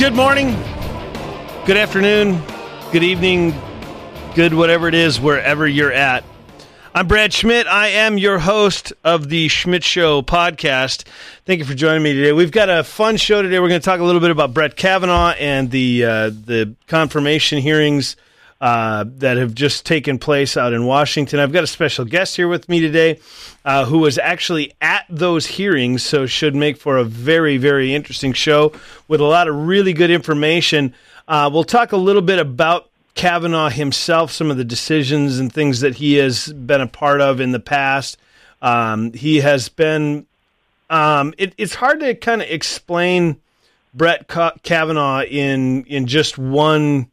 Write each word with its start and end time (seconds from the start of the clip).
Good 0.00 0.14
morning, 0.14 0.52
good 1.66 1.76
afternoon, 1.76 2.40
good 2.90 3.02
evening, 3.02 3.54
good 4.34 4.54
whatever 4.54 4.88
it 4.88 4.94
is, 4.94 5.20
wherever 5.20 5.66
you're 5.66 5.92
at. 5.92 6.24
I'm 6.94 7.06
Brad 7.06 7.34
Schmidt. 7.34 7.66
I 7.66 7.88
am 7.88 8.16
your 8.16 8.38
host 8.38 8.94
of 9.04 9.28
the 9.28 9.48
Schmidt 9.48 9.84
Show 9.84 10.22
podcast. 10.22 11.04
Thank 11.44 11.58
you 11.58 11.66
for 11.66 11.74
joining 11.74 12.02
me 12.02 12.14
today. 12.14 12.32
We've 12.32 12.50
got 12.50 12.70
a 12.70 12.82
fun 12.82 13.18
show 13.18 13.42
today. 13.42 13.60
We're 13.60 13.68
going 13.68 13.82
to 13.82 13.84
talk 13.84 14.00
a 14.00 14.04
little 14.04 14.22
bit 14.22 14.30
about 14.30 14.54
Brett 14.54 14.74
Kavanaugh 14.74 15.32
and 15.32 15.70
the 15.70 16.04
uh, 16.06 16.30
the 16.30 16.74
confirmation 16.86 17.58
hearings 17.58 18.16
uh, 18.60 19.04
that 19.16 19.38
have 19.38 19.54
just 19.54 19.86
taken 19.86 20.18
place 20.18 20.56
out 20.56 20.72
in 20.72 20.84
Washington. 20.84 21.40
I've 21.40 21.52
got 21.52 21.64
a 21.64 21.68
special 21.68 22.04
guest 22.04 22.36
here 22.36 22.48
with 22.48 22.68
me 22.68 22.80
today 22.80 23.18
uh, 23.64 23.86
who 23.86 23.98
was 23.98 24.18
actually 24.18 24.72
at 24.80 25.06
those 25.08 25.46
hearings, 25.46 26.02
so 26.02 26.26
should 26.26 26.54
make 26.54 26.76
for 26.76 26.98
a 26.98 27.04
very, 27.04 27.56
very 27.56 27.94
interesting 27.94 28.32
show 28.32 28.72
with 29.08 29.20
a 29.20 29.24
lot 29.24 29.48
of 29.48 29.66
really 29.66 29.92
good 29.92 30.10
information. 30.10 30.94
Uh, 31.26 31.48
we'll 31.52 31.64
talk 31.64 31.92
a 31.92 31.96
little 31.96 32.22
bit 32.22 32.38
about 32.38 32.90
Kavanaugh 33.14 33.70
himself, 33.70 34.30
some 34.30 34.50
of 34.50 34.56
the 34.56 34.64
decisions 34.64 35.38
and 35.38 35.52
things 35.52 35.80
that 35.80 35.96
he 35.96 36.14
has 36.14 36.52
been 36.52 36.80
a 36.80 36.86
part 36.86 37.20
of 37.20 37.40
in 37.40 37.52
the 37.52 37.60
past. 37.60 38.18
Um, 38.62 39.12
he 39.12 39.38
has 39.38 39.68
been. 39.68 40.26
Um, 40.90 41.34
it, 41.38 41.54
it's 41.56 41.74
hard 41.74 42.00
to 42.00 42.14
kind 42.14 42.42
of 42.42 42.50
explain 42.50 43.40
Brett 43.94 44.28
Kavanaugh 44.62 45.22
in 45.22 45.84
in 45.84 46.06
just 46.06 46.36
one 46.36 47.09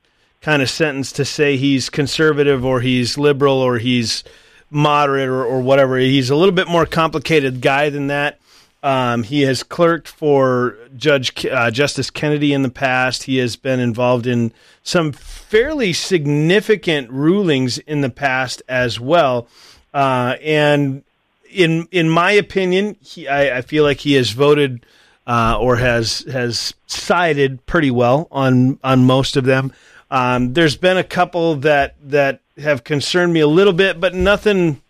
kind 0.48 0.62
of 0.62 0.70
sentence 0.70 1.12
to 1.12 1.26
say 1.26 1.58
he's 1.58 1.90
conservative 1.90 2.64
or 2.64 2.80
he's 2.80 3.18
liberal 3.18 3.58
or 3.58 3.80
he's 3.80 4.24
moderate 4.72 5.28
or, 5.28 5.44
or 5.44 5.60
whatever. 5.60 5.98
He's 5.98 6.30
a 6.30 6.38
little 6.38 6.54
bit 6.54 6.70
more 6.70 6.86
complicated 6.86 7.60
guy 7.60 7.90
than 7.90 8.08
that. 8.08 8.40
Um, 8.82 9.24
he 9.24 9.42
has 9.42 9.62
clerked 9.62 10.08
for 10.08 10.78
Judge 10.96 11.46
uh, 11.46 11.70
Justice 11.70 12.10
Kennedy 12.10 12.54
in 12.54 12.62
the 12.62 12.70
past. 12.70 13.24
He 13.24 13.40
has 13.40 13.58
been 13.58 13.82
involved 13.82 14.26
in 14.26 14.54
some 14.84 15.12
fairly 15.12 15.92
significant 15.92 17.12
rulings 17.12 17.80
in 17.80 18.00
the 18.00 18.10
past 18.10 18.64
as 18.70 19.02
well. 19.02 19.50
Uh, 19.94 20.38
and 20.42 21.04
in 21.52 21.90
in 21.92 22.10
my 22.10 22.32
opinion, 22.32 22.96
he, 23.02 23.28
I, 23.28 23.58
I, 23.58 23.62
feel 23.64 23.84
like 23.84 24.00
he 24.00 24.14
has 24.14 24.30
voted 24.30 24.86
uh, 25.26 25.58
or 25.60 25.76
has 25.76 26.20
has 26.32 26.74
sided 26.86 27.66
pretty 27.66 27.92
well 27.92 28.30
on 28.32 28.80
on 28.82 29.06
most 29.06 29.36
of 29.36 29.44
them. 29.44 29.74
Um, 30.10 30.54
there's 30.54 30.78
been 30.78 30.98
a 30.98 31.04
couple 31.04 31.56
that 31.58 31.96
that 32.04 32.42
have 32.58 32.84
concerned 32.84 33.34
me 33.34 33.40
a 33.42 33.48
little 33.48 33.74
bit, 33.74 34.00
but 34.00 34.14
nothing 34.14 34.82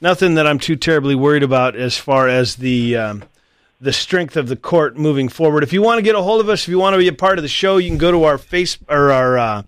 nothing 0.00 0.34
that 0.34 0.46
I'm 0.46 0.58
too 0.58 0.76
terribly 0.76 1.14
worried 1.14 1.42
about 1.42 1.76
as 1.76 1.96
far 1.96 2.28
as 2.28 2.56
the 2.56 2.96
um, 2.96 3.24
the 3.80 3.92
strength 3.92 4.36
of 4.36 4.48
the 4.48 4.56
court 4.56 4.96
moving 4.96 5.28
forward. 5.28 5.62
If 5.62 5.72
you 5.72 5.82
want 5.82 5.98
to 5.98 6.02
get 6.02 6.14
a 6.14 6.22
hold 6.22 6.40
of 6.40 6.48
us, 6.48 6.62
if 6.62 6.68
you 6.68 6.78
want 6.78 6.94
to 6.94 6.98
be 6.98 7.08
a 7.08 7.12
part 7.12 7.38
of 7.38 7.42
the 7.42 7.48
show, 7.48 7.76
you 7.76 7.88
can 7.88 7.98
go 7.98 8.10
to 8.10 8.24
our 8.24 8.38
face 8.38 8.78
or 8.88 9.12
our 9.12 9.38
uh, 9.38 9.62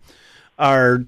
our 0.58 1.04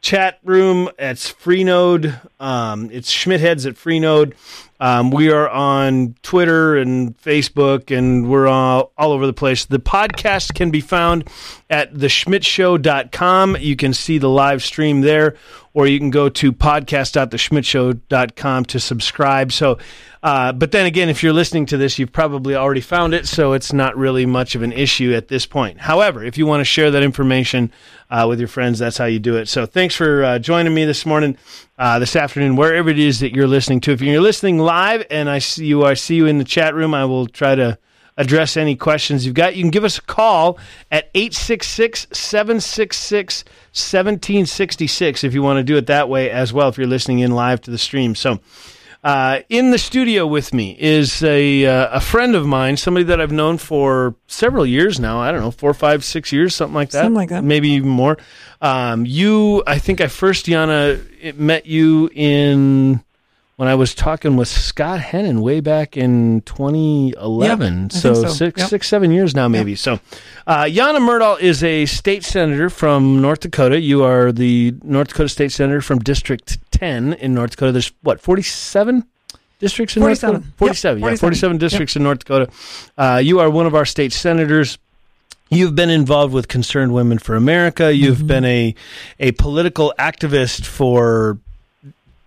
chat 0.00 0.38
room. 0.44 0.90
It's 0.98 1.32
Freenode. 1.32 2.20
Um, 2.40 2.90
it's 2.92 3.12
Schmidtheads 3.12 3.66
at 3.66 3.74
Freenode. 3.74 4.34
Um, 4.80 5.10
we 5.10 5.30
are 5.30 5.48
on 5.48 6.16
Twitter 6.22 6.76
and 6.76 7.16
Facebook, 7.20 7.96
and 7.96 8.28
we're 8.28 8.48
all, 8.48 8.92
all 8.98 9.12
over 9.12 9.26
the 9.26 9.32
place. 9.32 9.64
The 9.64 9.78
podcast 9.78 10.54
can 10.54 10.70
be 10.70 10.80
found 10.80 11.28
at 11.70 11.94
theschmidtshow.com. 11.94 13.56
You 13.58 13.76
can 13.76 13.94
see 13.94 14.18
the 14.18 14.28
live 14.28 14.62
stream 14.62 15.00
there, 15.02 15.36
or 15.74 15.86
you 15.88 15.98
can 15.98 16.08
go 16.10 16.30
to 16.30 16.52
podcast.theschmidtshow.com 16.52 18.64
to 18.64 18.80
subscribe. 18.80 19.52
So, 19.52 19.78
uh, 20.22 20.52
but 20.52 20.70
then 20.70 20.86
again, 20.86 21.08
if 21.08 21.20
you're 21.22 21.32
listening 21.32 21.66
to 21.66 21.76
this, 21.76 21.98
you've 21.98 22.12
probably 22.12 22.54
already 22.54 22.80
found 22.80 23.12
it, 23.12 23.26
so 23.26 23.52
it's 23.52 23.72
not 23.72 23.96
really 23.96 24.24
much 24.24 24.54
of 24.54 24.62
an 24.62 24.70
issue 24.72 25.12
at 25.12 25.26
this 25.28 25.44
point. 25.44 25.80
However, 25.80 26.24
if 26.24 26.38
you 26.38 26.46
want 26.46 26.60
to 26.60 26.64
share 26.64 26.92
that 26.92 27.02
information 27.02 27.72
uh, 28.08 28.26
with 28.28 28.38
your 28.38 28.48
friends, 28.48 28.78
that's 28.78 28.96
how 28.96 29.06
you 29.06 29.18
do 29.18 29.36
it. 29.36 29.48
So, 29.48 29.66
thanks 29.66 29.96
for 29.96 30.24
uh, 30.24 30.38
joining 30.38 30.72
me 30.72 30.84
this 30.84 31.04
morning 31.04 31.36
uh, 31.76 31.98
this 31.98 32.14
afternoon, 32.16 32.56
wherever 32.56 32.88
it 32.88 32.98
is 32.98 33.20
that 33.20 33.34
you're 33.34 33.48
listening 33.48 33.82
to. 33.82 33.92
If 33.92 34.00
you're 34.00 34.22
listening 34.22 34.58
live 34.58 35.04
and 35.10 35.28
I 35.28 35.40
see 35.40 35.66
you, 35.66 35.84
I 35.84 35.92
see 35.94 36.14
you 36.14 36.26
in 36.26 36.38
the 36.38 36.44
chat 36.44 36.74
room, 36.74 36.94
I 36.94 37.04
will 37.04 37.26
try 37.26 37.56
to 37.56 37.78
address 38.16 38.56
any 38.56 38.76
questions 38.76 39.26
you've 39.26 39.34
got. 39.34 39.56
You 39.56 39.62
can 39.62 39.70
give 39.70 39.84
us 39.84 39.98
a 39.98 40.02
call 40.02 40.58
at 40.90 41.10
866 41.14 42.06
766 42.12 43.44
1766 43.44 45.24
if 45.24 45.34
you 45.34 45.42
want 45.42 45.58
to 45.58 45.64
do 45.64 45.76
it 45.76 45.86
that 45.86 46.08
way 46.08 46.30
as 46.30 46.52
well, 46.52 46.68
if 46.68 46.78
you're 46.78 46.86
listening 46.86 47.20
in 47.20 47.32
live 47.32 47.60
to 47.62 47.70
the 47.70 47.78
stream. 47.78 48.14
So, 48.14 48.38
uh, 49.02 49.40
in 49.50 49.70
the 49.70 49.76
studio 49.76 50.26
with 50.26 50.54
me 50.54 50.74
is 50.80 51.22
a 51.22 51.66
uh, 51.66 51.88
a 51.98 52.00
friend 52.00 52.34
of 52.34 52.46
mine, 52.46 52.78
somebody 52.78 53.04
that 53.04 53.20
I've 53.20 53.32
known 53.32 53.58
for 53.58 54.14
several 54.28 54.64
years 54.64 54.98
now. 54.98 55.20
I 55.20 55.30
don't 55.30 55.42
know, 55.42 55.50
four, 55.50 55.74
five, 55.74 56.02
six 56.02 56.32
years, 56.32 56.54
something 56.54 56.74
like 56.74 56.88
that. 56.90 57.02
Something 57.02 57.14
like 57.14 57.28
that. 57.28 57.44
Maybe 57.44 57.68
even 57.70 57.90
more. 57.90 58.16
Um, 58.62 59.04
you, 59.04 59.62
I 59.66 59.78
think 59.78 60.00
I 60.00 60.06
first, 60.06 60.46
Janne, 60.46 61.36
met 61.36 61.66
you 61.66 62.08
in 62.14 63.04
when 63.56 63.68
I 63.68 63.74
was 63.74 63.94
talking 63.94 64.36
with 64.36 64.48
Scott 64.48 65.00
Hennen 65.00 65.40
way 65.40 65.60
back 65.60 65.96
in 65.96 66.40
2011. 66.42 67.90
so, 67.90 68.14
so. 68.14 68.28
Six, 68.28 68.58
Yep. 68.60 68.68
six, 68.68 68.88
seven 68.88 69.10
years 69.12 69.34
now, 69.34 69.48
maybe. 69.48 69.74
So, 69.76 70.00
uh, 70.46 70.64
Janne 70.64 70.98
Myrdal 70.98 71.40
is 71.40 71.62
a 71.62 71.86
state 71.86 72.24
senator 72.24 72.68
from 72.70 73.20
North 73.20 73.40
Dakota. 73.40 73.80
You 73.80 74.02
are 74.02 74.32
the 74.32 74.74
North 74.82 75.08
Dakota 75.08 75.28
state 75.28 75.52
senator 75.52 75.80
from 75.80 75.98
District 76.00 76.58
10 76.72 77.12
in 77.14 77.34
North 77.34 77.50
Dakota. 77.52 77.72
There's 77.72 77.92
what, 78.02 78.20
47 78.20 79.04
districts 79.60 79.96
in 79.96 80.02
47. 80.02 80.32
North 80.32 80.42
Dakota? 80.44 80.56
47, 80.58 80.98
Yep, 80.98 81.04
yeah, 81.04 81.16
47. 81.16 81.18
47 81.20 81.58
districts 81.58 81.96
in 81.96 82.02
North 82.02 82.18
Dakota. 82.20 82.50
Uh, 82.98 83.20
you 83.22 83.38
are 83.40 83.48
one 83.50 83.66
of 83.66 83.74
our 83.74 83.84
state 83.84 84.12
senators. 84.12 84.78
You've 85.50 85.74
been 85.76 85.90
involved 85.90 86.34
with 86.34 86.48
Concerned 86.48 86.92
Women 86.92 87.18
for 87.18 87.36
America. 87.36 87.94
You've 87.94 88.18
Mm-hmm. 88.18 88.26
been 88.26 88.44
a 88.44 88.74
a 89.20 89.32
political 89.32 89.92
activist 89.98 90.64
for 90.64 91.38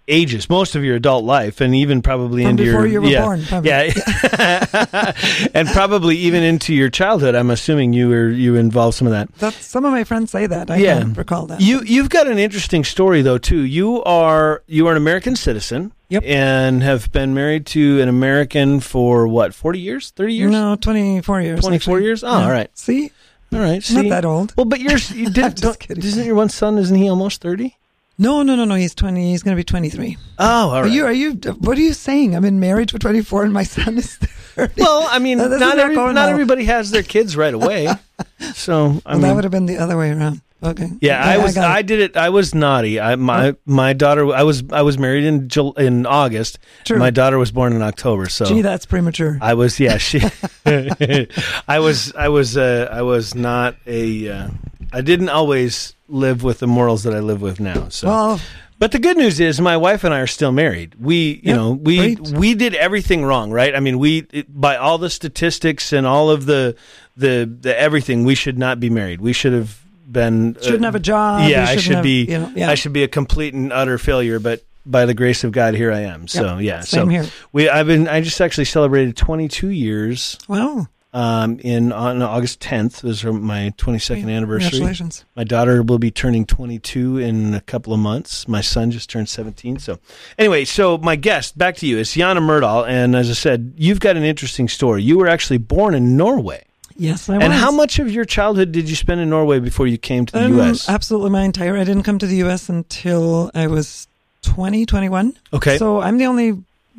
ages, 0.08 0.50
most 0.50 0.76
of 0.76 0.84
your 0.84 0.96
adult 0.96 1.24
life, 1.26 1.62
and 1.62 1.76
even 1.76 2.02
probably 2.02 2.44
From 2.44 2.52
into 2.52 2.64
before 2.66 2.88
your 2.88 3.02
you 3.02 3.02
were 3.02 3.08
yeah, 3.08 3.22
born, 3.24 3.44
probably. 3.46 3.70
yeah, 3.70 5.14
and 5.54 5.68
probably 5.70 6.18
even 6.18 6.44
into 6.44 6.74
your 6.74 6.90
childhood. 6.90 7.36
I'm 7.36 7.50
assuming 7.50 7.94
you 7.94 8.10
were 8.10 8.30
you 8.30 8.56
involved 8.56 8.96
some 8.98 9.08
of 9.08 9.14
that. 9.14 9.34
That's, 9.36 9.66
some 9.66 9.86
of 9.86 9.92
my 9.92 10.04
friends 10.04 10.32
say 10.32 10.48
that. 10.48 10.70
I 10.72 10.78
Yeah. 10.78 11.04
recall 11.16 11.48
that. 11.48 11.62
You 11.62 11.82
you've 11.84 12.10
got 12.10 12.28
an 12.28 12.38
interesting 12.40 12.84
story 12.84 13.22
though 13.22 13.38
too. 13.38 13.62
You 13.62 14.04
are 14.04 14.64
you 14.68 14.88
are 14.88 14.92
an 14.92 14.98
American 14.98 15.36
citizen. 15.36 15.92
Yep. 16.10 16.24
And 16.26 16.84
have 16.84 17.12
been 17.12 17.34
married 17.34 17.66
to 17.68 18.02
an 18.02 18.08
American 18.08 18.80
for 18.80 19.28
what, 19.28 19.54
40 19.54 19.80
years? 19.80 20.12
30 20.12 20.34
years? 20.36 20.52
No, 20.54 20.78
24 20.78 21.42
years. 21.42 21.60
24 21.60 21.76
actually. 21.98 22.04
years? 22.06 22.24
Oh, 22.24 22.28
all 22.30 22.50
right. 22.50 22.70
See? 22.78 23.12
All 23.52 23.60
right. 23.60 23.84
Not 23.92 24.08
that 24.08 24.24
old. 24.24 24.54
Well, 24.56 24.66
but 24.66 24.80
yours 24.80 25.12
you 25.12 25.26
I'm 25.36 25.52
did 25.52 25.80
kidding. 25.80 26.02
isn't 26.02 26.26
your 26.26 26.36
one 26.36 26.48
son 26.48 26.78
isn't 26.78 26.96
he 26.96 27.10
almost 27.10 27.42
30? 27.42 27.76
No, 28.20 28.42
no, 28.42 28.56
no, 28.56 28.66
no. 28.66 28.76
He's 28.76 28.96
20. 28.96 29.32
He's 29.32 29.44
going 29.44 29.56
to 29.56 29.60
be 29.60 29.64
23. 29.64 30.18
Oh, 30.40 30.46
all 30.46 30.72
Are 30.72 30.88
you, 30.88 31.06
are 31.06 31.14
you, 31.14 31.34
what 31.34 31.78
are 31.78 31.82
you 31.82 31.94
saying? 31.94 32.36
I'm 32.36 32.46
in 32.46 32.60
marriage 32.60 32.92
for 32.92 33.00
24 33.00 33.44
and 33.44 33.54
my 33.54 33.64
son 33.64 33.98
is 33.98 34.16
30. 34.18 34.82
well, 34.82 35.08
I 35.10 35.20
mean, 35.20 35.38
doesn't 35.38 35.62
every, 35.62 35.96
not 35.96 36.30
everybody 36.30 36.66
has 36.66 36.90
their 36.90 37.04
kids 37.04 37.38
right 37.38 37.54
away. 37.54 37.88
so, 38.54 39.02
I 39.06 39.14
well, 39.14 39.22
that 39.22 39.36
would 39.36 39.44
have 39.44 39.52
been 39.52 39.68
the 39.68 39.78
other 39.78 39.98
way 39.98 40.10
around. 40.12 40.42
Okay. 40.64 40.90
Yeah, 41.02 41.24
I 41.24 41.38
was. 41.38 41.54
got 41.54 41.70
I, 41.70 41.84
did 41.84 42.00
it. 42.00 42.18
I 42.18 42.30
was 42.30 42.56
naughty. 42.56 43.00
I 43.00 43.16
my 43.16 43.56
my 43.68 43.94
daughter. 43.94 44.34
I 44.34 44.42
was. 44.42 44.64
I 44.72 44.82
was 44.82 44.98
married 44.98 45.24
in 45.24 45.50
Jul- 45.50 45.74
in 45.74 46.08
August. 46.08 46.58
True. 46.84 46.98
My 46.98 47.12
daughter 47.12 47.38
was 47.38 47.52
born 47.52 47.74
in 47.74 47.84
October. 47.84 48.28
So 48.28 48.46
Gee, 48.46 48.64
that's 48.64 48.88
premature. 48.88 49.38
I 49.40 49.54
was. 49.54 49.80
Yeah, 49.80 49.98
she. 49.98 50.20
I 50.66 51.78
was. 51.78 52.12
I 52.16 52.30
was. 52.30 52.58
Uh, 52.58 52.90
I 52.92 53.04
was 53.04 53.36
not 53.36 53.76
a. 53.86 54.30
Uh, 54.30 54.50
I 54.94 55.02
didn't 55.02 55.30
always 55.30 55.94
live 56.08 56.44
with 56.44 56.60
the 56.60 56.68
morals 56.68 57.04
that 57.04 57.14
I 57.14 57.20
live 57.20 57.42
with 57.42 57.60
now. 57.60 57.90
So. 57.90 58.08
well, 58.08 58.40
But 58.80 58.92
the 58.92 59.00
good 59.00 59.18
news 59.18 59.40
is, 59.40 59.60
my 59.60 59.76
wife 59.76 60.04
and 60.04 60.14
I 60.14 60.20
are 60.20 60.28
still 60.28 60.52
married. 60.52 60.96
We, 61.00 61.42
you 61.44 61.52
Yep, 61.52 61.56
know, 61.56 61.72
we 61.72 62.16
great. 62.16 62.38
we 62.38 62.54
did 62.54 62.76
everything 62.76 63.26
wrong, 63.26 63.52
right? 63.52 63.76
I 63.76 63.80
mean, 63.80 64.00
we 64.00 64.26
it, 64.32 64.46
by 64.62 64.78
all 64.78 64.98
the 64.98 65.10
statistics 65.10 65.92
and 65.94 66.06
all 66.08 66.30
of 66.30 66.46
the 66.46 66.76
the 67.18 67.50
the 67.62 67.78
everything, 67.80 68.24
we 68.24 68.36
should 68.36 68.58
not 68.60 68.80
be 68.80 68.90
married. 68.90 69.20
We 69.22 69.34
should 69.34 69.54
have 69.54 69.82
been 70.10 70.56
uh, 70.58 70.62
shouldn't 70.64 70.86
have 70.86 70.96
a 70.96 71.00
job. 71.00 71.50
yeah, 71.50 71.66
I 71.68 71.76
shouldn't 71.76 71.96
have- 71.96 72.04
be. 72.04 72.26
You 72.26 72.40
know, 72.40 72.52
yeah. 72.56 72.70
I 72.70 72.76
should 72.76 72.94
be 72.94 73.04
a 73.04 73.08
complete 73.08 73.54
and 73.54 73.74
utter 73.74 73.98
failure. 73.98 74.40
But 74.40 74.64
by 74.86 75.06
the 75.06 75.14
grace 75.16 75.44
of 75.44 75.52
God, 75.52 75.74
here 75.74 75.92
I 75.92 76.02
am. 76.02 76.28
So 76.28 76.60
yeah, 76.60 76.82
same 76.82 77.06
so 77.06 77.08
here. 77.08 77.26
we 77.52 77.68
I've 77.68 77.88
been 77.88 78.08
I 78.08 78.22
just 78.22 78.40
actually 78.40 78.66
celebrated 78.66 79.18
22 79.18 79.70
years 79.70 80.38
Wow. 80.48 80.88
Um, 81.18 81.58
in 81.64 81.92
on 81.92 82.22
August 82.22 82.60
10th. 82.60 83.02
This 83.02 83.24
is 83.24 83.26
my 83.26 83.74
22nd 83.78 84.30
anniversary. 84.30 84.70
Congratulations. 84.70 85.26
My 85.36 85.44
daughter 85.44 85.82
will 85.82 85.98
be 85.98 86.12
turning 86.12 86.46
22 86.46 87.18
in 87.18 87.56
a 87.56 87.62
couple 87.62 87.92
of 87.92 88.00
months. 88.00 88.48
My 88.48 88.62
son 88.62 88.92
just 88.92 89.10
turned 89.10 89.28
17. 89.28 89.80
So, 89.80 89.98
anyway, 90.38 90.64
so 90.66 91.00
my 91.00 91.16
guest, 91.16 91.58
back 91.58 91.76
to 91.78 91.88
you, 91.88 91.98
is 91.98 92.10
Janne 92.12 92.38
Myrdal. 92.38 92.88
And 92.88 93.16
as 93.16 93.32
I 93.32 93.34
said, 93.34 93.74
you've 93.78 94.00
got 94.00 94.16
an 94.16 94.24
interesting 94.24 94.68
story. 94.68 95.02
You 95.02 95.18
were 95.18 95.28
actually 95.28 95.58
born 95.58 95.96
in 95.96 96.18
Norway. 96.18 96.64
Yes, 96.96 97.30
I 97.30 97.38
was. 97.38 97.44
And 97.46 97.54
how 97.54 97.72
much 97.72 97.98
of 97.98 98.12
your 98.12 98.26
childhood 98.26 98.72
did 98.72 98.88
you 98.88 98.96
spend 98.96 99.20
in 99.20 99.30
Norway 99.32 99.58
before 99.60 99.88
you 99.88 99.98
came 99.98 100.28
to 100.28 100.34
the 100.34 100.46
Um, 100.46 100.54
U.S.? 100.58 100.88
Absolutely 100.88 101.32
my 101.32 101.42
entire. 101.44 101.76
I 101.78 101.84
didn't 101.84 102.04
come 102.04 102.20
to 102.20 102.28
the 102.28 102.38
U.S. 102.46 102.70
until 102.70 103.50
I 103.56 103.66
was 103.66 104.08
20, 104.44 104.86
21. 104.86 105.34
Okay. 105.54 105.80
So 105.80 106.00
I'm 106.00 106.20
the 106.20 106.26
only 106.28 106.52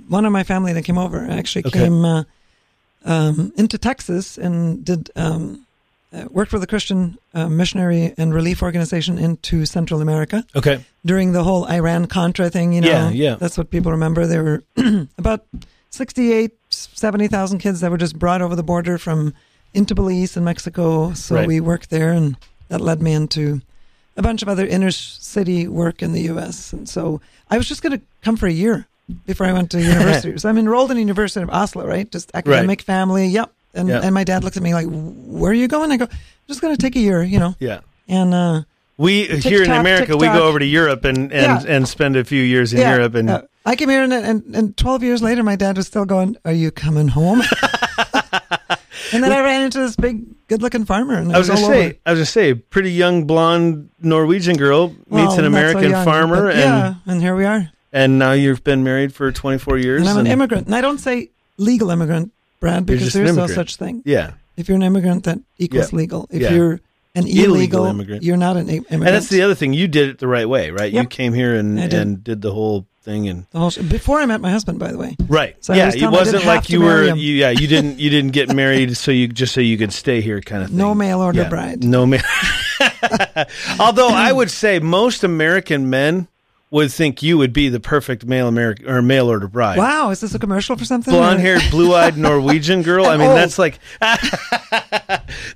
one 0.09 0.25
of 0.25 0.33
my 0.33 0.43
family 0.43 0.73
that 0.73 0.83
came 0.85 0.99
over. 0.99 1.21
I 1.25 1.37
actually 1.37 1.67
Okay. 1.67 1.85
came 1.85 2.05
uh, 2.05 2.25
um, 3.09 3.53
into 3.57 3.79
Texas 3.79 4.39
and 4.39 4.85
did 4.85 5.11
um, 5.17 5.67
uh, 6.13 6.27
worked 6.31 6.51
for 6.51 6.59
the 6.59 6.67
Christian 6.67 7.19
uh, 7.35 7.49
Missionary 7.49 8.15
and 8.17 8.33
Relief 8.33 8.63
Organization 8.63 9.19
into 9.19 9.67
Central 9.67 10.01
America 10.01 10.45
okay. 10.55 10.85
during 11.05 11.33
the 11.33 11.43
whole 11.43 11.65
Iran 11.67 12.07
Contra 12.07 12.51
thing. 12.51 12.73
You 12.73 12.83
know, 12.83 12.89
Yeah, 12.89 13.11
yeah. 13.11 13.35
That's 13.35 13.59
what 13.59 13.71
people 13.71 13.93
remember. 13.93 14.27
There 14.27 14.45
were 14.45 14.63
about 15.19 15.45
68, 15.91 16.53
70,000 16.71 17.59
kids 17.59 17.81
that 17.81 17.91
were 17.91 17.99
just 17.99 18.19
brought 18.19 18.43
over 18.43 18.55
the 18.55 18.63
border 18.63 18.99
from 18.99 19.35
into 19.75 19.95
Belize 19.95 20.37
and 20.37 20.45
Mexico. 20.45 21.13
So 21.15 21.35
Right. 21.35 21.47
we 21.47 21.61
worked 21.61 21.91
there, 21.91 22.13
and 22.13 22.37
that 22.69 22.81
led 22.81 23.03
me 23.03 23.13
into 23.13 23.61
a 24.17 24.23
bunch 24.23 24.43
of 24.43 24.49
other 24.49 24.67
inner 24.67 24.91
city 24.91 25.69
work 25.69 26.03
in 26.03 26.13
the 26.13 26.23
U.S. 26.23 26.73
And 26.73 26.89
so 26.89 27.21
I 27.51 27.57
was 27.57 27.69
just 27.69 27.83
going 27.83 27.99
to 27.99 28.05
come 28.23 28.37
for 28.37 28.47
a 28.47 28.53
year 28.53 28.87
before 29.27 29.47
I 29.47 29.53
went 29.53 29.71
to 29.73 29.81
university. 29.83 30.37
so 30.39 30.49
I'm 30.49 30.59
enrolled 30.59 30.91
in 30.91 30.97
the 30.97 31.03
University 31.03 31.43
of 31.43 31.51
Oslo, 31.51 31.87
right? 31.87 32.11
Just 32.11 32.31
academic 32.35 32.83
family. 32.83 33.27
Yep. 33.29 33.51
And 33.75 33.89
Yep. 33.89 34.05
and 34.05 34.15
my 34.15 34.25
dad 34.25 34.45
looked 34.45 34.57
at 34.57 34.63
me 34.63 34.73
like, 34.75 34.87
"Where 34.89 35.51
are 35.51 35.55
you 35.55 35.69
going?" 35.69 35.93
I 35.93 35.97
go, 35.99 36.05
"I'm 36.11 36.19
"Just 36.49 36.61
going 36.61 36.75
to 36.75 36.81
take 36.81 36.97
a 36.97 37.01
year, 37.01 37.23
you 37.23 37.39
know." 37.39 37.55
Yeah. 37.61 37.81
And 38.09 38.33
uh, 38.35 38.63
We 38.97 39.27
here 39.27 39.63
in 39.63 39.71
America, 39.71 40.17
we 40.17 40.27
go 40.27 40.49
over 40.49 40.59
to 40.59 40.65
Europe 40.65 41.05
and 41.05 41.33
and, 41.33 41.63
Yeah. 41.65 41.77
and 41.77 41.87
spend 41.87 42.17
a 42.17 42.25
few 42.25 42.43
years 42.43 42.73
in 42.73 42.81
yeah, 42.81 42.95
Europe 42.97 43.15
and 43.15 43.29
uh, 43.31 43.43
I 43.67 43.77
came 43.77 43.91
here, 43.91 44.03
and, 44.03 44.13
and 44.13 44.43
and 44.57 44.77
12 44.77 45.03
years 45.03 45.23
later, 45.23 45.43
my 45.43 45.57
dad 45.57 45.77
was 45.77 45.87
still 45.87 46.07
going, 46.07 46.37
"Are 46.45 46.53
you 46.53 46.71
coming 46.71 47.09
home?" 47.09 47.43
and 49.13 49.23
then 49.23 49.33
I 49.33 49.41
ran 49.41 49.63
into 49.63 49.79
this 49.79 49.97
big, 49.97 50.47
good-looking 50.49 50.85
farmer, 50.87 51.15
and 51.15 51.31
it 51.31 51.35
I 51.35 51.39
was 51.39 51.49
gonna 51.49 51.61
all 51.61 51.69
say, 51.69 51.85
over. 51.87 51.95
I 52.07 52.11
was 52.13 52.19
gonna 52.19 52.27
say, 52.27 52.55
pretty 52.55 52.93
young 52.93 53.25
blonde 53.27 53.91
Norwegian 54.01 54.57
girl 54.57 54.89
meets 54.89 55.07
Well, 55.11 55.21
an 55.23 55.27
not 55.29 55.35
so 55.37 55.47
American 55.47 55.91
young, 55.91 56.05
farmer, 56.05 56.49
and 56.49 56.59
yeah, 56.59 56.95
and 57.07 57.21
here 57.21 57.37
we 57.37 57.45
are. 57.45 57.71
And 57.93 58.19
now 58.19 58.33
you've 58.33 58.63
been 58.65 58.85
married 58.85 59.15
for 59.15 59.31
24 59.33 59.79
years. 59.79 60.01
And 60.01 60.09
I'm 60.11 60.19
an 60.19 60.27
immigrant, 60.27 60.67
and 60.67 60.75
I 60.75 60.81
don't 60.81 60.99
say 60.99 61.31
legal 61.57 61.91
immigrant, 61.91 62.33
Brad, 62.61 62.87
because 62.87 63.13
there's 63.13 63.37
no 63.37 63.47
such 63.47 63.77
thing. 63.77 64.03
Yeah, 64.05 64.33
If 64.57 64.69
you're 64.69 64.77
an 64.77 64.83
immigrant, 64.83 65.25
that 65.25 65.39
equals 65.59 65.93
Yeah. 65.93 65.97
legal. 65.97 66.27
If 66.31 66.43
Yeah. 66.43 66.53
you're 66.53 66.73
an 67.15 67.27
Illegal 67.27 67.55
illegal, 67.55 67.85
immigrant. 67.87 68.23
you're 68.25 68.37
not 68.37 68.57
an 68.57 68.69
immigrant. 68.69 68.91
and 68.91 69.03
that's 69.15 69.29
the 69.29 69.43
other 69.43 69.55
thing. 69.55 69.73
You 69.73 69.87
did 69.89 70.09
it 70.09 70.19
the 70.19 70.27
right 70.29 70.49
way, 70.49 70.71
right? 70.71 70.93
You 70.93 71.05
came 71.05 71.33
here 71.33 71.55
and 71.57 71.77
did. 71.77 71.95
and 71.95 72.23
did 72.25 72.43
the 72.43 72.53
whole 72.53 72.85
thing, 73.05 73.29
and 73.29 73.47
The 73.53 73.59
whole 73.59 73.71
sh- 73.71 73.79
Before 73.79 74.21
I 74.21 74.27
met 74.27 74.41
my 74.41 74.51
husband, 74.51 74.79
by 74.79 74.91
the 74.93 74.99
way. 74.99 75.17
right. 75.29 75.57
So 75.61 75.73
yeah, 75.75 75.89
it 75.89 75.93
telling 75.93 76.09
him 76.09 76.15
I 76.15 76.19
wasn't 76.19 76.45
like 76.45 76.69
you 76.71 76.81
were. 76.83 77.05
You, 77.05 77.35
yeah, 77.35 77.51
you 77.51 77.67
didn't. 77.67 77.99
You 77.99 78.11
didn't 78.11 78.33
get 78.33 78.53
married 78.55 78.97
so 78.97 79.11
you 79.11 79.29
just 79.29 79.55
so 79.55 79.61
you 79.61 79.79
could 79.79 79.93
stay 79.93 80.21
here, 80.21 80.41
kind 80.41 80.63
of 80.63 80.69
thing. 80.69 80.77
No 80.79 80.95
mail 80.95 81.21
order 81.21 81.43
Yeah, 81.43 81.49
bride. 81.49 81.83
No 81.85 82.05
mail. 82.07 82.21
Although 83.81 84.11
I 84.11 84.33
would 84.33 84.51
say 84.51 84.79
most 84.79 85.25
American 85.25 85.89
men 85.91 86.29
would 86.71 86.93
think 86.93 87.23
you 87.23 87.39
would 87.39 87.53
be 87.53 87.69
the 87.71 87.81
perfect 87.81 88.27
male 88.27 88.47
American 88.47 88.89
or 88.89 89.01
mail 89.01 89.29
order 89.29 89.49
bride. 89.49 89.79
Wow, 89.79 90.11
is 90.11 90.21
this 90.21 90.35
a 90.35 90.39
commercial 90.39 90.77
for 90.77 90.85
something? 90.85 91.13
Blonde 91.15 91.41
haired, 91.41 91.63
blue 91.71 91.95
eyed 91.95 92.17
Norwegian 92.19 92.83
girl. 92.83 93.07
I 93.07 93.17
mean, 93.17 93.29
old. 93.29 93.37
that's 93.39 93.59
like 93.59 93.79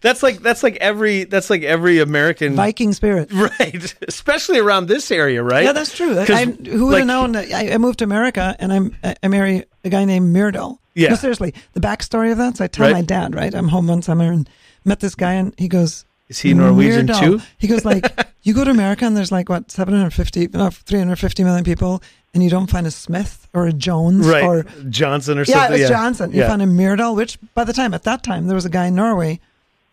that's 0.00 0.22
like 0.22 0.40
that's 0.40 0.62
like 0.62 0.76
every 0.76 1.24
that's 1.24 1.50
like 1.50 1.62
every 1.62 1.98
American 2.00 2.54
Viking 2.54 2.92
spirit. 2.92 3.30
right, 3.34 3.94
especially 4.08 4.58
around 4.58 4.86
this 4.86 5.10
area, 5.10 5.42
right? 5.42 5.64
Yeah, 5.64 5.72
that's 5.72 5.94
true. 5.96 6.18
I- 6.18 6.44
who 6.46 6.86
would 6.86 6.92
like- 6.92 6.98
have 7.00 7.06
known? 7.06 7.32
That 7.32 7.52
I, 7.52 7.72
I 7.74 7.78
moved 7.78 7.98
to 8.00 8.04
America 8.04 8.56
and 8.58 8.72
I'm, 8.72 8.96
I, 9.04 9.14
I 9.22 9.28
marry 9.28 9.64
a 9.84 9.88
guy 9.90 10.04
named 10.04 10.34
Myrdal. 10.34 10.78
Yeah. 10.94 11.10
No, 11.10 11.14
seriously, 11.16 11.54
the 11.72 11.80
backstory 11.80 12.32
of 12.32 12.38
that. 12.38 12.56
So 12.58 12.64
I 12.64 12.66
tell 12.68 12.86
Right. 12.86 12.92
my 12.94 13.02
dad, 13.02 13.34
right? 13.34 13.54
I'm 13.54 13.68
home 13.68 13.86
one 13.86 14.02
summer 14.02 14.30
and 14.30 14.48
met 14.84 15.00
this 15.00 15.14
guy 15.14 15.34
and 15.34 15.54
he 15.56 15.68
goes, 15.68 16.04
Is 16.32 16.40
he 16.40 16.55
Norwegian 16.55 17.06
Myrdal. 17.06 17.20
too? 17.20 17.40
He 17.58 17.69
goes 17.69 17.84
like, 17.84 18.05
you 18.43 18.55
go 18.55 18.64
to 18.64 18.70
America 18.70 19.05
and 19.05 19.17
there's 19.17 19.31
like 19.31 19.49
what 19.49 19.70
750, 19.70 20.49
no, 20.49 20.70
350 20.70 21.44
million 21.44 21.62
people, 21.64 22.02
and 22.34 22.43
you 22.43 22.49
don't 22.50 22.69
find 22.70 22.87
a 22.87 22.90
Smith 22.90 23.46
or 23.52 23.67
a 23.67 23.73
Jones 23.73 24.26
Right, 24.26 24.43
or 24.44 24.64
Johnson 24.88 25.38
or 25.38 25.44
something. 25.44 25.61
yeah, 25.61 25.67
something. 25.67 25.81
it's 25.82 25.90
Johnson. 25.90 26.32
You 26.32 26.40
Yeah. 26.40 26.49
found 26.49 26.62
a 26.62 26.67
Myrdal, 26.67 27.14
which 27.14 27.38
by 27.55 27.64
the 27.64 27.73
time 27.73 27.93
at 27.94 28.02
that 28.05 28.23
time 28.23 28.46
there 28.46 28.55
was 28.55 28.64
a 28.64 28.70
guy 28.70 28.87
in 28.87 28.94
Norway 28.94 29.40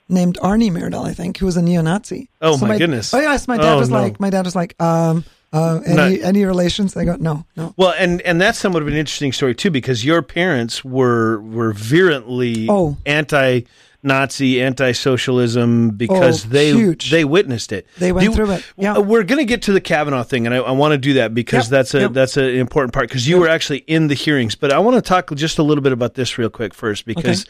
named 0.08 0.38
Arne 0.42 0.62
Myrdal, 0.62 1.06
I 1.06 1.14
think, 1.14 1.38
who 1.38 1.46
was 1.46 1.58
a 1.58 1.62
neo-Nazi. 1.62 2.30
Oh, 2.42 2.58
my 2.58 2.78
goodness. 2.78 3.14
Oh 3.14 3.20
yes, 3.20 3.48
my 3.48 3.58
dad 3.58 3.74
Oh, 3.74 3.80
was 3.80 3.90
no. 3.90 4.02
like, 4.02 4.20
my 4.20 4.30
dad 4.32 4.46
was 4.46 4.56
like, 4.56 4.82
um, 4.82 5.24
uh, 5.52 5.80
any 5.86 5.96
Not- 6.18 6.28
any 6.28 6.46
relations? 6.46 6.96
I 6.96 7.06
go, 7.06 7.16
no, 7.20 7.44
no. 7.58 7.74
Well, 7.76 7.94
and 7.98 8.22
and 8.22 8.40
that's 8.40 8.60
somewhat 8.60 8.84
of 8.84 8.88
an 8.88 8.94
interesting 8.94 9.32
story 9.34 9.56
too, 9.56 9.72
because 9.72 10.06
your 10.06 10.22
parents 10.22 10.86
were 10.86 11.42
were 11.42 11.74
virulently 11.74 12.68
Oh. 12.70 12.98
anti. 13.06 13.62
Nazi 14.02 14.62
anti-socialism 14.62 15.90
because 15.92 16.46
Oh, 16.46 16.50
they 16.50 16.72
huge. 16.72 17.12
they 17.12 17.26
witnessed 17.26 17.72
it. 17.72 17.86
They 17.98 18.12
went 18.12 18.28
Do- 18.30 18.34
through 18.34 18.52
it. 18.52 18.64
Yeah. 18.78 18.94
Uh, 18.96 19.02
We're 19.02 19.24
going 19.24 19.40
to 19.40 19.46
get 19.46 19.64
to 19.64 19.74
the 19.74 19.82
Kavanaugh 19.82 20.24
thing, 20.24 20.46
and 20.46 20.56
I, 20.56 20.60
I 20.60 20.72
want 20.72 20.94
to 20.94 20.98
do 20.98 21.14
that 21.16 21.34
because 21.34 21.66
Yep, 21.66 21.70
that's 21.72 21.94
a 21.96 22.00
yep. 22.02 22.14
that's 22.14 22.38
an 22.38 22.46
important 22.46 22.94
part 22.94 23.10
because 23.10 23.28
you 23.28 23.40
were 23.40 23.50
actually 23.50 23.80
in 23.88 24.08
the 24.08 24.16
hearings. 24.16 24.56
But 24.56 24.72
I 24.72 24.80
want 24.80 24.96
to 24.96 25.02
talk 25.02 25.34
just 25.36 25.60
a 25.60 25.64
little 25.64 25.82
bit 25.84 25.92
about 25.92 26.14
this 26.14 26.38
real 26.38 26.50
quick 26.50 26.74
first 26.74 27.06
because 27.06 27.46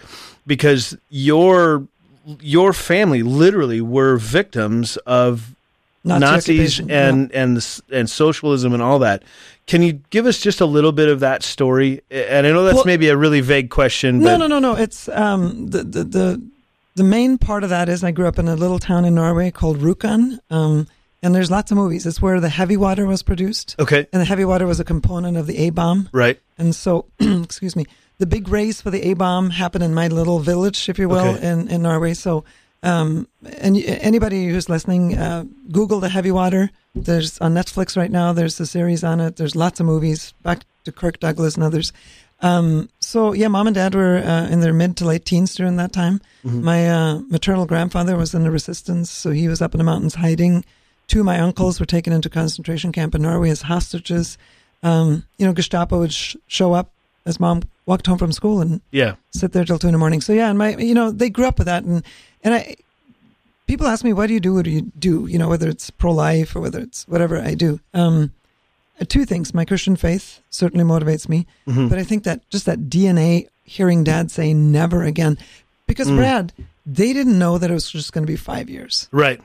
because 0.47 0.97
your 1.09 1.85
your 2.41 2.73
family 2.73 3.23
literally 3.23 3.81
were 3.81 4.17
victims 4.17 4.97
of 5.05 5.55
Nazi 6.03 6.19
Nazis 6.19 6.79
occupation, 6.79 6.91
and 6.91 7.31
and 7.31 7.81
and 7.91 8.09
socialism 8.09 8.73
and 8.73 8.81
all 8.81 8.99
that. 8.99 9.21
Can 9.69 9.81
you 9.83 9.93
give 10.09 10.25
us 10.25 10.39
just 10.39 10.61
a 10.61 10.65
little 10.65 10.91
bit 10.91 11.07
of 11.09 11.19
that 11.21 11.43
story? 11.43 12.01
And 12.09 12.45
I 12.47 12.51
know 12.51 12.63
that's 12.65 12.75
Well- 12.77 12.85
maybe 12.85 13.07
a 13.09 13.15
really 13.15 13.39
vague 13.41 13.69
question, 13.69 14.19
No, 14.19 14.25
but 14.25 14.37
no, 14.37 14.47
no, 14.47 14.59
no. 14.59 14.73
It's 14.75 15.07
um 15.09 15.67
the, 15.67 15.83
the 15.83 16.03
the 16.03 16.41
the 16.95 17.03
main 17.03 17.37
part 17.37 17.63
of 17.63 17.69
that 17.69 17.87
is 17.87 18.03
I 18.03 18.11
grew 18.11 18.27
up 18.27 18.39
in 18.39 18.47
a 18.47 18.55
little 18.55 18.79
town 18.79 19.05
in 19.05 19.13
Norway 19.15 19.51
called 19.51 19.77
Rjukan. 19.79 20.39
Um, 20.49 20.87
and 21.21 21.35
there's 21.35 21.51
lots 21.51 21.69
of 21.71 21.77
movies. 21.77 22.05
It's 22.05 22.21
where 22.21 22.39
the 22.39 22.49
heavy 22.49 22.77
water 22.77 23.05
was 23.05 23.21
produced, 23.23 23.75
okay, 23.77 24.07
and 24.11 24.21
the 24.21 24.25
heavy 24.25 24.45
water 24.45 24.65
was 24.65 24.79
a 24.79 24.85
component 24.85 25.37
of 25.37 25.45
the 25.47 25.57
A 25.67 25.69
bomb. 25.69 26.07
right, 26.13 26.39
And 26.57 26.73
so, 26.73 27.05
excuse 27.19 27.75
me, 27.75 27.85
the 28.19 28.25
big 28.25 28.47
race 28.47 28.81
for 28.81 28.89
the 28.89 29.01
A 29.09 29.13
bomb 29.15 29.49
happened 29.51 29.83
in 29.83 29.93
my 29.93 30.07
little 30.07 30.39
village, 30.39 30.87
if 30.89 30.97
you 30.97 31.09
will, 31.09 31.35
Okay. 31.35 31.45
in, 31.47 31.67
in 31.67 31.81
Norway. 31.81 32.13
So, 32.13 32.43
um, 32.83 33.27
and 33.59 33.77
anybody 33.77 34.47
who's 34.47 34.69
listening, 34.69 35.17
uh, 35.17 35.45
Google 35.71 35.99
the 35.99 36.09
heavy 36.09 36.31
water. 36.31 36.71
There's 36.95 37.39
on 37.39 37.53
Netflix 37.53 37.97
right 37.97 38.11
now. 38.11 38.33
There's 38.33 38.59
a 38.59 38.65
series 38.65 39.03
on 39.03 39.19
it. 39.19 39.35
There's 39.35 39.55
lots 39.55 39.79
of 39.79 39.85
movies. 39.85 40.33
Back 40.43 40.63
to 40.85 40.91
Kirk 40.91 41.19
Douglas 41.19 41.55
and 41.55 41.63
others. 41.63 41.91
Um, 42.41 42.89
so 42.99 43.33
yeah, 43.33 43.49
mom 43.49 43.67
and 43.67 43.75
dad 43.75 43.95
were 43.95 44.17
uh, 44.17 44.47
in 44.47 44.61
their 44.61 44.73
mid 44.73 44.95
to 44.97 45.05
late 45.05 45.25
teens 45.25 45.55
during 45.55 45.75
that 45.75 45.91
time. 45.91 46.21
My 46.43 46.89
uh, 46.89 47.19
maternal 47.27 47.65
grandfather 47.65 48.15
was 48.15 48.33
in 48.33 48.43
the 48.43 48.51
resistance, 48.51 49.09
so 49.11 49.31
he 49.31 49.49
was 49.49 49.61
up 49.61 49.73
in 49.73 49.77
the 49.77 49.83
mountains 49.83 50.15
hiding. 50.15 50.63
Two 51.07 51.19
of 51.19 51.25
my 51.25 51.39
uncles 51.39 51.79
were 51.79 51.85
taken 51.85 52.13
into 52.13 52.29
concentration 52.29 52.91
camp 52.93 53.13
in 53.13 53.23
Norway 53.23 53.49
as 53.49 53.63
hostages. 53.63 54.37
Um, 54.83 55.25
you 55.37 55.45
know, 55.45 55.53
Gestapo 55.53 55.99
would 55.99 56.13
sh- 56.13 56.37
show 56.47 56.71
up 56.71 56.93
as 57.25 57.39
mom 57.39 57.63
walked 57.85 58.07
home 58.07 58.17
from 58.17 58.31
school 58.31 58.61
and 58.61 58.79
yeah, 58.91 59.15
sit 59.31 59.51
there 59.51 59.65
till 59.65 59.77
two 59.79 59.87
in 59.87 59.93
the 59.93 59.99
morning. 59.99 60.21
So 60.21 60.31
yeah, 60.31 60.49
and 60.49 60.57
my, 60.57 60.77
you 60.77 60.93
know, 60.93 61.11
they 61.11 61.29
grew 61.29 61.45
up 61.45 61.57
with 61.57 61.67
that, 61.67 61.83
and 61.83 62.05
and 62.43 62.53
I, 62.53 62.75
people 63.67 63.87
ask 63.87 64.03
me, 64.03 64.13
why 64.13 64.27
do 64.27 64.33
you 64.33 64.39
do 64.39 64.53
what 64.53 64.65
do 64.65 64.71
you 64.71 64.91
do? 64.97 65.27
You 65.27 65.37
know, 65.37 65.49
whether 65.49 65.67
it's 65.69 65.89
pro 65.89 66.11
life 66.11 66.55
or 66.55 66.59
whether 66.61 66.79
it's 66.79 67.07
whatever 67.07 67.39
I 67.41 67.53
do. 67.55 67.79
Um, 67.93 68.33
uh, 69.01 69.05
two 69.07 69.25
things: 69.25 69.53
my 69.53 69.65
Christian 69.65 69.95
faith 69.95 70.41
certainly 70.49 70.83
motivates 70.85 71.29
me, 71.29 71.45
Mhm. 71.67 71.89
but 71.89 71.97
I 71.99 72.03
think 72.03 72.23
that 72.23 72.47
just 72.49 72.65
that 72.65 72.89
DNA, 72.89 73.47
hearing 73.63 74.03
Dad 74.03 74.29
say 74.31 74.53
"never 74.53 75.03
again," 75.03 75.37
because 75.87 76.07
Mm. 76.09 76.17
Brad, 76.17 76.53
they 76.85 77.13
didn't 77.13 77.37
know 77.39 77.57
that 77.57 77.69
it 77.69 77.73
was 77.73 77.89
just 77.91 78.11
going 78.13 78.23
to 78.25 78.31
be 78.31 78.35
five 78.37 78.69
years. 78.69 79.07
right, 79.11 79.39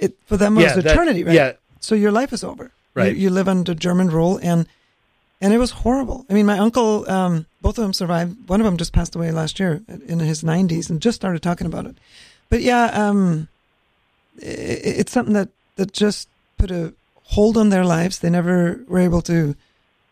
It 0.00 0.14
for 0.26 0.36
them 0.36 0.56
it 0.58 0.62
yeah, 0.62 0.74
was 0.74 0.84
that- 0.84 0.92
eternity, 0.92 1.22
right? 1.24 1.34
Yeah, 1.34 1.52
So 1.80 1.94
your 1.94 2.10
life 2.10 2.32
is 2.32 2.42
over. 2.42 2.72
Right. 2.94 3.14
You, 3.14 3.22
you 3.24 3.30
live 3.30 3.46
under 3.48 3.72
German 3.74 4.08
rule, 4.10 4.40
and 4.42 4.66
and 5.40 5.52
it 5.52 5.58
was 5.58 5.70
horrible. 5.70 6.26
I 6.28 6.34
mean, 6.34 6.46
my 6.46 6.58
uncle, 6.58 7.08
um, 7.10 7.46
both 7.62 7.78
of 7.78 7.82
them 7.82 7.92
survived. 7.92 8.48
One 8.48 8.60
of 8.60 8.64
them 8.64 8.76
just 8.76 8.92
passed 8.92 9.14
away 9.16 9.30
last 9.30 9.58
year 9.60 9.82
in 10.06 10.18
his 10.18 10.42
90s, 10.42 10.90
and 10.90 11.00
just 11.00 11.16
started 11.16 11.42
talking 11.42 11.66
about 11.66 11.86
it. 11.86 11.96
But 12.50 12.62
yeah, 12.62 12.84
um, 12.86 13.48
i 14.40 14.44
it's 14.44 15.12
something 15.12 15.34
that 15.34 15.48
that 15.76 15.92
just 15.92 16.28
put 16.56 16.70
a 16.70 16.92
hold 17.24 17.56
on 17.56 17.68
their 17.68 17.84
lives. 17.84 18.18
They 18.20 18.30
never 18.30 18.80
were 18.88 18.98
able 19.00 19.22
to 19.22 19.54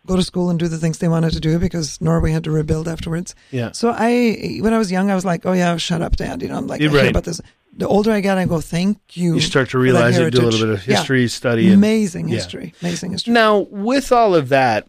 go 0.07 0.15
to 0.17 0.23
school 0.23 0.51
and 0.51 0.59
do 0.59 0.69
the 0.69 0.79
things 0.79 0.99
they 0.99 1.09
wanted 1.09 1.33
to 1.33 1.41
do 1.41 1.59
because 1.59 2.01
Norway 2.01 2.31
had 2.31 2.45
to 2.45 2.51
rebuild 2.53 2.87
afterwards. 2.87 3.35
yeah. 3.51 3.73
So 3.73 3.93
I, 3.97 4.59
when 4.61 4.73
I 4.73 4.79
was 4.79 4.93
young, 4.93 5.11
I 5.11 5.15
was 5.17 5.25
like, 5.25 5.45
"Oh 5.47 5.53
yeah, 5.53 5.77
shut 5.79 6.03
up, 6.03 6.15
Dad." 6.17 6.43
You 6.43 6.49
know, 6.49 6.57
I'm 6.59 6.67
like, 6.69 6.81
I 6.83 6.87
Right. 6.87 7.11
about 7.11 7.25
this. 7.25 7.41
the 7.77 7.89
older 7.89 8.11
I 8.13 8.21
get, 8.21 8.39
I 8.39 8.45
go, 8.47 8.61
thank 8.61 8.99
you. 9.17 9.35
You 9.35 9.41
start 9.41 9.69
to 9.71 9.79
realize 9.79 10.17
it, 10.17 10.31
do 10.33 10.41
a 10.41 10.43
little 10.49 10.61
bit 10.67 10.71
of 10.79 10.87
Yeah. 10.87 10.97
history 10.97 11.29
study. 11.29 11.67
And, 11.67 11.75
Amazing 11.75 12.29
yeah. 12.29 12.37
history. 12.37 12.73
Amazing 12.81 13.13
history. 13.13 13.33
Now, 13.35 13.59
with 13.71 14.13
all 14.13 14.35
of 14.35 14.49
that, 14.49 14.87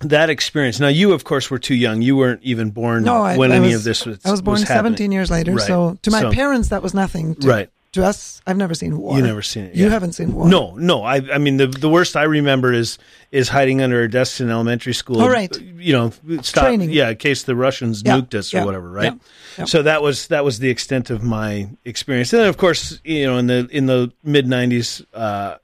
that 0.00 0.30
experience. 0.30 0.80
Now, 0.80 0.88
you 0.88 1.12
of 1.12 1.24
course 1.24 1.50
were 1.50 1.58
too 1.58 1.74
young. 1.74 2.02
You 2.02 2.16
weren't 2.16 2.42
even 2.42 2.70
born 2.70 3.04
No, 3.04 3.22
I, 3.22 3.36
when 3.36 3.52
I 3.52 3.56
any 3.56 3.68
was, 3.68 3.76
of 3.76 3.84
this 3.84 4.04
was. 4.06 4.18
I 4.24 4.30
was 4.30 4.42
born 4.42 4.60
was 4.60 4.66
17 4.68 5.12
years 5.12 5.30
later. 5.30 5.52
Right. 5.54 5.66
So 5.66 5.98
to 6.02 6.10
my 6.10 6.20
So- 6.22 6.32
parents, 6.32 6.68
that 6.68 6.82
was 6.82 6.94
nothing. 6.94 7.34
To, 7.36 7.48
Right. 7.48 7.70
To 7.92 8.04
us, 8.04 8.42
I've 8.44 8.56
never 8.56 8.74
seen 8.74 8.98
war. 8.98 9.16
You 9.16 9.22
never 9.22 9.40
seen 9.40 9.66
it. 9.66 9.76
You 9.76 9.84
yeah. 9.84 9.90
haven't 9.90 10.14
seen 10.14 10.34
war. 10.34 10.48
No, 10.48 10.74
no. 10.74 11.04
I, 11.04 11.20
I 11.32 11.38
mean, 11.38 11.58
the 11.58 11.68
the 11.68 11.88
worst 11.88 12.16
I 12.16 12.24
remember 12.24 12.72
is 12.72 12.98
is 13.30 13.48
hiding 13.48 13.80
under 13.82 14.00
our 14.00 14.08
desks 14.08 14.40
in 14.40 14.50
elementary 14.50 14.94
school. 14.94 15.22
Oh, 15.22 15.28
right. 15.28 15.56
You 15.60 15.92
know, 15.92 16.12
stop. 16.42 16.64
Training. 16.64 16.90
Yeah, 16.90 17.10
in 17.10 17.16
case 17.18 17.44
the 17.44 17.54
Russians 17.54 18.02
Yeah, 18.04 18.18
nuked 18.18 18.34
us 18.34 18.52
or 18.52 18.56
yeah, 18.56 18.64
whatever. 18.64 18.90
Right. 18.90 19.12
So 19.66 19.82
that 19.82 20.02
was 20.02 20.26
that 20.26 20.44
was 20.44 20.58
the 20.58 20.70
extent 20.70 21.10
of 21.10 21.22
my 21.22 21.68
experience. 21.84 22.32
And 22.32 22.40
then, 22.42 22.48
of 22.48 22.56
course, 22.56 22.98
you 23.04 23.26
know, 23.26 23.38
in 23.38 23.46
the 23.46 23.68
in 23.70 23.86
the 23.86 24.10
mid 24.24 24.46
'90s, 24.46 25.04
uh, 25.14 25.58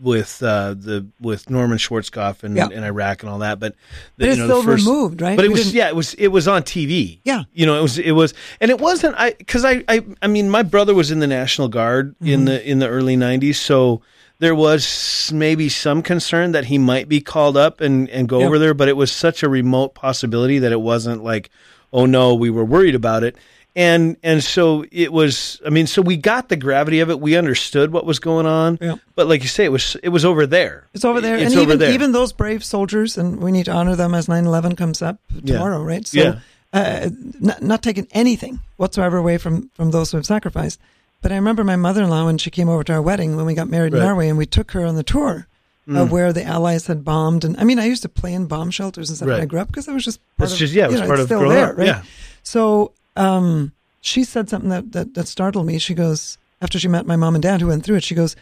with 0.00 0.42
uh, 0.42 0.74
the 0.74 1.06
with 1.20 1.50
Norman 1.50 1.78
Schwarzkopf 1.78 2.42
and, 2.42 2.56
Yeah. 2.56 2.68
and 2.72 2.84
Iraq 2.84 3.22
and 3.22 3.30
all 3.30 3.38
that, 3.40 3.58
but, 3.60 3.74
But 4.16 4.24
you 4.26 4.30
it's 4.30 4.38
know, 4.38 4.46
the 4.46 4.54
still 4.54 4.62
first- 4.62 4.86
removed, 4.86 5.20
right? 5.20 5.36
But 5.36 5.44
it 5.44 5.48
We 5.48 5.54
was 5.54 5.64
didn't- 5.64 5.74
yeah, 5.76 5.88
it 5.88 5.96
was 5.96 6.14
it 6.14 6.28
was 6.28 6.48
on 6.48 6.62
TV. 6.62 7.20
Yeah. 7.24 7.44
you 7.52 7.66
know, 7.66 7.78
it 7.78 7.82
was 7.82 7.98
it 7.98 8.12
was, 8.12 8.32
and 8.60 8.70
it 8.70 8.80
wasn't 8.80 9.14
I 9.18 9.32
because 9.32 9.64
I, 9.64 9.84
I 9.88 10.04
I 10.22 10.26
mean, 10.26 10.48
my 10.48 10.62
brother 10.62 10.94
was 10.94 11.10
in 11.10 11.20
the 11.20 11.26
National 11.26 11.68
Guard 11.68 12.14
Mm-hmm. 12.16 12.28
in 12.32 12.44
the 12.46 12.70
in 12.70 12.78
the 12.78 12.88
early 12.88 13.16
'90s, 13.16 13.56
so 13.56 14.00
there 14.38 14.54
was 14.54 15.30
maybe 15.34 15.68
some 15.68 16.02
concern 16.02 16.52
that 16.52 16.64
he 16.64 16.78
might 16.78 17.08
be 17.08 17.20
called 17.20 17.56
up 17.58 17.80
and 17.82 18.08
and 18.08 18.26
go 18.28 18.40
Yeah. 18.40 18.46
over 18.46 18.58
there, 18.58 18.72
but 18.74 18.88
it 18.88 18.96
was 18.96 19.12
such 19.12 19.42
a 19.42 19.48
remote 19.50 19.94
possibility 19.94 20.58
that 20.60 20.72
it 20.72 20.80
wasn't 20.80 21.22
like, 21.22 21.50
oh 21.92 22.06
no, 22.06 22.34
we 22.34 22.48
were 22.48 22.64
worried 22.64 22.94
about 22.94 23.22
it. 23.22 23.36
And 23.76 24.16
and 24.24 24.42
so 24.42 24.84
it 24.90 25.12
was. 25.12 25.60
I 25.64 25.70
mean, 25.70 25.86
so 25.86 26.02
we 26.02 26.16
got 26.16 26.48
the 26.48 26.56
gravity 26.56 27.00
of 27.00 27.08
it. 27.10 27.20
We 27.20 27.36
understood 27.36 27.92
what 27.92 28.04
was 28.04 28.18
going 28.18 28.44
on. 28.46 28.78
Yeah. 28.80 28.96
But 29.14 29.28
like 29.28 29.42
you 29.42 29.48
say, 29.48 29.64
it 29.64 29.70
was 29.72 29.96
it 30.02 30.08
was 30.08 30.24
over 30.24 30.44
there. 30.46 30.88
It's 30.92 31.04
over 31.04 31.20
there. 31.20 31.36
It's 31.36 31.52
and 31.52 31.54
over 31.54 31.62
even, 31.62 31.78
there. 31.78 31.92
even 31.92 32.10
those 32.12 32.32
brave 32.32 32.64
soldiers, 32.64 33.16
and 33.16 33.40
we 33.40 33.52
need 33.52 33.66
to 33.66 33.72
honor 33.72 33.94
them 33.94 34.12
as 34.14 34.28
9 34.28 34.44
11 34.44 34.74
comes 34.74 35.02
up 35.02 35.18
Yeah. 35.42 35.54
tomorrow, 35.54 35.82
right? 35.82 36.04
So, 36.06 36.18
Yeah. 36.18 36.38
uh, 36.72 37.10
not, 37.38 37.62
not 37.62 37.82
taking 37.82 38.08
anything 38.10 38.58
whatsoever 38.76 39.18
away 39.18 39.38
from, 39.38 39.70
from 39.74 39.92
those 39.92 40.10
who 40.10 40.16
have 40.16 40.26
sacrificed. 40.26 40.80
But 41.22 41.30
I 41.30 41.36
remember 41.36 41.62
my 41.62 41.76
mother 41.76 42.02
in 42.02 42.10
law 42.10 42.24
when 42.26 42.38
she 42.38 42.50
came 42.50 42.68
over 42.68 42.82
to 42.82 42.92
our 42.94 43.02
wedding 43.02 43.36
when 43.36 43.46
we 43.46 43.54
got 43.54 43.68
married 43.68 43.92
Right. 43.92 44.00
Mm. 44.00 44.02
in 44.02 44.08
Norway, 44.08 44.28
and 44.30 44.38
we 44.38 44.46
took 44.46 44.72
her 44.72 44.84
on 44.84 44.96
the 44.96 45.04
tour. 45.04 45.46
Of 45.92 46.12
where 46.12 46.32
the 46.32 46.44
Allies 46.44 46.86
had 46.86 47.04
bombed, 47.04 47.44
and 47.44 47.56
I 47.58 47.64
mean, 47.64 47.80
I 47.80 47.86
used 47.86 48.02
to 48.02 48.08
play 48.08 48.32
in 48.32 48.46
bomb 48.46 48.70
shelters 48.70 49.08
and 49.10 49.16
stuff 49.16 49.26
when 49.28 49.40
I 49.40 49.44
grew 49.44 49.58
up 49.58 49.66
because 49.66 49.88
I 49.88 49.92
was 49.92 50.04
just 50.04 50.20
part 50.36 50.50
That's 50.50 50.52
of, 50.52 50.58
just 50.60 50.72
yeah, 50.72 50.84
it 50.84 50.90
you 50.90 50.92
was 50.92 51.00
know, 51.00 51.06
part 51.08 51.18
of 51.18 51.26
still 51.26 51.40
growing 51.40 51.56
there, 51.56 51.70
up. 51.72 51.78
right? 51.78 51.86
Yeah. 51.88 52.02
So 52.44 52.92
um, 53.16 53.72
she 54.00 54.24
said 54.24 54.48
something 54.48 54.70
that, 54.70 54.92
that, 54.92 55.14
that 55.14 55.28
startled 55.28 55.66
me. 55.66 55.78
She 55.78 55.94
goes, 55.94 56.38
after 56.62 56.78
she 56.78 56.88
met 56.88 57.06
my 57.06 57.16
mom 57.16 57.34
and 57.34 57.42
dad 57.42 57.60
who 57.60 57.68
went 57.68 57.84
through 57.84 57.96
it, 57.96 58.04
she 58.04 58.14
goes, 58.14 58.36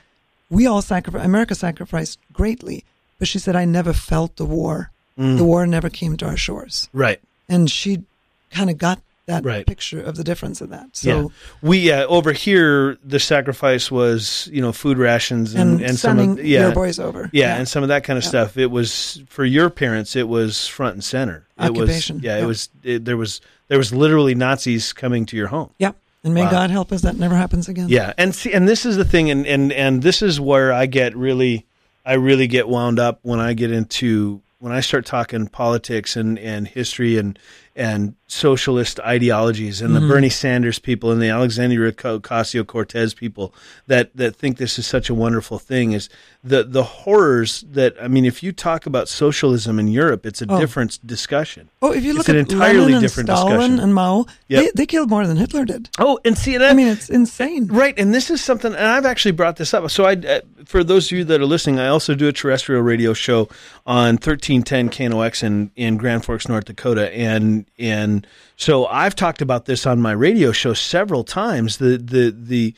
We 0.50 0.66
all 0.66 0.82
sacrificed, 0.82 1.24
America 1.24 1.54
sacrificed 1.54 2.18
greatly. 2.32 2.84
But 3.18 3.28
she 3.28 3.38
said, 3.38 3.56
I 3.56 3.64
never 3.64 3.92
felt 3.92 4.36
the 4.36 4.44
war. 4.44 4.90
Mm. 5.18 5.38
The 5.38 5.44
war 5.44 5.66
never 5.66 5.90
came 5.90 6.16
to 6.18 6.26
our 6.26 6.36
shores. 6.36 6.88
Right. 6.92 7.20
And 7.48 7.68
she 7.70 8.04
kind 8.50 8.70
of 8.70 8.78
got 8.78 9.00
that 9.26 9.44
Right. 9.44 9.66
picture 9.66 10.00
of 10.00 10.16
the 10.16 10.24
difference 10.24 10.60
of 10.62 10.70
that. 10.70 10.86
yeah. 11.02 11.14
So, 11.22 11.32
We 11.60 11.90
uh, 11.92 12.06
over 12.06 12.32
here 12.32 12.96
the 13.04 13.20
sacrifice 13.20 13.90
was 13.90 14.48
you 14.50 14.62
know 14.62 14.72
food 14.72 14.96
rations 14.96 15.52
and, 15.54 15.72
and, 15.72 15.80
and, 15.82 15.98
some 15.98 16.18
of 16.18 16.42
yeah 16.42 16.60
your 16.60 16.72
boys 16.72 16.98
over. 16.98 17.28
yeah, 17.34 17.56
and 17.58 17.68
some 17.68 17.82
of 17.82 17.90
that 17.90 18.04
kind 18.04 18.16
of 18.16 18.22
Yeah. 18.24 18.28
stuff. 18.30 18.56
It 18.56 18.70
was 18.70 19.22
for 19.28 19.44
your 19.44 19.68
parents. 19.68 20.16
It 20.16 20.28
was 20.28 20.66
front 20.66 20.94
and 20.94 21.04
center. 21.04 21.46
Occupation, 21.58 22.16
It 22.16 22.20
was, 22.20 22.24
yeah, 22.24 22.36
yeah. 22.38 22.42
it 22.42 22.46
was. 22.46 22.68
It, 22.82 23.04
there 23.04 23.16
was 23.18 23.40
there 23.68 23.78
was 23.78 23.92
literally 23.92 24.34
Nazis 24.34 24.92
coming 24.92 25.24
to 25.26 25.36
your 25.36 25.48
home. 25.48 25.70
Yep. 25.78 25.96
And 26.24 26.34
may 26.34 26.42
Wow. 26.42 26.50
God 26.50 26.70
help 26.70 26.90
us 26.90 27.02
that 27.02 27.16
never 27.16 27.36
happens 27.36 27.68
again. 27.68 27.88
Yeah, 27.88 28.12
and 28.18 28.34
see, 28.34 28.52
and 28.52 28.66
this 28.68 28.84
is 28.84 28.96
the 28.96 29.04
thing, 29.04 29.30
and 29.30 29.46
and 29.46 29.72
and 29.72 30.02
this 30.02 30.20
is 30.20 30.40
where 30.40 30.72
I 30.72 30.86
get 30.86 31.16
really, 31.16 31.64
I 32.04 32.14
really 32.14 32.48
get 32.48 32.68
wound 32.68 32.98
up 32.98 33.20
when 33.22 33.38
I 33.38 33.52
get 33.54 33.70
into 33.70 34.42
when 34.58 34.72
I 34.72 34.80
start 34.80 35.06
talking 35.06 35.46
politics 35.46 36.16
and 36.16 36.36
and 36.38 36.66
history 36.66 37.18
and 37.18 37.38
and 37.76 38.16
socialist 38.26 38.98
ideologies 39.00 39.80
and 39.80 39.94
the 39.94 40.00
Mm-hmm. 40.00 40.08
Bernie 40.08 40.28
Sanders 40.28 40.80
people 40.80 41.12
and 41.12 41.22
the 41.22 41.28
Alexandria 41.28 41.92
Ocasio 41.92 42.66
Cortez 42.66 43.14
people 43.14 43.54
that 43.86 44.10
that 44.16 44.34
think 44.34 44.58
this 44.58 44.76
is 44.80 44.86
such 44.88 45.08
a 45.08 45.14
wonderful 45.14 45.60
thing 45.60 45.92
is 45.92 46.08
the 46.44 46.62
the 46.62 46.84
horrors 46.84 47.64
that 47.72 47.96
I 48.00 48.06
mean, 48.06 48.24
if 48.24 48.42
you 48.44 48.52
talk 48.52 48.86
about 48.86 49.08
socialism 49.08 49.78
in 49.80 49.88
Europe, 49.88 50.24
it's 50.24 50.40
a 50.40 50.46
Oh. 50.48 50.60
different 50.60 51.04
discussion. 51.04 51.68
Oh, 51.82 51.92
if 51.92 52.04
you 52.04 52.10
It's 52.10 52.18
look 52.18 52.28
an 52.28 52.36
at 52.36 52.52
entirely 52.52 52.78
Lenin 52.78 52.94
and 52.94 53.02
different 53.02 53.28
Stalin 53.28 53.52
discussion. 53.56 53.80
and 53.80 53.92
Mao, 53.94 54.26
Yep. 54.46 54.62
they, 54.62 54.70
they 54.76 54.86
killed 54.86 55.10
more 55.10 55.26
than 55.26 55.36
Hitler 55.36 55.64
did. 55.64 55.88
Oh, 55.98 56.20
and 56.24 56.38
see 56.38 56.56
that 56.56 56.70
I 56.70 56.74
mean, 56.74 56.86
it's 56.86 57.10
insane. 57.10 57.66
Right, 57.66 57.92
and 57.98 58.14
this 58.14 58.30
is 58.30 58.40
something, 58.40 58.72
and 58.72 58.86
I've 58.86 59.04
actually 59.04 59.32
brought 59.32 59.56
this 59.56 59.74
up. 59.74 59.90
So, 59.90 60.04
I, 60.04 60.12
uh, 60.12 60.40
for 60.64 60.84
those 60.84 61.06
of 61.10 61.18
you 61.18 61.24
that 61.24 61.40
are 61.40 61.44
listening, 61.46 61.80
I 61.80 61.88
also 61.88 62.14
do 62.14 62.28
a 62.28 62.32
terrestrial 62.32 62.82
radio 62.82 63.14
show 63.14 63.48
on 63.84 64.16
thirteen 64.16 64.62
ten 64.62 64.88
KNOX 64.90 65.42
in 65.42 65.72
in 65.74 65.96
Grand 65.96 66.24
Forks, 66.24 66.48
North 66.48 66.66
Dakota, 66.66 67.12
and 67.12 67.64
and 67.80 68.26
so 68.56 68.86
I've 68.86 69.16
talked 69.16 69.42
about 69.42 69.64
this 69.66 69.86
on 69.86 70.00
my 70.00 70.12
radio 70.12 70.52
show 70.52 70.72
several 70.72 71.24
times. 71.24 71.78
The 71.78 71.98
the 71.98 72.30
the 72.36 72.74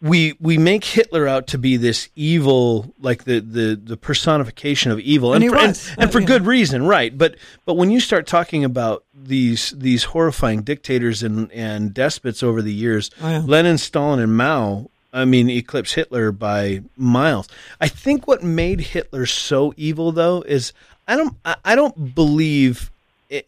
we 0.00 0.34
we 0.40 0.58
make 0.58 0.84
Hitler 0.84 1.28
out 1.28 1.46
to 1.48 1.58
be 1.58 1.76
this 1.76 2.08
evil, 2.16 2.92
like 3.00 3.24
the 3.24 3.40
the 3.40 3.80
the 3.82 3.96
personification 3.96 4.90
of 4.90 4.98
evil, 5.00 5.32
And 5.32 5.42
he 5.42 5.48
for, 5.48 5.56
and, 5.56 5.80
and 5.98 6.12
for 6.12 6.20
good 6.20 6.44
reason, 6.46 6.86
right? 6.86 7.16
But 7.16 7.36
but 7.64 7.74
when 7.74 7.90
you 7.90 8.00
start 8.00 8.26
talking 8.26 8.64
about 8.64 9.04
these 9.14 9.70
these 9.76 10.04
horrifying 10.04 10.62
dictators 10.62 11.22
and 11.22 11.50
and 11.52 11.94
despots 11.94 12.42
over 12.42 12.62
the 12.62 12.72
years, 12.72 13.10
Oh, 13.22 13.28
yeah. 13.30 13.42
Lenin, 13.44 13.78
Stalin, 13.78 14.18
and 14.18 14.36
Mao, 14.36 14.90
I 15.12 15.24
mean, 15.24 15.48
eclipse 15.48 15.92
Hitler 15.92 16.32
by 16.32 16.82
miles. 16.96 17.48
I 17.80 17.88
think 17.88 18.26
what 18.26 18.42
made 18.42 18.80
Hitler 18.80 19.26
so 19.26 19.72
evil, 19.76 20.10
though, 20.12 20.42
is 20.42 20.72
I 21.06 21.16
don't 21.16 21.36
I 21.64 21.74
don't 21.74 22.14
believe, 22.14 22.90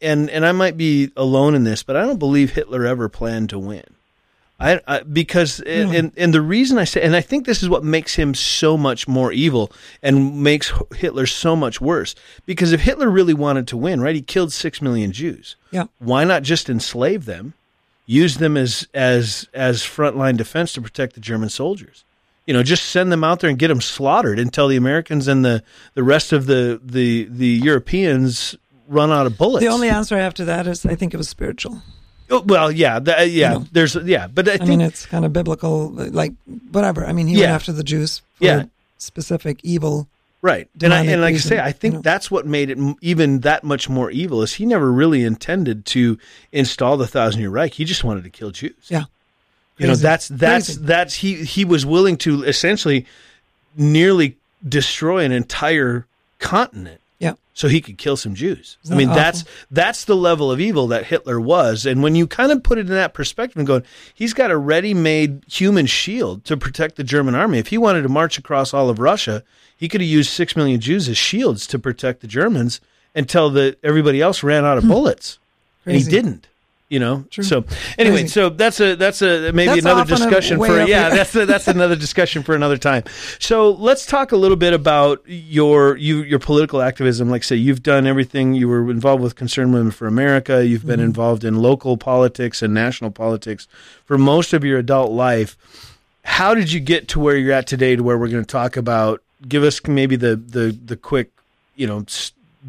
and 0.00 0.31
and 0.31 0.47
I 0.47 0.52
might 0.52 0.76
be 0.76 1.11
alone 1.17 1.55
in 1.55 1.64
this, 1.64 1.83
but 1.83 1.97
I 1.97 2.02
don't 2.02 2.19
believe 2.19 2.52
Hitler 2.52 2.87
ever 2.87 3.09
planned 3.09 3.50
to 3.50 3.59
win. 3.59 3.85
I, 4.62 4.81
I 4.87 5.02
because 5.02 5.59
hmm. 5.59 5.69
and 5.69 6.12
and 6.16 6.33
the 6.33 6.40
reason 6.40 6.78
I 6.78 6.85
say 6.85 7.02
and 7.02 7.16
I 7.16 7.21
think 7.21 7.47
this 7.47 7.62
is 7.62 7.69
what 7.69 7.85
makes 7.85 8.14
him 8.14 8.35
so 8.35 8.76
much 8.76 9.09
more 9.09 9.33
evil 9.33 9.73
and 10.02 10.42
makes 10.42 10.73
Hitler 10.95 11.26
so 11.26 11.57
much 11.57 11.81
worse 11.81 12.14
because 12.47 12.73
if 12.73 12.81
Hitler 12.81 13.11
really 13.11 13.35
wanted 13.35 13.66
to 13.69 13.76
win, 13.76 14.00
right, 14.00 14.14
he 14.14 14.23
killed 14.23 14.52
6 14.52 14.83
million 14.83 15.12
Jews. 15.12 15.57
Yeah. 15.71 15.87
Why 15.99 16.25
not 16.25 16.42
just 16.42 16.71
enslave 16.71 17.25
them? 17.25 17.54
Use 18.07 18.37
them 18.38 18.57
as 18.57 18.88
as 18.95 19.49
as 19.52 19.83
frontline 19.83 20.37
defense 20.37 20.73
to 20.75 20.83
protect 20.83 21.14
the 21.14 21.21
German 21.21 21.49
soldiers. 21.49 22.04
You 22.47 22.54
know, 22.54 22.62
just 22.62 22.87
send 22.87 23.12
them 23.12 23.23
out 23.23 23.40
there 23.40 23.50
and 23.50 23.59
get 23.59 23.69
them 23.69 23.81
slaughtered 23.81 24.38
until 24.38 24.66
the 24.66 24.76
Americans 24.76 25.28
and 25.28 25.45
the 25.45 25.62
the 25.95 26.02
rest 26.02 26.33
of 26.33 26.47
the 26.47 26.81
the 26.83 27.25
the 27.31 27.47
Europeans 27.47 28.57
run 28.88 29.11
out 29.11 29.26
of 29.26 29.38
bullets. 29.38 29.64
The 29.64 29.71
only 29.71 29.88
answer 29.88 30.16
I 30.16 30.21
have 30.21 30.35
to 30.35 30.45
that 30.47 30.66
is 30.66 30.85
I 30.85 30.95
think 30.95 31.14
it 31.14 31.16
was 31.16 31.28
spiritual. 31.28 31.83
Oh, 32.33 32.41
well, 32.41 32.73
yeah, 32.73 32.99
the, 32.99 33.21
uh, 33.21 33.23
yeah. 33.23 33.53
know. 33.53 33.67
There's 33.73 33.95
yeah, 33.95 34.27
but 34.27 34.49
I 34.49 34.55
I, 34.55 34.57
think 34.57 34.69
mean, 34.71 34.81
it's 34.81 35.05
kind 35.07 35.25
of 35.25 35.33
biblical, 35.33 35.91
like 35.91 36.33
whatever. 36.71 37.05
I 37.05 37.12
mean, 37.12 37.27
he 37.27 37.37
went 37.37 37.51
after 37.51 37.73
the 37.73 37.85
Jews 37.85 38.21
for 38.37 38.45
Yeah. 38.45 38.65
specific 38.99 39.61
evil. 39.62 40.09
Right. 40.41 40.69
And 40.83 40.93
I, 40.93 41.05
and 41.05 41.21
like 41.21 41.35
I 41.37 41.39
say, 41.39 41.61
I 41.61 41.71
think 41.71 41.93
you 41.93 41.99
know. 41.99 42.03
that's 42.03 42.29
what 42.31 42.47
made 42.47 42.71
it 42.71 42.79
even 43.01 43.41
that 43.41 43.62
much 43.62 43.89
more 43.89 44.11
evil 44.11 44.43
is 44.43 44.55
he 44.55 44.67
never 44.67 44.91
really 44.91 45.23
intended 45.23 45.85
to 45.87 46.19
install 46.51 46.97
the 46.97 47.07
thousand 47.07 47.43
year 47.43 47.51
Reich. 47.51 47.75
He 47.75 47.85
just 47.85 48.03
wanted 48.03 48.25
to 48.25 48.31
kill 48.31 48.51
Jews. 48.51 48.73
Yeah. 48.89 49.05
You 49.79 49.87
know, 49.87 49.95
that's, 49.95 50.29
that's, 50.29 50.67
Crazy. 50.67 50.81
that's, 50.85 51.15
he, 51.15 51.45
he 51.45 51.65
was 51.65 51.85
willing 51.87 52.17
to 52.19 52.43
essentially 52.45 53.07
nearly 53.77 54.37
destroy 54.69 55.25
an 55.25 55.33
entire 55.33 56.07
continent 56.39 57.01
Yeah. 57.01 57.02
So 57.55 57.69
he 57.69 57.81
could 57.81 57.99
kill 57.99 58.17
some 58.17 58.35
Jews. 58.35 58.79
I 58.91 58.95
mean, 58.95 59.09
that 59.09 59.15
that's 59.15 59.45
that's 59.71 60.05
the 60.05 60.17
level 60.17 60.51
of 60.51 60.61
evil 60.61 60.87
that 60.89 61.07
Hitler 61.07 61.41
was. 61.41 61.85
And 61.87 62.03
when 62.03 62.15
you 62.15 62.27
kind 62.27 62.51
of 62.51 62.63
put 62.63 62.79
it 62.79 62.83
in 62.89 62.95
that 62.95 63.15
perspective 63.15 63.57
and 63.59 63.67
going, 63.67 63.83
he's 64.15 64.33
got 64.33 64.51
a 64.51 64.57
ready-made 64.57 65.45
human 65.51 65.87
shield 65.87 66.45
to 66.47 66.57
protect 66.57 66.97
the 66.97 67.05
German 67.05 67.35
army. 67.35 67.59
If 67.59 67.69
he 67.69 67.79
wanted 67.79 68.03
to 68.03 68.09
march 68.09 68.39
across 68.39 68.73
all 68.73 68.89
of 68.89 68.99
Russia, 68.99 69.43
he 69.77 69.89
could 69.89 70.01
have 70.01 70.09
used 70.09 70.31
six 70.31 70.57
million 70.57 70.81
Jews 70.81 71.09
as 71.09 71.19
shields 71.19 71.67
to 71.69 71.79
protect 71.79 72.21
the 72.21 72.27
Germans 72.27 72.81
until 73.15 73.51
the 73.51 73.77
everybody 73.83 74.21
else 74.23 74.43
ran 74.43 74.65
out 74.65 74.79
of 74.79 74.89
bullets, 74.89 75.39
and 75.85 75.95
he 75.97 76.03
Hmm. 76.03 76.11
Didn't. 76.11 76.49
You 76.93 76.99
know, 76.99 77.25
True. 77.31 77.43
so 77.43 77.65
anyway, 77.97 78.27
so 78.27 78.51
that's 78.51 78.79
a 78.79 78.97
that's 78.97 79.23
a 79.23 79.51
maybe 79.53 79.81
That's 79.81 79.81
another 79.81 80.03
off 80.03 80.13
on 80.13 80.13
a 80.13 80.17
discussion 80.31 80.59
for 80.59 80.83
yeah 80.83 81.09
that's 81.09 81.35
a, 81.35 81.47
that's 81.47 81.67
another 81.67 81.97
discussion 81.97 82.43
for 82.43 82.55
another 82.55 82.77
time. 82.77 83.05
So 83.39 83.71
let's 83.71 84.05
talk 84.05 84.31
a 84.33 84.37
little 84.37 84.59
bit 84.59 84.75
about 84.75 85.23
your 85.27 85.97
you 85.97 86.23
your 86.23 86.39
political 86.39 86.83
activism. 86.83 87.31
Like 87.31 87.45
say, 87.45 87.57
you've 87.57 87.83
done 87.83 88.07
everything. 88.07 88.53
You 88.53 88.69
were 88.69 88.91
involved 88.91 89.23
with 89.23 89.37
Concerned 89.37 89.73
Women 89.73 89.91
for 89.91 90.07
America. 90.07 90.67
You've 90.67 90.83
Mm-hmm. 90.83 90.89
been 90.89 91.01
involved 91.01 91.45
in 91.45 91.55
local 91.63 91.97
politics 91.97 92.61
and 92.61 92.75
national 92.75 93.11
politics 93.11 93.67
for 94.05 94.19
most 94.19 94.53
of 94.53 94.63
your 94.63 94.79
adult 94.79 95.13
life. 95.13 95.57
How 96.25 96.55
did 96.55 96.73
you 96.73 96.81
get 96.81 97.09
to 97.09 97.21
where 97.21 97.37
you're 97.39 97.55
at 97.55 97.67
today? 97.67 97.97
To 97.97 98.03
where 98.03 98.19
we're 98.19 98.29
going 98.29 98.45
to 98.45 98.47
talk 98.63 98.77
about? 98.77 99.23
Give 99.49 99.63
us 99.63 99.81
maybe 99.87 100.17
the 100.17 100.37
the 100.37 100.79
the 100.85 100.97
quick 100.97 101.31
you 101.75 101.87
know 101.87 102.05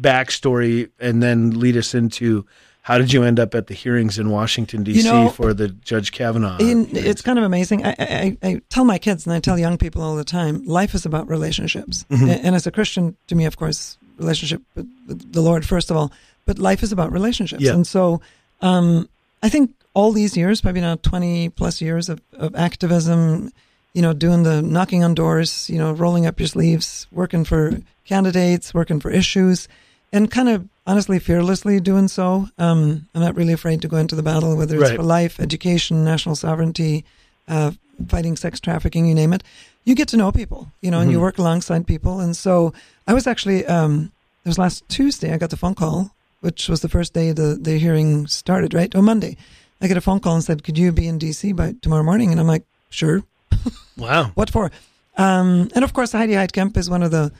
backstory, 0.00 0.88
and 0.98 1.22
then 1.22 1.58
lead 1.60 1.76
us 1.76 1.94
into 1.94 2.46
How 2.84 2.98
did 2.98 3.14
you 3.14 3.22
end 3.22 3.40
up 3.40 3.54
at 3.54 3.68
the 3.68 3.72
hearings 3.72 4.18
in 4.18 4.28
Washington 4.28 4.82
D.C. 4.82 4.98
You 4.98 5.04
know, 5.10 5.30
for 5.30 5.54
the 5.54 5.68
Judge 5.68 6.12
Kavanaugh? 6.12 6.58
In, 6.58 6.86
it's 6.94 7.22
kind 7.22 7.38
of 7.38 7.44
amazing. 7.46 7.82
I, 7.82 7.94
I, 7.98 8.36
I 8.42 8.60
tell 8.68 8.84
my 8.84 8.98
kids 8.98 9.24
and 9.26 9.32
I 9.32 9.40
tell 9.40 9.58
young 9.58 9.78
people 9.78 10.02
all 10.02 10.16
the 10.16 10.22
time, 10.22 10.62
life 10.66 10.94
is 10.94 11.06
about 11.06 11.26
relationships. 11.26 12.04
Mm-hmm. 12.10 12.44
And, 12.44 12.54
as 12.54 12.66
a 12.66 12.70
Christian, 12.70 13.16
to 13.28 13.34
me, 13.34 13.46
of 13.46 13.56
course, 13.56 13.96
relationship 14.18 14.60
with, 14.74 14.86
with 15.08 15.32
the 15.32 15.40
Lord 15.40 15.64
first 15.64 15.90
of 15.90 15.96
all, 15.96 16.12
but 16.44 16.58
life 16.58 16.82
is 16.82 16.92
about 16.92 17.10
relationships. 17.10 17.62
Yeah. 17.62 17.72
And 17.72 17.86
so, 17.86 18.20
um, 18.60 19.08
I 19.42 19.48
think 19.48 19.70
all 19.94 20.12
these 20.12 20.36
years, 20.36 20.60
probably 20.60 20.82
now 20.82 20.96
twenty 20.96 21.48
plus 21.48 21.80
years 21.80 22.10
of, 22.10 22.20
of 22.34 22.54
activism, 22.54 23.50
you 23.94 24.02
know, 24.02 24.12
doing 24.12 24.42
the 24.42 24.60
knocking 24.60 25.02
on 25.02 25.14
doors, 25.14 25.70
you 25.70 25.78
know, 25.78 25.92
rolling 25.92 26.26
up 26.26 26.38
your 26.38 26.48
sleeves, 26.48 27.06
working 27.10 27.46
for 27.46 27.78
candidates, 28.04 28.74
working 28.74 29.00
for 29.00 29.10
issues, 29.10 29.68
and 30.12 30.30
kind 30.30 30.50
of 30.50 30.68
honestly 30.86 31.18
fearlessly 31.18 31.80
doing 31.80 32.08
so. 32.08 32.48
Um, 32.58 33.08
I'm 33.14 33.20
not 33.22 33.36
really 33.36 33.52
afraid 33.52 33.80
to 33.82 33.88
go 33.88 33.96
into 33.96 34.14
the 34.14 34.22
battle, 34.22 34.56
whether 34.56 34.76
it's 34.76 34.90
Right. 34.90 34.96
for 34.96 35.02
life, 35.02 35.40
education, 35.40 36.04
national 36.04 36.36
sovereignty, 36.36 37.04
uh, 37.48 37.72
fighting 38.08 38.36
sex 38.36 38.60
trafficking, 38.60 39.06
you 39.06 39.14
name 39.14 39.32
it. 39.32 39.42
You 39.84 39.94
get 39.94 40.08
to 40.08 40.16
know 40.16 40.32
people, 40.32 40.72
you 40.80 40.90
know, 40.90 41.00
and 41.00 41.10
you 41.10 41.20
work 41.20 41.38
alongside 41.38 41.86
people. 41.86 42.20
And 42.20 42.36
so 42.36 42.72
I 43.06 43.12
was 43.14 43.26
actually, 43.26 43.66
um, 43.66 44.12
it 44.44 44.48
was 44.48 44.58
last 44.58 44.88
Tuesday, 44.88 45.32
I 45.32 45.36
got 45.38 45.50
the 45.50 45.56
phone 45.58 45.74
call, 45.74 46.10
which 46.40 46.68
was 46.68 46.80
the 46.80 46.88
first 46.88 47.12
day 47.12 47.32
the, 47.32 47.58
the 47.60 47.78
hearing 47.78 48.26
started, 48.26 48.72
right? 48.74 48.94
Or 48.94 49.02
Monday. 49.02 49.36
I 49.80 49.86
get 49.88 49.96
a 49.98 50.00
phone 50.00 50.20
call 50.20 50.34
and 50.34 50.44
said, 50.44 50.64
could 50.64 50.78
you 50.78 50.90
be 50.92 51.06
in 51.06 51.18
DC 51.18 51.54
by 51.54 51.74
tomorrow 51.82 52.02
morning? 52.02 52.30
And 52.30 52.40
I'm 52.40 52.46
like, 52.46 52.64
sure. 52.88 53.22
wow. 53.98 54.30
What 54.34 54.50
for? 54.50 54.70
Um, 55.16 55.70
and 55.74 55.84
of 55.84 55.92
course, 55.92 56.12
Heidi 56.12 56.32
Heitkamp 56.32 56.76
is 56.76 56.88
one 56.90 57.02
of 57.02 57.10
the 57.10 57.30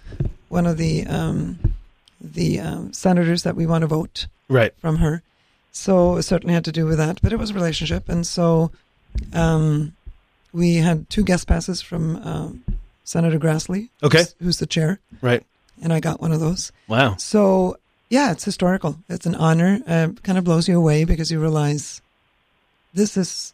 one 0.49 0.67
of 0.67 0.77
the 0.77 1.07
um, 1.07 1.59
the 2.33 2.59
um, 2.61 2.93
senators 2.93 3.43
that 3.43 3.55
we 3.57 3.67
want 3.67 3.83
to 3.83 3.87
vote 3.87 4.27
Right. 4.49 4.73
from 4.79 4.97
her. 4.97 5.23
So 5.73 6.17
it 6.17 6.23
certainly 6.23 6.55
had 6.55 6.65
to 6.67 6.73
do 6.73 6.87
with 6.87 6.99
that, 6.99 7.21
but 7.23 7.33
it 7.33 7.39
was 7.39 7.51
a 7.51 7.55
relationship, 7.55 8.09
and 8.09 8.27
so 8.27 8.71
um, 9.33 9.95
we 10.53 10.77
had 10.77 11.09
two 11.11 11.25
guest 11.25 11.47
passes 11.47 11.83
from 11.83 12.17
um, 12.17 12.65
Senator 13.05 13.39
Grassley, 13.39 13.89
Okay. 14.03 14.19
who's, 14.19 14.35
who's 14.41 14.59
the 14.59 14.67
chair, 14.67 15.01
Right. 15.21 15.43
and 15.83 15.93
I 15.93 16.01
got 16.01 16.21
one 16.21 16.33
of 16.33 16.41
those. 16.41 16.73
Wow. 16.89 17.17
So 17.17 17.77
yeah, 18.11 18.31
it's 18.33 18.45
historical. 18.45 18.99
It's 19.09 19.27
an 19.27 19.35
honor. 19.35 19.81
Uh, 19.87 20.09
kind 20.23 20.39
of 20.39 20.45
blows 20.45 20.69
you 20.69 20.77
away 20.79 21.05
because 21.05 21.31
you 21.33 21.41
realize 21.41 22.01
this 22.93 23.17
is 23.17 23.53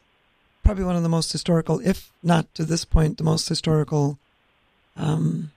probably 0.63 0.85
one 0.85 0.97
of 0.97 1.03
the 1.03 1.09
most 1.09 1.33
historical, 1.33 1.81
if 1.83 2.13
not 2.23 2.53
to 2.55 2.65
this 2.65 2.85
point, 2.85 3.17
the 3.17 3.25
most 3.25 3.49
historical 3.49 4.19
um, 4.97 5.51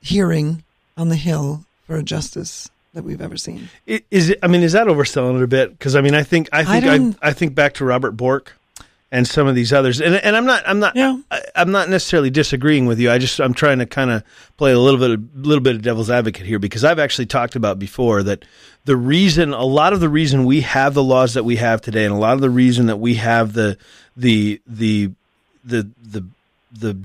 hearing 0.00 0.62
on 0.96 1.08
the 1.08 1.16
Hill 1.16 1.64
for 1.86 1.96
a 1.96 2.02
justice 2.02 2.70
that 2.94 3.04
we've 3.04 3.20
ever 3.20 3.36
seen. 3.36 3.68
I- 3.88 4.02
Is 4.10 4.30
it? 4.30 4.38
I 4.42 4.46
mean, 4.48 4.62
is 4.62 4.72
that 4.72 4.86
overselling 4.86 5.36
it 5.36 5.42
a 5.42 5.46
bit? 5.46 5.70
Because 5.70 5.94
I 5.96 6.00
mean, 6.00 6.14
I 6.14 6.22
think 6.22 6.48
I 6.52 6.64
think 6.64 6.84
I, 6.84 6.98
don't- 6.98 7.18
I, 7.22 7.32
think 7.32 7.54
back 7.54 7.74
to 7.74 7.84
Robert 7.84 8.12
Bork 8.12 8.56
and 9.12 9.26
some 9.26 9.46
of 9.46 9.54
these 9.54 9.72
others, 9.72 10.00
and 10.00 10.14
and 10.16 10.36
I'm 10.36 10.46
not 10.46 10.62
I'm 10.66 10.78
not 10.80 10.96
Yeah. 10.96 11.18
I, 11.30 11.40
I'm 11.56 11.70
not 11.70 11.88
necessarily 11.88 12.30
disagreeing 12.30 12.86
with 12.86 12.98
you. 12.98 13.10
I 13.10 13.18
just 13.18 13.40
I'm 13.40 13.54
trying 13.54 13.78
to 13.78 13.86
kind 13.86 14.10
of 14.10 14.22
play 14.56 14.72
a 14.72 14.78
little 14.78 15.00
bit 15.00 15.10
a 15.10 15.22
little 15.46 15.62
bit 15.62 15.76
of 15.76 15.82
devil's 15.82 16.10
advocate 16.10 16.46
here 16.46 16.58
because 16.58 16.84
I've 16.84 16.98
actually 16.98 17.26
talked 17.26 17.56
about 17.56 17.78
before 17.78 18.22
that 18.24 18.44
the 18.84 18.96
reason 18.96 19.52
a 19.52 19.64
lot 19.64 19.92
of 19.92 20.00
the 20.00 20.08
reason 20.08 20.44
we 20.44 20.62
have 20.62 20.94
the 20.94 21.02
laws 21.02 21.34
that 21.34 21.44
we 21.44 21.56
have 21.56 21.80
today, 21.80 22.04
and 22.04 22.14
a 22.14 22.18
lot 22.18 22.34
of 22.34 22.40
the 22.40 22.50
reason 22.50 22.86
that 22.86 22.96
we 22.98 23.14
have 23.16 23.52
the 23.52 23.76
the 24.16 24.60
the 24.66 25.10
the 25.64 25.88
the 26.02 26.20
the 26.20 26.24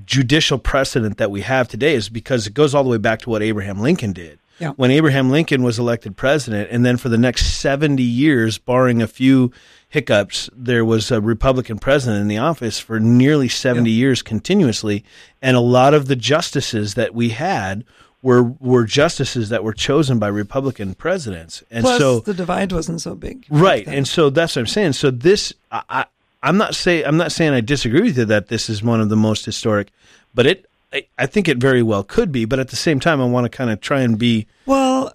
judicial 0.06 0.58
precedent 0.58 1.18
that 1.18 1.30
we 1.30 1.42
have 1.42 1.68
today 1.68 1.94
is 1.94 2.08
because 2.08 2.46
it 2.46 2.54
goes 2.54 2.74
all 2.74 2.84
the 2.84 2.90
way 2.90 2.98
back 2.98 3.20
to 3.20 3.30
what 3.30 3.42
Abraham 3.42 3.80
Lincoln 3.80 4.12
did. 4.12 4.38
Yeah. 4.58 4.70
When 4.70 4.90
Abraham 4.90 5.30
Lincoln 5.30 5.62
was 5.62 5.78
elected 5.78 6.16
president, 6.16 6.70
and 6.70 6.84
then 6.84 6.96
for 6.96 7.10
the 7.10 7.18
next 7.18 7.58
70 7.60 8.02
years, 8.02 8.56
barring 8.56 9.02
a 9.02 9.06
few 9.06 9.52
hiccups, 9.88 10.48
there 10.54 10.84
was 10.84 11.10
a 11.10 11.20
Republican 11.20 11.78
president 11.78 12.22
in 12.22 12.28
the 12.28 12.38
office 12.38 12.78
for 12.78 12.98
nearly 12.98 13.48
70 13.48 13.90
years 13.90 14.22
continuously. 14.22 15.04
And 15.42 15.56
a 15.56 15.60
lot 15.60 15.92
of 15.92 16.08
the 16.08 16.16
justices 16.16 16.94
that 16.94 17.14
we 17.14 17.30
had 17.30 17.84
were, 18.22 18.42
were 18.42 18.84
justices 18.86 19.50
that 19.50 19.62
were 19.62 19.74
chosen 19.74 20.18
by 20.18 20.28
Republican 20.28 20.94
presidents. 20.94 21.62
And 21.70 21.84
Plus, 21.84 21.98
so, 21.98 22.20
the 22.20 22.32
divide 22.34 22.72
wasn't 22.72 23.02
so 23.02 23.14
big. 23.14 23.46
right 23.50 23.86
and 23.86 24.08
so 24.08 24.30
that's 24.30 24.56
what 24.56 24.60
i'm 24.60 24.66
saying 24.66 24.94
so 24.94 25.10
this 25.10 25.52
I 25.70 26.06
i'm 26.46 26.56
not 26.56 26.74
saying 26.74 27.04
i'm 27.06 27.16
not 27.16 27.32
saying 27.32 27.52
i 27.52 27.60
disagree 27.60 28.02
with 28.02 28.18
you 28.18 28.24
that 28.24 28.48
this 28.48 28.70
is 28.70 28.82
one 28.82 29.00
of 29.00 29.08
the 29.08 29.16
most 29.16 29.44
historic 29.44 29.88
but 30.34 30.46
it 30.46 30.66
I, 30.92 31.06
I 31.18 31.26
think 31.26 31.48
it 31.48 31.58
very 31.58 31.82
well 31.82 32.04
could 32.04 32.32
be 32.32 32.44
but 32.44 32.58
at 32.58 32.68
the 32.68 32.76
same 32.76 33.00
time 33.00 33.20
i 33.20 33.24
want 33.24 33.44
to 33.44 33.50
kind 33.50 33.70
of 33.70 33.80
try 33.80 34.00
and 34.00 34.18
be 34.18 34.46
well, 34.64 35.12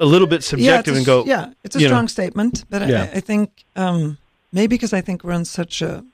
a 0.00 0.06
little 0.06 0.26
bit 0.26 0.42
subjective 0.42 0.96
it's 0.96 0.96
a, 0.96 0.98
and 0.98 1.06
go 1.06 1.24
yeah, 1.24 1.52
it's 1.62 1.76
a 1.76 1.80
you 1.80 1.86
know, 1.86 1.94
strong 1.94 2.08
statement, 2.08 2.64
but 2.70 2.88
Yeah. 2.88 3.10
I, 3.12 3.16
I 3.16 3.20
think 3.20 3.64
um, 3.76 4.18
maybe 4.52 4.76
because 4.76 4.92
I 4.92 5.00
think 5.00 5.24
we're 5.24 5.32
in 5.32 5.44
such 5.44 5.82
a 5.82 6.04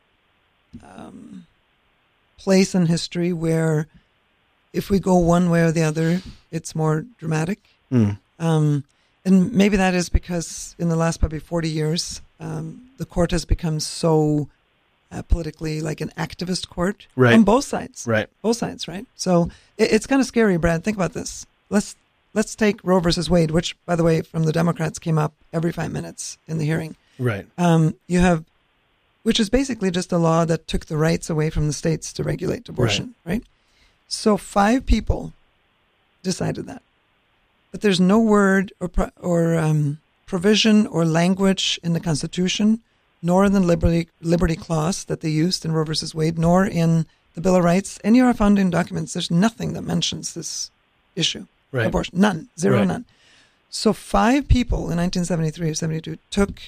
um, 0.82 1.46
place 2.38 2.74
in 2.74 2.86
history 2.86 3.32
where 3.32 3.86
if 4.72 4.90
we 4.90 5.00
go 5.00 5.16
one 5.16 5.50
way 5.50 5.62
or 5.62 5.72
the 5.72 5.82
other, 5.82 6.22
it's 6.50 6.74
more 6.74 7.04
dramatic. 7.18 7.58
Mm. 7.90 8.18
Um, 8.38 8.84
and 9.24 9.52
maybe 9.52 9.76
that 9.76 9.94
is 9.94 10.08
because 10.08 10.74
in 10.78 10.88
the 10.88 10.96
last 10.96 11.18
probably 11.18 11.40
40 11.40 11.68
years, 11.68 12.22
um, 12.38 12.90
the 12.98 13.04
court 13.04 13.32
has 13.32 13.44
become 13.44 13.80
so 13.80 14.48
uh, 15.12 15.22
politically 15.22 15.80
like 15.80 16.00
an 16.00 16.10
activist 16.16 16.68
court 16.68 17.06
Right. 17.16 17.34
on 17.34 17.42
both 17.44 17.64
sides. 17.64 18.04
right 18.06 18.28
Both 18.42 18.58
sides, 18.58 18.86
right? 18.88 19.06
So 19.16 19.50
it, 19.76 19.92
it's 19.92 20.06
kind 20.06 20.20
of 20.20 20.26
scary, 20.26 20.56
Brad. 20.56 20.84
Think 20.84 20.96
about 20.96 21.12
this. 21.14 21.46
Let's 21.68 21.96
let's 22.32 22.54
take 22.54 22.82
Roe 22.84 23.00
versus 23.00 23.28
Wade, 23.28 23.50
which, 23.50 23.76
by 23.86 23.96
the 23.96 24.04
way, 24.04 24.22
from 24.22 24.44
the 24.44 24.52
Democrats 24.52 24.98
came 24.98 25.18
up 25.18 25.32
every 25.52 25.72
five 25.72 25.90
minutes 25.90 26.38
in 26.46 26.58
the 26.58 26.64
hearing. 26.64 26.94
right 27.18 27.46
Um, 27.58 27.94
you 28.06 28.20
have, 28.20 28.44
which 29.24 29.40
is 29.40 29.50
basically 29.50 29.90
just 29.90 30.12
a 30.12 30.18
law 30.18 30.44
that 30.44 30.68
took 30.68 30.86
the 30.86 30.96
rights 30.96 31.28
away 31.28 31.50
from 31.50 31.66
the 31.66 31.72
states 31.72 32.12
to 32.14 32.22
regulate 32.22 32.68
abortion, 32.68 33.14
right? 33.24 33.42
So 34.06 34.36
five 34.36 34.86
people 34.86 35.32
decided 36.22 36.66
that, 36.66 36.82
but 37.72 37.80
there's 37.80 38.00
no 38.00 38.20
word 38.20 38.72
or 38.80 38.88
pro- 38.88 39.10
or 39.20 39.56
um, 39.58 39.98
provision 40.26 40.86
or 40.86 41.04
language 41.04 41.80
in 41.82 41.92
the 41.94 42.00
Constitution, 42.00 42.80
nor 43.22 43.44
in 43.44 43.52
the 43.52 43.60
Liberty 43.60 44.08
Liberty 44.20 44.56
Clause 44.56 45.04
that 45.04 45.20
they 45.20 45.28
used 45.28 45.64
in 45.64 45.72
Roe 45.72 45.84
versus 45.84 46.14
Wade, 46.14 46.38
nor 46.38 46.64
in 46.66 47.06
the 47.34 47.40
Bill 47.40 47.56
of 47.56 47.64
Rights, 47.64 47.98
any 48.02 48.18
of 48.20 48.26
our 48.26 48.34
founding 48.34 48.70
documents. 48.70 49.12
There's 49.12 49.30
nothing 49.30 49.72
that 49.74 49.82
mentions 49.82 50.34
this 50.34 50.70
issue, 51.14 51.46
Right. 51.72 51.86
abortion, 51.86 52.18
none, 52.20 52.48
zero, 52.58 52.78
Right. 52.78 52.88
none. 52.88 53.04
So 53.70 53.92
five 53.92 54.48
people 54.48 54.90
in 54.90 54.96
1973 54.96 55.70
or 55.70 55.74
72 55.74 56.18
took 56.30 56.60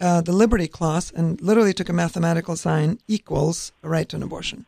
uh, 0.00 0.20
the 0.20 0.32
Liberty 0.32 0.68
Clause 0.68 1.10
and 1.14 1.40
literally 1.40 1.72
took 1.74 1.88
a 1.88 1.92
mathematical 1.92 2.54
sign 2.56 2.98
equals 3.08 3.72
a 3.82 3.88
right 3.88 4.08
to 4.10 4.16
an 4.16 4.22
abortion. 4.22 4.66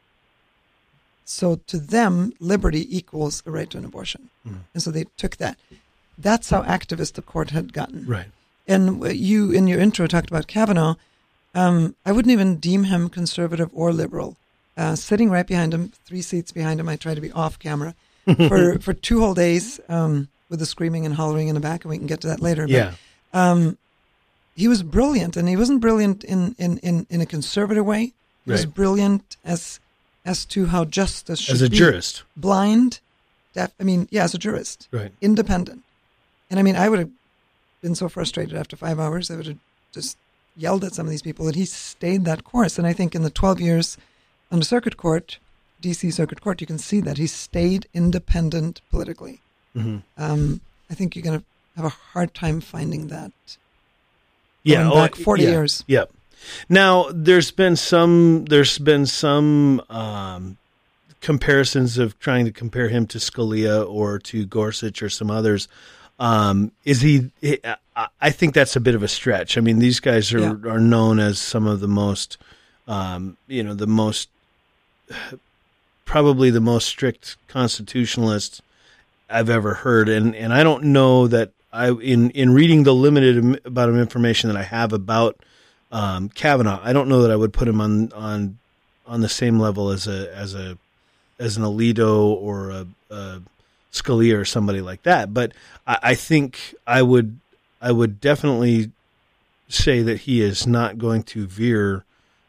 So 1.24 1.56
to 1.66 1.78
them, 1.78 2.32
liberty 2.40 2.84
equals 2.96 3.42
a 3.46 3.50
right 3.50 3.68
to 3.70 3.78
an 3.78 3.84
abortion. 3.84 4.30
And 4.72 4.82
so 4.82 4.90
they 4.90 5.04
took 5.18 5.36
that. 5.36 5.58
That's 6.16 6.48
how 6.48 6.62
activist 6.62 7.12
the 7.14 7.22
court 7.22 7.50
had 7.50 7.72
gotten. 7.74 8.06
right 8.06 8.28
And 8.68 9.02
you, 9.18 9.50
in 9.50 9.66
your 9.66 9.80
intro, 9.80 10.06
talked 10.06 10.30
about 10.30 10.46
Kavanaugh. 10.46 10.94
Um, 11.54 11.96
I 12.04 12.12
wouldn't 12.12 12.32
even 12.32 12.56
deem 12.56 12.84
him 12.84 13.08
conservative 13.08 13.70
or 13.72 13.92
liberal. 13.92 14.36
Uh, 14.76 14.94
sitting 14.94 15.30
right 15.30 15.46
behind 15.46 15.74
him, 15.74 15.92
three 16.04 16.22
seats 16.22 16.52
behind 16.52 16.78
him, 16.78 16.88
I 16.88 16.96
tried 16.96 17.14
to 17.14 17.20
be 17.20 17.32
off 17.32 17.58
camera 17.58 17.94
for, 18.48 18.78
for 18.78 18.92
two 18.92 19.20
whole 19.20 19.34
days 19.34 19.80
um, 19.88 20.28
with 20.48 20.60
the 20.60 20.66
screaming 20.66 21.04
and 21.04 21.14
hollering 21.14 21.48
in 21.48 21.54
the 21.54 21.60
back, 21.60 21.82
and 21.82 21.90
we 21.90 21.98
can 21.98 22.06
get 22.06 22.20
to 22.20 22.28
that 22.28 22.40
later. 22.40 22.62
But, 22.62 22.70
yeah 22.70 22.92
um, 23.32 23.78
he 24.54 24.68
was 24.68 24.82
brilliant, 24.82 25.36
and 25.36 25.48
he 25.48 25.56
wasn't 25.56 25.80
brilliant 25.80 26.24
in, 26.24 26.54
in, 26.58 26.78
in, 26.78 27.06
in 27.10 27.20
a 27.20 27.26
conservative 27.26 27.84
way. 27.84 28.12
He 28.44 28.52
was 28.52 28.66
brilliant 28.66 29.36
as 29.44 29.78
as 30.24 30.44
to 30.46 30.66
how 30.66 30.84
justice 30.84 31.38
should 31.38 31.52
be. 31.52 31.56
as 31.56 31.62
a 31.62 31.70
be. 31.70 31.76
jurist 31.76 32.22
blind, 32.34 33.00
deaf. 33.52 33.72
I 33.78 33.84
mean, 33.84 34.08
yeah, 34.10 34.24
as 34.24 34.32
a 34.32 34.38
jurist, 34.38 34.88
right 34.90 35.12
independent. 35.20 35.82
And 36.50 36.58
I 36.58 36.62
mean, 36.62 36.74
I 36.74 36.88
would 36.88 36.98
have 36.98 37.10
been 37.80 37.94
so 37.94 38.08
frustrated 38.08 38.56
after 38.56 38.76
five 38.76 38.98
hours. 38.98 39.30
I 39.30 39.36
would 39.36 39.46
have 39.46 39.58
just 39.92 40.16
yelled 40.56 40.84
at 40.84 40.94
some 40.94 41.06
of 41.06 41.10
these 41.10 41.22
people, 41.22 41.46
and 41.46 41.56
he 41.56 41.64
stayed 41.64 42.24
that 42.24 42.44
course. 42.44 42.78
And 42.78 42.86
I 42.86 42.92
think 42.92 43.14
in 43.14 43.22
the 43.22 43.30
12 43.30 43.60
years 43.60 43.96
on 44.50 44.58
the 44.58 44.64
circuit 44.64 44.96
court, 44.96 45.38
DC 45.82 46.12
Circuit 46.12 46.40
Court, 46.40 46.60
you 46.60 46.66
can 46.66 46.78
see 46.78 47.00
that 47.00 47.18
he 47.18 47.26
stayed 47.26 47.86
independent 47.94 48.80
politically. 48.90 49.40
Mhm. 49.76 50.02
Um, 50.16 50.60
I 50.90 50.94
think 50.94 51.14
you're 51.14 51.22
going 51.22 51.38
to 51.38 51.44
have 51.76 51.84
a 51.84 51.94
hard 52.12 52.34
time 52.34 52.60
finding 52.60 53.08
that. 53.08 53.32
yeah 54.64 54.90
oh, 54.90 54.94
back 54.94 55.14
40 55.14 55.42
yeah, 55.42 55.50
years. 55.50 55.84
Yep. 55.86 56.10
Now 56.68 57.06
there's 57.12 57.50
been 57.50 57.76
some 57.76 58.44
there's 58.46 58.78
been 58.78 59.06
some 59.06 59.80
um, 59.88 60.56
comparisons 61.20 61.98
of 61.98 62.18
trying 62.18 62.44
to 62.44 62.52
compare 62.52 62.88
him 62.88 63.06
to 63.08 63.18
Scalia 63.18 63.88
or 63.88 64.18
to 64.20 64.46
Gorsuch 64.46 65.02
or 65.02 65.08
some 65.08 65.30
others. 65.30 65.68
Um, 66.18 66.72
is 66.84 67.00
he? 67.00 67.30
I- 67.64 67.76
I 68.20 68.30
think 68.30 68.54
that's 68.54 68.76
a 68.76 68.80
bit 68.80 68.94
of 68.94 69.02
a 69.02 69.08
stretch. 69.08 69.58
I 69.58 69.60
mean, 69.60 69.80
these 69.80 69.98
guys 69.98 70.32
are 70.32 70.38
Yeah. 70.38 70.54
are 70.70 70.78
known 70.80 71.18
as 71.18 71.38
some 71.40 71.66
of 71.66 71.80
the 71.80 71.88
most, 71.88 72.38
um, 72.86 73.36
you 73.48 73.62
know, 73.64 73.74
the 73.74 73.88
most 73.88 74.28
probably 76.04 76.50
the 76.50 76.60
most 76.60 76.86
strict 76.86 77.36
constitutionalists 77.48 78.62
I've 79.28 79.50
ever 79.50 79.74
heard, 79.74 80.08
and 80.08 80.34
and 80.34 80.52
I 80.52 80.62
don't 80.62 80.84
know 80.84 81.26
that 81.28 81.50
I 81.72 81.90
in 81.90 82.30
in 82.30 82.52
reading 82.54 82.84
the 82.84 82.94
limited 82.94 83.38
amount 83.66 83.90
of 83.90 83.96
information 83.98 84.48
that 84.48 84.56
I 84.56 84.62
have 84.62 84.92
about 84.92 85.36
um, 85.90 86.28
Kavanaugh, 86.30 86.80
I 86.82 86.92
don't 86.92 87.08
know 87.08 87.22
that 87.22 87.30
I 87.30 87.36
would 87.36 87.52
put 87.52 87.68
him 87.68 87.80
on 87.80 88.12
on 88.12 88.58
on 89.06 89.20
the 89.22 89.28
same 89.28 89.58
level 89.58 89.90
as 89.90 90.06
a 90.06 90.34
as 90.34 90.54
a 90.54 90.78
as 91.38 91.56
an 91.56 91.62
Alito 91.64 92.24
or 92.26 92.70
a, 92.70 92.86
a 93.10 93.40
Scalia 93.92 94.38
or 94.38 94.44
somebody 94.44 94.80
like 94.80 95.02
that. 95.04 95.32
But 95.34 95.52
I, 95.86 95.98
I 96.02 96.14
think 96.14 96.74
I 96.86 97.02
would 97.02 97.38
I 97.80 97.92
would 97.92 98.20
definitely 98.20 98.90
say 99.68 100.02
that 100.02 100.20
he 100.20 100.40
is 100.40 100.66
not 100.66 100.98
going 100.98 101.22
to 101.22 101.46
veer 101.46 102.04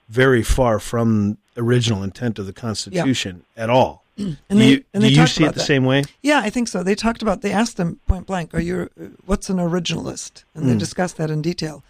very 0.09 0.41
far 0.41 0.79
from 0.79 1.37
original 1.57 2.03
intent 2.03 2.39
of 2.39 2.45
the 2.45 2.53
Constitution 2.53 3.43
at 3.57 3.69
all. 3.69 4.03
And 4.17 4.35
do 4.49 4.57
they, 4.57 4.69
you, 4.69 4.83
and 4.93 5.01
do 5.01 5.07
they 5.07 5.09
you 5.09 5.15
talked 5.15 5.31
see 5.31 5.43
it 5.45 5.53
the 5.53 5.59
that. 5.59 5.65
same 5.65 5.85
way? 5.85 6.03
Yeah, 6.21 6.41
I 6.43 6.49
think 6.49 6.67
so. 6.67 6.83
They 6.83 6.95
talked 6.95 7.21
about. 7.21 7.41
They 7.41 7.53
asked 7.53 7.79
him 7.79 7.99
point 8.05 8.25
blank, 8.27 8.53
"Are 8.53 8.59
you? 8.59 8.89
What's 9.25 9.49
an 9.49 9.57
originalist?" 9.57 10.43
And 10.53 10.67
they 10.67 10.73
Mm. 10.75 10.79
discussed 10.79 11.15
that 11.17 11.31
in 11.31 11.41
detail. 11.41 11.83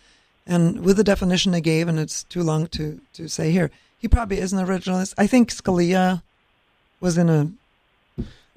And 0.46 0.82
with 0.82 0.98
the 0.98 1.04
definition 1.04 1.52
they 1.54 1.62
gave, 1.62 1.88
and 1.88 2.00
it's 2.00 2.24
too 2.26 2.44
long 2.44 2.68
to 2.68 3.02
to 3.14 3.28
say 3.28 3.52
here, 3.52 3.72
he 3.98 4.08
probably 4.08 4.38
is 4.38 4.54
an 4.54 4.64
originalist. 4.64 5.16
I 5.18 5.26
think 5.26 5.50
Scalia 5.52 6.22
was 7.00 7.18
in 7.18 7.30
a 7.30 7.50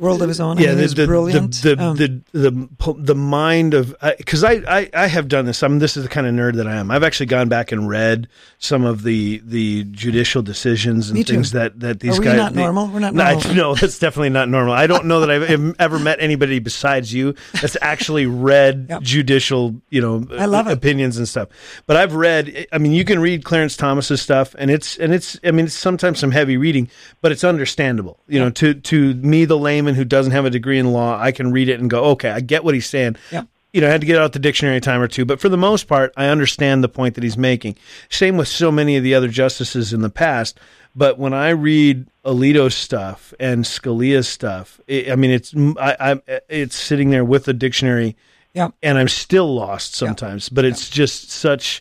world 0.02 0.20
of 0.20 0.28
his 0.28 0.40
own. 0.40 0.58
I 0.58 0.62
yeah, 0.62 0.68
mean, 0.74 0.78
the, 0.88 0.94
the, 0.94 1.06
brilliant. 1.06 1.54
The 1.62 1.76
the, 1.76 1.82
Um, 1.82 1.96
the 1.96 2.22
the 2.32 2.94
the 2.98 3.14
mind 3.14 3.72
of 3.74 3.94
because 4.18 4.44
I, 4.44 4.62
I 4.68 4.90
I 4.92 5.06
have 5.06 5.28
done 5.28 5.46
this. 5.46 5.62
I'm 5.62 5.78
this 5.78 5.96
is 5.96 6.02
the 6.02 6.08
kind 6.10 6.26
of 6.26 6.34
nerd 6.34 6.56
that 6.56 6.66
I 6.66 6.74
am. 6.76 6.90
I've 6.90 7.02
actually 7.04 7.26
gone 7.26 7.48
back 7.48 7.72
and 7.72 7.88
read 7.88 8.28
some 8.58 8.84
of 8.84 9.02
the 9.04 9.40
the 9.44 9.84
judicial 9.84 10.42
decisions 10.42 11.08
and 11.10 11.24
too. 11.26 11.32
things 11.32 11.52
that 11.52 11.78
that 11.80 12.00
these 12.00 12.18
Are 12.18 12.22
guys. 12.22 12.36
not 12.36 12.52
the- 12.52 12.60
normal? 12.60 12.88
We're 12.88 12.98
not 13.00 13.14
No, 13.14 13.22
I- 13.22 13.32
normal. 13.34 13.54
no, 13.54 13.74
that's 13.76 13.98
definitely 13.98 14.30
not 14.30 14.48
normal. 14.48 14.74
I 14.74 14.86
don't 14.86 15.06
know 15.06 15.20
that 15.20 15.30
I've 15.30 15.74
ever 15.80 15.98
met 15.98 16.18
anybody 16.20 16.58
besides 16.58 17.14
you 17.14 17.34
that's 17.60 17.76
actually 17.80 18.26
read 18.26 18.86
Yep. 18.90 19.02
judicial, 19.02 19.80
you 19.88 20.00
know, 20.00 20.26
I 20.36 20.46
love 20.46 20.66
it. 20.66 20.72
opinions 20.72 21.16
and 21.16 21.28
stuff. 21.28 21.48
But 21.86 21.96
I've 21.96 22.14
read. 22.14 22.66
I 22.72 22.78
mean, 22.78 22.92
you 22.92 23.04
can 23.04 23.20
read 23.20 23.44
Clarence 23.44 23.76
Thomas's 23.76 24.20
stuff, 24.20 24.54
and 24.58 24.70
it's 24.70 24.96
and 24.98 25.14
it's. 25.14 25.38
I 25.44 25.50
mean, 25.52 25.66
it's 25.66 25.74
sometimes 25.74 26.18
some 26.18 26.32
heavy 26.32 26.56
reading, 26.56 26.88
but 27.20 27.30
it's 27.32 27.44
understandable. 27.44 28.18
You 28.26 28.40
know, 28.40 28.50
to 28.50 28.74
to 28.74 29.14
me, 29.14 29.44
the 29.44 29.56
layman 29.58 29.91
who 29.94 30.05
doesn't 30.05 30.33
have 30.33 30.44
a 30.44 30.50
degree 30.50 30.78
in 30.78 30.92
law, 30.92 31.18
I 31.20 31.33
can 31.33 31.52
read 31.52 31.68
it 31.68 31.81
and 31.81 31.88
go, 31.90 32.05
okay, 32.12 32.31
I 32.31 32.40
get 32.40 32.64
what 32.64 32.74
he's 32.74 32.87
saying. 32.88 33.16
Yep. 33.31 33.46
You 33.72 33.81
know, 33.81 33.88
I 33.88 33.90
had 33.90 34.02
to 34.02 34.07
get 34.07 34.18
out 34.18 34.33
the 34.35 34.38
dictionary 34.38 34.76
a 34.76 34.81
time 34.81 35.00
or 35.00 35.09
two, 35.09 35.24
but 35.24 35.40
for 35.40 35.48
the 35.48 35.57
most 35.57 35.85
part, 35.88 36.12
I 36.16 36.26
understand 36.26 36.85
the 36.85 36.88
point 36.90 37.14
that 37.14 37.24
he's 37.24 37.38
making. 37.38 37.76
Same 38.11 38.37
with 38.37 38.48
so 38.48 38.70
many 38.70 38.96
of 38.98 39.02
the 39.02 39.14
other 39.14 39.28
justices 39.28 39.92
in 39.94 40.02
the 40.02 40.11
past. 40.11 40.61
But 40.94 41.18
when 41.18 41.33
I 41.33 41.48
read 41.50 42.07
Alito's 42.22 42.74
stuff 42.74 43.33
and 43.40 43.64
Scalia's 43.64 44.28
stuff, 44.28 44.78
it, 44.87 45.11
I 45.11 45.16
mean, 45.16 45.31
it's 45.31 45.55
I, 45.81 45.96
I'm 45.98 46.22
it's 46.50 46.76
sitting 46.76 47.09
there 47.09 47.24
with 47.24 47.46
the 47.46 47.55
dictionary, 47.55 48.14
Yeah. 48.52 48.68
and 48.83 48.98
I'm 48.98 49.09
still 49.09 49.55
lost 49.55 49.94
sometimes. 49.94 50.50
But 50.50 50.66
it's 50.66 50.90
just 50.90 51.31
such. 51.31 51.81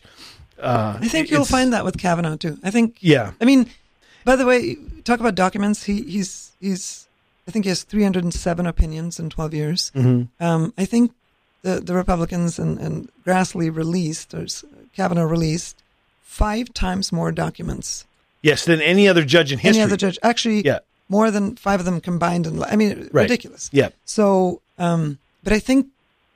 Uh, 0.58 0.96
I 0.98 1.08
think 1.08 1.30
you'll 1.30 1.44
find 1.44 1.74
that 1.74 1.84
with 1.84 1.98
Kavanaugh 1.98 2.36
too. 2.36 2.56
I 2.64 2.70
think. 2.70 2.96
Yeah, 3.00 3.32
I 3.38 3.44
mean, 3.44 3.68
by 4.24 4.36
the 4.36 4.46
way, 4.46 4.76
talk 5.04 5.20
about 5.20 5.34
documents. 5.34 5.84
He 5.84 6.00
he's 6.04 6.52
he's. 6.58 7.01
I 7.52 7.54
think 7.54 7.66
he 7.66 7.68
has 7.68 7.82
307 7.82 8.66
opinions 8.66 9.20
in 9.20 9.28
12 9.28 9.52
years. 9.52 9.92
Mhm. 9.94 10.28
Um, 10.40 10.72
I 10.78 10.86
think 10.86 11.12
the 11.60 11.80
the 11.80 11.94
Republicans 11.94 12.58
and 12.58 12.78
and 12.80 13.10
Grassley 13.26 13.68
released 13.70 14.32
or 14.32 14.46
Kavanaugh 14.96 15.28
released 15.30 15.76
five 16.22 16.72
times 16.72 17.12
more 17.12 17.30
documents. 17.30 18.06
yes, 18.44 18.64
than 18.64 18.80
any 18.80 19.06
other 19.06 19.22
judge 19.24 19.52
in 19.52 19.58
history. 19.58 19.80
Any 19.82 19.84
other 19.86 19.98
judge, 19.98 20.18
actually, 20.22 20.62
Yeah. 20.64 20.78
more 21.08 21.30
than 21.30 21.54
five 21.56 21.78
of 21.78 21.84
them 21.84 22.00
combined. 22.00 22.46
And 22.46 22.64
I 22.64 22.74
mean, 22.76 22.90
Right. 23.12 23.28
ridiculous. 23.30 23.68
Yeah, 23.70 23.90
So, 24.04 24.60
um, 24.78 25.18
but 25.44 25.52
I 25.52 25.60
think 25.60 25.86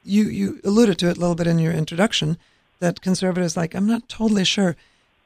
you 0.04 0.24
you 0.40 0.60
alluded 0.64 0.98
to 0.98 1.08
it 1.08 1.16
a 1.16 1.20
little 1.20 1.34
bit 1.34 1.46
in 1.46 1.58
your 1.58 1.72
introduction 1.72 2.36
that 2.80 3.00
conservatives 3.00 3.56
like 3.56 3.74
I'm 3.74 3.86
not 3.94 4.02
totally 4.08 4.44
sure. 4.44 4.76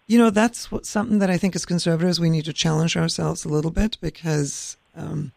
You 0.07 0.19
know, 0.21 0.31
that's 0.31 0.71
what, 0.73 0.87
something 0.87 1.19
that 1.21 1.31
I 1.35 1.39
think 1.39 1.55
as 1.57 1.67
conservatives 1.67 2.19
we 2.21 2.31
need 2.31 2.45
to 2.47 2.53
challenge 2.53 2.97
ourselves 2.97 3.45
a 3.45 3.49
little 3.57 3.73
bit 3.73 3.99
because 4.01 4.77
um, 4.97 5.33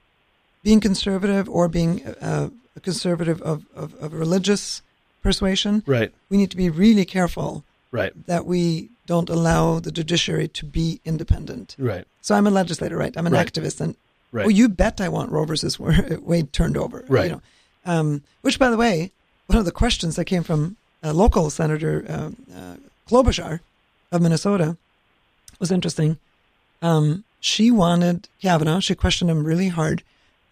being 0.63 0.79
conservative 0.79 1.49
or 1.49 1.67
being 1.67 2.05
uh, 2.05 2.49
a 2.75 2.79
conservative 2.79 3.41
of, 3.41 3.65
of, 3.75 3.93
of 4.01 4.13
religious 4.13 4.81
persuasion, 5.21 5.83
right, 5.85 6.11
we 6.29 6.37
need 6.37 6.51
to 6.51 6.57
be 6.57 6.69
really 6.69 7.05
careful 7.05 7.63
right, 7.91 8.11
that 8.27 8.45
we 8.45 8.89
don't 9.05 9.29
allow 9.29 9.79
the 9.79 9.91
judiciary 9.91 10.47
to 10.47 10.65
be 10.65 10.99
independent. 11.05 11.75
right, 11.77 12.05
So 12.21 12.35
I'm 12.35 12.47
a 12.47 12.51
legislator, 12.51 12.97
right? 12.97 13.15
I'm 13.17 13.27
an 13.27 13.33
Right. 13.33 13.45
activist, 13.51 13.79
and 13.81 13.95
right. 14.31 14.45
Oh, 14.45 14.49
you 14.49 14.69
bet 14.69 14.99
I 15.01 15.09
want 15.09 15.31
Roe 15.31 15.45
versus 15.45 15.79
Wade 15.79 16.51
turned 16.59 16.77
over. 16.77 17.05
Right. 17.07 17.25
You 17.25 17.31
know? 17.33 17.41
um, 17.85 18.23
which, 18.41 18.57
by 18.59 18.69
the 18.69 18.77
way, 18.77 19.11
one 19.47 19.59
of 19.59 19.65
the 19.65 19.71
questions 19.71 20.15
that 20.15 20.25
came 20.25 20.43
from 20.43 20.77
a 21.01 21.11
local 21.13 21.49
Senator 21.49 22.05
um, 22.07 22.37
uh, 22.55 22.75
Klobuchar 23.09 23.59
of 24.11 24.21
Minnesota 24.21 24.77
was 25.59 25.69
interesting. 25.71 26.17
Um, 26.81 27.23
she 27.41 27.71
wanted 27.71 28.29
Kavanaugh, 28.41 28.79
she 28.79 28.95
questioned 28.95 29.29
him 29.29 29.43
really 29.43 29.67
hard, 29.67 30.01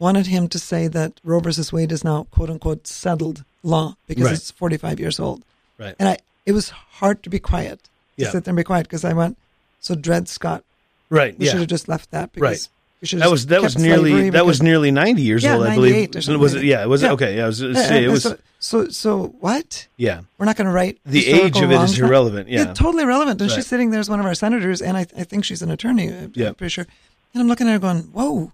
wanted 0.01 0.25
him 0.27 0.47
to 0.49 0.59
say 0.71 0.87
that 0.97 1.11
Roe 1.23 1.39
versus 1.39 1.71
Wade 1.71 1.91
is 1.91 2.03
now, 2.03 2.25
quote 2.35 2.49
unquote, 2.49 2.87
settled 2.87 3.43
law 3.63 3.95
because 4.07 4.25
Right. 4.25 4.33
it's 4.33 4.49
45 4.51 4.99
years 4.99 5.19
old. 5.19 5.39
Right. 5.77 5.95
And 5.99 6.09
I, 6.09 6.17
it 6.45 6.53
was 6.53 6.69
hard 6.99 7.21
to 7.23 7.29
be 7.29 7.39
quiet, 7.39 7.79
to 7.83 7.89
Yeah. 8.23 8.31
sit 8.31 8.43
there 8.43 8.51
and 8.51 8.57
be 8.57 8.63
quiet 8.63 8.83
because 8.87 9.05
I 9.05 9.13
went, 9.13 9.37
so 9.79 9.93
Dred 9.95 10.27
Scott, 10.27 10.63
right. 11.09 11.37
we 11.37 11.45
Yeah. 11.45 11.51
should 11.51 11.59
have 11.65 11.69
just 11.77 11.87
left 11.87 12.09
that 12.11 12.33
because 12.33 12.41
Right. 12.49 12.67
we 13.01 13.07
should 13.07 13.19
have 13.19 13.27
That 13.27 13.31
was 13.31 13.45
that 13.53 13.61
was 13.61 13.77
nearly 13.77 14.11
slavery 14.11 14.29
that 14.31 14.45
was 14.45 14.61
nearly 14.61 14.89
ninety 14.91 15.21
years 15.21 15.43
Yeah, 15.43 15.55
old, 15.55 15.65
I 15.67 15.75
98 15.75 15.77
or 15.77 16.11
believe. 16.11 16.23
something 16.23 16.41
Was 16.41 16.53
it? 16.55 16.63
Yeah, 16.63 16.81
it 16.83 16.89
was 16.89 17.01
Yeah. 17.03 17.11
okay. 17.13 17.31
Yeah, 17.37 17.43
I 17.43 17.47
was 17.47 17.61
gonna 17.61 17.79
it 18.07 18.09
was. 18.09 18.23
so, 18.23 18.37
so 18.59 18.77
so 18.89 19.35
what? 19.39 19.87
Yeah, 19.97 20.21
We're 20.39 20.45
not 20.47 20.55
going 20.57 20.67
to 20.71 20.73
write 20.73 20.97
the 21.05 21.27
age 21.27 21.57
of 21.61 21.71
it 21.71 21.81
is 21.81 21.99
irrelevant. 21.99 22.49
Yeah, 22.49 22.73
totally 22.73 23.03
irrelevant. 23.03 23.39
And 23.41 23.49
Right. 23.49 23.55
she's 23.55 23.67
sitting 23.67 23.91
there 23.91 23.99
as 23.99 24.09
one 24.09 24.19
of 24.19 24.25
our 24.25 24.35
senators, 24.35 24.81
and 24.81 24.97
I, 24.97 25.05
I 25.21 25.23
think 25.29 25.45
she's 25.45 25.61
an 25.61 25.69
attorney. 25.71 26.07
I'm 26.09 26.31
Yeah. 26.35 26.51
pretty 26.53 26.69
sure. 26.71 26.87
And 27.33 27.41
I'm 27.41 27.47
looking 27.47 27.67
at 27.67 27.73
her 27.73 27.79
going, 27.79 28.01
"Whoa, 28.17 28.51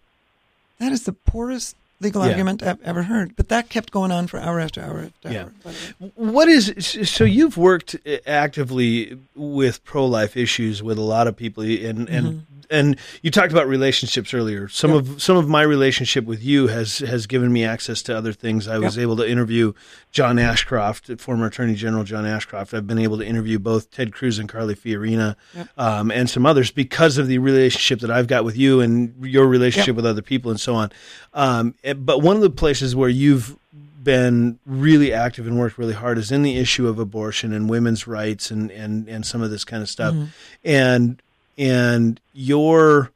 that 0.80 0.92
is 0.92 1.04
the 1.04 1.14
poorest 1.14 1.76
legal 2.00 2.24
Yeah. 2.24 2.30
argument 2.32 2.64
I've 2.64 2.82
ever 2.84 3.04
heard." 3.04 3.36
But 3.36 3.50
that 3.50 3.70
kept 3.70 3.92
going 3.92 4.12
on 4.12 4.28
for 4.28 4.40
hour 4.40 4.60
after 4.60 4.82
hour 4.82 5.00
after 5.06 5.32
Yeah. 5.32 5.42
hour. 5.44 5.52
way. 6.00 6.12
What 6.16 6.48
is 6.48 6.74
so? 7.04 7.24
You've 7.24 7.58
worked 7.58 7.96
actively 8.26 9.18
with 9.36 9.84
pro 9.84 10.06
life 10.06 10.38
issues 10.38 10.84
with 10.84 10.98
a 10.98 11.02
lot 11.02 11.28
of 11.28 11.36
people, 11.36 11.64
and 11.64 12.08
and 12.10 12.46
and 12.70 12.98
you 13.22 13.32
talked 13.32 13.52
about 13.54 13.66
relationships 13.68 14.34
earlier. 14.34 14.68
Some 14.68 14.92
of 14.92 15.22
some 15.22 15.38
of 15.38 15.48
my 15.48 15.62
relationship 15.62 16.26
with 16.26 16.44
you 16.44 16.68
has 16.68 17.00
has 17.00 17.26
given 17.26 17.52
me 17.54 17.64
access 17.64 18.02
to 18.04 18.18
other 18.18 18.34
things. 18.34 18.68
I 18.68 18.78
was 18.78 18.98
able 18.98 19.16
to 19.18 19.30
interview 19.30 19.74
John 20.12 20.38
Ashcroft, 20.38 21.10
former 21.20 21.46
Attorney 21.48 21.76
General 21.76 22.04
John 22.04 22.26
Ashcroft. 22.26 22.74
I've 22.74 22.86
been 22.88 23.00
able 23.00 23.18
to 23.20 23.26
interview 23.26 23.58
both 23.60 23.90
Ted 23.92 24.12
Cruz 24.14 24.38
and 24.40 24.50
Carly 24.50 24.76
Fiorina, 24.76 25.36
um, 25.78 26.12
and 26.12 26.30
some 26.30 26.46
others 26.46 26.72
because 26.72 27.18
of 27.18 27.28
the 27.28 27.38
relationship 27.38 28.00
that 28.02 28.12
I've 28.12 28.28
got 28.28 28.44
with 28.44 28.58
you 28.58 28.82
and 28.82 29.14
your 29.26 29.48
relationship 29.48 29.96
with 29.96 30.06
other 30.06 30.22
people 30.22 30.52
and 30.52 30.60
so 30.60 30.76
on. 30.76 30.92
Um, 31.34 31.74
Eh, 31.88 31.94
but 31.94 32.22
one 32.22 32.36
of 32.36 32.42
the 32.42 32.50
places 32.50 32.96
where 32.96 33.10
you've 33.10 33.58
been 34.04 34.60
really 34.66 35.12
active 35.12 35.48
and 35.48 35.58
worked 35.58 35.78
really 35.78 35.94
hard 35.94 36.18
is 36.18 36.32
in 36.32 36.44
the 36.44 36.58
issue 36.58 36.88
of 36.88 37.00
abortion 37.00 37.54
and 37.54 37.70
women's 37.70 38.08
rights 38.08 38.52
and 38.52 38.70
and 38.72 39.08
and 39.08 39.26
some 39.26 39.42
of 39.42 39.50
this 39.50 39.64
kind 39.64 39.82
of 39.82 39.90
stuff. 39.90 40.14
Mm-hmm. 40.14 40.26
And 40.64 41.22
and 41.58 42.20
your 42.34 43.12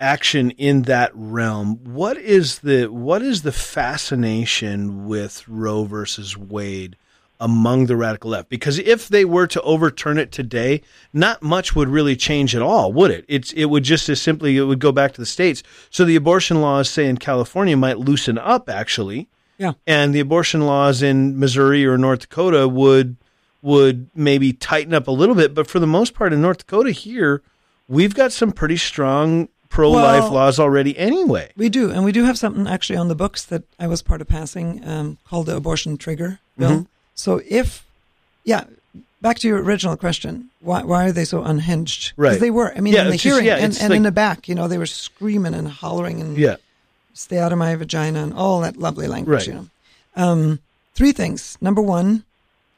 action 0.00 0.50
in 0.52 0.82
that 0.82 1.12
realm 1.14 1.78
what 1.84 2.16
is 2.16 2.58
the 2.58 2.86
what 2.88 3.22
is 3.22 3.42
the 3.42 3.52
fascination 3.52 5.06
with 5.06 5.46
Roe 5.46 5.84
versus 5.84 6.36
Wade 6.36 6.96
among 7.42 7.86
the 7.86 7.96
radical 7.96 8.30
left 8.30 8.48
because 8.48 8.78
if 8.78 9.08
they 9.08 9.24
were 9.24 9.46
to 9.46 9.60
overturn 9.62 10.16
it 10.16 10.30
today 10.32 10.80
not 11.12 11.42
much 11.42 11.74
would 11.76 11.88
really 11.88 12.14
change 12.16 12.54
at 12.56 12.62
all 12.62 12.92
would 12.92 13.10
it 13.10 13.24
it's 13.28 13.52
it 13.52 13.66
would 13.66 13.82
just 13.84 14.08
as 14.08 14.20
simply 14.22 14.56
it 14.56 14.62
would 14.62 14.78
go 14.78 14.92
back 14.92 15.12
to 15.12 15.20
the 15.20 15.26
states 15.26 15.62
so 15.90 16.04
the 16.04 16.16
abortion 16.16 16.60
laws 16.60 16.88
say 16.88 17.06
in 17.06 17.16
California 17.18 17.76
might 17.76 17.98
loosen 17.98 18.38
up 18.38 18.68
actually 18.70 19.28
Yeah. 19.58 19.72
and 19.86 20.14
the 20.14 20.20
abortion 20.20 20.62
laws 20.66 21.02
in 21.02 21.38
Missouri 21.38 21.84
or 21.84 21.98
North 21.98 22.20
Dakota 22.20 22.68
would 22.68 23.16
would 23.60 24.08
maybe 24.14 24.52
tighten 24.52 24.92
up 24.92 25.06
a 25.06 25.12
little 25.12 25.36
bit, 25.36 25.54
but 25.54 25.68
for 25.68 25.78
the 25.78 25.86
most 25.86 26.14
part 26.14 26.32
in 26.32 26.42
North 26.42 26.58
Dakota 26.58 26.90
here, 26.90 27.42
we've 27.88 28.12
got 28.12 28.32
some 28.32 28.50
pretty 28.50 28.76
strong 28.76 29.48
pro 29.68 29.88
life 29.90 30.24
Well- 30.24 30.32
laws 30.32 30.58
already 30.58 30.98
anyway. 30.98 31.52
We 31.56 31.68
do, 31.68 31.88
and 31.90 32.02
we 32.04 32.10
do 32.10 32.24
have 32.24 32.36
something 32.36 32.66
actually 32.66 32.96
on 32.96 33.06
the 33.06 33.14
books 33.14 33.44
that 33.44 33.62
I 33.78 33.86
was 33.86 34.02
part 34.02 34.20
of 34.20 34.26
passing 34.26 34.82
um, 34.84 35.18
called 35.24 35.46
the 35.46 35.54
abortion 35.56 35.96
trigger 35.96 36.40
bill. 36.58 36.70
Mm-hmm. 36.70 36.82
So 37.14 37.40
if, 37.48 37.84
yeah, 38.44 38.64
back 39.20 39.38
to 39.40 39.48
your 39.48 39.62
original 39.62 39.96
question, 39.96 40.50
why 40.60 40.82
why 40.82 41.06
are 41.06 41.12
they 41.12 41.24
so 41.24 41.42
unhinged? 41.42 42.12
Right. 42.16 42.38
They 42.40 42.50
were. 42.50 42.72
I 42.76 42.80
mean, 42.80 42.94
Yeah, 42.94 43.02
in 43.02 43.08
the 43.08 43.14
it's 43.14 43.22
just- 43.22 43.32
hearing 43.34 43.46
yeah, 43.46 43.56
and, 43.64 43.76
and 43.80 43.92
in 43.92 44.02
the 44.02 44.12
back, 44.12 44.48
you 44.48 44.54
know, 44.54 44.68
they 44.68 44.78
were 44.78 44.86
screaming 44.86 45.54
and 45.54 45.68
hollering 45.68 46.20
and 46.20 46.36
Yeah. 46.36 46.56
stay 47.14 47.38
out 47.38 47.52
of 47.52 47.58
my 47.58 47.74
vagina 47.76 48.22
and 48.22 48.32
all 48.32 48.60
that 48.60 48.76
lovely 48.76 49.06
language, 49.08 49.34
Right. 49.40 49.46
you 49.46 49.54
know. 49.54 49.66
Um, 50.16 50.58
three 50.94 51.12
things. 51.12 51.56
Number 51.60 51.80
one, 51.82 52.24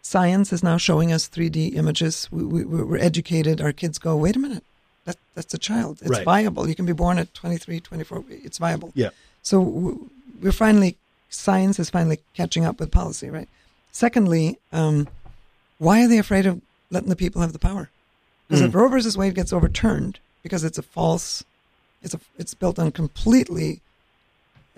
science 0.02 0.52
is 0.52 0.62
now 0.62 0.76
showing 0.76 1.12
us 1.12 1.26
3D 1.28 1.74
images. 1.76 2.28
We, 2.30 2.44
we, 2.44 2.64
we're 2.64 2.98
educated. 2.98 3.60
Our 3.60 3.72
kids 3.72 3.98
go, 3.98 4.16
wait 4.16 4.36
a 4.36 4.38
minute, 4.38 4.62
that, 5.04 5.16
that's 5.34 5.54
a 5.54 5.58
child. 5.58 5.98
It's 6.02 6.10
Right. 6.10 6.24
viable. 6.24 6.68
You 6.68 6.74
can 6.74 6.86
be 6.86 6.92
born 6.92 7.18
at 7.18 7.32
23, 7.34 7.80
24. 7.80 8.24
It's 8.28 8.58
viable. 8.58 8.92
Yeah. 8.94 9.10
So 9.42 9.60
we're 10.40 10.52
finally, 10.52 10.96
science 11.30 11.78
is 11.78 11.90
finally 11.90 12.20
catching 12.34 12.64
up 12.64 12.78
with 12.80 12.90
policy, 12.90 13.30
right? 13.30 13.48
Secondly, 14.02 14.58
um, 14.72 15.06
why 15.78 16.02
are 16.02 16.08
they 16.08 16.18
afraid 16.18 16.46
of 16.46 16.60
letting 16.90 17.10
the 17.14 17.16
people 17.24 17.40
have 17.40 17.52
the 17.52 17.60
power? 17.70 17.84
Because 18.48 18.60
Mm. 18.62 18.68
if 18.68 18.74
Roe 18.74 18.88
versus 18.88 19.16
Wade 19.16 19.36
gets 19.40 19.52
overturned 19.52 20.18
because 20.42 20.64
it's 20.68 20.78
a 20.78 20.82
false, 20.96 21.44
it's 22.02 22.14
a 22.18 22.20
it's 22.40 22.54
built 22.62 22.76
on 22.82 22.90
completely 22.90 23.70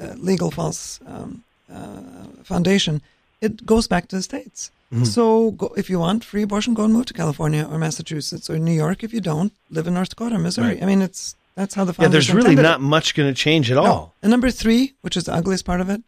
uh, 0.02 0.14
legal 0.30 0.50
false 0.50 1.00
um, 1.06 1.30
uh, 1.72 2.26
foundation, 2.44 3.00
it 3.40 3.64
goes 3.72 3.86
back 3.88 4.04
to 4.08 4.16
the 4.16 4.22
states. 4.22 4.70
Mm-hmm. 4.92 5.04
So 5.04 5.52
go, 5.52 5.66
if 5.76 5.88
you 5.90 5.98
want 5.98 6.22
free 6.22 6.42
abortion, 6.42 6.74
go 6.74 6.84
and 6.84 6.92
move 6.92 7.06
to 7.06 7.14
California 7.22 7.66
or 7.70 7.78
Massachusetts 7.78 8.50
or 8.50 8.58
New 8.58 8.76
York. 8.84 9.02
If 9.02 9.12
you 9.14 9.22
don't, 9.22 9.52
live 9.70 9.86
in 9.88 9.94
North 9.94 10.10
Dakota 10.10 10.34
or 10.36 10.38
Missouri. 10.38 10.74
Right. 10.74 10.82
I 10.82 10.86
mean, 10.86 11.00
it's 11.08 11.34
that's 11.54 11.74
how 11.74 11.84
the 11.86 11.94
Yeah, 11.98 12.08
there's 12.08 12.28
really 12.28 12.50
intended 12.50 12.66
it. 12.66 12.72
not 12.74 12.80
much 12.82 13.14
going 13.16 13.28
to 13.32 13.34
change 13.46 13.70
at 13.70 13.78
all. 13.78 14.12
And 14.22 14.30
number 14.30 14.50
three, 14.50 14.92
which 15.00 15.16
is 15.16 15.24
the 15.24 15.32
ugliest 15.40 15.64
part 15.64 15.80
of 15.80 15.88
it, 15.88 16.02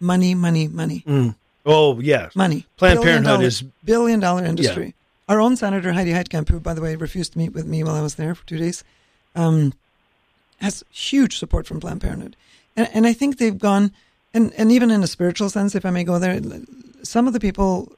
money, 0.00 0.34
money, 0.34 0.66
money, 0.68 1.04
Mm. 1.06 1.36
Oh, 1.66 1.98
yeah. 2.00 2.28
money. 2.34 2.66
Planned 2.76 2.96
Billion 3.00 3.02
Parenthood 3.24 3.34
dollar- 3.36 3.46
is- 3.46 3.64
billion 3.84 4.20
dollar 4.20 4.44
industry. 4.44 4.94
Our 5.28 5.40
own 5.40 5.56
Senator 5.56 5.92
Heidi 5.94 6.12
Heitkamp, 6.12 6.48
who 6.50 6.60
by 6.60 6.74
the 6.74 6.82
way 6.82 6.94
refused 6.96 7.32
to 7.32 7.38
meet 7.38 7.54
with 7.54 7.66
me 7.66 7.82
while 7.82 7.94
I 7.94 8.02
was 8.02 8.16
there 8.16 8.34
for 8.34 8.46
two 8.46 8.58
days, 8.58 8.84
um, 9.34 9.72
has 10.60 10.84
huge 10.90 11.38
support 11.38 11.66
from 11.66 11.80
Planned 11.80 12.02
Parenthood, 12.02 12.36
and 12.76 12.88
and 12.92 13.06
I 13.06 13.14
think 13.14 13.38
they've 13.38 13.58
gone, 13.58 13.92
and 14.34 14.52
and 14.58 14.70
even 14.70 14.90
in 14.90 15.02
a 15.02 15.06
spiritual 15.06 15.48
sense, 15.48 15.74
if 15.74 15.86
I 15.86 15.90
may 15.90 16.04
go 16.04 16.18
there, 16.18 16.38
some 17.02 17.26
of 17.26 17.32
the 17.32 17.40
people, 17.40 17.92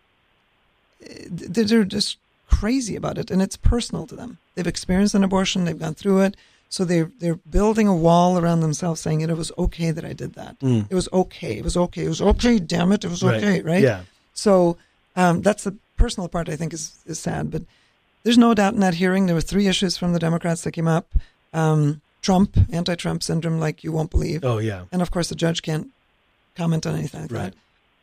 eh, 1.05 1.25
they're 1.29 1.85
just 1.85 2.19
crazy 2.49 2.95
about 2.95 3.19
it, 3.19 3.31
and 3.33 3.43
it's 3.43 3.57
personal 3.57 4.07
to 4.07 4.15
them. 4.15 4.39
They've 4.55 4.67
experienced 4.67 5.15
an 5.17 5.25
abortion, 5.25 5.65
they've 5.65 5.79
gone 5.79 5.95
through 5.95 6.21
it, 6.21 6.37
so 6.69 6.85
they're 6.85 7.11
they're 7.19 7.37
building 7.51 7.89
a 7.89 7.95
wall 7.95 8.39
around 8.39 8.61
themselves, 8.61 9.01
saying 9.01 9.21
it, 9.23 9.31
it 9.31 9.37
was 9.37 9.53
okay 9.59 9.91
that 9.93 10.05
I 10.05 10.13
did 10.13 10.35
that. 10.35 10.59
Mm. 10.61 10.87
It 10.91 10.95
was 10.95 11.09
okay. 11.13 11.59
It 11.59 11.65
was 11.65 11.77
okay. 11.77 12.05
It 12.05 12.09
was 12.09 12.21
okay. 12.23 12.59
Damn 12.59 12.93
it! 12.93 13.05
It 13.05 13.09
was 13.11 13.23
Right. 13.23 13.37
okay. 13.43 13.63
Right. 13.63 13.83
Yeah. 13.83 14.03
So 14.35 14.77
um, 15.17 15.43
that's 15.43 15.65
the 15.65 15.75
personal 15.97 16.29
part 16.29 16.49
I 16.49 16.57
think 16.57 16.73
is, 16.75 16.97
is 17.07 17.19
sad. 17.19 17.51
But 17.51 17.63
there's 18.23 18.37
no 18.39 18.53
doubt 18.55 18.75
in 18.75 18.81
that 18.81 18.95
hearing 18.95 19.27
there 19.27 19.35
were 19.35 19.41
three 19.41 19.67
issues 19.69 19.97
from 19.97 20.13
the 20.13 20.19
Democrats 20.19 20.63
that 20.63 20.73
came 20.73 20.89
up: 20.89 21.07
um, 21.55 22.01
Trump, 22.23 22.57
anti-Trump 22.73 23.23
syndrome, 23.23 23.59
like 23.61 23.85
you 23.85 23.93
won't 23.93 24.11
believe, 24.11 24.45
Oh, 24.45 24.59
yeah. 24.59 24.83
and 24.93 25.01
of 25.01 25.11
course 25.11 25.29
the 25.29 25.35
judge 25.37 25.63
can't 25.63 25.89
comment 26.57 26.87
on 26.87 26.95
anything 26.97 27.23
like 27.23 27.33
Right. 27.33 27.43
that. 27.53 27.55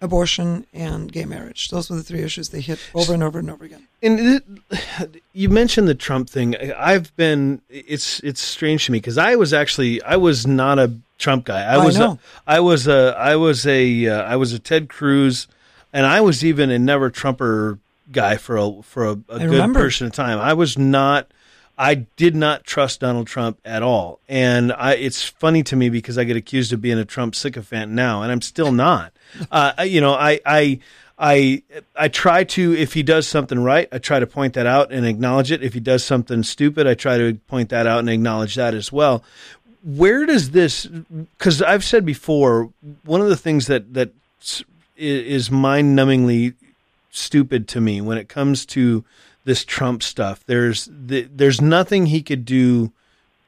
Abortion 0.04 0.68
and 0.74 1.10
gay 1.12 1.24
marriage; 1.24 1.70
those 1.70 1.90
were 1.90 1.96
the 1.96 2.04
three 2.04 2.22
issues 2.22 2.50
they 2.50 2.60
hit 2.60 2.78
over 2.94 3.14
and 3.14 3.24
over 3.24 3.40
and 3.40 3.50
over 3.50 3.64
again. 3.64 3.88
And 4.02 4.20
it, 4.20 5.24
you 5.32 5.48
mentioned 5.48 5.88
the 5.88 5.96
Trump 5.96 6.30
thing. 6.30 6.56
I've 6.78 7.16
been 7.16 7.62
it's 7.70 8.20
it's 8.20 8.42
strange 8.42 8.86
to 8.88 8.92
me 8.92 8.98
because 8.98 9.18
I 9.18 9.38
was 9.38 9.54
actually 9.54 10.02
I 10.04 10.18
was 10.18 10.46
not 10.46 10.78
a 10.78 10.92
Trump 11.18 11.46
guy. 11.46 11.62
I 11.64 11.78
was. 11.78 11.98
A, 11.98 12.20
I 12.46 12.60
was 12.60 12.86
a 12.86 13.16
I 13.18 13.38
was 13.38 13.66
a 13.66 14.08
uh, 14.08 14.24
I 14.24 14.36
was 14.36 14.52
a 14.52 14.60
Ted 14.60 14.90
Cruz, 14.90 15.48
and 15.94 16.06
I 16.06 16.20
was 16.20 16.44
even 16.44 16.70
a 16.70 16.78
never 16.78 17.10
Trumper 17.10 17.80
guy 18.12 18.36
for 18.36 18.58
a 18.58 18.82
for 18.82 19.08
a 19.08 19.16
good 19.16 19.42
remember. 19.42 19.80
portion 19.80 20.06
of 20.06 20.14
time. 20.14 20.38
I 20.38 20.54
was 20.54 20.78
not. 20.78 21.32
I 21.78 21.96
did 21.96 22.36
not 22.36 22.64
trust 22.64 23.00
Donald 23.00 23.28
Trump 23.28 23.60
at 23.66 23.82
all, 23.82 24.20
and 24.30 24.72
I, 24.72 24.94
it's 24.94 25.24
funny 25.28 25.64
to 25.64 25.76
me 25.76 25.90
because 25.90 26.18
I 26.18 26.24
get 26.24 26.38
accused 26.38 26.72
of 26.72 26.82
being 26.82 27.00
a 27.00 27.06
Trump 27.06 27.34
sycophant 27.34 27.92
now, 27.92 28.22
and 28.22 28.32
I'm 28.32 28.42
still 28.42 28.72
not. 28.72 29.12
Uh, 29.52 29.74
you 29.84 30.00
know, 30.00 30.14
I, 30.14 30.40
I, 30.46 30.80
I, 31.18 31.64
I 31.96 32.08
try 32.10 32.44
to 32.44 32.74
if 32.74 32.94
he 32.94 33.02
does 33.02 33.28
something 33.28 33.60
right, 33.60 33.88
I 33.92 33.98
try 33.98 34.20
to 34.20 34.28
point 34.28 34.54
that 34.54 34.68
out 34.68 34.92
and 34.92 35.06
acknowledge 35.06 35.52
it. 35.52 35.64
If 35.64 35.74
he 35.74 35.80
does 35.80 36.04
something 36.04 36.44
stupid, 36.44 36.86
I 36.86 36.94
try 36.94 37.18
to 37.18 37.34
point 37.48 37.70
that 37.70 37.88
out 37.88 38.00
and 38.00 38.10
acknowledge 38.10 38.56
that 38.56 38.76
as 38.76 38.92
well. 38.92 39.24
Where 39.84 40.26
does 40.28 40.52
this? 40.52 40.86
Because 40.86 41.62
I've 41.62 41.84
said 41.84 42.06
before, 42.06 42.70
one 43.04 43.22
of 43.22 43.30
the 43.30 43.36
things 43.36 43.68
that 43.68 43.94
that 43.96 44.12
is 44.96 45.50
mind-numbingly 45.50 46.54
stupid 47.10 47.68
to 47.70 47.82
me 47.82 48.00
when 48.00 48.18
it 48.18 48.30
comes 48.30 48.66
to 48.68 49.04
this 49.46 49.66
Trump 49.66 50.04
stuff. 50.04 50.44
There's 50.46 50.90
the, 50.92 51.28
there's 51.32 51.62
nothing 51.62 52.08
he 52.08 52.22
could 52.22 52.46
do 52.46 52.92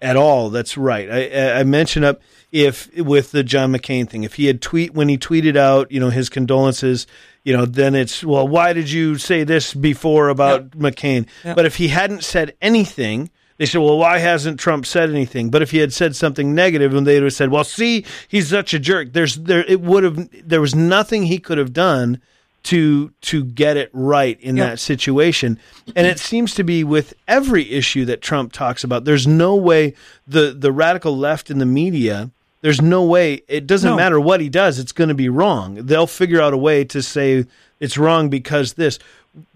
at 0.02 0.16
all 0.16 0.50
that's 0.50 0.78
right. 0.78 1.10
I, 1.10 1.60
I 1.60 1.64
mentioned 1.64 2.06
up 2.06 2.22
if 2.52 2.96
with 2.96 3.32
the 3.32 3.44
John 3.44 3.74
McCain 3.74 4.10
thing, 4.10 4.24
if 4.24 4.36
he 4.36 4.46
had 4.46 4.62
tweet 4.62 4.94
when 4.94 5.10
he 5.10 5.18
tweeted 5.18 5.56
out, 5.56 5.92
you 5.92 6.00
know, 6.00 6.10
his 6.10 6.30
condolences, 6.30 7.08
you 7.44 7.56
know, 7.56 7.66
then 7.66 7.96
it's 7.96 8.24
well, 8.24 8.48
why 8.48 8.74
did 8.74 8.90
you 8.90 9.18
say 9.18 9.44
this 9.44 9.74
before 9.74 10.30
about 10.30 10.72
McCain? 10.72 11.28
Yep. 11.44 11.56
But 11.56 11.66
if 11.66 11.78
he 11.78 11.90
hadn't 11.90 12.24
said 12.24 12.56
anything, 12.62 13.30
they 13.58 13.66
said, 13.66 13.80
well, 13.80 13.98
why 13.98 14.18
hasn't 14.20 14.60
Trump 14.60 14.86
said 14.86 15.10
anything? 15.10 15.50
But 15.50 15.62
if 15.62 15.72
he 15.72 15.78
had 15.78 15.94
said 15.94 16.16
something 16.16 16.54
negative, 16.54 16.94
and 16.94 17.08
they'd 17.08 17.24
have 17.24 17.34
said, 17.34 17.50
well, 17.50 17.64
see, 17.64 18.06
he's 18.28 18.50
such 18.50 18.74
a 18.74 18.80
jerk. 18.80 19.14
There's 19.14 19.38
there 19.38 19.64
it 19.66 19.82
would 19.82 20.04
have 20.04 20.30
there 20.48 20.62
was 20.62 20.76
nothing 20.76 21.24
he 21.24 21.40
could 21.40 21.58
have 21.58 21.74
done 21.74 22.22
to 22.66 23.12
to 23.22 23.44
get 23.44 23.78
it 23.78 23.90
right 23.94 24.40
in 24.42 24.56
that 24.58 24.80
situation. 24.80 25.60
And 25.96 26.06
it 26.08 26.20
seems 26.20 26.54
to 26.56 26.64
be 26.64 26.84
with 26.84 27.14
every 27.28 27.72
issue 27.72 28.06
that 28.06 28.22
Trump 28.22 28.52
talks 28.54 28.84
about. 28.84 29.06
There's 29.06 29.28
no 29.28 29.56
way 29.56 29.94
the 30.28 30.52
the 30.58 30.72
radical 30.72 31.18
left 31.18 31.50
in 31.50 31.60
the 31.60 31.66
media. 31.66 32.30
There's 32.62 32.82
no 32.82 33.04
way 33.04 33.44
it 33.48 33.68
doesn't 33.68 33.92
No. 33.92 33.96
matter 33.96 34.20
what 34.20 34.42
he 34.42 34.50
does. 34.50 34.80
It's 34.80 34.92
going 34.92 35.10
to 35.10 35.14
be 35.16 35.30
wrong. 35.30 35.76
They'll 35.76 36.08
figure 36.08 36.42
out 36.42 36.54
a 36.54 36.58
way 36.58 36.84
to 36.86 37.02
say 37.02 37.46
it's 37.80 37.98
wrong 37.98 38.30
because 38.30 38.74
this. 38.74 38.98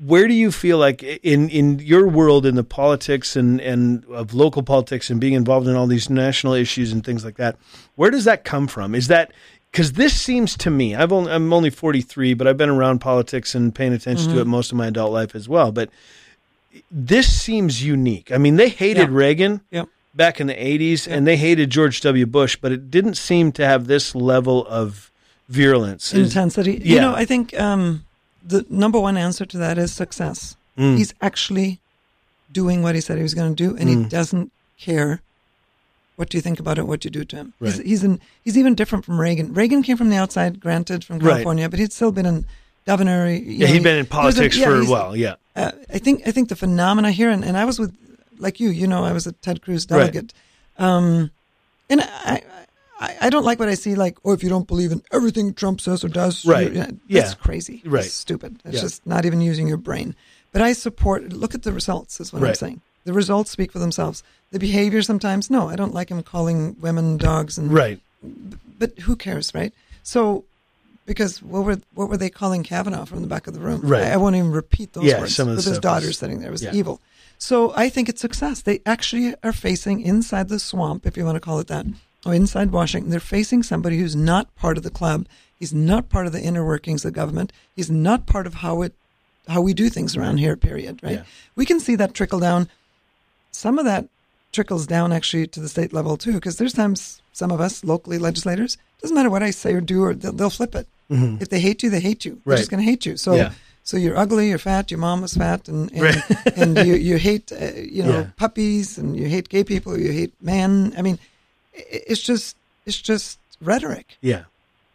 Where 0.05 0.27
do 0.27 0.33
you 0.33 0.51
feel 0.51 0.77
like 0.77 1.01
in 1.03 1.49
in 1.49 1.79
your 1.79 2.07
world 2.07 2.45
in 2.45 2.55
the 2.55 2.65
politics 2.65 3.35
and 3.35 3.59
and 3.61 4.03
of 4.11 4.33
local 4.33 4.61
politics 4.61 5.09
and 5.09 5.19
being 5.21 5.33
involved 5.33 5.67
in 5.67 5.75
all 5.75 5.87
these 5.87 6.09
national 6.09 6.53
issues 6.53 6.91
and 6.91 7.03
things 7.03 7.23
like 7.25 7.37
that? 7.37 7.55
Where 7.95 8.11
does 8.11 8.25
that 8.25 8.43
come 8.43 8.67
from? 8.67 8.93
Is 8.93 9.07
that 9.07 9.31
because 9.71 9.93
this 9.93 10.19
seems 10.19 10.58
to 10.58 10.69
me 10.69 10.95
I've 10.95 11.12
only 11.12 11.32
I'm 11.32 11.51
only 11.53 11.69
43, 11.69 12.34
but 12.34 12.47
I've 12.47 12.58
been 12.58 12.69
around 12.69 12.99
politics 12.99 13.55
and 13.55 13.73
paying 13.73 13.93
attention 13.93 14.27
Mm-hmm. 14.27 14.36
to 14.36 14.41
it 14.41 14.47
most 14.47 14.71
of 14.71 14.77
my 14.77 14.88
adult 14.88 15.12
life 15.12 15.36
as 15.36 15.47
well. 15.49 15.71
But 15.71 15.89
this 16.91 17.32
seems 17.41 17.84
unique. 17.84 18.32
I 18.32 18.38
mean, 18.38 18.55
they 18.55 18.69
hated 18.69 19.10
Yeah. 19.10 19.15
Reagan 19.15 19.62
back 20.15 20.39
in 20.41 20.47
the 20.47 20.53
80s 20.55 21.08
and 21.08 21.25
they 21.25 21.38
hated 21.38 21.69
George 21.69 22.01
W. 22.01 22.25
Bush, 22.25 22.55
but 22.55 22.71
it 22.71 22.91
didn't 22.91 23.15
seem 23.15 23.51
to 23.53 23.65
have 23.65 23.88
this 23.88 24.13
level 24.15 24.65
of 24.67 25.12
virulence. 25.49 26.13
Intensity. 26.13 26.82
yeah. 26.84 26.95
You 26.95 27.01
know, 27.01 27.13
I 27.15 27.25
think 27.25 27.58
um, 27.60 28.05
the 28.45 28.65
number 28.69 28.99
one 28.99 29.17
answer 29.17 29.45
to 29.45 29.58
that 29.58 29.77
is 29.77 29.91
success. 29.93 30.55
Mm. 30.77 30.97
He's 30.97 31.13
actually 31.21 31.79
doing 32.51 32.82
what 32.84 32.95
he 32.95 33.01
said 33.01 33.17
he 33.17 33.23
was 33.23 33.34
going 33.34 33.55
to 33.55 33.63
do, 33.69 33.75
and 33.77 33.89
he 33.89 33.95
Mm. 33.95 34.10
doesn't 34.10 34.51
care 34.79 35.21
what 36.19 36.27
do 36.29 36.38
you 36.38 36.41
think 36.41 36.60
about 36.60 36.77
it, 36.77 36.86
what 36.86 36.99
do 36.99 37.05
you 37.08 37.12
do 37.12 37.23
to 37.23 37.36
him. 37.38 37.53
He's, 37.62 37.77
Right. 37.77 37.86
he's 37.88 38.03
in, 38.03 38.19
he's 38.43 38.58
even 38.58 38.75
different 38.75 39.05
from 39.05 39.19
Reagan. 39.21 39.53
Reagan 39.53 39.82
came 39.84 39.95
from 39.95 40.10
the 40.10 40.17
outside, 40.17 40.60
granted, 40.60 41.05
from 41.05 41.19
Right. 41.19 41.32
California, 41.32 41.69
but 41.69 41.79
he'd 41.79 41.93
still 41.93 42.12
been 42.12 42.25
in 42.25 42.45
governor. 42.86 43.29
you 43.29 43.39
yeah, 43.39 43.67
know, 43.67 43.73
he'd 43.73 43.84
been 43.84 43.95
in 43.95 43.99
was 44.01 44.08
a- 44.08 44.10
politics 44.10 44.58
yeah, 44.58 44.65
for 44.65 44.75
a 44.82 44.86
while. 44.86 45.15
Yeah. 45.15 45.36
uh, 45.55 45.71
I 45.93 45.97
think 45.97 46.27
I 46.27 46.32
think 46.32 46.49
the 46.49 46.58
phenomena 46.58 47.12
here, 47.12 47.29
and, 47.29 47.45
and 47.45 47.55
I 47.55 47.63
was 47.63 47.79
with 47.79 47.95
like 48.38 48.60
you, 48.60 48.69
you 48.69 48.86
know, 48.86 49.05
I 49.05 49.13
was 49.13 49.25
a 49.27 49.32
Ted 49.32 49.62
Cruz 49.62 49.88
Right. 49.89 49.97
delegate, 49.99 50.34
um, 50.77 51.32
and 51.89 52.01
I, 52.01 52.43
I 52.99 53.15
I 53.21 53.29
don't 53.29 53.45
like 53.45 53.58
what 53.60 53.69
I 53.69 53.75
see. 53.75 53.95
Like, 53.95 54.17
oh, 54.25 54.34
if 54.34 54.43
you 54.43 54.49
don't 54.49 54.67
believe 54.67 54.91
in 54.91 55.01
everything 55.13 55.53
Trump 55.53 55.79
says 55.79 56.03
or 56.03 56.10
does, 56.10 56.45
Right. 56.45 56.73
That's 56.73 56.91
Yeah. 57.08 57.34
crazy. 57.36 57.82
Right. 57.86 58.03
It's 58.05 58.13
stupid. 58.13 58.60
It's 58.65 58.75
Yeah. 58.75 58.82
just 58.82 59.08
not 59.08 59.25
even 59.25 59.39
using 59.39 59.67
your 59.69 59.77
brain. 59.77 60.15
But 60.51 60.62
I 60.62 60.73
support. 60.73 61.32
Look 61.32 61.55
at 61.55 61.63
the 61.63 61.71
results. 61.71 62.19
Is 62.19 62.34
what 62.34 62.43
I'm 62.43 62.55
saying. 62.55 62.82
The 63.05 63.13
results 63.13 63.49
speak 63.51 63.71
for 63.71 63.79
themselves. 63.79 64.21
The 64.51 64.59
behavior 64.59 65.01
sometimes, 65.01 65.49
no, 65.49 65.69
I 65.69 65.75
don't 65.75 65.93
like 65.93 66.09
him 66.09 66.23
calling 66.23 66.75
women 66.81 67.17
dogs 67.17 67.57
and 67.57 67.71
Right. 67.71 67.99
but 68.79 68.97
who 68.99 69.15
cares, 69.15 69.53
right? 69.53 69.73
So, 70.03 70.43
because 71.05 71.41
what 71.41 71.63
were 71.63 71.77
what 71.93 72.09
were 72.09 72.17
they 72.17 72.29
calling 72.29 72.63
Kavanaugh 72.63 73.05
from 73.05 73.21
the 73.21 73.27
back 73.27 73.47
of 73.47 73.53
the 73.53 73.59
room? 73.59 73.81
Right. 73.83 74.03
I, 74.03 74.13
I 74.13 74.17
won't 74.17 74.35
even 74.35 74.51
repeat 74.51 74.93
those 74.93 75.03
Yeah, 75.05 75.19
words. 75.21 75.35
some 75.35 75.49
of 75.49 75.55
with 75.57 75.65
his 75.65 75.79
daughter 75.79 76.07
was- 76.07 76.17
sitting 76.17 76.39
there 76.39 76.49
it 76.49 76.51
was 76.51 76.63
yeah. 76.63 76.73
evil. 76.73 76.99
So 77.38 77.73
I 77.75 77.89
think 77.89 78.09
it's 78.09 78.19
success. 78.21 78.62
They 78.62 78.81
actually 78.85 79.33
are 79.43 79.53
facing 79.53 80.01
inside 80.01 80.49
the 80.49 80.59
swamp, 80.59 81.05
if 81.05 81.15
you 81.15 81.23
want 81.23 81.38
to 81.38 81.39
call 81.39 81.59
it 81.59 81.67
that, 81.67 81.85
or 82.25 82.33
inside 82.33 82.71
Washington. 82.71 83.12
They're 83.12 83.19
facing 83.21 83.63
somebody 83.63 83.97
who's 83.97 84.15
not 84.15 84.53
part 84.55 84.75
of 84.77 84.83
the 84.83 84.89
club. 84.89 85.25
He's 85.57 85.73
not 85.73 86.09
part 86.09 86.25
of 86.27 86.33
the 86.33 86.41
inner 86.41 86.65
workings 86.65 87.05
of 87.05 87.13
government. 87.13 87.53
He's 87.75 87.89
not 87.89 88.25
part 88.25 88.45
of 88.47 88.55
how 88.55 88.81
it 88.81 88.93
how 89.47 89.62
we 89.62 89.73
do 89.73 89.89
things 89.89 90.15
around 90.17 90.38
here. 90.38 90.55
Period. 90.57 90.99
Right. 91.01 91.13
Yeah. 91.19 91.23
We 91.55 91.65
can 91.65 91.79
see 91.79 91.95
that 91.95 92.13
trickle 92.13 92.39
down. 92.39 92.67
Some 93.51 93.79
of 93.79 93.85
that 93.85 94.07
trickles 94.51 94.88
down 94.88 95.12
actually 95.13 95.47
to 95.47 95.59
the 95.59 95.69
state 95.69 95.93
level 95.93 96.17
too, 96.17 96.33
because 96.33 96.57
there's 96.57 96.73
times 96.73 97.21
some 97.33 97.51
of 97.51 97.62
us 97.62 97.83
locally 97.83 98.17
legislators 98.17 98.77
doesn't 99.01 99.15
matter 99.15 99.29
what 99.29 99.43
I 99.43 99.51
say 99.51 99.73
or 99.73 99.81
do, 99.81 100.03
or 100.03 100.13
they'll, 100.13 100.33
they'll 100.33 100.49
flip 100.49 100.75
it. 100.75 100.88
Mhm. 101.09 101.41
If 101.41 101.49
they 101.49 101.59
hate 101.59 101.81
you, 101.83 101.89
they 101.89 101.99
hate 102.01 102.25
you. 102.25 102.33
They're 102.45 102.51
Right. 102.53 102.57
just 102.57 102.69
going 102.69 102.83
to 102.83 102.89
hate 102.91 103.05
you. 103.05 103.15
So, 103.17 103.35
Yeah. 103.35 103.53
so 103.83 103.95
you're 103.97 104.17
ugly, 104.17 104.49
you're 104.49 104.57
fat, 104.57 104.91
your 104.91 104.99
mom 104.99 105.21
was 105.21 105.33
fat, 105.35 105.67
and 105.69 105.91
and, 105.91 106.01
Right. 106.01 106.23
and 106.57 106.77
you 106.88 106.95
you 106.95 107.17
hate 107.17 107.51
uh, 107.51 107.71
you 107.75 108.03
know 108.03 108.19
Yeah. 108.19 108.27
puppies, 108.38 108.97
and 108.97 109.15
you 109.17 109.27
hate 109.27 109.47
gay 109.49 109.63
people, 109.63 109.97
you 109.97 110.12
hate 110.12 110.33
men. 110.41 110.93
I 110.97 111.01
mean, 111.01 111.17
it's 111.73 112.21
just 112.21 112.55
it's 112.85 112.97
just 113.01 113.38
rhetoric 113.62 114.17
Yeah. 114.21 114.43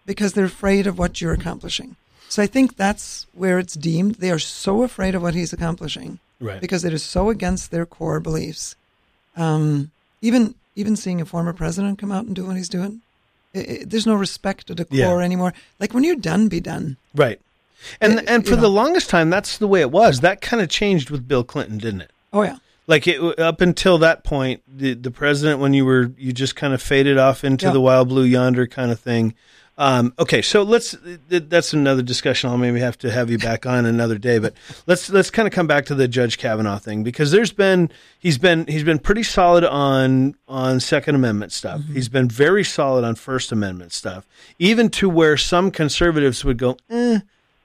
because 0.06 0.32
they're 0.34 0.44
afraid 0.56 0.86
of 0.86 0.98
what 0.98 1.20
you're 1.20 1.32
accomplishing. 1.32 1.96
So 2.28 2.42
I 2.42 2.46
think 2.48 2.76
that's 2.76 3.26
where 3.32 3.58
it's 3.58 3.74
deemed. 3.74 4.16
They 4.16 4.30
are 4.30 4.38
so 4.40 4.82
afraid 4.82 5.14
of 5.14 5.22
what 5.22 5.34
he's 5.34 5.52
accomplishing 5.52 6.18
Right. 6.40 6.60
because 6.60 6.84
it 6.84 6.92
is 6.92 7.02
so 7.02 7.30
against 7.30 7.70
their 7.70 7.86
core 7.86 8.20
beliefs. 8.20 8.74
Um, 9.36 9.90
even 10.22 10.54
even 10.76 10.96
seeing 10.96 11.20
a 11.20 11.24
former 11.24 11.52
president 11.52 11.98
come 11.98 12.10
out 12.12 12.24
and 12.26 12.34
do 12.34 12.44
what 12.46 12.56
he's 12.56 12.68
doing, 12.68 13.00
i 13.54 13.58
i 13.60 13.84
there's 13.86 14.06
no 14.06 14.14
respect 14.14 14.66
to 14.68 14.74
the 14.74 14.84
core 14.84 14.98
Yeah. 14.98 15.18
anymore. 15.18 15.52
Like 15.80 15.94
when 15.94 16.04
you're 16.04 16.16
done, 16.16 16.48
be 16.48 16.60
done. 16.60 16.96
Right. 17.14 17.40
And 18.00 18.20
Uh, 18.20 18.22
and 18.26 18.44
for 18.46 18.56
the 18.56 18.62
know. 18.62 18.68
longest 18.70 19.10
time, 19.10 19.30
that's 19.30 19.58
the 19.58 19.68
way 19.68 19.80
it 19.80 19.90
was. 19.90 20.20
That 20.20 20.40
kind 20.40 20.62
of 20.62 20.68
changed 20.68 21.10
with 21.10 21.28
Bill 21.28 21.44
Clinton, 21.44 21.78
didn't 21.78 22.00
it? 22.02 22.10
Oh 22.32 22.42
yeah. 22.42 22.56
Like 22.86 23.06
it 23.06 23.18
up 23.38 23.60
until 23.60 23.98
that 23.98 24.24
point, 24.24 24.62
the 24.68 24.94
the 24.94 25.10
president, 25.10 25.60
when 25.60 25.74
you 25.74 25.84
were 25.84 26.10
you 26.18 26.32
just 26.32 26.56
kind 26.56 26.72
of 26.74 26.82
faded 26.82 27.18
off 27.18 27.44
into 27.44 27.66
Yeah. 27.66 27.72
the 27.72 27.80
wild 27.80 28.08
blue 28.08 28.24
yonder 28.24 28.66
kind 28.66 28.90
of 28.90 29.00
thing. 29.00 29.34
Um, 29.76 30.14
okay, 30.20 30.40
so 30.40 30.62
let's 30.62 30.96
that's 31.28 31.72
another 31.72 32.02
discussion. 32.02 32.48
I'll 32.48 32.58
maybe 32.58 32.78
have 32.78 32.96
to 32.98 33.10
have 33.10 33.28
you 33.28 33.38
back 33.38 33.66
on 33.66 33.86
another 33.86 34.18
day, 34.18 34.38
but 34.38 34.54
let's 34.86 35.10
let's 35.10 35.30
kind 35.30 35.48
of 35.48 35.52
come 35.52 35.66
back 35.66 35.86
to 35.86 35.96
the 35.96 36.06
Judge 36.06 36.38
Kavanaugh 36.38 36.78
thing 36.78 37.02
because 37.02 37.32
there's 37.32 37.50
been 37.50 37.90
he's 38.18 38.38
been 38.38 38.66
he's 38.66 38.84
been 38.84 39.00
pretty 39.00 39.24
solid 39.24 39.64
on 39.64 40.36
on 40.46 40.78
Second 40.78 41.16
Amendment 41.16 41.50
stuff. 41.50 41.82
He's 41.92 42.08
been 42.08 42.28
very 42.28 42.62
solid 42.62 43.04
on 43.04 43.16
First 43.16 43.50
Amendment 43.50 43.92
stuff, 43.92 44.26
even 44.60 44.90
to 44.90 45.08
where 45.08 45.36
some 45.36 45.72
conservatives 45.72 46.44
would 46.44 46.58
go, 46.58 46.76
eh, 46.88 47.20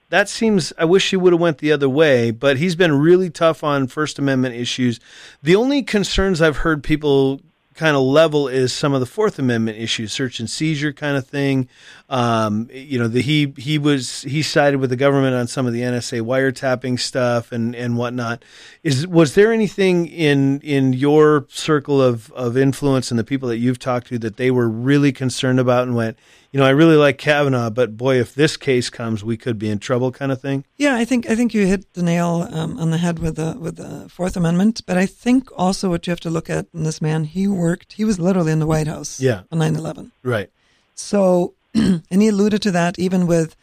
that 0.08 0.28
seems 0.28 0.72
i 0.76 0.84
wish 0.84 1.10
he 1.10 1.16
would 1.16 1.32
have 1.32 1.40
went 1.40 1.58
the 1.58 1.72
other 1.72 1.88
way 1.88 2.30
but 2.30 2.58
he's 2.58 2.76
been 2.76 2.92
really 2.92 3.30
tough 3.30 3.64
on 3.64 3.86
first 3.86 4.18
amendment 4.18 4.54
issues 4.54 5.00
the 5.42 5.56
only 5.56 5.82
concerns 5.82 6.42
i've 6.42 6.58
heard 6.58 6.82
people 6.84 7.40
kind 7.74 7.96
of 7.96 8.02
level 8.02 8.48
is 8.48 8.72
some 8.72 8.92
of 8.92 9.00
the 9.00 9.06
fourth 9.06 9.38
amendment 9.38 9.78
issues 9.78 10.12
search 10.12 10.40
and 10.40 10.50
seizure 10.50 10.92
kind 10.92 11.16
of 11.16 11.26
thing. 11.26 11.68
Um, 12.08 12.68
you 12.72 12.98
know 12.98 13.08
the, 13.08 13.22
he 13.22 13.54
he 13.56 13.78
was 13.78 14.22
he 14.22 14.42
sided 14.42 14.78
with 14.78 14.90
the 14.90 14.96
government 14.96 15.34
on 15.34 15.46
some 15.46 15.66
of 15.66 15.72
the 15.72 15.82
nsa 15.82 16.20
wiretapping 16.22 16.98
stuff 16.98 17.52
and 17.52 17.74
and 17.74 17.96
whatnot. 17.96 18.44
Is 18.82 19.06
was 19.06 19.34
there 19.34 19.52
anything 19.52 20.06
in 20.06 20.60
in 20.60 20.92
your 20.92 21.46
circle 21.48 22.02
of 22.02 22.32
of 22.32 22.56
influence 22.56 23.10
and 23.10 23.18
the 23.18 23.24
people 23.24 23.48
that 23.48 23.58
you've 23.58 23.78
talked 23.78 24.08
to 24.08 24.18
that 24.18 24.36
they 24.36 24.50
were 24.50 24.68
really 24.68 25.12
concerned 25.12 25.60
about 25.60 25.84
and 25.84 25.94
went 25.94 26.18
you 26.52 26.58
know, 26.58 26.66
I 26.66 26.70
really 26.70 26.96
like 26.96 27.16
Kavanaugh, 27.18 27.70
but 27.70 27.96
boy, 27.96 28.18
if 28.18 28.34
this 28.34 28.56
case 28.56 28.90
comes, 28.90 29.22
we 29.22 29.36
could 29.36 29.58
be 29.58 29.70
in 29.70 29.78
trouble, 29.78 30.10
kind 30.10 30.32
of 30.32 30.40
thing. 30.40 30.64
Yeah, 30.76 30.96
I 30.96 31.04
think 31.04 31.30
I 31.30 31.36
think 31.36 31.54
you 31.54 31.66
hit 31.66 31.92
the 31.94 32.02
nail 32.02 32.48
um, 32.50 32.76
on 32.78 32.90
the 32.90 32.98
head 32.98 33.20
with 33.20 33.36
the 33.36 33.56
with 33.58 33.76
the 33.76 34.08
Fourth 34.08 34.36
Amendment. 34.36 34.82
But 34.84 34.96
I 34.96 35.06
think 35.06 35.48
also 35.56 35.90
what 35.90 36.06
you 36.06 36.10
have 36.10 36.20
to 36.20 36.30
look 36.30 36.50
at 36.50 36.66
in 36.74 36.82
this 36.82 37.00
man, 37.00 37.24
he 37.24 37.46
worked. 37.46 37.92
He 37.92 38.04
was 38.04 38.18
literally 38.18 38.50
in 38.50 38.58
the 38.58 38.66
White 38.66 38.88
House. 38.88 39.20
Yeah. 39.20 39.42
On 39.52 39.58
9-11. 39.58 40.10
Right. 40.22 40.50
So, 40.94 41.54
and 41.74 42.02
he 42.10 42.28
alluded 42.28 42.62
to 42.62 42.70
that 42.72 42.98
even 42.98 43.26
with 43.26 43.54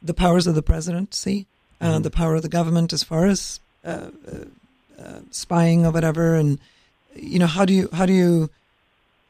the 0.00 0.14
powers 0.14 0.46
of 0.46 0.54
the 0.54 0.62
presidency, 0.62 1.46
uh, 1.80 1.98
the 1.98 2.10
power 2.10 2.36
of 2.36 2.42
the 2.42 2.48
government 2.48 2.92
as 2.92 3.02
far 3.02 3.26
as 3.26 3.60
uh, 3.84 4.10
uh, 4.30 5.02
uh, 5.02 5.20
spying 5.30 5.84
or 5.84 5.90
whatever, 5.90 6.36
and 6.36 6.58
you 7.14 7.38
know 7.38 7.46
how 7.46 7.64
do 7.64 7.72
you 7.72 7.88
how 7.92 8.06
do 8.06 8.12
you 8.12 8.50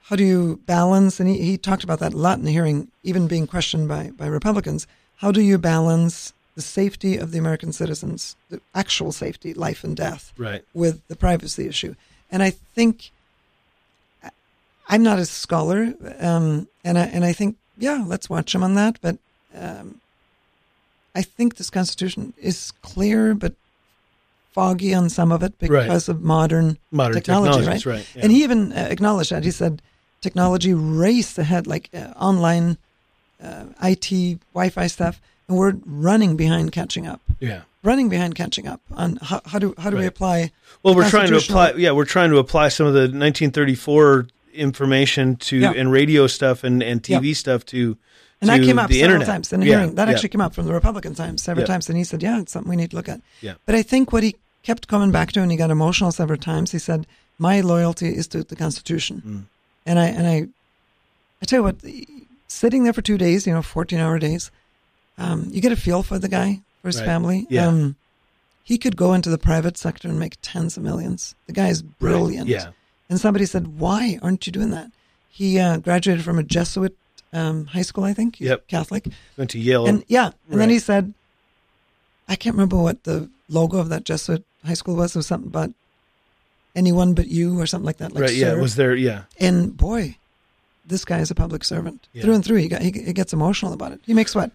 how 0.09 0.17
do 0.17 0.25
you 0.25 0.61
balance? 0.67 1.19
And 1.21 1.29
he, 1.29 1.39
he 1.43 1.59
talked 1.59 1.85
about 1.85 1.99
that 1.99 2.15
a 2.15 2.17
lot 2.17 2.39
in 2.39 2.45
the 2.45 2.53
hearing, 2.53 2.89
even 3.03 3.27
being 3.27 3.47
questioned 3.47 3.89
by 3.89 4.11
by 4.17 4.27
Republicans. 4.27 4.87
How 5.17 5.33
do 5.33 5.41
you 5.41 5.59
balance 5.59 6.33
the 6.55 6.63
safety 6.63 7.17
of 7.19 7.33
the 7.33 7.39
American 7.39 7.73
citizens, 7.73 8.37
the 8.49 8.61
actual 8.75 9.13
safety, 9.13 9.53
life 9.53 9.85
and 9.85 9.97
death, 9.97 10.33
Right. 10.39 10.65
with 10.73 11.07
the 11.09 11.17
privacy 11.17 11.67
issue. 11.69 11.95
And 12.31 12.43
I 12.43 12.51
think 12.51 13.11
I'm 14.89 15.03
not 15.03 15.19
a 15.19 15.27
scholar, 15.27 15.95
um, 16.21 16.69
and 16.85 16.99
I 16.99 17.07
and 17.07 17.25
I 17.25 17.33
think 17.33 17.57
yeah, 17.77 18.05
let's 18.07 18.31
watch 18.31 18.55
him 18.55 18.63
on 18.63 18.75
that. 18.75 18.99
But 19.01 19.19
um, 19.55 20.01
I 21.15 21.23
think 21.23 21.57
this 21.57 21.71
Constitution 21.71 22.33
is 22.41 22.73
clear, 22.83 23.35
but 23.35 23.55
foggy 24.53 24.95
on 24.95 25.09
some 25.11 25.33
of 25.33 25.43
it 25.43 25.59
because 25.59 26.09
of 26.09 26.23
modern 26.23 26.79
Modern 26.91 27.15
technology, 27.15 27.67
right? 27.67 27.85
right, 27.85 28.07
yeah. 28.15 28.23
And 28.23 28.33
he 28.33 28.45
even 28.45 28.73
uh, 28.73 28.89
acknowledged 28.91 29.31
that. 29.31 29.45
He 29.45 29.51
said 29.51 29.83
technology 30.27 30.73
raced 31.05 31.37
ahead, 31.45 31.63
like 31.75 31.87
uh, 31.95 32.13
online 32.31 32.69
uh, 33.47 33.65
IT, 33.91 34.07
Wi-Fi 34.55 34.87
stuff, 34.97 35.15
and 35.49 35.57
we're 35.59 35.75
running 36.09 36.33
behind 36.37 36.67
catching 36.73 37.07
up. 37.13 37.21
Yeah. 37.41 37.61
Running 37.83 38.09
behind 38.09 38.35
catching 38.35 38.67
up 38.73 38.81
on 39.03 39.09
how, 39.29 39.41
how 39.51 39.59
do 39.63 39.69
how 39.83 39.91
do 39.91 39.97
we 40.03 40.07
apply? 40.15 40.51
Well, 40.83 40.95
we're 40.97 41.09
trying 41.17 41.29
to 41.35 41.37
apply. 41.37 41.67
Yeah, 41.85 41.93
we're 41.99 42.13
trying 42.17 42.31
to 42.35 42.39
apply 42.45 42.67
some 42.77 42.87
of 42.91 42.95
the 42.95 43.07
1934 43.09 44.27
information 44.55 45.37
to 45.49 45.57
Yeah. 45.57 45.73
and 45.81 45.93
radio 45.93 46.27
stuff 46.27 46.65
and 46.65 46.83
and 46.83 47.03
TV 47.03 47.29
Yeah. 47.29 47.35
stuff 47.45 47.61
to. 47.67 47.97
And 48.41 48.51
that 48.51 48.61
came 48.69 48.79
up 48.79 48.89
the 48.91 49.01
several 49.01 49.15
internet. 49.23 49.33
times 49.35 49.53
in 49.53 49.61
the 49.61 49.67
Yeah, 49.67 49.77
hearing. 49.79 49.95
That 49.95 50.09
yeah. 50.09 50.15
actually 50.15 50.29
came 50.35 50.45
up 50.47 50.55
from 50.55 50.67
the 50.67 50.75
Republican 50.81 51.15
times 51.15 51.43
several 51.43 51.63
Yeah. 51.63 51.73
times, 51.73 51.89
and 51.89 51.97
he 51.97 52.05
said, 52.05 52.23
"Yeah, 52.23 52.41
it's 52.41 52.53
something 52.53 52.69
we 52.71 52.77
need 52.83 52.91
to 52.91 52.97
look 52.97 53.09
at." 53.09 53.21
Yeah. 53.41 53.55
But 53.67 53.75
I 53.81 53.83
think 53.83 54.13
what 54.13 54.23
he 54.23 54.35
kept 54.69 54.89
coming 54.89 55.11
back 55.13 55.29
to, 55.33 55.41
and 55.43 55.51
he 55.53 55.57
got 55.57 55.71
emotional 55.71 56.11
several 56.13 56.39
times. 56.39 56.73
He 56.73 56.79
said, 56.79 57.07
"My 57.39 57.61
loyalty 57.61 58.09
is 58.21 58.27
to 58.29 58.39
the 58.43 58.57
Constitution," 58.57 59.23
Mm. 59.27 59.43
And 59.87 59.99
I 59.99 60.07
and 60.07 60.27
I, 60.27 60.49
I 61.41 61.47
tell 61.47 61.61
you 61.61 61.65
what, 61.65 61.77
sitting 62.49 62.85
there 62.85 62.93
for 62.93 63.03
two 63.03 63.17
days, 63.19 63.47
you 63.47 63.53
know, 63.55 63.63
fourteen-hour 63.63 64.19
days, 64.19 64.51
um, 65.19 65.49
you 65.51 65.61
get 65.63 65.73
a 65.73 65.77
feel 65.77 66.03
for 66.03 66.19
the 66.19 66.29
guy, 66.29 66.61
for 66.83 66.89
his 66.89 66.99
Right. 66.99 67.07
family. 67.07 67.47
Yeah. 67.49 67.67
Um, 67.69 67.97
he 68.65 68.79
could 68.79 68.97
go 68.97 69.15
into 69.15 69.31
the 69.31 69.39
private 69.39 69.77
sector 69.79 70.09
and 70.09 70.19
make 70.19 70.37
tens 70.43 70.77
of 70.77 70.83
millions. 70.83 71.35
The 71.47 71.53
guy 71.53 71.69
is 71.69 71.83
brilliant. 71.83 72.49
Yeah. 72.49 72.71
And 73.09 73.21
somebody 73.21 73.47
said, 73.47 73.79
"Why 73.79 74.19
aren't 74.23 74.47
you 74.47 74.53
doing 74.53 74.71
that?" 74.71 74.91
He 75.31 75.59
uh, 75.61 75.77
graduated 75.79 76.25
from 76.25 76.39
a 76.39 76.43
Jesuit 76.43 76.97
um, 77.33 77.67
high 77.67 77.83
school, 77.83 78.05
I 78.05 78.13
think. 78.15 78.37
He's 78.37 78.49
Yep. 78.49 78.67
Catholic. 78.69 79.07
Went 79.37 79.51
to 79.51 79.59
Yale. 79.59 79.87
And 79.87 80.03
yeah, 80.09 80.31
and 80.51 80.61
then 80.61 80.71
he 80.71 80.79
said, 80.81 81.13
I 82.29 82.35
can't 82.37 82.55
remember 82.57 82.77
what 82.79 83.05
the 83.05 83.29
logo 83.49 83.79
of 83.79 83.89
that 83.91 84.05
Jesuit 84.05 84.45
high 84.65 84.75
school 84.75 84.97
was. 84.97 85.15
It 85.15 85.19
was 85.21 85.27
something 85.29 85.49
about 85.49 85.71
anyone 86.77 87.15
but 87.15 87.27
you 87.27 87.59
or 87.59 87.67
something 87.67 87.87
like 87.87 87.97
that. 87.97 88.13
Like 88.13 88.23
right. 88.23 88.35
Yeah. 88.35 88.53
It 88.53 88.61
was 88.61 88.77
there. 88.77 88.95
Yeah. 88.95 89.23
and 89.41 89.77
boy, 89.77 90.17
this 90.87 91.05
guy 91.05 91.19
is 91.19 91.31
a 91.33 91.35
public 91.35 91.65
servant 91.65 92.07
Yeah. 92.13 92.23
through 92.23 92.35
and 92.35 92.45
through. 92.45 92.59
He, 92.59 92.69
got, 92.69 92.83
he, 92.83 92.93
he 92.93 93.13
gets 93.13 93.33
emotional 93.33 93.73
about 93.73 93.91
it. 93.93 94.01
He 94.07 94.15
makes 94.15 94.35
what? 94.37 94.53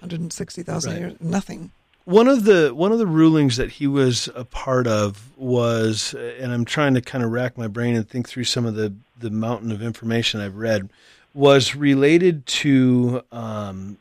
160,000 0.00 0.90
Right. 0.92 0.96
a 0.96 1.00
year? 1.00 1.16
Nothing. 1.20 1.70
One 2.04 2.26
of 2.28 2.44
the 2.44 2.72
one 2.74 2.90
of 2.92 2.98
the 2.98 3.06
rulings 3.06 3.56
that 3.58 3.70
he 3.72 3.86
was 3.86 4.30
a 4.34 4.44
part 4.44 4.86
of 4.86 5.28
was, 5.36 6.14
and 6.14 6.52
I'm 6.52 6.64
trying 6.64 6.94
to 6.94 7.02
kind 7.02 7.22
of 7.22 7.30
rack 7.32 7.58
my 7.58 7.66
brain 7.66 7.94
and 7.96 8.08
think 8.08 8.28
through 8.28 8.44
some 8.44 8.64
of 8.64 8.76
the 8.76 8.94
the 9.18 9.28
mountain 9.30 9.70
of 9.72 9.82
information 9.82 10.40
I've 10.40 10.56
read, 10.56 10.88
was 11.34 11.74
related 11.74 12.46
to. 12.46 13.22
Um, 13.30 13.98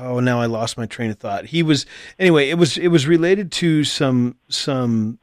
oh, 0.00 0.20
now 0.20 0.38
I 0.38 0.46
lost 0.46 0.76
my 0.76 0.84
train 0.84 1.10
of 1.10 1.18
thought. 1.18 1.46
He 1.46 1.62
was 1.62 1.86
anyway. 2.18 2.50
It 2.50 2.58
was 2.58 2.76
it 2.76 2.88
was 2.88 3.06
related 3.06 3.50
to 3.52 3.84
some 3.84 4.34
some 4.50 5.18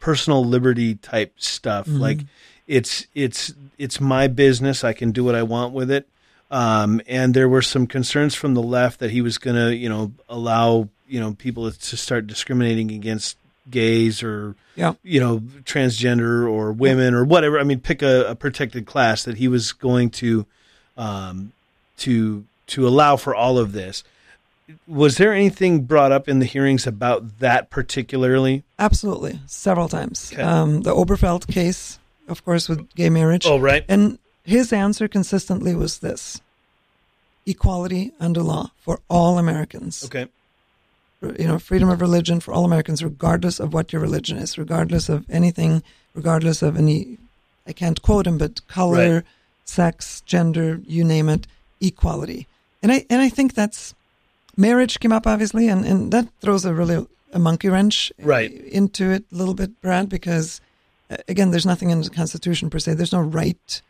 personal 0.00 0.44
liberty 0.44 0.94
type 0.94 1.32
stuff. 1.38 1.86
Like 1.88 2.20
it's 2.66 3.06
it's 3.14 3.52
it's 3.78 4.00
my 4.00 4.28
business. 4.28 4.84
I 4.84 4.92
can 4.92 5.10
do 5.12 5.24
what 5.24 5.34
I 5.34 5.42
want 5.42 5.72
with 5.74 5.90
it. 5.90 6.06
Um, 6.50 7.00
and 7.06 7.34
there 7.34 7.48
were 7.48 7.60
some 7.62 7.86
concerns 7.86 8.34
from 8.34 8.54
the 8.54 8.62
left 8.62 9.00
that 9.00 9.10
he 9.10 9.20
was 9.20 9.36
going 9.36 9.56
to, 9.56 9.74
you 9.76 9.88
know, 9.88 10.12
allow 10.28 10.88
you 11.06 11.20
know 11.20 11.34
people 11.34 11.70
to 11.70 11.96
start 11.96 12.26
discriminating 12.26 12.90
against 12.90 13.36
gays 13.70 14.22
or 14.22 14.54
Yeah. 14.76 14.94
you 15.02 15.20
know 15.20 15.40
transgender 15.64 16.48
or 16.50 16.72
women 16.72 17.14
or 17.14 17.24
whatever. 17.24 17.58
I 17.58 17.64
mean, 17.64 17.80
pick 17.80 18.02
a, 18.02 18.30
a 18.30 18.34
protected 18.34 18.86
class 18.86 19.24
that 19.24 19.36
he 19.38 19.48
was 19.48 19.72
going 19.72 20.10
to 20.10 20.46
um, 20.96 21.52
to 21.98 22.44
to 22.68 22.86
allow 22.88 23.16
for 23.16 23.34
all 23.34 23.58
of 23.58 23.72
this. 23.72 24.04
Was 24.86 25.16
there 25.16 25.32
anything 25.32 25.82
brought 25.84 26.12
up 26.12 26.28
in 26.28 26.38
the 26.40 26.44
hearings 26.46 26.86
about 26.86 27.38
that 27.38 27.70
particularly? 27.70 28.64
Absolutely. 28.78 29.40
Several 29.46 29.88
times. 29.88 30.30
Okay. 30.32 30.42
Um, 30.42 30.82
the 30.82 30.94
Obergefell 30.94 31.46
case, 31.46 31.98
of 32.28 32.44
course, 32.44 32.68
with 32.68 32.94
gay 32.94 33.08
marriage. 33.10 33.46
Oh, 33.46 33.58
right. 33.58 33.84
And 33.88 34.18
his 34.44 34.72
answer 34.72 35.08
consistently 35.08 35.74
was 35.74 35.98
this 35.98 36.40
equality 37.46 38.12
under 38.20 38.42
law 38.42 38.70
for 38.78 39.00
all 39.08 39.38
Americans. 39.38 40.04
Okay. 40.04 40.28
You 41.22 41.48
know, 41.48 41.58
freedom 41.58 41.88
of 41.88 42.00
religion 42.00 42.38
for 42.40 42.52
all 42.52 42.64
Americans, 42.64 43.02
regardless 43.02 43.58
of 43.58 43.72
what 43.72 43.92
your 43.92 44.00
religion 44.02 44.36
is, 44.38 44.56
regardless 44.56 45.08
of 45.08 45.28
anything, 45.30 45.82
regardless 46.14 46.62
of 46.62 46.76
any, 46.76 47.18
I 47.66 47.72
can't 47.72 48.00
quote 48.02 48.26
him, 48.26 48.38
but 48.38 48.66
color, 48.68 49.14
Right. 49.14 49.24
sex, 49.64 50.20
gender, 50.26 50.80
you 50.86 51.02
name 51.04 51.28
it, 51.28 51.46
equality. 51.80 52.46
And 52.82 52.92
I, 52.92 53.04
and 53.10 53.20
I 53.20 53.28
think 53.28 53.54
that's, 53.54 53.94
marriage 54.58 55.00
came 55.00 55.12
up 55.12 55.26
obviously, 55.26 55.68
and, 55.68 55.84
and 55.86 56.12
that 56.12 56.28
throws 56.40 56.64
a 56.66 56.74
really, 56.74 57.06
a 57.32 57.38
monkey 57.38 57.68
wrench 57.68 58.12
Right. 58.18 58.52
into 58.52 59.10
it 59.10 59.24
a 59.32 59.34
little 59.34 59.54
bit, 59.54 59.80
Brad, 59.80 60.08
because 60.08 60.60
uh, 61.10 61.16
again, 61.28 61.50
there's 61.50 61.64
nothing 61.66 61.90
in 61.90 62.02
the 62.02 62.10
Constitution 62.10 62.68
per 62.68 62.78
se. 62.78 62.94
There's 62.94 63.12
no 63.12 63.20
right 63.22 63.82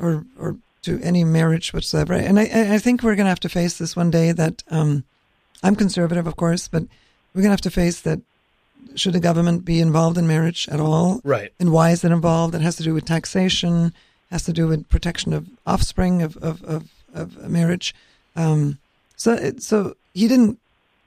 or 0.00 0.24
or 0.38 0.56
to 0.82 1.00
any 1.02 1.24
marriage 1.24 1.72
whatsoever. 1.72 2.14
And 2.14 2.38
I, 2.38 2.44
I 2.52 2.74
I 2.74 2.78
think 2.78 3.02
we're 3.02 3.14
going 3.16 3.26
to 3.26 3.30
have 3.36 3.40
to 3.40 3.48
face 3.48 3.78
this 3.78 3.94
one 3.96 4.10
day. 4.10 4.32
That 4.32 4.62
um, 4.70 5.04
I'm 5.62 5.76
conservative, 5.76 6.26
of 6.26 6.36
course, 6.36 6.66
but 6.68 6.82
we're 7.34 7.42
going 7.42 7.50
to 7.54 7.58
have 7.58 7.60
to 7.72 7.80
face 7.82 8.00
that. 8.00 8.20
Should 8.94 9.12
the 9.14 9.20
government 9.20 9.64
be 9.64 9.80
involved 9.80 10.16
in 10.16 10.26
marriage 10.26 10.68
at 10.70 10.80
all? 10.80 11.20
Right. 11.24 11.52
And 11.60 11.70
why 11.70 11.90
is 11.90 12.02
it 12.04 12.12
involved? 12.12 12.54
It 12.54 12.62
has 12.62 12.76
to 12.76 12.82
do 12.82 12.94
with 12.94 13.04
taxation. 13.04 13.92
Has 14.30 14.44
to 14.44 14.52
do 14.52 14.66
with 14.68 14.88
protection 14.88 15.32
of 15.32 15.46
offspring 15.66 16.22
of 16.22 16.36
of 16.38 16.62
of, 16.64 16.88
of 17.14 17.48
marriage. 17.50 17.94
Um, 18.36 18.78
so 19.16 19.32
it, 19.34 19.62
so 19.62 19.96
he 20.16 20.26
didn't 20.28 20.58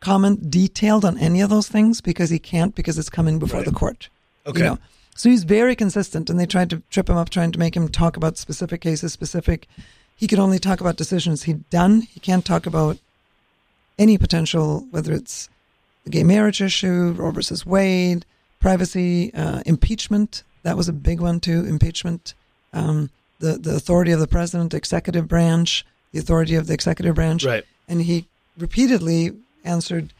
comment 0.02 0.50
detailed 0.50 1.04
on 1.04 1.18
any 1.18 1.42
of 1.42 1.50
those 1.50 1.68
things 1.68 2.00
because 2.02 2.30
he 2.30 2.40
can't 2.40 2.74
because 2.76 2.98
it's 2.98 3.10
coming 3.10 3.40
before 3.40 3.60
Right. 3.60 3.66
the 3.66 3.74
court. 3.84 4.08
Okay. 4.48 4.60
You 4.60 4.66
know? 4.66 4.78
So 5.16 5.30
he's 5.30 5.44
very 5.44 5.76
consistent, 5.76 6.30
and 6.30 6.40
they 6.40 6.46
tried 6.46 6.70
to 6.70 6.82
trip 6.90 7.10
him 7.10 7.18
up, 7.18 7.30
trying 7.30 7.52
to 7.52 7.60
make 7.60 7.76
him 7.76 7.90
talk 7.90 8.16
about 8.16 8.38
specific 8.38 8.80
cases, 8.82 9.12
specific. 9.12 9.68
He 10.16 10.28
could 10.28 10.40
only 10.40 10.60
talk 10.60 10.80
about 10.80 10.96
decisions 10.96 11.44
he'd 11.44 11.70
done. 11.70 12.02
He 12.02 12.20
can't 12.22 12.46
talk 12.46 12.66
about 12.66 12.98
any 13.98 14.18
potential, 14.18 14.88
whether 14.92 15.12
it's 15.12 15.50
the 16.06 16.10
gay 16.12 16.24
marriage 16.24 16.62
issue, 16.62 17.12
Roe 17.18 17.32
versus 17.32 17.66
Wade, 17.66 18.26
privacy, 18.62 19.34
uh, 19.34 19.62
impeachment. 19.66 20.44
That 20.64 20.78
was 20.78 20.88
a 20.88 20.94
big 20.94 21.20
one 21.20 21.40
too. 21.42 21.66
Impeachment, 21.66 22.34
um, 22.74 23.10
the 23.40 23.58
the 23.58 23.76
authority 23.76 24.12
of 24.12 24.20
the 24.22 24.28
president, 24.28 24.74
executive 24.74 25.28
branch, 25.28 25.86
the 26.14 26.20
authority 26.20 26.56
of 26.56 26.68
the 26.68 26.74
executive 26.74 27.16
branch, 27.16 27.44
Right. 27.44 27.66
and 27.90 28.02
he 28.02 28.26
repeatedly 28.60 29.32
answered 29.64 30.14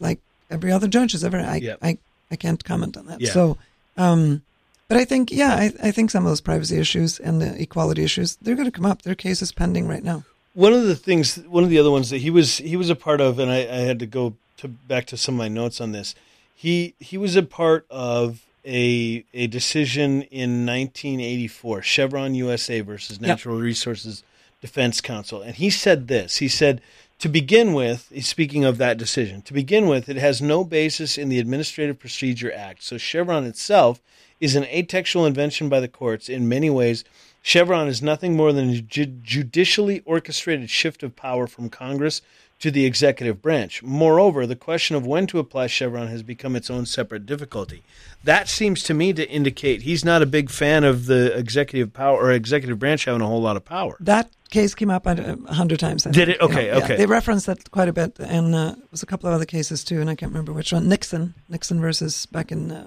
like 0.00 0.18
every 0.50 0.72
other 0.72 0.88
judge 0.88 1.12
has 1.12 1.24
ever. 1.24 1.38
I 1.38 1.56
Yep. 1.56 1.78
I, 1.82 1.98
I 2.30 2.36
can't 2.36 2.62
comment 2.64 2.96
on 2.96 3.06
that. 3.06 3.20
Yeah. 3.20 3.32
So, 3.32 3.58
um, 3.96 4.42
but 4.88 4.96
I 4.96 5.04
think 5.04 5.32
yeah, 5.32 5.54
I, 5.54 5.72
I 5.82 5.90
think 5.90 6.10
some 6.10 6.24
of 6.24 6.30
those 6.30 6.40
privacy 6.40 6.78
issues 6.78 7.18
and 7.18 7.40
the 7.40 7.60
equality 7.60 8.04
issues 8.04 8.36
they're 8.36 8.54
going 8.54 8.70
to 8.70 8.76
come 8.76 8.86
up. 8.86 9.02
Their 9.02 9.14
case 9.14 9.42
is 9.42 9.52
pending 9.52 9.88
right 9.88 10.02
now. 10.04 10.24
One 10.54 10.72
of 10.72 10.84
the 10.84 10.96
things, 10.96 11.36
one 11.36 11.64
of 11.64 11.70
the 11.70 11.78
other 11.78 11.90
ones 11.90 12.10
that 12.10 12.18
he 12.18 12.30
was 12.30 12.58
he 12.58 12.76
was 12.76 12.88
a 12.88 12.96
part 12.96 13.20
of, 13.20 13.38
and 13.38 13.50
I, 13.50 13.58
I 13.58 13.80
had 13.80 13.98
to 13.98 14.06
go 14.06 14.34
to 14.58 14.68
back 14.68 15.06
to 15.06 15.16
some 15.16 15.34
of 15.34 15.38
my 15.38 15.48
notes 15.48 15.80
on 15.80 15.92
this. 15.92 16.14
He 16.54 16.94
he 16.98 17.18
was 17.18 17.36
a 17.36 17.42
part 17.42 17.84
of 17.90 18.44
a 18.64 19.24
a 19.34 19.46
decision 19.48 20.22
in 20.22 20.64
1984, 20.64 21.82
Chevron 21.82 22.34
USA 22.34 22.80
versus 22.80 23.18
Yep. 23.20 23.28
Natural 23.28 23.56
Resources 23.58 24.22
Defense 24.60 25.00
Council, 25.00 25.42
and 25.42 25.56
he 25.56 25.70
said 25.70 26.08
this. 26.08 26.36
He 26.36 26.48
said. 26.48 26.80
To 27.20 27.30
begin 27.30 27.72
with, 27.72 28.12
speaking 28.24 28.64
of 28.66 28.76
that 28.76 28.98
decision. 28.98 29.40
To 29.42 29.54
begin 29.54 29.86
with, 29.88 30.08
it 30.10 30.16
has 30.16 30.42
no 30.42 30.64
basis 30.64 31.16
in 31.16 31.30
the 31.30 31.38
Administrative 31.38 31.98
Procedure 31.98 32.52
Act. 32.52 32.82
So 32.82 32.98
Chevron 32.98 33.44
itself 33.44 34.02
is 34.38 34.54
an 34.54 34.64
atextual 34.64 35.26
invention 35.26 35.70
by 35.70 35.80
the 35.80 35.88
courts 35.88 36.28
in 36.28 36.46
many 36.46 36.68
ways. 36.68 37.04
Chevron 37.40 37.88
is 37.88 38.02
nothing 38.02 38.36
more 38.36 38.52
than 38.52 38.68
a 38.68 38.80
ju- 38.82 39.06
judicially 39.06 40.02
orchestrated 40.04 40.68
shift 40.68 41.02
of 41.02 41.16
power 41.16 41.46
from 41.46 41.70
Congress 41.70 42.20
to 42.58 42.70
the 42.70 42.86
executive 42.86 43.42
branch. 43.42 43.82
Moreover, 43.82 44.46
the 44.46 44.56
question 44.56 44.96
of 44.96 45.06
when 45.06 45.26
to 45.26 45.38
apply 45.38 45.66
Chevron 45.66 46.08
has 46.08 46.22
become 46.22 46.56
its 46.56 46.70
own 46.70 46.86
separate 46.86 47.26
difficulty. 47.26 47.82
That 48.24 48.48
seems 48.48 48.82
to 48.84 48.94
me 48.94 49.12
to 49.12 49.28
indicate 49.28 49.82
he's 49.82 50.04
not 50.04 50.22
a 50.22 50.26
big 50.26 50.50
fan 50.50 50.82
of 50.82 51.06
the 51.06 51.36
executive 51.36 51.92
power 51.92 52.18
or 52.18 52.32
executive 52.32 52.78
branch 52.78 53.04
having 53.04 53.20
a 53.20 53.26
whole 53.26 53.42
lot 53.42 53.56
of 53.56 53.64
power. 53.64 53.96
That 54.00 54.30
case 54.50 54.74
came 54.74 54.90
up 54.90 55.06
a 55.06 55.36
hundred 55.52 55.80
times. 55.80 56.06
I 56.06 56.10
Did 56.12 56.28
think, 56.28 56.38
it? 56.38 56.44
Okay, 56.44 56.66
you 56.66 56.72
know, 56.72 56.78
yeah. 56.78 56.84
okay. 56.84 56.96
They 56.96 57.06
referenced 57.06 57.46
that 57.46 57.70
quite 57.70 57.88
a 57.88 57.92
bit, 57.92 58.18
and 58.18 58.54
uh, 58.54 58.70
there 58.70 58.76
was 58.90 59.02
a 59.02 59.06
couple 59.06 59.28
of 59.28 59.34
other 59.34 59.44
cases 59.44 59.84
too, 59.84 60.00
and 60.00 60.08
I 60.08 60.14
can't 60.14 60.32
remember 60.32 60.52
which 60.52 60.72
one. 60.72 60.88
Nixon, 60.88 61.34
Nixon 61.48 61.80
versus 61.80 62.26
back 62.26 62.50
in 62.50 62.72
uh, 62.72 62.86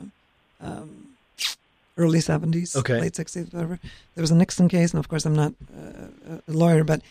um, 0.61 1.07
early 1.95 2.21
seventies, 2.21 2.75
Okay. 2.75 2.99
late 2.99 3.15
sixties, 3.15 3.53
whatever. 3.53 3.79
There 4.15 4.21
was 4.21 4.31
a 4.31 4.35
Nixon 4.35 4.67
case, 4.67 4.91
and 4.91 4.99
of 4.99 5.09
course, 5.09 5.25
I'm 5.25 5.35
not 5.35 5.53
uh, 5.77 6.37
a 6.47 6.51
lawyer, 6.51 6.83
but 6.83 7.01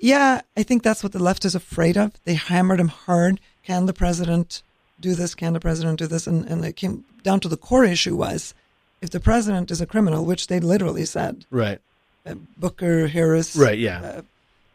yeah, 0.00 0.40
I 0.56 0.62
think 0.62 0.82
that's 0.82 1.02
what 1.02 1.12
the 1.12 1.22
left 1.22 1.44
is 1.44 1.54
afraid 1.54 1.96
of. 1.96 2.12
They 2.24 2.34
hammered 2.34 2.80
him 2.80 2.88
hard. 2.88 3.40
Can 3.64 3.86
the 3.86 3.92
president 3.92 4.62
do 4.98 5.14
this? 5.14 5.34
Can 5.34 5.52
the 5.52 5.60
president 5.60 5.98
do 5.98 6.06
this? 6.06 6.26
And 6.26 6.44
and 6.46 6.64
it 6.64 6.76
came 6.76 7.04
down 7.22 7.40
to 7.40 7.48
the 7.48 7.56
core 7.56 7.84
issue 7.84 8.16
was 8.16 8.54
if 9.00 9.10
the 9.10 9.20
president 9.20 9.70
is 9.70 9.80
a 9.80 9.86
criminal, 9.86 10.24
which 10.24 10.46
they 10.48 10.60
literally 10.60 11.04
said, 11.06 11.44
Right. 11.50 11.80
uh, 12.26 12.34
Booker, 12.58 13.06
Harris, 13.08 13.56
Right, 13.56 13.78
yeah. 13.78 14.00
uh, 14.00 14.22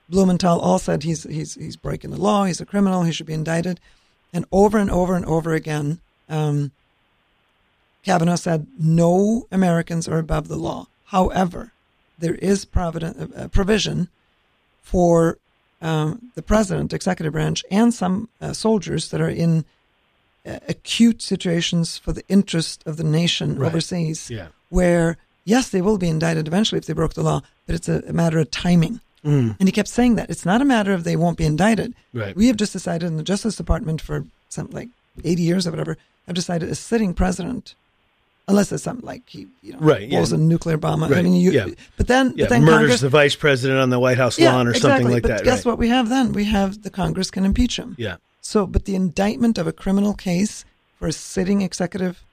Blumenthal 0.09 0.59
all 0.59 0.80
said 0.80 1.03
he's 1.03 1.23
he's 1.23 1.55
he's 1.55 1.76
breaking 1.76 2.11
the 2.11 2.21
law. 2.21 2.45
He's 2.45 2.61
a 2.61 2.65
criminal. 2.65 3.03
He 3.03 3.11
should 3.11 3.26
be 3.28 3.34
indicted. 3.34 3.80
And 4.34 4.45
over 4.51 4.78
and 4.78 4.91
over 4.91 5.15
and 5.15 5.26
over 5.26 5.53
again, 5.53 5.99
um, 6.30 6.71
Kavanaugh 8.03 8.36
said 8.36 8.67
no 8.80 9.47
Americans 9.51 10.07
are 10.07 10.19
above 10.19 10.47
the 10.47 10.57
law. 10.57 10.88
However, 11.05 11.71
there 12.19 12.36
is 12.36 12.65
provident, 12.65 13.34
uh, 13.36 13.47
provision 13.47 14.09
for 14.86 15.38
um, 15.81 16.31
the 16.36 16.41
president, 16.41 16.93
executive 16.93 17.33
branch, 17.33 17.59
and 17.69 17.93
some 17.93 18.29
uh, 18.41 18.53
soldiers 18.53 19.09
that 19.09 19.19
are 19.19 19.29
in 19.45 19.65
uh, 20.45 20.59
acute 20.69 21.21
situations 21.21 21.97
for 21.97 22.13
the 22.13 22.23
interest 22.29 22.83
of 22.86 22.93
the 22.97 23.03
nation 23.03 23.57
Right. 23.57 23.67
overseas 23.67 24.29
Yeah. 24.29 24.47
where 24.69 25.17
yes, 25.43 25.69
they 25.69 25.81
will 25.81 25.97
be 25.97 26.07
indicted 26.07 26.47
eventually 26.47 26.79
if 26.79 26.86
they 26.86 26.93
broke 26.93 27.13
the 27.15 27.23
law, 27.23 27.41
but 27.65 27.75
it's 27.75 27.89
a, 27.89 27.97
a 28.07 28.13
matter 28.13 28.39
of 28.39 28.49
timing. 28.51 28.99
Mm. 29.23 29.55
And 29.59 29.67
he 29.67 29.71
kept 29.71 29.89
saying 29.89 30.15
that 30.17 30.29
it's 30.29 30.45
not 30.45 30.61
a 30.61 30.65
matter 30.65 30.93
of 30.93 31.03
they 31.03 31.15
won't 31.15 31.38
be 31.38 31.45
indicted. 31.45 31.93
Right. 32.13 32.36
We 32.36 32.45
have 32.47 32.57
just 32.57 32.73
decided 32.73 33.07
in 33.07 33.17
the 33.17 33.23
Justice 33.23 33.55
Department 33.55 34.01
for 34.01 34.25
something 34.49 34.75
like 34.75 34.89
80 35.23 35.41
years 35.41 35.65
or 35.67 35.71
whatever, 35.71 35.97
have 36.27 36.36
decided 36.36 36.69
a 36.69 36.75
sitting 36.75 37.13
president, 37.15 37.73
unless 38.47 38.71
it's 38.71 38.83
something 38.83 39.05
like 39.05 39.23
he, 39.27 39.47
you 39.61 39.73
know, 39.73 39.79
Right, 39.79 40.01
yeah. 40.03 40.17
blows 40.19 40.31
a 40.31 40.37
nuclear 40.37 40.77
bomb. 40.77 41.03
I 41.03 41.21
mean, 41.21 41.33
you, 41.33 41.51
yeah. 41.51 41.67
but 41.97 42.07
then, 42.07 42.33
Yeah, 42.35 42.45
but 42.45 42.49
then 42.49 42.61
murders 42.63 42.79
Congress, 42.79 43.01
the 43.01 43.09
vice 43.09 43.35
president 43.35 43.79
on 43.79 43.89
the 43.89 43.99
White 43.99 44.17
House 44.17 44.37
yeah, 44.37 44.53
lawn 44.53 44.67
or 44.67 44.71
exactly. 44.71 44.89
something 44.91 45.11
like 45.13 45.23
but 45.23 45.29
that. 45.29 45.43
guess 45.43 45.59
right. 45.59 45.71
what 45.71 45.79
we 45.79 45.89
have 45.89 46.09
then? 46.09 46.33
We 46.33 46.45
have 46.45 46.83
the 46.83 46.89
Congress 46.89 47.31
can 47.31 47.45
impeach 47.45 47.77
him. 47.77 47.95
Yeah. 47.97 48.17
So, 48.41 48.67
but 48.67 48.85
the 48.85 48.95
indictment 48.95 49.57
of 49.57 49.65
a 49.65 49.71
criminal 49.71 50.13
case 50.13 50.65
for 50.99 51.07
a 51.07 51.11
sitting 51.11 51.61
executive 51.61 52.23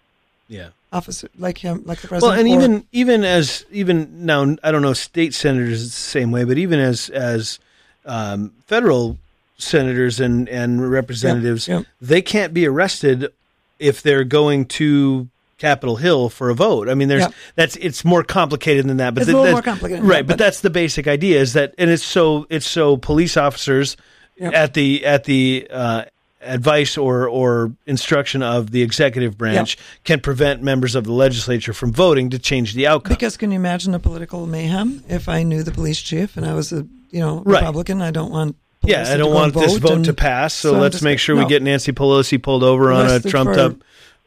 Yeah. 0.48 0.68
officer 0.92 1.28
like 1.38 1.58
him, 1.58 1.82
like 1.86 2.00
the 2.02 2.08
president. 2.08 2.30
Well, 2.30 2.38
and 2.38 2.48
or- 2.48 2.54
even 2.54 2.86
even 2.92 3.24
as 3.24 3.64
even 3.70 4.26
now, 4.26 4.56
I 4.62 4.70
don't 4.70 4.82
know 4.82 4.92
state 4.92 5.32
senators 5.32 5.84
the 5.84 5.90
same 5.90 6.30
way, 6.30 6.44
but 6.44 6.58
even 6.58 6.78
as 6.78 7.08
as 7.08 7.58
um, 8.04 8.52
federal 8.66 9.16
senators 9.56 10.20
and 10.20 10.48
and 10.50 10.90
representatives, 10.90 11.68
yeah. 11.68 11.82
they 12.00 12.20
can't 12.20 12.52
be 12.52 12.66
arrested 12.66 13.32
if 13.78 14.02
they're 14.02 14.24
going 14.24 14.66
to 14.66 15.28
Capitol 15.62 15.94
Hill 15.96 16.28
for 16.28 16.50
a 16.50 16.54
vote. 16.54 16.88
I 16.88 16.94
mean, 16.94 17.06
there's 17.08 17.22
Yeah. 17.22 17.28
that's 17.54 17.76
it's 17.76 18.04
more 18.04 18.24
complicated 18.24 18.86
than 18.88 18.96
that, 18.98 19.14
but 19.14 19.22
It's 19.22 19.28
th- 19.28 19.34
a 19.34 19.40
little 19.40 19.54
that's- 19.54 19.64
more 19.64 19.72
complicated 19.74 20.04
right? 20.04 20.16
that, 20.18 20.26
but, 20.26 20.32
but- 20.38 20.44
that's 20.44 20.60
the 20.60 20.70
basic 20.70 21.06
idea 21.06 21.40
is 21.40 21.52
that, 21.52 21.72
and 21.78 21.88
it's 21.88 22.02
so 22.04 22.46
it's 22.50 22.66
so 22.66 22.96
police 22.96 23.36
officers 23.36 23.96
Yeah. 24.40 24.50
at 24.50 24.74
the 24.74 25.06
at 25.06 25.22
the 25.24 25.68
uh, 25.70 26.02
advice 26.44 26.98
or 26.98 27.28
or 27.28 27.70
instruction 27.86 28.42
of 28.42 28.72
the 28.72 28.82
executive 28.82 29.38
branch 29.38 29.78
can 30.02 30.18
prevent 30.18 30.60
members 30.62 30.96
of 30.96 31.04
the 31.04 31.12
legislature 31.12 31.72
from 31.72 31.92
voting 31.92 32.30
to 32.30 32.38
change 32.40 32.74
the 32.74 32.88
outcome. 32.88 33.14
Because 33.14 33.36
can 33.36 33.52
you 33.52 33.56
imagine 33.56 33.94
a 33.94 34.00
political 34.00 34.46
mayhem 34.48 35.04
if 35.08 35.28
I 35.28 35.44
knew 35.44 35.62
the 35.62 35.70
police 35.70 36.00
chief 36.02 36.36
and 36.36 36.44
I 36.44 36.54
was 36.54 36.72
a 36.72 36.84
you 37.12 37.20
know 37.20 37.42
Right. 37.46 37.60
Republican? 37.60 38.02
I 38.02 38.10
don't 38.10 38.32
want. 38.32 38.56
police 38.80 38.96
yeah, 38.96 39.14
I 39.14 39.16
don't 39.16 39.32
want 39.32 39.54
and 39.54 39.62
this 39.62 39.76
vote 39.78 40.04
to 40.06 40.12
pass, 40.12 40.52
so, 40.54 40.72
so 40.72 40.78
let's 40.80 40.94
just 40.94 41.04
make 41.04 41.20
sure 41.20 41.36
we 41.36 41.46
get 41.46 41.62
Nancy 41.62 41.92
Pelosi 41.92 42.42
pulled 42.42 42.64
over 42.64 42.90
on 42.90 43.06
a 43.06 43.20
trumped 43.20 43.56
up, 43.56 43.76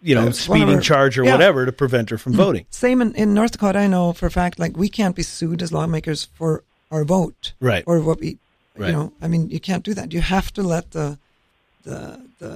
you 0.06 0.16
know, 0.16 0.28
uh, 0.28 0.32
speeding 0.32 0.68
whatever. 0.68 0.82
charge 0.82 1.18
or 1.18 1.24
Yeah. 1.24 1.32
Mm-hmm. 1.32 1.40
whatever 1.40 1.66
to 1.66 1.72
prevent 1.72 2.10
her 2.12 2.18
from 2.18 2.34
voting. 2.34 2.66
Same 2.70 3.02
in, 3.02 3.14
in 3.16 3.34
North 3.34 3.54
Dakota. 3.54 3.80
I 3.80 3.88
know 3.88 4.14
for 4.14 4.28
a 4.28 4.32
fact, 4.32 4.60
like 4.60 4.74
we 4.78 4.90
can't 4.90 5.16
be 5.16 5.24
sued 5.24 5.62
as 5.62 5.72
lawmakers 5.72 6.26
for 6.38 6.64
our 6.92 7.04
vote 7.04 7.54
Right. 7.60 7.84
or 7.88 8.00
what 8.02 8.20
we, 8.20 8.38
Right. 8.78 8.88
you 8.88 8.94
know. 8.94 9.12
I 9.22 9.28
mean, 9.28 9.50
you 9.50 9.60
can't 9.60 9.84
do 9.84 9.94
that. 9.96 10.14
You 10.14 10.22
have 10.22 10.52
to 10.54 10.62
let 10.64 10.92
the 10.92 11.18
the 11.84 12.20
the 12.40 12.52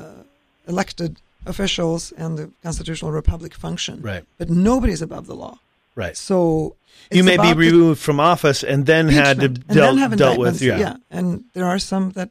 elected 0.68 1.12
officials 1.46 2.12
and 2.18 2.38
the 2.38 2.46
constitutional 2.64 3.12
republic 3.12 3.54
function. 3.56 4.02
Right. 4.02 4.24
But 4.38 4.50
nobody's 4.50 5.02
above 5.02 5.26
the 5.28 5.36
law. 5.36 5.58
Right. 5.96 6.16
So 6.18 6.76
You 7.12 7.24
may 7.24 7.38
be 7.38 7.54
removed 7.54 8.00
from 8.02 8.20
office 8.20 8.64
and 8.64 8.86
then 8.86 9.08
had 9.10 9.40
to 9.40 9.48
dealt, 9.50 9.98
dealt 10.18 10.38
with. 10.40 10.62
indictments. 10.62 10.62
Yeah. 10.62 10.96
and 11.10 11.44
there 11.54 11.66
are 11.66 11.80
some 11.80 12.12
that 12.12 12.30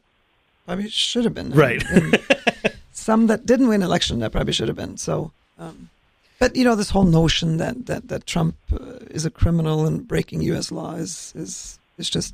probably 0.65 0.89
should 0.89 1.25
have 1.25 1.33
been 1.33 1.51
Right. 1.51 1.83
Some 2.99 3.27
that 3.27 3.45
didn't 3.45 3.67
win 3.67 3.81
election 3.81 4.19
that 4.19 4.31
probably 4.31 4.53
should 4.53 4.67
have 4.67 4.77
been. 4.77 4.97
So, 4.97 5.31
um, 5.57 5.89
but 6.39 6.55
you 6.55 6.63
know, 6.63 6.75
this 6.75 6.89
whole 6.91 7.05
notion 7.05 7.57
that 7.57 7.85
that 7.87 8.07
that 8.09 8.25
Trump 8.27 8.55
uh, 8.73 8.77
is 9.09 9.25
a 9.25 9.29
criminal 9.31 9.85
and 9.85 10.07
breaking 10.07 10.41
U.S. 10.43 10.71
law 10.71 10.93
is 10.95 11.33
is 11.35 11.79
is 11.97 12.09
just 12.09 12.33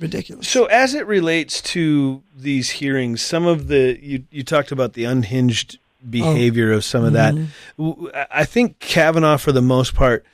ridiculous. 0.00 0.48
So 0.48 0.66
as 0.66 0.94
it 0.94 1.06
relates 1.06 1.60
to 1.74 2.22
these 2.36 2.70
hearings, 2.70 3.22
some 3.22 3.46
of 3.46 3.68
the 3.68 3.98
you 4.02 4.24
you 4.30 4.42
talked 4.42 4.72
about 4.72 4.94
the 4.94 5.04
unhinged 5.04 5.78
behavior 6.08 6.72
of 6.72 6.82
some 6.84 7.04
of 7.04 7.12
that. 7.12 7.34
Mhm. 7.34 7.46
W- 7.78 8.10
I 8.30 8.44
think 8.44 8.78
Kavanaugh, 8.80 9.36
for 9.36 9.52
the 9.52 9.62
most 9.62 9.94
part, 9.94 10.24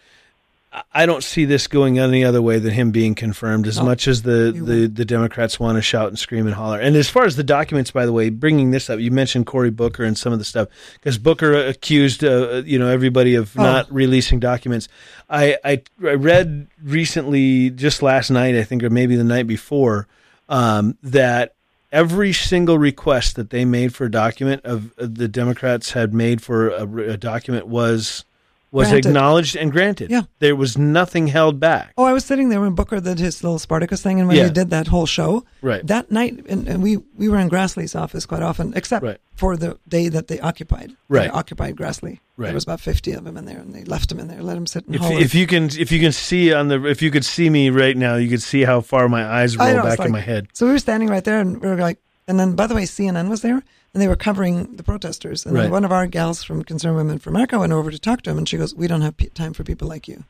I- 0.93 1.07
don't 1.07 1.25
see 1.25 1.45
this 1.47 1.66
going 1.66 1.99
any 1.99 2.25
other 2.25 2.43
way 2.43 2.59
than 2.59 2.73
him 2.73 2.91
being 2.91 3.14
confirmed. 3.14 3.66
As 3.66 3.79
No, 3.79 3.85
much 3.87 4.07
as 4.07 4.23
the, 4.23 4.53
the, 4.55 4.87
the 4.87 5.05
Democrats 5.05 5.59
want 5.59 5.77
to 5.77 5.83
shout 5.83 6.09
and 6.09 6.19
scream 6.19 6.47
and 6.47 6.55
holler, 6.55 6.79
and 6.79 6.95
as 6.97 7.09
far 7.09 7.25
as 7.25 7.37
the 7.37 7.45
documents, 7.45 7.91
by 7.91 8.05
the 8.05 8.12
way, 8.12 8.29
bringing 8.31 8.71
this 8.71 8.91
up, 8.91 9.01
you 9.01 9.11
mentioned 9.11 9.47
Cory 9.47 9.71
Booker 9.71 10.05
and 10.05 10.16
some 10.19 10.33
of 10.33 10.39
the 10.39 10.45
stuff 10.45 10.69
because 10.95 11.16
Booker 11.19 11.55
accused 11.55 12.23
uh, 12.23 12.62
you 12.66 12.79
know 12.79 12.89
everybody 12.89 13.35
of 13.35 13.53
Oh. 13.59 13.62
not 13.62 13.93
releasing 13.93 14.41
documents. 14.41 14.89
I, 15.31 15.57
I 15.64 15.83
I 16.07 16.14
read 16.14 16.66
recently, 16.83 17.71
just 17.71 18.03
last 18.03 18.31
night, 18.31 18.55
I 18.55 18.62
think, 18.64 18.83
or 18.83 18.91
maybe 18.91 19.16
the 19.16 19.25
night 19.25 19.47
before, 19.47 20.07
um, 20.49 20.97
that 21.03 21.55
every 21.91 22.33
single 22.35 22.79
request 22.79 23.37
that 23.37 23.49
they 23.49 23.64
made 23.64 23.95
for 23.95 24.05
a 24.05 24.11
document 24.11 24.62
of 24.64 24.93
of 24.99 25.14
the 25.14 25.29
Democrats 25.29 25.93
had 25.93 26.12
made 26.12 26.43
for 26.43 26.69
a, 26.69 27.12
a 27.12 27.16
document 27.16 27.66
was 27.66 28.25
was 28.71 28.89
Granted. 28.89 29.09
acknowledged 29.09 29.57
and 29.57 29.73
granted. 29.73 30.11
Yeah. 30.11 30.23
there 30.41 30.55
was 30.55 30.77
nothing 30.77 31.29
held 31.29 31.59
back. 31.59 31.93
Oh, 31.97 32.05
I 32.05 32.12
was 32.12 32.25
sitting 32.25 32.51
there 32.51 32.61
when 32.61 32.75
Booker 32.75 33.01
did 33.01 33.19
his 33.19 33.43
little 33.43 33.59
Spartacus 33.59 34.03
thing, 34.03 34.19
and 34.19 34.29
when 34.29 34.37
Yeah. 34.37 34.45
he 34.45 34.51
did 34.51 34.69
that 34.71 34.89
whole 34.89 35.07
show 35.07 35.45
Right. 35.62 35.87
that 35.87 36.11
night, 36.12 36.45
and, 36.49 36.69
and 36.69 36.83
we 36.83 36.99
we 37.16 37.29
were 37.31 37.39
in 37.39 37.49
Grassley's 37.49 37.95
office 37.95 38.27
quite 38.27 38.43
often, 38.43 38.73
except 38.77 39.03
Right. 39.05 39.19
for 39.35 39.57
the 39.57 39.79
day 39.89 40.09
that 40.11 40.29
they 40.29 40.39
occupied. 40.41 40.93
Right. 41.09 41.23
They 41.25 41.29
occupied 41.31 41.77
Grassley. 41.77 42.19
Right. 42.37 42.49
There 42.49 42.55
was 42.55 42.64
about 42.64 42.81
fifty 42.81 43.12
of 43.12 43.25
them 43.25 43.37
in 43.39 43.47
there, 43.47 43.59
and 43.59 43.75
they 43.75 43.85
left 43.85 44.12
him 44.12 44.21
in 44.21 44.29
there, 44.29 44.43
let 44.43 44.57
him 44.57 44.66
sit 44.66 44.87
and 44.87 44.95
If, 44.97 45.03
if 45.11 45.35
you 45.35 45.47
can 45.47 45.64
if 45.79 45.91
you 45.91 45.99
can 46.01 46.12
see 46.12 46.53
on 46.53 46.69
the 46.69 46.85
if 46.85 47.01
you 47.01 47.11
could 47.11 47.25
see 47.25 47.49
me 47.49 47.71
right 47.71 47.97
now, 47.97 48.16
you 48.16 48.29
could 48.29 48.43
see 48.43 48.62
how 48.64 48.81
far 48.83 49.09
my 49.09 49.25
eyes 49.27 49.57
roll 49.57 49.75
know, 49.77 49.83
back 49.83 50.01
in 50.01 50.12
my 50.12 50.21
head. 50.21 50.49
So 50.53 50.66
we 50.66 50.73
were 50.73 50.79
standing 50.79 51.09
right 51.09 51.25
there, 51.25 51.41
and 51.41 51.61
we 51.62 51.69
were 51.69 51.77
like, 51.77 51.99
and 52.29 52.39
then 52.39 52.55
by 52.55 52.66
the 52.66 52.75
way, 52.75 52.83
CNN 52.85 53.29
was 53.31 53.41
there 53.41 53.62
and 53.95 54.03
they 54.03 54.09
were 54.09 54.16
covering 54.16 54.76
the 54.76 54.82
protesters. 54.82 55.45
And 55.47 55.55
Right. 55.55 55.70
one 55.70 55.84
of 55.84 55.93
our 55.93 56.07
gals 56.07 56.43
from 56.43 56.62
Concerned 56.64 56.97
Women 56.97 57.18
for 57.18 57.30
America 57.30 57.59
went 57.59 57.72
over 57.72 57.91
to 57.91 57.99
talk 57.99 58.22
to 58.22 58.30
him, 58.30 58.39
and 58.39 58.49
she 58.49 58.57
goes, 58.57 58.74
"We 58.74 58.86
don't 58.86 59.01
have 59.03 59.16
pe- 59.16 59.26
time 59.28 59.53
for 59.55 59.64
people 59.64 59.89
like 59.89 60.07
you." 60.09 60.24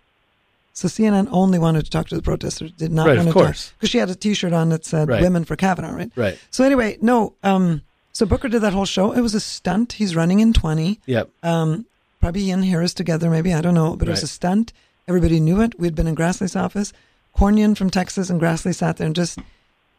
So 0.75 0.87
CNN 0.87 1.29
only 1.33 1.59
wanted 1.59 1.85
to 1.85 1.91
talk 1.91 2.09
to 2.09 2.15
the 2.17 2.23
protesters, 2.23 2.71
did 2.71 2.93
not 2.93 3.09
Right, 3.09 3.17
want 3.17 3.29
to 3.29 3.35
talk 3.35 3.43
course. 3.47 3.73
because 3.77 3.91
she 3.91 3.99
had 3.99 4.11
a 4.11 4.15
T-shirt 4.15 4.53
on 4.53 4.69
that 4.69 4.85
said 4.87 5.09
Right. 5.09 5.21
"Women 5.23 5.45
for 5.45 5.57
Kavanaugh," 5.57 5.93
right? 5.95 6.11
Right. 6.15 6.39
So 6.53 6.63
anyway, 6.65 6.99
no. 7.03 7.33
Um, 7.43 7.83
so 8.13 8.27
Booker 8.27 8.49
did 8.49 8.63
that 8.63 8.73
whole 8.75 8.85
show. 8.87 9.13
It 9.13 9.21
was 9.21 9.35
a 9.35 9.41
stunt. 9.41 9.95
He's 9.95 10.15
running 10.15 10.39
in 10.41 10.53
twenty. 10.53 11.01
Yep. 11.07 11.29
Um, 11.43 11.87
probably 12.21 12.43
he 12.43 12.51
and 12.53 12.65
Harris 12.65 12.95
together, 12.95 13.29
maybe 13.29 13.53
I 13.53 13.61
don't 13.61 13.75
know, 13.75 13.97
but 13.97 14.07
it 14.09 14.13
was 14.13 14.23
a 14.23 14.29
stunt. 14.29 14.73
Everybody 15.09 15.41
knew 15.41 15.61
it. 15.61 15.79
We'd 15.81 15.95
been 15.97 16.07
in 16.07 16.15
Grassley's 16.15 16.55
office. 16.57 16.93
Cornyn 17.37 17.77
from 17.77 17.91
Texas 17.91 18.31
and 18.31 18.41
Grassley 18.41 18.75
sat 18.75 18.97
there 18.99 19.07
and 19.07 19.17
just 19.17 19.39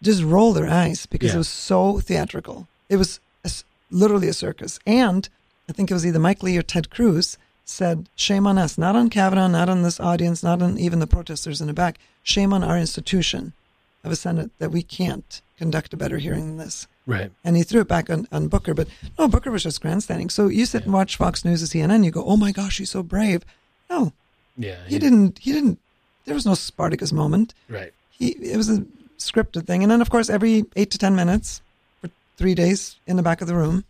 just 0.01 0.23
rolled 0.23 0.55
their 0.55 0.69
eyes 0.69 1.05
because 1.07 1.29
Yeah. 1.29 1.35
it 1.35 1.39
was 1.39 1.49
so 1.49 1.99
theatrical. 1.99 2.67
It 2.87 2.95
was 2.97 3.19
literally 3.91 4.27
a 4.27 4.33
circus. 4.33 4.79
And 4.85 5.27
I 5.67 5.73
think 5.73 5.89
it 5.89 5.93
was 5.93 6.05
either 6.05 6.19
Mike 6.19 6.43
Lee 6.43 6.57
or 6.57 6.61
Ted 6.63 6.89
Cruz 6.89 7.37
said, 7.65 8.09
"Shame 8.15 8.47
on 8.47 8.57
us, 8.57 8.77
not 8.77 8.95
on 8.95 9.09
Kavanaugh, 9.09 9.47
not 9.47 9.69
on 9.69 9.83
this 9.83 9.99
audience, 9.99 10.41
not 10.43 10.61
on 10.61 10.79
even 10.79 10.99
the 10.99 11.07
protesters 11.07 11.61
in 11.61 11.67
the 11.67 11.73
back. 11.73 11.99
Shame 12.23 12.53
on 12.53 12.63
our 12.63 12.77
institution 12.77 13.53
of 14.03 14.11
a 14.11 14.15
Senate 14.15 14.49
that 14.59 14.71
we 14.71 14.81
can't 14.81 15.41
conduct 15.57 15.93
a 15.93 15.97
better 15.97 16.17
hearing 16.17 16.47
than 16.47 16.57
this." 16.57 16.87
Right. 17.05 17.31
and 17.43 17.57
he 17.57 17.63
threw 17.63 17.81
it 17.81 17.87
back 17.87 18.07
on, 18.11 18.27
on 18.31 18.49
Booker. 18.49 18.75
But 18.75 18.87
no, 19.17 19.27
Booker 19.27 19.49
was 19.49 19.63
just 19.63 19.81
grandstanding. 19.81 20.29
So 20.29 20.47
you 20.47 20.67
sit 20.67 20.83
and 20.83 20.93
watch 20.93 21.17
Fox 21.17 21.43
News 21.43 21.63
or 21.63 21.65
CNN, 21.65 22.03
you 22.05 22.11
go, 22.11 22.23
"Oh 22.23 22.37
my 22.37 22.51
gosh, 22.51 22.77
he's 22.77 22.91
so 22.91 23.01
brave." 23.01 23.43
No, 23.89 24.13
Yeah. 24.57 24.77
he 24.87 24.99
didn't. 24.99 25.39
He 25.39 25.51
didn't. 25.51 25.79
There 26.25 26.35
was 26.35 26.45
no 26.45 26.53
Spartacus 26.53 27.11
moment. 27.11 27.55
Right. 27.67 27.93
He 28.11 28.29
it 28.29 28.57
was 28.57 28.69
a 28.69 28.85
scripted 29.17 29.65
thing. 29.65 29.81
And 29.83 29.91
then 29.91 30.01
of 30.01 30.09
course, 30.11 30.29
every 30.29 30.65
eight 30.75 30.91
to 30.91 30.97
ten 30.99 31.15
minutes 31.15 31.61
for 31.61 31.61
three 32.39 32.55
days 32.55 32.95
in 33.05 33.17
the 33.17 33.21
back 33.23 33.41
of 33.41 33.47
the 33.47 33.53
room, 33.55 33.83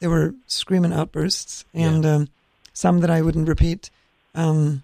there 0.00 0.08
were 0.08 0.32
screaming 0.46 0.92
outbursts 0.92 1.64
and 1.74 2.06
um, 2.06 2.28
some 2.72 3.00
that 3.00 3.10
I 3.10 3.20
wouldn't 3.20 3.48
repeat. 3.48 3.90
Um, 4.34 4.82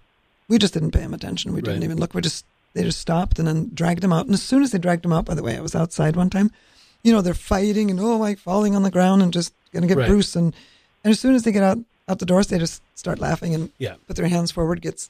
we 0.49 0.57
just 0.59 0.73
didn't 0.73 0.91
pay 0.91 0.99
him 0.99 1.13
attention. 1.13 1.53
We 1.53 1.61
didn't 1.61 1.79
Right. 1.79 1.85
even 1.85 1.97
look. 1.97 2.13
We 2.13 2.21
just 2.21 2.45
they 2.73 2.83
just 2.83 2.99
stopped 2.99 3.39
and 3.39 3.47
then 3.47 3.71
dragged 3.73 4.03
him 4.03 4.11
out. 4.11 4.25
And 4.25 4.33
as 4.33 4.43
soon 4.43 4.61
as 4.61 4.71
they 4.71 4.77
dragged 4.77 5.05
him 5.05 5.13
out, 5.13 5.23
by 5.25 5.33
the 5.33 5.41
way, 5.41 5.55
I 5.57 5.61
was 5.61 5.75
outside 5.75 6.17
one 6.17 6.29
time. 6.29 6.51
You 7.03 7.13
know, 7.13 7.21
they're 7.21 7.33
fighting 7.33 7.89
and 7.89 7.99
oh, 8.01 8.17
like 8.17 8.37
falling 8.37 8.75
on 8.75 8.83
the 8.83 8.91
ground 8.91 9.21
and 9.23 9.31
just 9.31 9.53
gonna 9.73 9.87
get 9.87 9.97
Right. 9.97 10.07
Bruce. 10.09 10.35
And 10.35 10.53
and 11.03 11.11
as 11.11 11.19
soon 11.19 11.35
as 11.35 11.43
they 11.43 11.53
get 11.53 11.63
out 11.63 11.79
out 12.09 12.19
the 12.19 12.25
doors, 12.25 12.47
they 12.47 12.59
just 12.59 12.81
start 12.95 13.19
laughing 13.19 13.55
and 13.55 13.71
Yeah. 13.79 13.95
put 14.07 14.17
their 14.17 14.27
hands 14.27 14.51
forward, 14.51 14.81
gets 14.81 15.09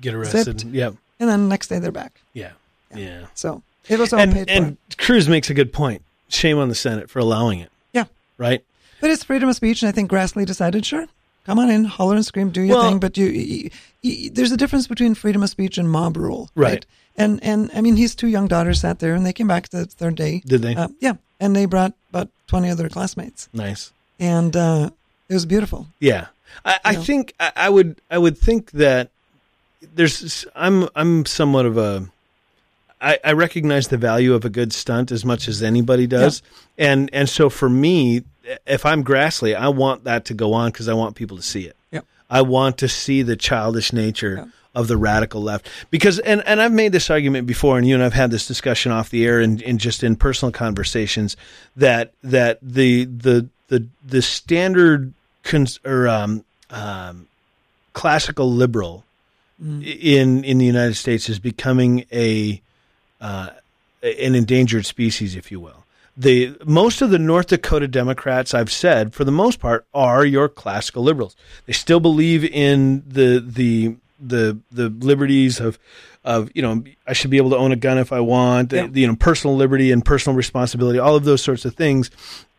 Get 0.00 0.14
arrested. 0.14 0.60
Zipped. 0.60 0.64
Yep. 0.74 0.94
and 1.20 1.28
then 1.28 1.48
next 1.48 1.68
day 1.68 1.78
they're 1.78 1.92
back. 1.92 2.20
Yeah. 2.32 2.52
Yeah. 2.94 3.26
So 3.34 3.62
it 3.88 3.98
was 3.98 4.12
all 4.14 4.20
And 4.20 4.32
paid 4.32 4.48
for. 4.48 4.54
and 4.54 4.76
Cruz 4.96 5.28
makes 5.28 5.50
a 5.50 5.54
good 5.54 5.72
point. 5.72 6.02
Shame 6.32 6.58
on 6.58 6.68
the 6.68 6.74
Senate 6.74 7.10
for 7.10 7.18
allowing 7.18 7.60
it. 7.60 7.70
Yeah. 7.92 8.04
Right. 8.38 8.64
But 9.00 9.10
it's 9.10 9.24
freedom 9.24 9.48
of 9.48 9.56
speech, 9.56 9.82
and 9.82 9.88
I 9.88 9.92
think 9.92 10.10
Grassley 10.10 10.46
decided, 10.46 10.86
sure, 10.86 11.06
come 11.44 11.58
on 11.58 11.70
in, 11.70 11.84
holler 11.84 12.14
and 12.14 12.24
scream, 12.24 12.50
do 12.50 12.62
your 12.62 12.76
Well- 12.76 12.88
thing. 12.88 12.98
But 13.00 13.16
you, 13.16 13.26
you, 13.26 13.70
you, 14.02 14.30
there's 14.30 14.52
a 14.52 14.56
difference 14.56 14.86
between 14.86 15.14
freedom 15.14 15.42
of 15.42 15.50
speech 15.50 15.76
and 15.78 15.90
mob 15.90 16.16
rule, 16.16 16.50
Right. 16.54 16.86
And 17.14 17.42
and 17.44 17.70
I 17.74 17.82
mean, 17.82 17.96
his 17.96 18.14
two 18.14 18.26
young 18.28 18.48
daughters 18.48 18.80
sat 18.80 18.98
there, 19.00 19.14
and 19.14 19.26
they 19.26 19.34
came 19.34 19.46
back 19.46 19.68
the 19.68 19.84
third 19.84 20.14
day. 20.14 20.42
Did 20.46 20.62
they? 20.62 20.74
Uh, 20.74 20.88
yeah, 20.98 21.16
and 21.38 21.54
they 21.54 21.66
brought 21.66 21.92
about 22.08 22.30
twenty 22.46 22.70
other 22.70 22.88
classmates, 22.88 23.50
nice. 23.52 23.92
and 24.18 24.56
uh, 24.56 24.88
it 25.28 25.34
was 25.34 25.44
beautiful. 25.44 25.88
Yeah, 26.00 26.28
I, 26.64 26.78
I 26.86 26.94
think 26.94 27.34
I, 27.38 27.52
I 27.54 27.68
would 27.68 28.00
I 28.10 28.16
would 28.16 28.38
think 28.38 28.70
that 28.70 29.10
there's 29.94 30.46
I'm 30.54 30.88
I'm 30.96 31.26
somewhat 31.26 31.66
of 31.66 31.76
a 31.76 32.08
I, 33.02 33.18
I 33.24 33.32
recognize 33.32 33.88
the 33.88 33.96
value 33.98 34.32
of 34.34 34.44
a 34.44 34.48
good 34.48 34.72
stunt 34.72 35.10
as 35.10 35.24
much 35.24 35.48
as 35.48 35.62
anybody 35.62 36.06
does, 36.06 36.42
and 36.78 37.10
and 37.12 37.28
so 37.28 37.50
for 37.50 37.68
me, 37.68 38.22
if 38.66 38.86
I'm 38.86 39.02
Grassley, 39.04 39.54
I 39.56 39.68
want 39.68 40.04
that 40.04 40.24
to 40.26 40.34
go 40.34 40.52
on 40.54 40.70
because 40.70 40.88
I 40.88 40.94
want 40.94 41.16
people 41.16 41.36
to 41.36 41.42
see 41.42 41.66
it. 41.66 41.76
Yep. 41.90 42.04
I 42.30 42.42
want 42.42 42.78
to 42.78 42.88
see 42.88 43.22
the 43.22 43.36
childish 43.36 43.92
nature 43.92 44.34
Yeah. 44.36 44.44
of 44.74 44.88
the 44.88 44.96
radical 44.96 45.42
left 45.42 45.68
because 45.90 46.18
and, 46.20 46.42
and 46.46 46.62
I've 46.62 46.72
made 46.72 46.92
this 46.92 47.10
argument 47.10 47.46
before 47.46 47.76
and 47.76 47.86
you 47.86 47.94
and 47.94 48.02
I've 48.04 48.14
had 48.14 48.30
this 48.30 48.46
discussion 48.46 48.90
off 48.92 49.10
the 49.10 49.26
air 49.26 49.40
and, 49.40 49.60
and 49.62 49.78
just 49.78 50.02
in 50.02 50.16
personal 50.16 50.52
conversations 50.52 51.36
that 51.76 52.12
that 52.22 52.58
the 52.62 53.04
the 53.04 53.48
the 53.68 53.86
the 54.06 54.22
standard 54.22 55.12
cons, 55.44 55.78
or 55.84 56.06
um, 56.08 56.44
um, 56.70 57.26
classical 57.92 58.50
liberal 58.50 59.04
Mm. 59.62 59.84
in 60.02 60.42
in 60.44 60.58
the 60.58 60.64
United 60.66 60.94
States 60.96 61.28
is 61.28 61.38
becoming 61.38 62.04
a 62.10 62.60
uh, 63.22 63.50
an 64.02 64.34
endangered 64.34 64.84
species 64.84 65.34
if 65.36 65.50
you 65.50 65.58
will 65.60 65.84
the 66.16 66.54
most 66.66 67.00
of 67.00 67.08
the 67.10 67.18
North 67.18 67.46
Dakota 67.46 67.88
Democrats 67.88 68.52
I've 68.52 68.70
said 68.70 69.14
for 69.14 69.24
the 69.24 69.32
most 69.32 69.60
part 69.60 69.86
are 69.94 70.26
your 70.26 70.46
classical 70.48 71.02
liberals. 71.02 71.34
They 71.64 71.72
still 71.72 72.00
believe 72.00 72.44
in 72.44 73.02
the 73.08 73.38
the 73.46 73.96
the 74.20 74.58
the 74.70 74.90
liberties 74.90 75.58
of 75.58 75.78
of 76.24 76.50
you 76.54 76.60
know 76.60 76.84
I 77.06 77.14
should 77.14 77.30
be 77.30 77.38
able 77.38 77.48
to 77.50 77.56
own 77.56 77.72
a 77.72 77.76
gun 77.76 77.96
if 77.96 78.12
I 78.12 78.20
want, 78.20 78.72
Yeah. 78.72 78.88
you 78.92 79.06
know 79.06 79.16
personal 79.16 79.56
liberty 79.56 79.90
and 79.90 80.04
personal 80.04 80.36
responsibility, 80.36 80.98
all 80.98 81.16
of 81.16 81.24
those 81.24 81.42
sorts 81.42 81.64
of 81.64 81.74
things, 81.74 82.10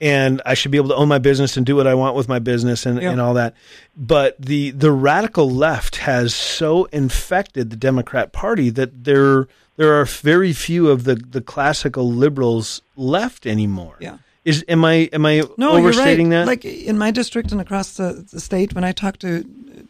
and 0.01 0.41
I 0.47 0.55
should 0.55 0.71
be 0.71 0.77
able 0.77 0.89
to 0.89 0.95
own 0.95 1.07
my 1.07 1.19
business 1.19 1.55
and 1.55 1.63
do 1.63 1.75
what 1.75 1.85
I 1.85 1.93
want 1.93 2.15
with 2.15 2.27
my 2.27 2.39
business 2.39 2.87
and, 2.87 2.99
Yeah. 2.99 3.11
and 3.11 3.21
all 3.21 3.35
that. 3.35 3.53
But 3.95 4.35
the 4.41 4.71
the 4.71 4.91
radical 4.91 5.47
left 5.49 5.97
has 5.97 6.33
so 6.33 6.85
infected 6.85 7.69
the 7.69 7.75
Democrat 7.77 8.31
Party 8.33 8.71
that 8.71 9.03
there 9.03 9.47
there 9.77 9.93
are 9.99 10.05
very 10.05 10.53
few 10.53 10.89
of 10.89 11.03
the 11.03 11.15
the 11.15 11.41
classical 11.41 12.09
liberals 12.11 12.81
left 12.95 13.45
anymore. 13.45 13.95
Yeah. 13.99 14.17
Is 14.45 14.63
am 14.67 14.83
I 14.85 15.09
am 15.13 15.25
I 15.25 15.43
No, 15.57 15.71
overstating 15.77 16.29
right. 16.29 16.39
that? 16.39 16.47
Like 16.47 16.65
in 16.65 16.97
my 16.97 17.11
district 17.11 17.51
and 17.51 17.61
across 17.61 17.95
the, 17.95 18.25
the 18.31 18.39
state, 18.39 18.73
when 18.75 18.83
I 18.83 18.91
talk 18.91 19.17
to 19.19 19.43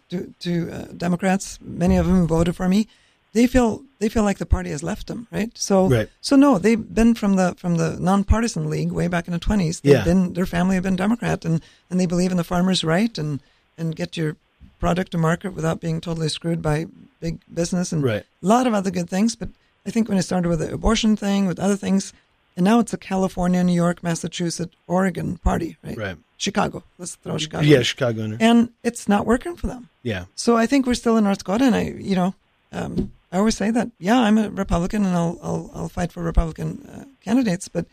to, 0.10 0.34
to 0.40 0.72
uh, 0.72 0.86
Democrats, 0.96 1.60
many 1.62 1.98
of 1.98 2.06
them 2.06 2.16
who 2.22 2.28
voted 2.28 2.56
for 2.56 2.68
me, 2.70 2.88
they 3.34 3.48
feel 3.48 3.82
they 4.00 4.10
feel 4.10 4.24
like 4.24 4.38
the 4.38 4.46
party 4.46 4.70
has 4.70 4.84
left 4.84 5.08
them, 5.08 5.28
right? 5.32 5.50
So 5.58 5.88
Right. 5.90 6.10
so 6.22 6.36
no, 6.36 6.60
they've 6.60 6.94
been 6.94 7.16
from 7.16 7.36
the 7.36 7.56
from 7.58 7.76
the 7.78 7.98
nonpartisan 8.00 8.70
league 8.70 8.92
way 8.92 9.08
back 9.08 9.28
in 9.28 9.34
the 9.34 9.40
twenties. 9.40 9.80
They've 9.80 9.94
Yeah. 9.94 10.04
been 10.04 10.34
their 10.34 10.46
family 10.46 10.76
have 10.76 10.84
been 10.84 10.96
Democrat 10.96 11.46
and 11.46 11.62
and 11.90 12.00
they 12.00 12.06
believe 12.06 12.32
in 12.32 12.38
the 12.38 12.44
farmer's 12.44 12.84
right 12.84 13.18
and 13.18 13.40
and 13.78 13.96
get 13.96 14.16
your 14.18 14.36
product 14.80 15.12
to 15.12 15.18
market 15.18 15.54
without 15.56 15.80
being 15.82 16.00
totally 16.00 16.30
screwed 16.30 16.62
by 16.62 16.86
big 17.20 17.40
business 17.52 17.92
and 17.92 18.04
Right. 18.04 18.24
a 18.44 18.46
lot 18.46 18.68
of 18.68 18.74
other 18.76 18.92
good 18.92 19.10
things. 19.10 19.36
But 19.36 19.50
I 19.86 19.92
think 19.92 20.08
when 20.10 20.18
it 20.18 20.24
started 20.24 20.50
with 20.50 20.60
the 20.60 20.74
abortion 20.74 21.16
thing, 21.16 21.46
with 21.46 21.60
other 21.60 21.76
things, 21.76 22.14
and 22.56 22.64
now 22.64 22.80
it's 22.80 22.94
a 22.94 22.98
California, 22.98 23.64
New 23.64 23.74
York, 23.74 24.04
Massachusetts, 24.04 24.76
Oregon 24.88 25.38
party, 25.38 25.78
right? 25.84 25.98
Right. 25.98 26.18
Chicago. 26.38 26.84
Let's 26.98 27.16
throw 27.16 27.38
Chicago. 27.38 27.64
yeah, 27.66 27.82
Chicago. 27.82 28.22
in 28.24 28.32
there. 28.32 28.50
And 28.50 28.70
it's 28.84 29.08
not 29.08 29.26
working 29.26 29.56
for 29.56 29.68
them. 29.68 29.90
Yeah. 30.04 30.26
So 30.36 30.56
I 30.58 30.66
think 30.66 30.86
we're 30.86 30.94
still 30.94 31.18
in 31.18 31.24
North 31.24 31.40
Dakota, 31.40 31.66
and 31.66 31.76
I, 31.76 31.84
you 31.98 32.16
know, 32.16 32.36
um, 32.72 33.12
I 33.32 33.38
always 33.40 33.58
say 33.58 33.72
that. 33.72 33.90
Yeah, 34.00 34.20
I'm 34.20 34.38
a 34.38 34.50
Republican, 34.50 35.06
and 35.06 35.16
I'll 35.16 35.40
I'll, 35.42 35.72
I'll 35.74 35.90
fight 35.90 36.12
for 36.12 36.22
Republican 36.22 36.88
uh, 36.88 37.06
candidates. 37.24 37.68
But 37.68 37.86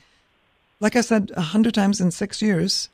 like 0.80 0.96
I 0.96 1.00
said 1.00 1.32
a 1.36 1.40
hundred 1.42 1.74
times 1.74 2.00
in 2.00 2.10
six 2.10 2.42
years, 2.42 2.88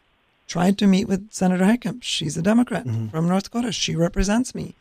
tried 0.46 0.78
to 0.78 0.86
meet 0.86 1.08
with 1.08 1.32
Senator 1.32 1.64
Heitkamp. 1.64 2.02
She's 2.02 2.36
a 2.36 2.42
Democrat 2.42 2.84
Mm-hmm. 2.86 3.08
from 3.08 3.28
North 3.28 3.44
Dakota. 3.44 3.72
She 3.72 3.96
represents 3.96 4.54
me. 4.54 4.74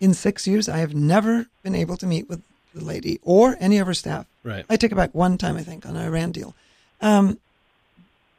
In 0.00 0.14
six 0.14 0.46
years, 0.46 0.68
I 0.68 0.78
have 0.78 0.94
never 0.94 1.46
been 1.62 1.74
able 1.74 1.96
to 1.98 2.06
meet 2.06 2.28
with 2.28 2.42
the 2.76 2.84
lady 2.84 3.18
or 3.22 3.56
any 3.58 3.78
of 3.78 3.86
her 3.86 3.94
staff. 3.94 4.26
Right. 4.44 4.64
I 4.70 4.76
take 4.76 4.92
it 4.92 4.94
back 4.94 5.14
one 5.14 5.38
time, 5.38 5.56
I 5.56 5.62
think, 5.62 5.86
on 5.86 5.96
an 5.96 6.02
Iran 6.06 6.30
deal. 6.32 6.54
Um, 7.00 7.38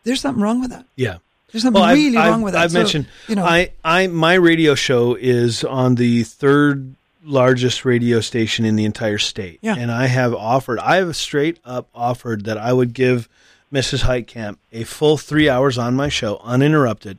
there's 0.03 0.21
something 0.21 0.41
wrong 0.41 0.61
with 0.61 0.69
that. 0.71 0.85
Yeah. 0.95 1.17
There's 1.51 1.63
something 1.63 1.81
Well, 1.81 1.89
I've- 1.89 2.03
really 2.05 2.17
I've, 2.17 2.31
wrong 2.31 2.41
with 2.41 2.53
that. 2.53 2.63
I've 2.63 2.71
So, 2.71 2.79
mentioned, 2.79 3.07
you 3.27 3.35
know, 3.35 3.43
I, 3.45 3.71
I, 3.83 4.07
my 4.07 4.33
radio 4.35 4.75
show 4.75 5.15
is 5.15 5.63
on 5.63 5.95
the 5.95 6.23
third 6.23 6.93
largest 7.25 7.83
radio 7.83 8.21
station 8.21 8.63
in 8.63 8.75
the 8.77 8.85
entire 8.85 9.17
state. 9.17 9.59
Yeah. 9.61 9.75
And 9.77 9.91
I 9.91 10.07
have 10.07 10.33
offered, 10.33 10.79
I 10.79 10.97
have 10.97 11.15
straight 11.15 11.57
up 11.65 11.88
offered 11.93 12.45
that 12.45 12.57
I 12.57 12.71
would 12.73 12.93
give 12.93 13.27
Mrs. 13.73 14.03
Heitkamp 14.03 14.57
a 14.71 14.83
full 14.85 15.17
three 15.17 15.49
hours 15.49 15.77
on 15.77 15.95
my 15.95 16.07
show, 16.09 16.39
uninterrupted, 16.43 17.17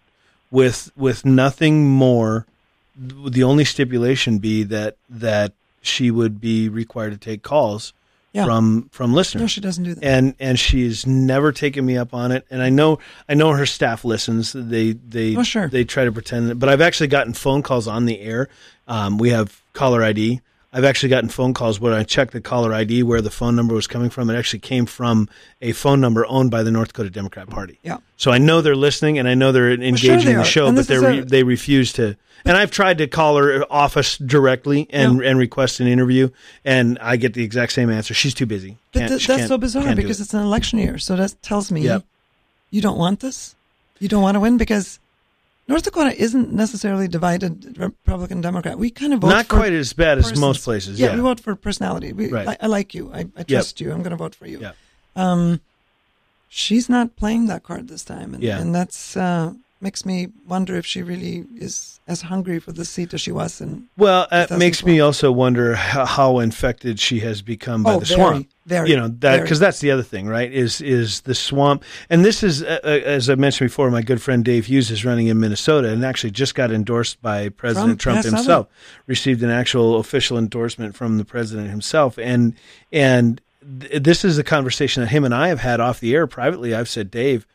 with, 0.51 0.91
with 0.97 1.27
nothing 1.27 1.87
more. 1.89 2.47
The 2.97 3.43
only 3.43 3.65
stipulation 3.65 4.39
be 4.39 4.63
that, 4.65 4.97
that 5.11 5.53
she 5.89 6.11
would 6.11 6.41
be 6.41 6.69
required 6.69 7.11
to 7.13 7.19
take 7.19 7.43
calls 7.43 7.93
Yeah. 8.33 8.45
from, 8.45 8.89
from 8.93 9.15
listeners 9.15 9.41
no, 9.43 9.47
she 9.49 9.61
doesn't 9.61 9.85
do 9.85 9.95
that. 9.95 10.05
and 10.05 10.35
and 10.39 10.59
she's 10.59 11.07
never 11.07 11.51
taken 11.51 11.85
me 11.87 11.97
up 11.97 12.13
on 12.15 12.31
it. 12.31 12.45
And 12.51 12.63
I 12.63 12.69
know 12.71 12.99
I 13.29 13.35
know 13.35 13.53
her 13.53 13.67
staff 13.67 14.05
listens. 14.05 14.53
They 14.53 14.93
they 14.93 15.35
Oh, 15.37 15.43
sure. 15.43 15.69
they 15.69 15.85
try 15.85 16.05
to 16.05 16.13
pretend, 16.13 16.51
that, 16.51 16.55
but 16.57 16.69
I've 16.69 16.81
actually 16.83 17.09
gotten 17.09 17.33
phone 17.33 17.63
calls 17.63 17.89
on 17.89 18.05
the 18.05 18.21
air. 18.21 18.49
Um, 18.87 19.19
we 19.19 19.31
have 19.31 19.63
caller 19.73 20.03
ID. 20.03 20.41
I've 20.73 20.85
actually 20.85 21.09
gotten 21.09 21.31
phone 21.31 21.55
calls 21.55 21.81
where 21.81 21.95
I 21.95 22.05
checked 22.05 22.33
the 22.35 22.41
caller 22.43 22.75
ID 22.75 23.03
where 23.03 23.23
the 23.23 23.31
phone 23.31 23.57
number 23.57 23.75
was 23.75 23.87
coming 23.87 24.11
from. 24.11 24.29
It 24.29 24.37
actually 24.37 24.59
came 24.59 24.85
from 24.85 25.29
a 25.63 25.73
phone 25.73 26.01
number 26.01 26.27
owned 26.27 26.51
by 26.51 26.63
the 26.63 26.71
North 26.71 26.89
Dakota 26.89 27.09
Democrat 27.11 27.49
Party. 27.49 27.79
Yeah. 27.83 27.99
So 28.19 28.31
I 28.33 28.39
know 28.39 28.61
they're 28.61 28.77
listening 28.77 29.19
and 29.19 29.27
I 29.27 29.35
know 29.35 29.51
they're 29.51 29.73
engaging 29.73 29.97
sure 29.97 30.17
they 30.19 30.31
in 30.33 30.37
the 30.37 30.45
show, 30.45 30.71
but 30.73 30.87
they 30.87 31.21
they 31.21 31.43
refuse 31.43 31.93
to. 31.95 32.17
And 32.45 32.57
I've 32.57 32.71
tried 32.71 32.99
to 32.99 33.07
call 33.09 33.37
her 33.39 33.65
office 33.71 34.17
directly 34.19 34.87
and 34.91 35.23
and 35.23 35.39
request 35.39 35.81
an 35.81 35.87
interview, 35.89 36.29
and 36.65 36.99
I 37.01 37.17
get 37.17 37.33
the 37.35 37.43
exact 37.43 37.73
same 37.73 37.91
answer. 37.91 38.13
She's 38.15 38.35
too 38.35 38.47
busy. 38.47 38.77
But 38.93 38.99
Can't- 39.01 39.11
th- 39.13 39.23
she 39.23 39.27
that's 39.29 39.49
so 39.49 39.59
bizarre 39.59 39.95
because 39.97 40.21
it. 40.21 40.25
it's 40.25 40.35
an 40.35 40.43
election 40.43 40.79
year. 40.79 40.99
So 40.99 41.17
that 41.17 41.35
tells 41.43 41.73
me 41.73 41.81
Yep. 41.83 42.05
you 42.71 42.81
don't 42.83 42.99
want 42.99 43.21
this. 43.21 43.57
You 44.01 44.09
don't 44.09 44.23
want 44.23 44.37
to 44.37 44.41
win 44.41 44.57
because 44.59 45.01
North 45.69 45.83
Dakota 45.83 46.17
isn't 46.17 46.51
necessarily 46.53 47.09
divided 47.09 47.77
Republican 47.79 48.41
Democrat. 48.41 48.79
We 48.79 48.89
kind 48.91 49.13
of 49.13 49.21
vote 49.21 49.29
Not 49.29 49.47
for 49.47 49.57
quite 49.57 49.73
as 49.75 49.93
bad 49.93 50.17
as 50.19 50.39
most 50.39 50.65
places. 50.65 50.99
Yeah, 50.99 51.09
Yeah. 51.09 51.17
we 51.17 51.21
vote 51.21 51.41
for 51.41 51.55
personality. 51.55 52.13
We, 52.15 52.29
Right. 52.33 52.49
I, 52.49 52.57
I 52.63 52.67
like 52.69 52.95
you. 52.95 53.11
I, 53.13 53.27
I 53.37 53.43
trust 53.43 53.79
you. 53.81 53.93
I'm 53.93 53.99
going 54.03 54.13
to 54.13 54.17
vote 54.17 54.35
for 54.35 54.47
you. 54.47 54.61
Yeah. 54.61 54.73
Um, 55.15 55.61
she's 56.49 56.89
not 56.89 57.17
playing 57.17 57.47
that 57.47 57.63
card 57.65 57.89
this 57.89 58.03
time, 58.03 58.33
and, 58.35 58.43
Yeah. 58.43 58.59
and 58.59 58.75
that's 58.75 59.15
uh, 59.17 59.53
makes 59.81 60.05
me 60.05 60.29
wonder 60.47 60.77
if 60.77 60.85
she 60.85 61.03
really 61.03 61.45
is 61.57 62.01
as 62.09 62.23
hungry 62.23 62.59
for 62.59 62.73
the 62.73 62.85
seat 62.85 63.15
as 63.15 63.21
she 63.21 63.31
was. 63.31 63.61
And 63.61 63.87
Well, 63.97 64.27
it 64.33 64.51
makes 64.51 64.85
me 64.85 64.99
also 64.99 65.31
wonder 65.31 65.75
how, 65.75 66.05
how 66.05 66.39
infected 66.41 66.99
she 66.99 67.21
has 67.21 67.43
become 67.43 67.83
by 67.83 67.95
Oh, 67.95 68.01
the 68.01 68.07
very, 68.07 68.19
swamp. 68.19 68.49
very, 68.67 68.91
you 68.91 68.97
know 68.97 69.09
that 69.09 69.43
because 69.43 69.61
that's 69.61 69.81
the 69.81 69.91
other 69.91 70.03
thing, 70.03 70.27
right? 70.27 70.51
Is 70.53 70.81
is 70.81 71.21
the 71.23 71.35
swamp? 71.35 71.85
And 72.11 72.25
this 72.25 72.43
is, 72.43 72.63
uh, 72.63 72.81
uh, 72.83 72.87
as 72.89 73.29
I 73.31 73.35
mentioned 73.35 73.71
before, 73.71 73.91
my 73.91 74.03
good 74.03 74.21
friend 74.23 74.45
Dave 74.45 74.67
Hughes 74.67 74.91
is 74.91 75.05
running 75.05 75.27
in 75.29 75.39
Minnesota, 75.39 75.91
and 75.93 76.05
actually 76.05 76.31
just 76.31 76.55
got 76.55 76.71
endorsed 76.73 77.21
by 77.23 77.49
President 77.51 78.01
Trump, 78.01 78.23
Trump, 78.23 78.25
yes, 78.25 78.35
himself. 78.43 78.67
Received 79.07 79.43
an 79.43 79.51
actual 79.51 79.99
official 79.99 80.39
endorsement 80.39 80.97
from 80.97 81.19
the 81.19 81.25
president 81.25 81.71
himself, 81.71 82.19
and 82.19 82.55
and 82.91 83.41
th- 83.81 84.03
this 84.03 84.25
is 84.25 84.39
a 84.39 84.45
conversation 84.45 85.03
that 85.03 85.09
him 85.09 85.25
and 85.25 85.35
I 85.35 85.49
have 85.49 85.61
had 85.61 85.79
off 85.79 86.01
the 86.01 86.15
air 86.15 86.27
privately. 86.27 86.75
I've 86.75 86.89
said, 86.89 87.11
Dave, 87.11 87.47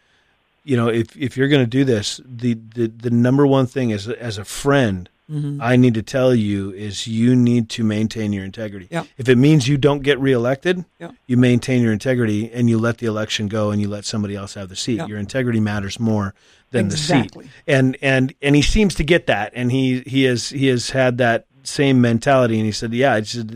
you 0.63 0.77
know, 0.77 0.87
if 0.87 1.15
if 1.17 1.35
you're 1.37 1.47
going 1.49 1.63
to 1.63 1.69
do 1.69 1.83
this, 1.83 2.19
the, 2.25 2.53
the 2.75 2.87
the 2.87 3.09
number 3.09 3.45
one 3.45 3.65
thing 3.67 3.89
is 3.91 4.07
as 4.07 4.37
a 4.37 4.45
friend, 4.45 5.09
Mm-hmm. 5.31 5.61
I 5.61 5.77
need 5.77 5.93
to 5.93 6.01
tell 6.03 6.35
you 6.35 6.71
is 6.73 7.07
you 7.07 7.33
need 7.33 7.69
to 7.69 7.83
maintain 7.85 8.33
your 8.33 8.43
integrity. 8.43 8.89
Yeah. 8.91 9.05
If 9.17 9.29
it 9.29 9.37
means 9.37 9.69
you 9.69 9.77
don't 9.77 10.01
get 10.03 10.19
reelected, 10.19 10.83
Yeah. 10.99 11.11
you 11.27 11.37
maintain 11.37 11.81
your 11.81 11.93
integrity 11.93 12.51
and 12.51 12.69
you 12.69 12.77
let 12.77 12.97
the 12.97 13.05
election 13.07 13.47
go 13.47 13.71
and 13.71 13.81
you 13.81 13.87
let 13.87 14.03
somebody 14.03 14.35
else 14.35 14.55
have 14.55 14.67
the 14.67 14.75
seat. 14.75 14.97
Yeah. 14.97 15.07
Your 15.07 15.17
integrity 15.19 15.61
matters 15.61 15.97
more 15.97 16.33
than 16.71 16.87
Exactly. 16.87 17.45
the 17.45 17.49
seat. 17.49 17.55
And 17.67 17.97
and 18.01 18.33
and 18.41 18.53
he 18.53 18.61
seems 18.61 18.95
to 18.95 19.03
get 19.05 19.25
that, 19.27 19.53
and 19.55 19.71
he 19.71 20.01
he 20.01 20.25
has 20.25 20.49
he 20.49 20.67
has 20.67 20.89
had 20.89 21.17
that 21.19 21.45
same 21.63 22.01
mentality. 22.01 22.57
And 22.57 22.65
he 22.65 22.73
said, 22.73 22.93
"Yeah, 22.93 23.15
it's 23.15 23.31
just, 23.31 23.47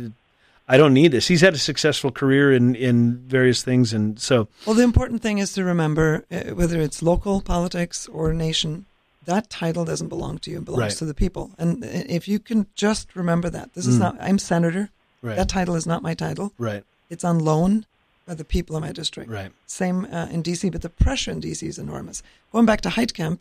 I 0.68 0.78
don't 0.78 0.93
need 0.93 1.11
this." 1.11 1.28
He's 1.28 1.41
had 1.41 1.53
a 1.53 1.57
successful 1.57 2.11
career 2.11 2.51
in 2.53 2.76
in 2.76 3.18
various 3.28 3.63
things, 3.63 3.93
and 3.93 4.20
so 4.20 4.47
Well, 4.65 4.76
the 4.76 4.84
important 4.84 5.22
thing 5.22 5.38
is 5.39 5.53
to 5.53 5.63
remember 5.63 6.26
uh, 6.32 6.55
whether 6.55 6.82
it's 6.82 7.01
local 7.01 7.41
politics 7.41 8.07
or 8.07 8.34
nation, 8.34 8.86
that 9.26 9.49
title 9.49 9.86
doesn't 9.86 10.09
belong 10.09 10.39
to 10.39 10.51
you; 10.51 10.57
it 10.59 10.65
belongs 10.65 10.82
Right. 10.82 10.97
to 10.97 11.05
the 11.05 11.13
people. 11.13 11.51
And 11.57 11.84
uh, 11.84 11.88
if 12.18 12.28
you 12.28 12.39
can 12.39 12.65
just 12.76 13.15
remember 13.15 13.49
that, 13.49 13.74
this 13.74 13.86
is 13.88 13.95
Mm. 13.97 13.99
not. 14.05 14.18
I'm 14.22 14.39
senator. 14.39 14.89
right, 15.22 15.36
That 15.38 15.49
title 15.49 15.76
is 15.76 15.86
not 15.86 16.01
my 16.03 16.13
title. 16.13 16.51
right, 16.59 16.84
It's 17.09 17.24
on 17.24 17.39
loan 17.39 17.86
by 18.28 18.36
the 18.36 18.43
people 18.45 18.76
of 18.76 18.82
my 18.84 18.91
district. 18.91 19.30
right, 19.32 19.51
Same 19.65 20.05
uh, 20.18 20.28
in 20.36 20.43
DC, 20.43 20.70
but 20.72 20.82
the 20.82 20.89
pressure 21.05 21.32
in 21.32 21.39
DC 21.41 21.63
is 21.68 21.78
enormous. 21.80 22.22
Going 22.51 22.65
back 22.65 22.82
to 22.82 22.89
Heitkamp, 22.89 23.39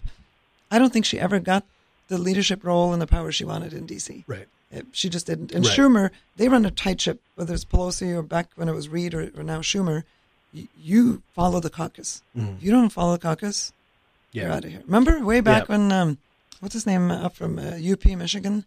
I 0.70 0.78
don't 0.78 0.92
think 0.92 1.04
she 1.04 1.18
ever 1.18 1.38
got 1.40 1.64
the 2.08 2.18
leadership 2.18 2.62
role 2.64 2.92
and 2.92 3.02
the 3.02 3.06
power 3.06 3.30
she 3.32 3.44
wanted 3.44 3.72
in 3.72 3.84
DC. 3.86 4.24
right, 4.28 4.48
Uh, 4.74 4.80
She 4.92 5.08
just 5.08 5.26
didn't. 5.26 5.52
And 5.52 5.64
Right. 5.66 5.76
Schumer, 5.78 6.10
they 6.36 6.48
run 6.48 6.64
a 6.66 6.70
tight 6.70 7.00
ship, 7.00 7.20
whether 7.34 7.54
it's 7.54 7.64
Pelosi 7.64 8.14
or 8.14 8.22
back 8.22 8.48
when 8.56 8.68
it 8.68 8.74
was 8.74 8.88
Reid 8.88 9.14
or, 9.14 9.30
or 9.36 9.42
now 9.42 9.60
Schumer. 9.60 10.02
You, 10.52 10.68
you 10.80 11.22
follow 11.34 11.60
the 11.60 11.70
caucus. 11.70 12.22
Mhm. 12.36 12.56
If 12.56 12.62
you 12.62 12.70
don't 12.72 12.90
follow 12.90 13.12
the 13.12 13.18
caucus, 13.18 13.72
you're 14.32 14.50
out 14.50 14.64
of 14.64 14.70
here. 14.70 14.82
Remember 14.86 15.24
way 15.24 15.40
back 15.40 15.68
Yeah. 15.68 15.76
when, 15.76 15.92
um, 15.92 16.18
what's 16.60 16.74
his 16.74 16.86
name 16.86 17.10
uh, 17.10 17.22
up 17.26 17.36
from 17.36 17.58
uh, 17.58 17.76
UP, 17.78 18.04
Michigan, 18.16 18.64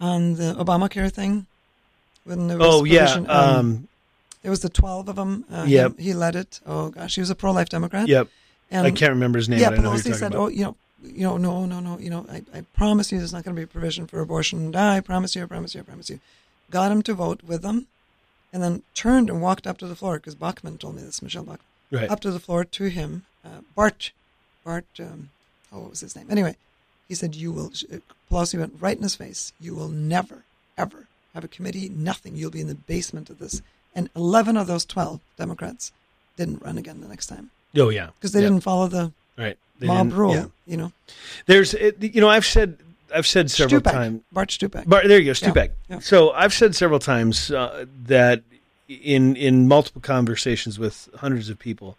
on 0.00 0.34
the 0.34 0.54
Obamacare 0.54 1.10
thing? 1.12 1.46
When 2.24 2.48
there 2.48 2.56
was 2.58 2.66
oh 2.66 2.84
yeah, 2.84 3.12
um, 3.12 3.26
um, 3.28 3.88
there 4.42 4.50
was 4.50 4.60
the 4.60 4.70
12 4.70 5.08
of 5.10 5.16
them. 5.16 5.44
Uh, 5.52 5.64
Yep. 5.68 5.98
He, 5.98 6.04
he 6.04 6.14
led 6.14 6.36
it. 6.36 6.60
Oh, 6.66 6.88
gosh. 6.90 7.14
He 7.14 7.20
was 7.20 7.30
a 7.30 7.34
pro 7.34 7.52
life 7.52 7.68
Democrat. 7.68 8.08
yep. 8.08 8.28
And 8.70 8.86
I 8.86 8.90
can't 8.90 9.10
remember 9.10 9.38
his 9.38 9.48
name. 9.48 9.60
yeah, 9.60 9.70
but 9.70 9.78
I 9.80 9.82
know 9.82 9.90
who 9.90 9.98
Pelosi 9.98 10.14
said, 10.14 10.32
talking 10.32 10.36
"Oh, 10.38 10.48
you 10.48 10.64
know, 10.64 10.76
you 11.04 11.22
know, 11.22 11.36
no, 11.36 11.66
no, 11.66 11.80
no, 11.80 11.98
you 11.98 12.10
know, 12.10 12.26
I, 12.30 12.42
I 12.54 12.62
promise 12.76 13.12
you, 13.12 13.18
there's 13.18 13.32
not 13.32 13.44
going 13.44 13.54
to 13.54 13.60
be 13.60 13.64
a 13.64 13.66
provision 13.66 14.06
for 14.06 14.20
abortion. 14.20 14.74
I 14.74 15.00
promise 15.00 15.34
you, 15.36 15.42
I 15.42 15.46
promise 15.46 15.74
you, 15.74 15.80
I 15.80 15.84
promise 15.84 16.10
you." 16.10 16.20
Got 16.70 16.92
him 16.92 17.02
to 17.02 17.14
vote 17.14 17.42
with 17.44 17.62
them, 17.62 17.86
and 18.52 18.62
then 18.62 18.82
turned 18.94 19.28
and 19.28 19.42
walked 19.42 19.66
up 19.66 19.78
to 19.78 19.86
the 19.86 19.94
floor 19.94 20.16
because 20.16 20.34
Bachmann 20.34 20.78
told 20.78 20.96
me 20.96 21.02
this. 21.02 21.22
Michele 21.22 21.42
Bachmann 21.44 21.58
right, 21.92 22.10
up 22.10 22.20
to 22.20 22.30
the 22.30 22.40
floor 22.40 22.64
to 22.64 22.84
him. 22.84 23.24
Uh, 23.44 23.60
Bart, 23.74 24.12
Bart, 24.64 24.86
um, 24.98 25.28
oh, 25.72 25.80
what 25.80 25.90
was 25.90 26.00
his 26.00 26.16
name? 26.16 26.26
Anyway, 26.30 26.56
he 27.08 27.14
said, 27.14 27.34
"You 27.34 27.52
will." 27.52 27.72
uh, 27.92 27.98
Pelosi 28.30 28.58
went 28.58 28.80
right 28.80 28.96
in 28.96 29.02
his 29.02 29.14
face. 29.14 29.52
You 29.60 29.74
will 29.74 29.90
never, 29.90 30.44
ever 30.78 31.06
have 31.34 31.44
a 31.44 31.48
committee. 31.48 31.88
Nothing. 31.88 32.34
You'll 32.36 32.50
be 32.50 32.62
in 32.62 32.68
the 32.68 32.74
basement 32.74 33.28
of 33.30 33.38
this. 33.38 33.62
And 33.94 34.08
eleven 34.16 34.56
of 34.56 34.66
those 34.66 34.84
twelve 34.84 35.20
Democrats 35.36 35.92
didn't 36.36 36.62
run 36.62 36.78
again 36.78 37.00
the 37.00 37.06
next 37.08 37.26
time 37.26 37.50
oh 37.76 37.90
yeah, 37.90 38.08
because 38.14 38.32
they 38.32 38.40
Yeah. 38.40 38.48
didn't 38.48 38.62
follow 38.64 38.88
the 38.88 39.12
right. 39.36 39.56
They 39.78 39.86
mob 39.86 40.12
rule. 40.12 40.34
yeah. 40.34 40.46
You 40.66 40.76
know, 40.76 40.92
There's, 41.46 41.74
you 41.74 42.20
know, 42.20 42.28
I've 42.28 42.46
said, 42.46 42.78
I've 43.14 43.26
said 43.26 43.50
several 43.50 43.80
times. 43.80 44.22
Bart 44.32 44.48
Stupak. 44.48 44.84
But 44.86 45.06
there 45.08 45.18
you 45.18 45.26
go, 45.26 45.32
Stupak. 45.32 45.70
yeah. 45.88 45.98
So 45.98 46.30
I've 46.32 46.54
said 46.54 46.74
several 46.74 46.98
times 46.98 47.50
uh, 47.50 47.84
that 48.06 48.42
in 48.88 49.36
in 49.36 49.68
multiple 49.68 50.00
conversations 50.00 50.78
with 50.78 51.08
hundreds 51.16 51.48
of 51.48 51.58
people, 51.58 51.96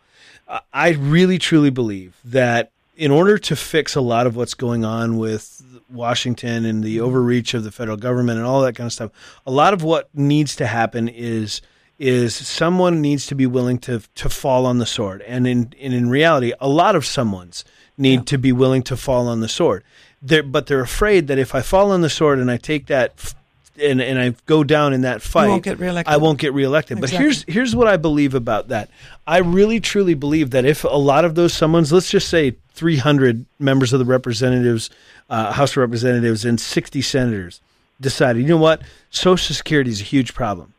I 0.73 0.89
really 0.89 1.38
truly 1.38 1.69
believe 1.69 2.15
that 2.25 2.71
in 2.97 3.11
order 3.11 3.38
to 3.38 3.55
fix 3.55 3.95
a 3.95 4.01
lot 4.01 4.25
of 4.27 4.36
what's 4.36 4.53
going 4.53 4.86
on 4.86 5.17
with 5.17 5.61
Washington 5.91 6.65
and 6.65 6.83
the 6.83 7.01
overreach 7.01 7.53
of 7.53 7.63
the 7.63 7.71
federal 7.71 7.97
government 7.97 8.38
and 8.38 8.47
all 8.47 8.61
that 8.61 8.75
kind 8.75 8.88
of 8.88 8.93
stuff, 8.93 9.11
a 9.45 9.51
lot 9.51 9.73
of 9.73 9.83
what 9.83 10.09
needs 10.13 10.55
to 10.57 10.65
happen 10.67 11.07
is 11.07 11.61
is 11.97 12.35
someone 12.35 13.01
needs 13.01 13.25
to 13.27 13.35
be 13.35 13.45
willing 13.45 13.77
to 13.79 14.01
to 14.15 14.29
fall 14.29 14.65
on 14.65 14.79
the 14.79 14.85
sword, 14.85 15.21
and 15.23 15.47
in 15.47 15.73
and 15.81 15.93
in 15.93 16.09
reality, 16.09 16.53
a 16.59 16.67
lot 16.67 16.95
of 16.95 17.05
someone's 17.05 17.63
need 17.97 18.19
Yeah. 18.19 18.23
to 18.25 18.37
be 18.37 18.51
willing 18.51 18.83
to 18.83 18.97
fall 18.97 19.27
on 19.27 19.39
the 19.39 19.47
sword. 19.47 19.83
They're, 20.21 20.43
but 20.43 20.67
they're 20.67 20.81
afraid 20.81 21.27
that 21.27 21.37
if 21.37 21.55
I 21.55 21.61
fall 21.61 21.91
on 21.91 22.01
the 22.01 22.09
sword 22.09 22.39
and 22.39 22.49
I 22.51 22.57
take 22.57 22.87
that 22.87 23.13
f- 23.17 23.35
and 23.81 24.01
and 24.01 24.19
I 24.19 24.35
go 24.45 24.63
down 24.63 24.93
in 24.93 25.01
that 25.01 25.21
fight, 25.21 25.47
won't 25.49 25.63
get 25.63 25.79
reelected. 25.79 26.13
I 26.13 26.17
won't 26.17 26.39
get 26.39 26.53
reelected. 26.53 26.99
But 26.99 27.09
here's 27.11 27.43
here's 27.47 27.75
what 27.75 27.87
I 27.87 27.95
believe 27.97 28.33
about 28.33 28.67
that. 28.69 28.89
I 29.27 29.37
really 29.39 29.79
truly 29.79 30.13
believe 30.13 30.51
that 30.51 30.65
if 30.65 30.83
a 30.83 30.87
lot 30.97 31.23
of 31.25 31.35
those 31.35 31.53
someone's, 31.53 31.91
let's 31.93 32.09
just 32.09 32.27
say 32.29 32.55
300 32.73 33.45
members 33.59 33.93
of 33.93 33.99
the 33.99 34.05
representatives, 34.05 34.89
uh, 35.29 35.53
House 35.53 35.71
of 35.71 35.77
Representatives, 35.77 36.43
and 36.45 36.59
60 36.59 37.01
senators 37.01 37.61
decided, 38.01 38.41
you 38.41 38.47
know 38.49 38.57
what, 38.57 38.81
Social 39.11 39.55
Security 39.55 39.89
is 39.91 40.01
a 40.01 40.03
huge 40.03 40.33
problem. 40.33 40.73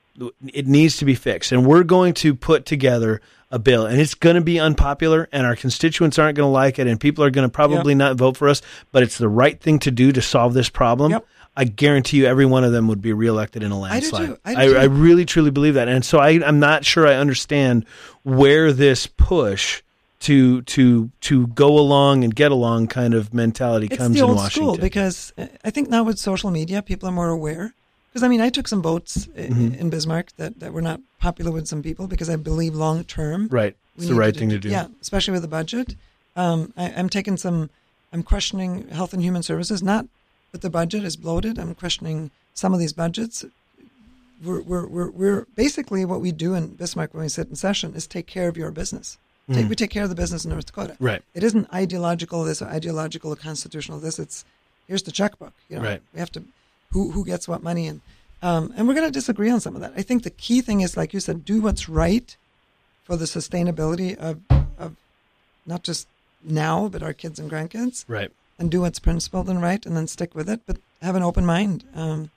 It 0.53 0.67
needs 0.67 0.97
to 0.99 1.05
be 1.05 1.15
fixed, 1.15 1.53
and 1.53 1.67
we're 1.67 1.85
going 1.85 2.15
to 2.15 2.35
put 2.35 2.67
together 2.67 3.21
a 3.51 3.59
bill, 3.59 3.87
and 3.87 4.01
it's 4.01 4.15
going 4.15 4.35
to 4.37 4.43
be 4.43 4.59
unpopular, 4.59 5.29
and 5.33 5.47
our 5.47 5.55
constituents 5.55 6.19
aren't 6.19 6.37
going 6.37 6.47
to 6.47 6.53
like 6.53 6.79
it, 6.79 6.87
and 6.87 6.99
people 6.99 7.23
are 7.23 7.31
going 7.31 7.49
to 7.49 7.53
probably 7.53 7.95
not 7.95 8.17
vote 8.17 8.37
for 8.37 8.49
us. 8.49 8.63
But 8.93 9.03
it's 9.03 9.19
the 9.19 9.29
right 9.29 9.61
thing 9.61 9.79
to 9.81 9.91
do 9.91 10.13
to 10.13 10.23
solve 10.23 10.55
this 10.55 10.69
problem. 10.69 11.13
Yep. 11.13 11.27
I 11.59 11.65
guarantee 11.65 12.19
you, 12.19 12.27
every 12.27 12.45
one 12.45 12.65
of 12.65 12.73
them 12.73 12.87
would 12.89 13.01
be 13.01 13.15
reelected 13.15 13.63
in 13.63 13.73
a 13.73 13.77
I 13.77 13.81
landslide. 13.81 14.23
I 14.45 14.55
do 14.55 14.61
I, 14.61 14.67
too. 14.67 14.77
I 14.77 14.85
really 14.85 15.25
truly 15.25 15.51
believe 15.51 15.75
that, 15.75 15.89
and 15.89 16.05
so 16.05 16.19
I, 16.19 16.31
I'm 16.47 16.61
not 16.61 16.85
sure 16.85 17.07
I 17.07 17.15
understand 17.15 17.87
where 18.25 18.73
this 18.73 19.07
push 19.07 19.83
to 20.21 20.63
to 20.63 21.11
to 21.21 21.47
go 21.49 21.79
along 21.79 22.25
and 22.25 22.35
get 22.35 22.51
along 22.51 22.89
kind 22.89 23.15
of 23.15 23.33
mentality 23.33 23.87
it's 23.87 23.97
comes 23.97 24.17
the 24.17 24.25
in 24.25 24.29
old 24.29 24.37
Washington. 24.37 24.75
school 24.75 24.79
because 24.79 25.33
I 25.65 25.71
think 25.71 25.89
now 25.89 26.03
with 26.03 26.19
social 26.19 26.51
media, 26.51 26.83
people 26.83 27.09
are 27.09 27.13
more 27.13 27.29
aware. 27.29 27.75
Because 28.17 28.25
I 28.25 28.29
mean, 28.29 28.41
I 28.41 28.49
took 28.49 28.67
some 28.67 28.81
votes 28.81 29.29
i- 29.37 29.41
Mhm. 29.41 29.79
in 29.79 29.91
Bismarck 29.91 30.35
that, 30.39 30.59
that 30.61 30.73
were 30.73 30.81
not 30.81 31.03
popular 31.21 31.51
with 31.53 31.69
some 31.69 31.83
people 31.83 32.07
because 32.07 32.31
I 32.31 32.37
believe 32.37 32.75
long 32.75 33.05
term 33.05 33.47
right, 33.49 33.77
it's 33.95 34.09
the 34.09 34.15
right 34.15 34.35
thing 34.35 34.49
to 34.49 34.59
do. 34.59 34.71
Yeah, 34.71 34.87
especially 35.03 35.33
with 35.33 35.43
the 35.43 35.49
budget. 35.49 35.97
Um, 36.35 36.73
I, 36.79 36.93
I'm 36.93 37.11
taking 37.11 37.37
some. 37.37 37.69
I'm 38.15 38.23
questioning 38.23 38.89
Health 38.89 39.13
and 39.13 39.23
Human 39.23 39.43
Services. 39.43 39.83
Not 39.83 40.07
that 40.53 40.63
the 40.63 40.71
budget 40.71 41.05
is 41.05 41.15
bloated. 41.15 41.59
I'm 41.59 41.75
questioning 41.75 42.31
some 42.55 42.73
of 42.73 42.81
these 42.81 42.95
budgets. 42.95 43.45
We're, 44.43 44.63
we're, 44.63 44.87
we're, 44.87 45.11
we're 45.11 45.47
basically 45.55 46.07
what 46.07 46.23
we 46.23 46.33
do 46.33 46.55
in 46.55 46.69
Bismarck 46.69 47.13
when 47.13 47.23
we 47.25 47.29
sit 47.29 47.49
in 47.51 47.57
session 47.57 47.93
is 47.95 48.07
take 48.07 48.27
care 48.27 48.49
of 48.49 48.57
your 48.57 48.71
business. 48.71 49.19
Take, 49.53 49.67
Mm. 49.67 49.69
we 49.69 49.75
take 49.75 49.91
care 49.91 50.05
of 50.05 50.09
the 50.09 50.15
business 50.15 50.47
in 50.47 50.53
North 50.53 50.65
Dakota. 50.67 50.97
Right, 50.99 51.23
It 51.35 51.45
isn't 51.45 51.69
ideological 51.73 52.45
this 52.45 52.63
or 52.63 52.67
ideological 52.69 53.31
or 53.33 53.37
constitutional 53.37 53.99
this. 54.01 54.19
It's 54.19 54.47
here's 54.89 55.03
the 55.03 55.13
checkbook. 55.13 55.53
You 55.69 55.77
know, 55.77 55.83
Right. 55.83 56.03
we 56.15 56.19
have 56.21 56.33
to 56.33 56.43
who 56.91 57.11
who 57.13 57.25
gets 57.25 57.49
what 57.49 57.63
money 57.63 57.87
and 57.89 58.01
um, 58.43 58.73
and 58.77 58.87
we're 58.87 58.95
going 58.95 59.07
to 59.07 59.11
disagree 59.21 59.51
on 59.51 59.61
some 59.61 59.75
of 59.75 59.81
that. 59.81 59.95
I 59.97 60.03
think 60.03 60.23
the 60.23 60.31
key 60.31 60.61
thing 60.61 60.83
is, 60.83 60.97
like 60.97 61.15
you 61.15 61.21
said, 61.21 61.45
do 61.45 61.61
what's 61.63 61.89
right 61.89 62.37
for 63.05 63.17
the 63.17 63.25
sustainability 63.25 64.17
of 64.17 64.41
of 64.79 64.97
not 65.65 65.83
just 65.83 66.07
now 66.45 66.89
but 66.89 67.03
our 67.03 67.13
kids 67.15 67.39
and 67.39 67.51
grandkids, 67.51 68.05
right, 68.09 68.31
and 68.59 68.71
do 68.71 68.83
what's 68.83 68.99
principled 69.01 69.49
and 69.49 69.63
right, 69.63 69.85
and 69.87 69.97
then 69.97 70.07
stick 70.07 70.35
with 70.35 70.49
it. 70.49 70.61
But 70.67 70.79
have 71.01 71.17
an 71.17 71.23
open 71.23 71.47
mind 71.47 71.85
um, 71.95 72.31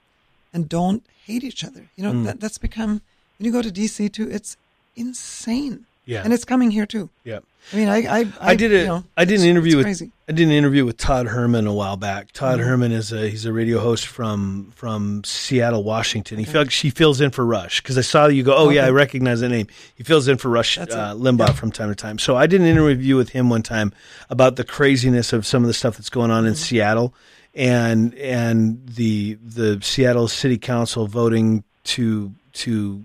and 0.52 0.68
don't 0.68 1.04
hate 1.26 1.44
each 1.44 1.64
other. 1.64 1.90
You 1.96 2.04
know 2.04 2.12
Mm. 2.12 2.24
that 2.24 2.40
that's 2.40 2.58
become 2.58 3.02
when 3.38 3.44
you 3.46 3.52
go 3.52 3.62
to 3.62 3.70
DC 3.70 4.12
too. 4.12 4.28
It's 4.30 4.56
insane 4.96 5.86
Yeah. 6.06 6.22
and 6.24 6.32
it's 6.32 6.44
coming 6.44 6.70
here 6.70 6.86
too. 6.86 7.08
yeah. 7.24 7.40
I 7.72 7.76
mean, 7.76 7.88
I 7.88 8.20
I, 8.20 8.26
I 8.40 8.54
did 8.56 8.72
a 8.72 8.78
you 8.78 8.86
know, 8.86 9.04
I 9.18 9.24
did 9.26 9.38
an 9.40 9.46
interview 9.46 9.76
with 9.76 9.84
crazy. 9.84 10.10
I 10.28 10.32
did 10.32 10.46
an 10.46 10.52
interview 10.52 10.84
with 10.86 10.96
Todd 10.96 11.26
Herman 11.26 11.66
a 11.66 11.74
while 11.74 11.96
back. 11.98 12.32
Todd 12.32 12.58
Mm-hmm. 12.58 12.68
Herman 12.68 12.92
is 12.92 13.12
a 13.12 13.28
he's 13.28 13.44
a 13.44 13.52
radio 13.52 13.78
host 13.80 14.06
from 14.06 14.72
from 14.74 15.22
Seattle, 15.24 15.84
Washington. 15.84 16.38
He 16.38 16.46
felt 16.46 16.72
she 16.72 16.88
fills 16.90 17.20
in 17.20 17.30
for 17.30 17.44
Rush 17.44 17.80
because 17.82 17.98
I 17.98 18.00
saw 18.00 18.26
you 18.28 18.42
go. 18.42 18.56
Oh 18.56 18.70
yeah, 18.70 18.86
I 18.86 18.90
recognize 18.90 19.40
that 19.40 19.50
name. 19.50 19.66
He 19.94 20.02
fills 20.02 20.26
in 20.26 20.38
for 20.38 20.48
Rush 20.48 20.78
uh. 20.78 20.86
Limbaugh 20.86 21.48
Yeah. 21.48 21.52
from 21.52 21.70
time 21.70 21.90
to 21.90 21.94
time. 21.94 22.18
So 22.18 22.34
I 22.34 22.46
did 22.46 22.60
an 22.62 22.66
interview 22.66 23.16
with 23.16 23.28
him 23.28 23.50
one 23.50 23.62
time 23.62 23.92
about 24.30 24.56
the 24.56 24.64
craziness 24.64 25.32
of 25.34 25.44
some 25.46 25.62
of 25.62 25.68
the 25.68 25.74
stuff 25.74 25.96
that's 25.98 26.10
going 26.10 26.30
on 26.30 26.46
in 26.46 26.54
Mm-hmm. 26.54 26.62
Seattle 26.62 27.14
and 27.54 28.14
and 28.14 28.80
the 28.88 29.34
the 29.44 29.80
Seattle 29.82 30.28
City 30.28 30.56
Council 30.56 31.06
voting 31.06 31.62
to 31.84 32.32
to 32.54 33.04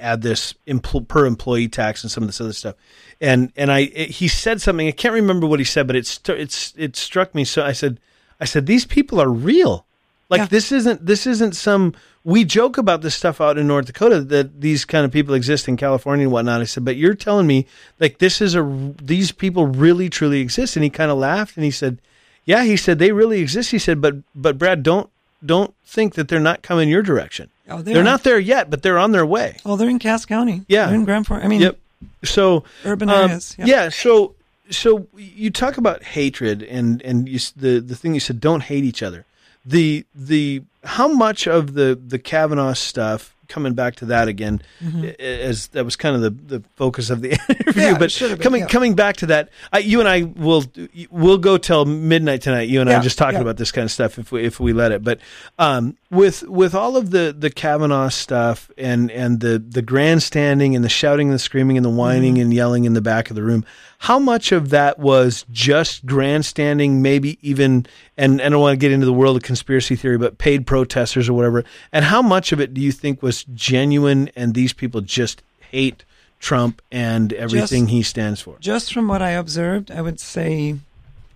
add 0.00 0.22
this 0.22 0.54
empl- 0.66 1.06
per 1.06 1.26
employee 1.26 1.68
tax 1.68 2.02
and 2.02 2.10
some 2.10 2.22
of 2.22 2.28
this 2.28 2.40
other 2.40 2.52
stuff. 2.52 2.74
And 3.20 3.52
and 3.56 3.70
I 3.70 3.80
it, 3.94 4.10
he 4.10 4.28
said 4.28 4.60
something 4.60 4.88
I 4.88 4.92
can't 4.92 5.14
remember 5.14 5.46
what 5.46 5.60
he 5.60 5.64
said, 5.64 5.86
but 5.86 5.96
it's 5.96 6.20
it's 6.28 6.74
it 6.76 6.96
struck 6.96 7.34
me. 7.34 7.44
So 7.44 7.62
I 7.62 7.72
said 7.72 8.00
I 8.40 8.44
said 8.44 8.66
these 8.66 8.86
people 8.86 9.20
are 9.20 9.28
real. 9.30 9.84
Like 10.28 10.38
Yeah. 10.40 10.46
this 10.46 10.72
isn't 10.72 11.04
this 11.04 11.26
isn't 11.26 11.54
some 11.56 11.94
we 12.22 12.44
joke 12.44 12.76
about 12.78 13.00
this 13.00 13.14
stuff 13.14 13.40
out 13.40 13.56
in 13.58 13.66
North 13.66 13.86
Dakota 13.86 14.20
that 14.20 14.60
these 14.60 14.84
kind 14.84 15.04
of 15.04 15.10
people 15.10 15.34
exist 15.34 15.68
in 15.68 15.76
California 15.76 16.24
and 16.26 16.32
whatnot. 16.32 16.60
I 16.60 16.64
said, 16.64 16.84
but 16.84 16.96
you're 16.96 17.14
telling 17.14 17.46
me 17.46 17.66
like 17.98 18.18
this 18.18 18.40
is 18.40 18.54
a 18.54 18.92
these 19.02 19.32
people 19.32 19.66
really 19.66 20.08
truly 20.08 20.40
exist. 20.40 20.76
And 20.76 20.84
he 20.84 20.90
kind 20.90 21.10
of 21.10 21.18
laughed 21.18 21.56
and 21.56 21.64
he 21.64 21.70
said, 21.70 21.98
yeah, 22.44 22.64
he 22.64 22.76
said 22.76 22.98
they 22.98 23.12
really 23.12 23.40
exist. 23.40 23.70
He 23.70 23.78
said, 23.78 24.00
but 24.00 24.16
but 24.34 24.56
Brad, 24.58 24.82
don't 24.82 25.10
don't 25.44 25.74
think 25.84 26.14
that 26.14 26.28
they're 26.28 26.38
not 26.38 26.62
coming 26.62 26.88
your 26.88 27.02
direction. 27.02 27.48
Oh, 27.70 27.82
They're 27.82 28.00
are. 28.00 28.04
not 28.04 28.22
there 28.24 28.38
yet, 28.38 28.70
but 28.70 28.82
they're 28.82 28.98
on 28.98 29.12
their 29.12 29.26
way. 29.26 29.56
Oh, 29.64 29.76
they're 29.76 29.88
in 29.88 29.98
Cass 29.98 30.24
County. 30.26 30.62
Yeah. 30.68 30.86
they're 30.86 30.94
in 30.96 31.04
Grand 31.04 31.26
Forks. 31.26 31.44
I 31.44 31.48
mean, 31.48 31.60
Yep. 31.60 31.78
So 32.24 32.64
urban 32.84 33.08
um, 33.10 33.24
areas. 33.26 33.54
Yep. 33.58 33.68
Yeah. 33.68 33.88
So 33.90 34.34
so 34.70 35.06
you 35.16 35.50
talk 35.50 35.76
about 35.78 36.02
hatred 36.02 36.62
and 36.62 37.02
and 37.02 37.28
you, 37.28 37.38
the 37.56 37.80
the 37.80 37.94
thing 37.96 38.14
you 38.14 38.20
said 38.20 38.40
don't 38.40 38.62
hate 38.62 38.84
each 38.84 39.02
other. 39.02 39.24
The 39.66 40.04
the 40.14 40.62
how 40.84 41.08
much 41.08 41.46
of 41.46 41.74
the 41.74 41.98
the 42.06 42.18
Kavanaugh 42.18 42.72
stuff 42.74 43.34
coming 43.48 43.74
back 43.74 43.96
to 43.96 44.04
that 44.06 44.28
again 44.28 44.62
a- 45.02 45.42
as 45.42 45.66
that 45.68 45.84
was 45.84 45.96
kind 45.96 46.14
of 46.14 46.22
the 46.22 46.30
the 46.30 46.62
focus 46.76 47.10
of 47.10 47.20
the 47.20 47.30
interview 47.48 47.56
Mm-hmm. 47.72 47.80
Yeah, 47.80 47.98
but 47.98 48.16
been, 48.18 48.38
coming 48.38 48.60
yeah. 48.62 48.68
coming 48.68 48.94
back 48.94 49.16
to 49.18 49.26
that 49.26 49.48
I, 49.72 49.78
you 49.78 49.98
and 50.00 50.08
I 50.08 50.22
will 50.22 50.64
we'll 51.10 51.36
go 51.38 51.58
till 51.58 51.84
midnight 51.84 52.42
tonight 52.42 52.68
you 52.68 52.80
and 52.80 52.88
I 52.88 53.00
just 53.00 53.18
talking 53.18 53.34
yeah. 53.38 53.42
about 53.42 53.56
this 53.56 53.72
kind 53.72 53.84
of 53.84 53.90
stuff 53.90 54.18
if 54.20 54.30
we 54.30 54.44
if 54.44 54.60
we 54.60 54.72
let 54.72 54.92
it 54.92 55.02
but 55.02 55.18
um 55.58 55.96
with 56.10 56.42
with 56.48 56.74
all 56.74 56.96
of 56.96 57.10
the 57.10 57.34
the 57.38 57.50
Kavanaugh 57.50 58.08
stuff 58.08 58.70
and 58.76 59.10
and 59.12 59.40
the 59.40 59.58
the 59.58 59.80
grandstanding 59.82 60.74
and 60.74 60.84
the 60.84 60.88
shouting 60.88 61.28
and 61.28 61.34
the 61.34 61.38
screaming 61.38 61.76
and 61.76 61.84
the 61.84 61.90
whining 61.90 62.34
Mm-hmm. 62.34 62.42
and 62.42 62.54
yelling 62.54 62.84
in 62.84 62.94
the 62.94 63.00
back 63.00 63.30
of 63.30 63.36
the 63.36 63.42
room 63.42 63.64
how 64.04 64.18
much 64.18 64.50
of 64.50 64.70
that 64.70 64.98
was 64.98 65.44
just 65.52 66.04
grandstanding 66.06 67.00
maybe 67.02 67.38
even 67.42 67.86
and, 68.16 68.40
and 68.40 68.42
I 68.42 68.48
don't 68.48 68.60
want 68.60 68.72
to 68.72 68.76
get 68.78 68.90
into 68.92 69.06
the 69.06 69.12
world 69.12 69.36
of 69.36 69.42
conspiracy 69.42 69.94
theory 69.94 70.18
but 70.18 70.38
paid 70.38 70.66
protesters 70.66 71.28
or 71.28 71.34
whatever 71.34 71.64
and 71.92 72.04
how 72.04 72.22
much 72.22 72.50
of 72.52 72.60
it 72.60 72.74
do 72.74 72.80
you 72.80 72.92
think 72.92 73.22
was 73.22 73.44
genuine 73.54 74.30
and 74.34 74.54
these 74.54 74.72
people 74.72 75.00
just 75.02 75.42
hate 75.70 76.04
Trump 76.40 76.82
and 76.90 77.32
everything 77.34 77.84
Just- 77.84 77.92
he 77.92 78.02
stands 78.02 78.40
for 78.40 78.56
Just 78.58 78.92
from 78.92 79.06
what 79.06 79.20
I 79.22 79.30
observed, 79.30 79.90
I 79.90 80.00
would 80.00 80.18
say, 80.18 80.74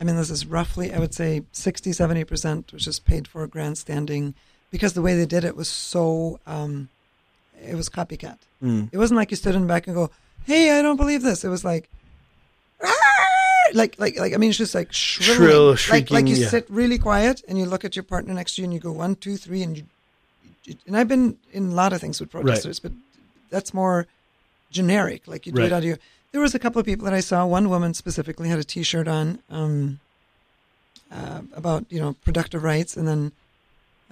I 0.01 0.05
mean, 0.05 0.17
this 0.17 0.31
is 0.31 0.47
roughly, 0.47 0.93
I 0.95 0.99
would 0.99 1.13
say 1.13 1.43
60, 1.53 1.91
70% 1.91 2.73
was 2.73 2.85
just 2.87 3.05
paid 3.05 3.29
for 3.29 3.47
grandstanding 3.47 4.35
because 4.75 4.93
the 4.95 5.03
way 5.03 5.15
they 5.15 5.25
did 5.25 5.45
it 5.45 5.55
was 5.55 5.69
so, 5.69 6.41
um, 6.49 6.89
it 7.65 7.77
was 7.77 7.89
copycat. 7.89 8.39
Mm. 8.61 8.89
It 8.91 8.99
wasn't 8.99 9.19
like 9.19 9.31
you 9.31 9.37
stood 9.37 9.55
in 9.55 9.63
the 9.63 9.69
back 9.69 9.87
and 9.87 9.95
go, 9.95 10.11
hey, 10.47 10.77
I 10.77 10.83
don't 10.83 10.97
believe 10.97 11.23
this. 11.23 11.45
It 11.45 11.49
was 11.49 11.65
like, 11.65 11.89
"Ah!" 12.83 12.91
like, 13.73 13.97
like, 14.01 14.19
like, 14.19 14.35
I 14.35 14.37
mean, 14.37 14.51
it's 14.51 14.59
just 14.59 14.75
like 14.75 14.93
shrilling. 14.93 15.77
Shrill, 15.77 15.97
like, 15.97 16.11
like 16.11 16.27
you 16.27 16.35
yeah. 16.35 16.49
sit 16.49 16.67
really 16.69 16.99
quiet 16.99 17.41
and 17.47 17.57
you 17.57 17.67
look 17.67 17.85
at 17.85 17.95
your 17.95 18.03
partner 18.03 18.35
next 18.35 18.57
to 18.57 18.63
you 18.63 18.65
and 18.65 18.75
you 18.75 18.81
go 18.81 18.91
one, 18.91 19.15
two, 19.15 19.37
three, 19.37 19.63
and 19.63 19.79
you, 19.79 19.85
and 20.89 20.97
I've 20.97 21.07
been 21.07 21.39
in 21.53 21.71
a 21.71 21.75
lot 21.75 21.93
of 21.93 22.01
things 22.01 22.19
with 22.19 22.33
protesters, 22.33 22.81
but 22.81 22.91
that's 23.51 23.73
more 23.73 24.09
generic. 24.73 25.29
Like 25.29 25.47
you 25.47 25.53
do 25.53 25.61
Right. 25.61 25.71
it 25.71 25.73
out 25.73 25.79
of 25.79 25.85
your. 25.85 25.99
There 26.33 26.41
was 26.41 26.53
a 26.53 26.59
couple 26.59 26.81
of 26.81 26.87
people 26.87 27.05
that 27.05 27.15
I 27.15 27.21
saw. 27.21 27.47
One 27.47 27.71
woman 27.71 27.95
specifically 27.95 28.49
had 28.49 28.59
a 28.59 28.65
T-shirt 28.65 29.07
on 29.07 29.39
um, 29.51 30.01
uh, 31.13 31.43
about 31.55 31.85
you 31.91 32.01
know 32.01 32.17
productive 32.25 32.65
rights, 32.65 32.97
and 32.97 33.07
then 33.07 33.31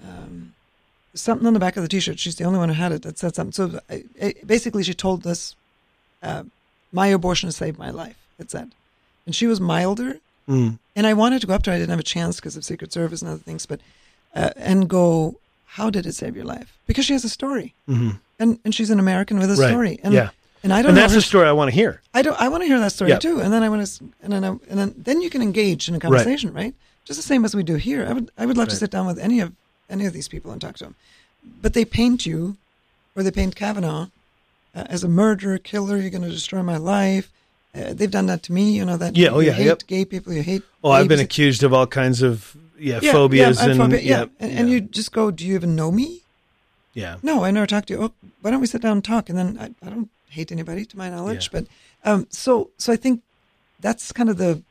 um, 0.01 0.53
something 1.13 1.45
on 1.47 1.53
the 1.53 1.59
back 1.59 1.77
of 1.77 1.83
the 1.83 1.89
T-shirt. 1.89 2.19
She's 2.19 2.35
the 2.35 2.43
only 2.43 2.59
one 2.59 2.69
who 2.69 2.75
had 2.75 2.91
it 2.91 3.01
that 3.03 3.17
said 3.17 3.35
something. 3.35 3.51
So 3.51 3.79
I, 3.89 4.03
I, 4.21 4.33
basically, 4.45 4.83
she 4.83 4.93
told 4.93 5.25
us, 5.27 5.55
uh, 6.21 6.43
"My 6.91 7.07
abortion 7.07 7.51
saved 7.51 7.77
my 7.77 7.89
life." 7.89 8.17
It 8.39 8.49
said, 8.51 8.71
and 9.25 9.35
she 9.35 9.47
was 9.47 9.59
milder. 9.61 10.19
Mm. 10.49 10.77
And 10.95 11.07
I 11.07 11.13
wanted 11.13 11.39
to 11.41 11.47
go 11.47 11.53
up 11.53 11.63
to 11.63 11.69
her. 11.69 11.75
I 11.75 11.79
didn't 11.79 11.91
have 11.91 11.99
a 11.99 12.03
chance 12.03 12.37
because 12.37 12.57
of 12.57 12.65
Secret 12.65 12.91
Service 12.91 13.21
and 13.21 13.31
other 13.31 13.39
things, 13.39 13.65
but 13.65 13.79
uh, 14.35 14.49
and 14.57 14.89
go, 14.89 15.35
how 15.65 15.89
did 15.89 16.05
it 16.05 16.13
save 16.15 16.35
your 16.35 16.45
life? 16.45 16.77
Because 16.85 17.05
she 17.05 17.13
has 17.13 17.23
a 17.23 17.29
story, 17.29 17.73
hmm 17.87 18.11
and 18.39 18.59
and 18.65 18.75
she's 18.75 18.89
an 18.89 18.99
American 18.99 19.37
with 19.39 19.49
a 19.51 19.55
Right. 19.55 19.69
story, 19.69 19.99
and 20.03 20.13
Yeah. 20.13 20.29
and 20.63 20.73
I 20.73 20.81
don't 20.81 20.89
and 20.89 20.95
know 20.95 21.01
that's 21.01 21.13
the 21.13 21.21
story 21.21 21.47
I 21.47 21.51
want 21.53 21.69
to 21.69 21.75
hear 21.75 22.01
I 22.13 22.21
don't. 22.23 22.39
I 22.41 22.49
want 22.49 22.63
to 22.63 22.67
hear 22.67 22.79
that 22.79 22.91
story 22.91 23.11
Yeah. 23.11 23.19
too, 23.19 23.39
and 23.39 23.53
then 23.53 23.63
I 23.63 23.69
want 23.69 23.85
to, 23.87 24.03
and 24.21 24.33
then 24.33 24.43
I, 24.43 24.47
and 24.69 24.77
then 24.79 24.93
then 24.97 25.21
you 25.21 25.29
can 25.29 25.41
engage 25.41 25.87
in 25.87 25.95
a 25.95 25.99
conversation, 25.99 26.51
right? 26.53 26.73
Just 27.05 27.19
the 27.19 27.23
same 27.25 27.45
as 27.45 27.55
we 27.55 27.63
do 27.63 27.75
here. 27.75 28.05
I 28.09 28.13
would 28.13 28.31
I 28.37 28.45
would 28.45 28.57
love 28.57 28.67
to 28.69 28.75
sit 28.75 28.89
down 28.91 29.05
with 29.07 29.19
any 29.19 29.39
of 29.39 29.51
any 29.93 30.05
of 30.05 30.13
these 30.13 30.27
people 30.27 30.51
and 30.51 30.59
talk 30.59 30.75
to 30.77 30.83
them, 30.85 30.95
but 31.61 31.73
they 31.73 31.85
paint 31.85 32.25
you, 32.25 32.57
or 33.15 33.23
they 33.23 33.31
paint 33.31 33.55
Kavanaugh 33.55 34.07
uh, 34.75 34.83
as 34.89 35.03
a 35.03 35.07
murderer, 35.07 35.57
killer. 35.57 35.97
You're 35.97 36.09
going 36.09 36.23
to 36.23 36.29
destroy 36.29 36.63
my 36.63 36.77
life. 36.77 37.31
Uh, 37.75 37.93
they've 37.93 38.11
done 38.11 38.25
that 38.25 38.43
to 38.43 38.53
me. 38.53 38.71
You 38.71 38.85
know 38.85 38.97
that. 38.97 39.15
Yeah, 39.15 39.29
oh, 39.29 39.39
you 39.39 39.47
yeah, 39.47 39.53
hate 39.53 39.65
yep. 39.65 39.87
gay 39.87 40.05
people. 40.05 40.33
You 40.33 40.43
hate. 40.43 40.63
oh 40.83 40.91
I've 40.91 41.07
been 41.07 41.19
accused 41.19 41.63
of 41.63 41.73
all 41.73 41.87
kinds 41.87 42.21
of 42.21 42.55
yeah, 42.77 42.99
Yeah, 43.01 43.11
phobias 43.13 43.59
yeah, 43.59 43.69
and 43.69 43.77
phobia, 43.79 43.99
yeah. 43.99 44.19
yeah, 44.19 44.25
And, 44.39 44.59
and 44.59 44.69
you 44.69 44.81
just 44.81 45.11
go. 45.11 45.31
Do 45.31 45.45
you 45.47 45.55
even 45.55 45.75
know 45.75 45.91
me? 45.91 46.21
yeah 46.93 47.17
No, 47.23 47.43
I 47.43 47.51
never 47.51 47.65
talked 47.65 47.87
to 47.87 47.93
you. 47.93 48.03
Oh, 48.03 48.11
why 48.41 48.51
don't 48.51 48.61
we 48.61 48.67
sit 48.67 48.81
down 48.81 48.97
and 48.97 49.03
talk? 49.03 49.29
And 49.29 49.37
then 49.37 49.57
I, 49.59 49.85
I 49.85 49.89
don't 49.89 50.09
hate 50.29 50.51
anybody 50.51 50.85
to 50.85 50.97
my 50.97 51.09
knowledge, 51.09 51.51
but 51.51 51.65
um, 52.03 52.27
so 52.29 52.69
so 52.77 52.91
I 52.93 52.95
think 52.95 53.21
that's 53.79 54.11
kind 54.11 54.29
of 54.29 54.37
the 54.37 54.61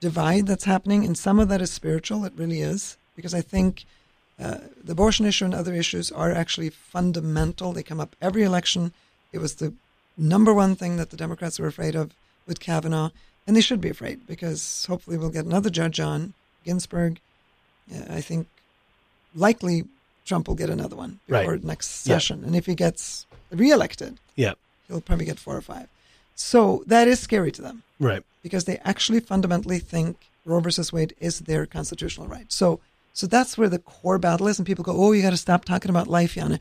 divide 0.00 0.46
that's 0.46 0.64
happening, 0.64 1.04
and 1.04 1.16
some 1.16 1.38
of 1.38 1.48
that 1.48 1.60
is 1.60 1.70
spiritual. 1.70 2.24
It 2.24 2.32
really 2.36 2.60
is 2.60 2.96
because 3.14 3.34
I 3.34 3.40
think 3.40 3.84
uh, 4.42 4.58
the 4.82 4.92
abortion 4.92 5.24
issue 5.26 5.44
and 5.44 5.54
other 5.54 5.74
issues 5.74 6.10
are 6.10 6.32
actually 6.32 6.70
fundamental. 6.70 7.72
They 7.72 7.82
come 7.82 8.00
up 8.00 8.16
every 8.20 8.42
election. 8.42 8.92
It 9.32 9.38
was 9.38 9.54
the 9.56 9.72
number 10.16 10.52
one 10.52 10.74
thing 10.74 10.96
that 10.96 11.10
the 11.10 11.16
Democrats 11.16 11.58
were 11.58 11.68
afraid 11.68 11.94
of 11.94 12.06
with 12.46 12.58
Kavanaugh, 12.60 13.10
and 13.46 13.56
they 13.56 13.60
should 13.60 13.80
be 13.80 13.88
afraid 13.90 14.26
because 14.26 14.86
hopefully 14.86 15.16
we'll 15.18 15.30
get 15.38 15.44
another 15.46 15.70
judge 15.70 16.00
on 16.00 16.34
Ginsburg. 16.64 17.20
Uh, 17.94 18.04
I 18.18 18.20
think 18.20 18.46
likely 19.34 19.84
Trump 20.24 20.48
will 20.48 20.54
get 20.54 20.70
another 20.70 20.96
one 20.96 21.20
Right. 21.28 21.40
before 21.42 21.56
next 21.58 22.06
Yeah. 22.06 22.14
session, 22.16 22.44
and 22.44 22.54
if 22.56 22.66
he 22.66 22.74
gets 22.74 23.26
reelected, 23.50 24.18
yeah 24.36 24.54
he'll 24.88 25.00
probably 25.00 25.24
get 25.26 25.38
four 25.38 25.56
or 25.56 25.60
five. 25.62 25.88
So 26.34 26.82
that 26.86 27.06
is 27.08 27.20
scary 27.20 27.52
to 27.52 27.62
them 27.62 27.82
right 28.00 28.22
because 28.42 28.64
they 28.64 28.78
actually 28.78 29.20
fundamentally 29.20 29.78
think 29.78 30.16
Roe 30.44 30.60
versus 30.60 30.92
Wade 30.92 31.14
is 31.20 31.40
their 31.40 31.66
constitutional 31.66 32.26
right. 32.26 32.46
So, 32.52 32.80
so 33.12 33.26
that's 33.26 33.56
where 33.58 33.68
the 33.68 33.78
core 33.78 34.18
battle 34.18 34.48
is, 34.48 34.58
and 34.58 34.66
people 34.66 34.84
go, 34.84 34.92
"Oh, 34.96 35.12
you 35.12 35.22
got 35.22 35.30
to 35.30 35.36
stop 35.36 35.64
talking 35.64 35.90
about 35.90 36.06
life, 36.08 36.34
Janne." 36.34 36.58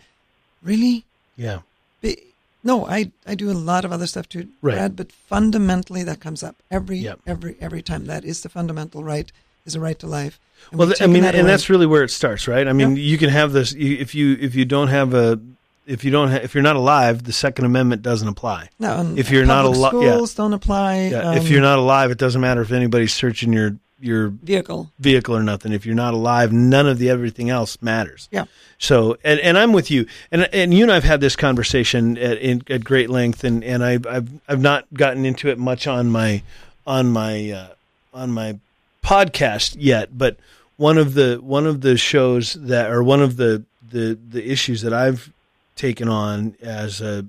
Really? 0.63 1.05
yeah 1.37 1.59
Be- 2.01 2.21
No, 2.63 2.85
I 2.85 3.11
I 3.25 3.35
do 3.35 3.49
a 3.49 3.53
lot 3.53 3.85
of 3.85 3.91
other 3.91 4.05
stuff 4.07 4.27
too, 4.29 4.47
Right. 4.61 4.75
Brad. 4.75 4.95
But 4.95 5.11
fundamentally, 5.11 6.03
that 6.03 6.19
comes 6.19 6.43
up 6.43 6.55
every 6.69 6.97
Yep. 6.99 7.19
every 7.25 7.55
every 7.59 7.81
time. 7.81 8.05
That 8.05 8.23
is 8.25 8.41
the 8.41 8.49
fundamental 8.49 9.03
right, 9.03 9.31
is 9.65 9.75
a 9.75 9.79
right 9.79 9.97
to 9.99 10.07
life. 10.07 10.39
And 10.69 10.77
well 10.79 10.93
I 11.01 11.07
mean 11.07 11.23
that 11.23 11.33
and 11.35 11.47
that's 11.47 11.69
really 11.69 11.87
where 11.87 12.03
it 12.03 12.11
starts 12.11 12.47
right 12.47 12.67
I 12.67 12.73
mean 12.73 12.95
you 12.95 13.17
can 13.17 13.29
have 13.31 13.51
this 13.51 13.73
if 13.75 14.13
you 14.13 14.37
if 14.39 14.53
you 14.53 14.63
don't 14.63 14.89
have 14.89 15.15
a 15.15 15.39
if 15.87 16.03
you 16.05 16.11
don't 16.11 16.29
ha- 16.29 16.41
if 16.43 16.53
you're 16.53 16.61
not 16.61 16.75
alive 16.75 17.23
the 17.23 17.33
second 17.33 17.65
amendment 17.65 18.03
doesn't 18.03 18.27
apply 18.27 18.69
no, 18.77 19.11
if 19.17 19.31
you're 19.31 19.43
not 19.47 19.65
alive, 19.65 19.93
alo- 19.93 20.01
yeah. 20.03 20.11
schools 20.13 20.35
don't 20.35 20.53
apply. 20.53 21.07
yeah, 21.07 21.33
if 21.33 21.41
um, 21.41 21.47
you're 21.47 21.61
not 21.61 21.79
alive 21.79 22.11
it 22.11 22.19
doesn't 22.19 22.41
matter 22.41 22.61
if 22.61 22.71
anybody's 22.71 23.11
searching 23.11 23.51
your 23.51 23.75
your 24.01 24.29
vehicle, 24.29 24.91
vehicle 24.99 25.35
or 25.35 25.43
nothing. 25.43 25.71
If 25.73 25.85
you're 25.85 25.95
not 25.95 26.13
alive, 26.13 26.51
none 26.51 26.87
of 26.87 26.97
the 26.97 27.09
everything 27.09 27.49
else 27.49 27.81
matters. 27.81 28.27
Yeah. 28.31 28.45
So, 28.77 29.17
and, 29.23 29.39
and 29.39 29.57
I'm 29.57 29.73
with 29.73 29.91
you, 29.91 30.07
and 30.31 30.43
and 30.53 30.73
you 30.73 30.83
and 30.83 30.91
I've 30.91 31.03
had 31.03 31.21
this 31.21 31.35
conversation 31.35 32.17
at 32.17 32.37
in, 32.39 32.63
at 32.69 32.83
great 32.83 33.09
length, 33.09 33.43
and 33.43 33.63
and 33.63 33.83
I've 33.83 34.07
I've 34.07 34.29
I've 34.47 34.61
not 34.61 34.91
gotten 34.93 35.23
into 35.25 35.49
it 35.49 35.59
much 35.59 35.85
on 35.87 36.09
my 36.09 36.41
on 36.87 37.11
my 37.11 37.51
uh, 37.51 37.67
on 38.13 38.31
my 38.31 38.57
podcast 39.03 39.75
yet, 39.77 40.17
but 40.17 40.37
one 40.77 40.97
of 40.97 41.13
the 41.13 41.39
one 41.43 41.67
of 41.67 41.81
the 41.81 41.97
shows 41.97 42.53
that 42.53 42.89
or 42.89 43.03
one 43.03 43.21
of 43.21 43.37
the 43.37 43.63
the 43.91 44.17
the 44.29 44.51
issues 44.51 44.81
that 44.81 44.93
I've 44.93 45.31
taken 45.75 46.07
on 46.09 46.55
as 46.61 47.01
a 47.01 47.25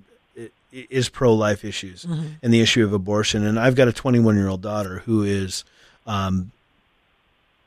is 0.72 1.10
pro 1.10 1.34
life 1.34 1.64
issues 1.66 2.04
and 2.04 2.52
the 2.54 2.60
issue 2.62 2.82
of 2.82 2.94
abortion, 2.94 3.44
and 3.44 3.60
I've 3.60 3.74
got 3.74 3.88
a 3.88 3.92
21 3.92 4.36
year 4.36 4.48
old 4.48 4.62
daughter 4.62 5.00
who 5.00 5.22
is. 5.22 5.64
Um, 6.06 6.50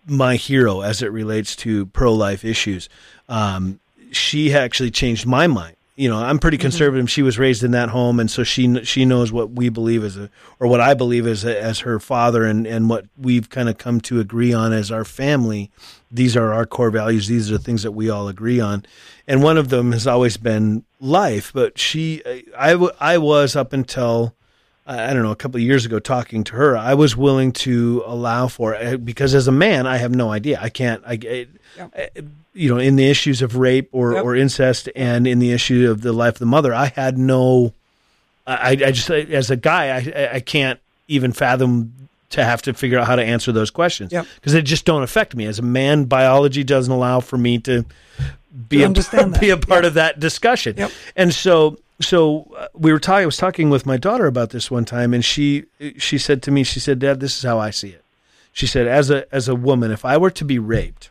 my 0.08 0.36
hero 0.36 0.82
as 0.82 1.01
it 1.01 1.12
relates 1.12 1.56
to 1.58 1.86
pro 1.88 2.14
life 2.14 2.45
issues. 2.45 2.89
Um, 3.28 3.80
she 4.12 4.53
actually 4.53 4.91
changed 4.91 5.26
my 5.26 5.47
mind 5.47 5.76
you 5.97 6.10
know, 6.10 6.18
I'm 6.18 6.39
pretty 6.39 6.58
conservative. 6.58 7.10
She 7.10 7.22
was 7.22 7.39
raised 7.39 7.64
in 7.64 7.72
that 7.72 7.89
home, 7.89 8.20
and 8.20 8.30
so 8.30 8.43
she 8.43 8.84
she 8.84 9.06
knows 9.06 9.32
what 9.32 9.51
we 9.51 9.70
believe 9.70 10.03
as 10.03 10.18
a, 10.18 10.30
or 10.60 10.68
what 10.68 10.82
I 10.82 10.93
believe 10.93 11.26
as 11.26 11.45
a, 11.45 11.62
as 11.62 11.80
her 11.80 11.99
father, 11.99 12.43
and 12.43 12.68
and 12.68 12.89
what 12.89 13.06
we've 13.18 13.49
kind 13.49 13.70
of 13.70 13.78
come 13.78 14.01
to 14.01 14.20
agree 14.20 14.51
on 14.51 14.74
as 14.74 14.91
our 14.91 15.06
family. 15.06 15.72
These 16.12 16.36
are 16.36 16.51
our 16.51 16.66
core 16.66 16.91
values. 16.91 17.28
These 17.28 17.49
are 17.49 17.58
the 17.58 17.64
things 17.64 17.84
that 17.84 17.93
we 17.93 18.10
all 18.10 18.28
agree 18.28 18.60
on, 18.60 18.86
and 19.26 19.41
one 19.41 19.58
of 19.58 19.70
them 19.70 19.93
has 19.93 20.06
always 20.06 20.36
been 20.36 20.84
life. 20.99 21.53
But 21.53 21.78
she, 21.78 22.22
I 22.58 22.74
I 22.99 23.18
was 23.18 23.56
up 23.56 23.72
until 23.72 24.36
I 24.88 25.13
don't 25.13 25.23
know, 25.23 25.31
a 25.31 25.36
couple 25.36 25.57
of 25.57 25.63
years 25.63 25.86
ago 25.86 25.97
talking 25.99 26.43
to 26.45 26.53
her, 26.55 26.77
I 26.77 26.93
was 26.93 27.15
willing 27.17 27.51
to 27.53 28.03
allow 28.05 28.47
for 28.47 28.75
it 28.75 28.81
eh, 28.83 28.95
because 28.97 29.33
as 29.33 29.47
a 29.47 29.51
man, 29.51 29.88
I 29.88 29.97
have 29.97 30.13
no 30.13 30.31
idea. 30.31 30.59
I 30.61 30.69
can't, 30.69 31.01
I, 31.05 31.13
I- 31.13 31.47
I- 31.79 31.88
eh, 32.15 32.21
you 32.53 32.69
know, 32.73 32.77
in 32.79 32.95
the 32.95 33.09
issues 33.09 33.41
of 33.41 33.57
rape 33.57 33.89
or, 33.91 34.13
Yep. 34.13 34.23
or 34.23 34.36
incest 34.36 34.88
and 34.95 35.27
in 35.27 35.39
the 35.39 35.51
issue 35.51 35.89
of 35.91 36.01
the 36.01 36.13
life 36.13 36.36
of 36.36 36.39
the 36.39 36.45
mother, 36.45 36.73
I 36.73 36.86
had 36.86 37.17
no, 37.17 37.73
I, 38.47 38.69
I 38.71 38.91
just, 38.91 39.09
eh, 39.09 39.25
as 39.31 39.49
a 39.51 39.55
guy, 39.57 39.88
I, 39.97 40.36
I 40.36 40.39
can't 40.39 40.79
even 41.07 41.33
fathom 41.33 41.91
to 42.29 42.43
have 42.43 42.61
to 42.63 42.73
figure 42.73 42.97
out 42.99 43.07
how 43.07 43.15
to 43.15 43.23
answer 43.23 43.51
those 43.51 43.69
questions 43.71 44.11
Yep. 44.11 44.25
because 44.36 44.53
they 44.53 44.61
just 44.61 44.86
don't 44.86 45.03
affect 45.03 45.36
me. 45.36 45.45
As 45.47 45.57
a 45.59 45.63
man, 45.63 46.05
biology 46.05 46.63
doesn't 46.63 46.91
allow 46.93 47.19
for 47.21 47.38
me 47.38 47.57
to 47.59 47.86
be 48.69 48.77
To 48.79 49.09
a, 49.13 49.39
be 49.39 49.49
a 49.49 49.57
part 49.57 49.83
of 49.83 49.95
that 49.95 50.19
discussion. 50.19 50.75
Yep. 50.77 50.91
And 51.15 51.33
so, 51.33 51.77
so 52.01 52.51
uh, 52.57 52.67
we 52.73 52.91
were 52.91 52.99
talking. 52.99 53.23
I 53.23 53.25
was 53.25 53.37
talking 53.37 53.69
with 53.69 53.85
my 53.85 53.97
daughter 53.97 54.25
about 54.27 54.49
this 54.49 54.69
one 54.69 54.85
time, 54.85 55.13
and 55.13 55.23
she 55.23 55.65
she 55.97 56.17
said 56.17 56.41
to 56.43 56.51
me, 56.51 56.63
she 56.63 56.79
said, 56.79 56.99
"Dad, 56.99 57.19
this 57.19 57.37
is 57.37 57.43
how 57.43 57.59
I 57.59 57.69
see 57.69 57.89
it." 57.89 58.03
She 58.51 58.67
said, 58.67 58.87
"As 58.87 59.09
a 59.09 59.33
as 59.33 59.47
a 59.47 59.55
woman, 59.55 59.91
if 59.91 60.03
I 60.05 60.17
were 60.17 60.31
to 60.31 60.45
be 60.45 60.59
raped, 60.59 61.09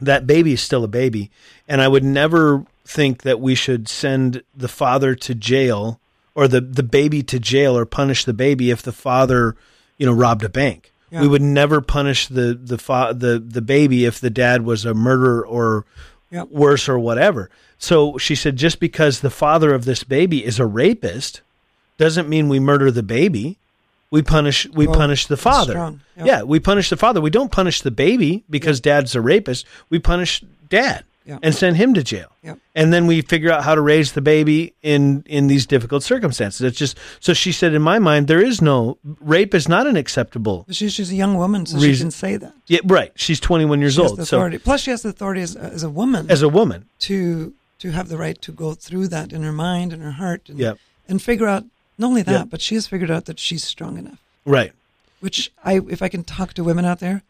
that 0.00 0.26
baby 0.26 0.52
is 0.52 0.60
still 0.60 0.84
a 0.84 0.88
baby, 0.88 1.30
and 1.68 1.80
I 1.80 1.88
would 1.88 2.04
never 2.04 2.64
think 2.84 3.22
that 3.22 3.40
we 3.40 3.54
should 3.54 3.88
send 3.88 4.42
the 4.54 4.68
father 4.68 5.14
to 5.14 5.34
jail 5.34 6.00
or 6.34 6.48
the 6.48 6.60
the 6.60 6.82
baby 6.82 7.22
to 7.22 7.38
jail 7.38 7.76
or 7.76 7.86
punish 7.86 8.24
the 8.24 8.34
baby 8.34 8.70
if 8.70 8.82
the 8.82 8.92
father, 8.92 9.54
you 9.98 10.06
know, 10.06 10.12
robbed 10.12 10.44
a 10.44 10.48
bank." 10.48 10.90
Yeah. 11.10 11.20
We 11.20 11.28
would 11.28 11.42
never 11.42 11.80
punish 11.80 12.26
the 12.26 12.58
the 12.60 12.78
fa- 12.78 13.14
the 13.16 13.38
the 13.38 13.62
baby 13.62 14.04
if 14.04 14.18
the 14.20 14.30
dad 14.30 14.62
was 14.64 14.84
a 14.84 14.94
murderer 14.94 15.46
or 15.46 15.84
Yep. 16.30 16.48
worse 16.50 16.88
or 16.88 16.98
whatever. 16.98 17.48
So 17.84 18.16
she 18.18 18.34
said, 18.34 18.56
just 18.56 18.80
because 18.80 19.20
the 19.20 19.30
father 19.30 19.74
of 19.74 19.84
this 19.84 20.04
baby 20.04 20.44
is 20.44 20.58
a 20.58 20.66
rapist, 20.66 21.42
doesn't 21.98 22.28
mean 22.28 22.48
we 22.48 22.58
murder 22.60 22.90
the 22.90 23.02
baby. 23.02 23.58
We 24.10 24.22
punish 24.22 24.66
we 24.70 24.86
Well, 24.86 24.96
punish 24.96 25.26
the 25.26 25.36
father. 25.36 25.74
Yep. 26.16 26.26
Yeah, 26.26 26.42
we 26.42 26.60
punish 26.60 26.88
the 26.88 26.96
father. 26.96 27.20
We 27.20 27.30
don't 27.30 27.50
punish 27.52 27.82
the 27.82 27.90
baby 27.90 28.44
because 28.48 28.80
dad's 28.80 29.14
a 29.14 29.20
rapist. 29.20 29.66
We 29.90 29.98
punish 29.98 30.42
dad 30.68 31.04
Yep. 31.26 31.38
and 31.42 31.54
send 31.54 31.76
him 31.78 31.94
to 31.94 32.02
jail. 32.02 32.28
Yep. 32.42 32.58
And 32.74 32.92
then 32.92 33.06
we 33.06 33.22
figure 33.22 33.50
out 33.50 33.64
how 33.64 33.74
to 33.74 33.80
raise 33.80 34.12
the 34.12 34.20
baby 34.20 34.74
in 34.82 35.24
in 35.26 35.46
these 35.46 35.64
difficult 35.66 36.02
circumstances. 36.02 36.60
It's 36.60 36.78
just 36.78 36.98
so 37.18 37.32
she 37.32 37.50
said 37.50 37.72
in 37.74 37.80
my 37.82 37.98
mind 37.98 38.28
there 38.28 38.44
is 38.44 38.60
no 38.60 38.98
rape 39.20 39.54
is 39.54 39.66
not 39.66 39.86
an 39.86 39.96
acceptable. 39.96 40.66
She's, 40.70 40.92
she's 40.92 41.10
a 41.10 41.14
young 41.16 41.34
woman, 41.36 41.64
so 41.66 41.78
she 41.80 41.86
Reason- 41.86 42.06
can 42.08 42.10
say 42.12 42.36
that. 42.36 42.52
Yeah, 42.66 42.80
right. 42.84 43.10
She's 43.16 43.40
21 43.40 43.80
years 43.80 43.94
She 43.94 44.02
old. 44.02 44.26
So. 44.26 44.58
Plus, 44.58 44.80
she 44.82 44.90
has 44.90 45.00
the 45.02 45.08
authority 45.08 45.40
as, 45.40 45.56
as 45.56 45.82
a 45.82 45.88
woman 45.90 46.30
as 46.30 46.42
a 46.42 46.48
woman, 46.48 46.84
to 47.08 47.54
to 47.84 47.90
have 47.92 48.08
the 48.08 48.16
right 48.16 48.40
to 48.40 48.50
go 48.64 48.72
through 48.86 49.06
that 49.08 49.30
in 49.32 49.42
her 49.42 49.52
mind 49.52 49.92
and 49.92 50.02
her 50.02 50.12
heart, 50.24 50.48
and, 50.48 50.58
Yep. 50.58 50.78
and 51.08 51.20
figure 51.20 51.46
out 51.54 51.64
not 51.98 52.06
only 52.08 52.22
that, 52.22 52.40
Yep. 52.44 52.50
but 52.50 52.60
she 52.62 52.74
has 52.76 52.86
figured 52.86 53.10
out 53.10 53.24
that 53.26 53.38
she's 53.38 53.62
strong 53.62 53.98
enough. 53.98 54.18
right. 54.46 54.72
Which 55.20 55.50
I, 55.64 55.80
if 55.96 56.00
I 56.02 56.08
can 56.08 56.22
talk 56.22 56.52
to 56.54 56.62
women 56.64 56.84
out 56.84 57.00
there, 57.00 57.22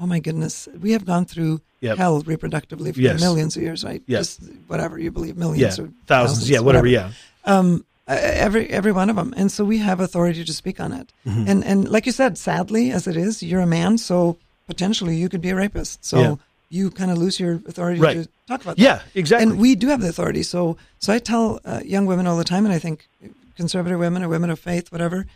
oh 0.00 0.06
my 0.06 0.20
goodness, 0.20 0.68
we 0.84 0.92
have 0.92 1.04
gone 1.04 1.24
through 1.26 1.60
Yep. 1.80 1.96
hell 1.98 2.22
reproductively 2.22 2.94
for 2.94 3.00
Yes. 3.00 3.20
millions 3.20 3.56
of 3.56 3.62
years, 3.62 3.84
right? 3.84 4.02
Yes. 4.06 4.36
Just 4.38 4.50
whatever 4.68 4.98
you 4.98 5.10
believe, 5.10 5.36
Yeah. 5.36 5.44
millions 5.44 5.78
or 5.78 5.88
Thousands. 6.06 6.48
Yeah, 6.48 6.60
whatever. 6.60 6.86
Yeah. 6.86 7.10
um, 7.44 7.84
every 8.08 8.64
every 8.70 8.92
one 8.92 9.08
of 9.10 9.16
them, 9.16 9.34
and 9.36 9.50
so 9.52 9.64
we 9.64 9.78
have 9.78 9.98
authority 10.00 10.44
to 10.44 10.52
speak 10.52 10.78
on 10.80 10.92
it. 10.92 11.08
Mm-hmm. 11.26 11.48
And 11.50 11.64
and 11.64 11.88
like 11.94 12.06
you 12.06 12.12
said, 12.12 12.38
sadly 12.38 12.90
as 12.92 13.06
it 13.06 13.16
is, 13.16 13.42
you're 13.42 13.60
a 13.70 13.72
man, 13.78 13.98
so 13.98 14.36
potentially 14.66 15.16
you 15.16 15.28
could 15.28 15.42
be 15.42 15.50
a 15.50 15.56
rapist. 15.56 16.04
So 16.04 16.18
Yeah. 16.20 16.34
You 16.68 16.90
kind 16.90 17.10
of 17.10 17.18
lose 17.18 17.38
your 17.38 17.54
authority 17.66 18.00
Right. 18.00 18.14
to 18.24 18.28
talk 18.48 18.62
about 18.62 18.76
that. 18.76 18.82
Yeah, 18.82 19.02
exactly. 19.14 19.50
And 19.50 19.60
we 19.60 19.74
do 19.74 19.88
have 19.88 20.00
the 20.00 20.08
authority. 20.08 20.42
So 20.42 20.76
so 20.98 21.12
I 21.12 21.18
tell 21.18 21.60
uh, 21.64 21.80
young 21.84 22.06
women 22.06 22.26
all 22.26 22.36
the 22.36 22.44
time, 22.44 22.64
and 22.64 22.74
I 22.74 22.78
think 22.78 23.08
conservative 23.56 23.98
women 23.98 24.22
or 24.22 24.28
women 24.28 24.50
of 24.50 24.58
faith, 24.58 24.90
whatever. 24.92 25.26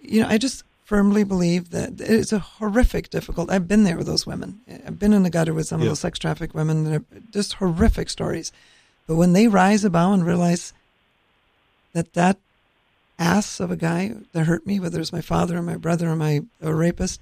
You 0.00 0.22
know, 0.22 0.28
I 0.28 0.38
just 0.38 0.64
firmly 0.84 1.22
believe 1.22 1.70
that 1.70 2.00
it's 2.00 2.32
a 2.32 2.38
horrific, 2.38 3.10
difficult. 3.10 3.50
I've 3.50 3.68
been 3.68 3.84
there 3.84 3.96
with 3.98 4.06
those 4.06 4.26
women. 4.26 4.60
I've 4.86 4.98
been 4.98 5.12
in 5.12 5.22
the 5.22 5.30
gutter 5.30 5.52
with 5.52 5.66
some 5.66 5.80
Yeah. 5.80 5.86
of 5.86 5.90
those 5.90 6.00
sex 6.00 6.18
trafficked 6.18 6.54
women. 6.54 6.84
They're 6.84 7.04
just 7.30 7.54
horrific 7.54 8.08
stories. 8.08 8.50
But 9.06 9.16
when 9.16 9.34
they 9.34 9.48
rise 9.48 9.84
above 9.84 10.14
and 10.14 10.24
realize 10.26 10.72
that 11.92 12.14
that 12.14 12.38
ass 13.18 13.60
of 13.60 13.70
a 13.70 13.76
guy 13.76 14.14
that 14.32 14.44
hurt 14.44 14.66
me, 14.66 14.80
whether 14.80 15.00
it's 15.00 15.12
my 15.12 15.20
father 15.20 15.58
or 15.58 15.62
my 15.62 15.76
brother 15.76 16.08
or 16.10 16.16
my 16.16 16.40
a 16.62 16.72
rapist, 16.74 17.20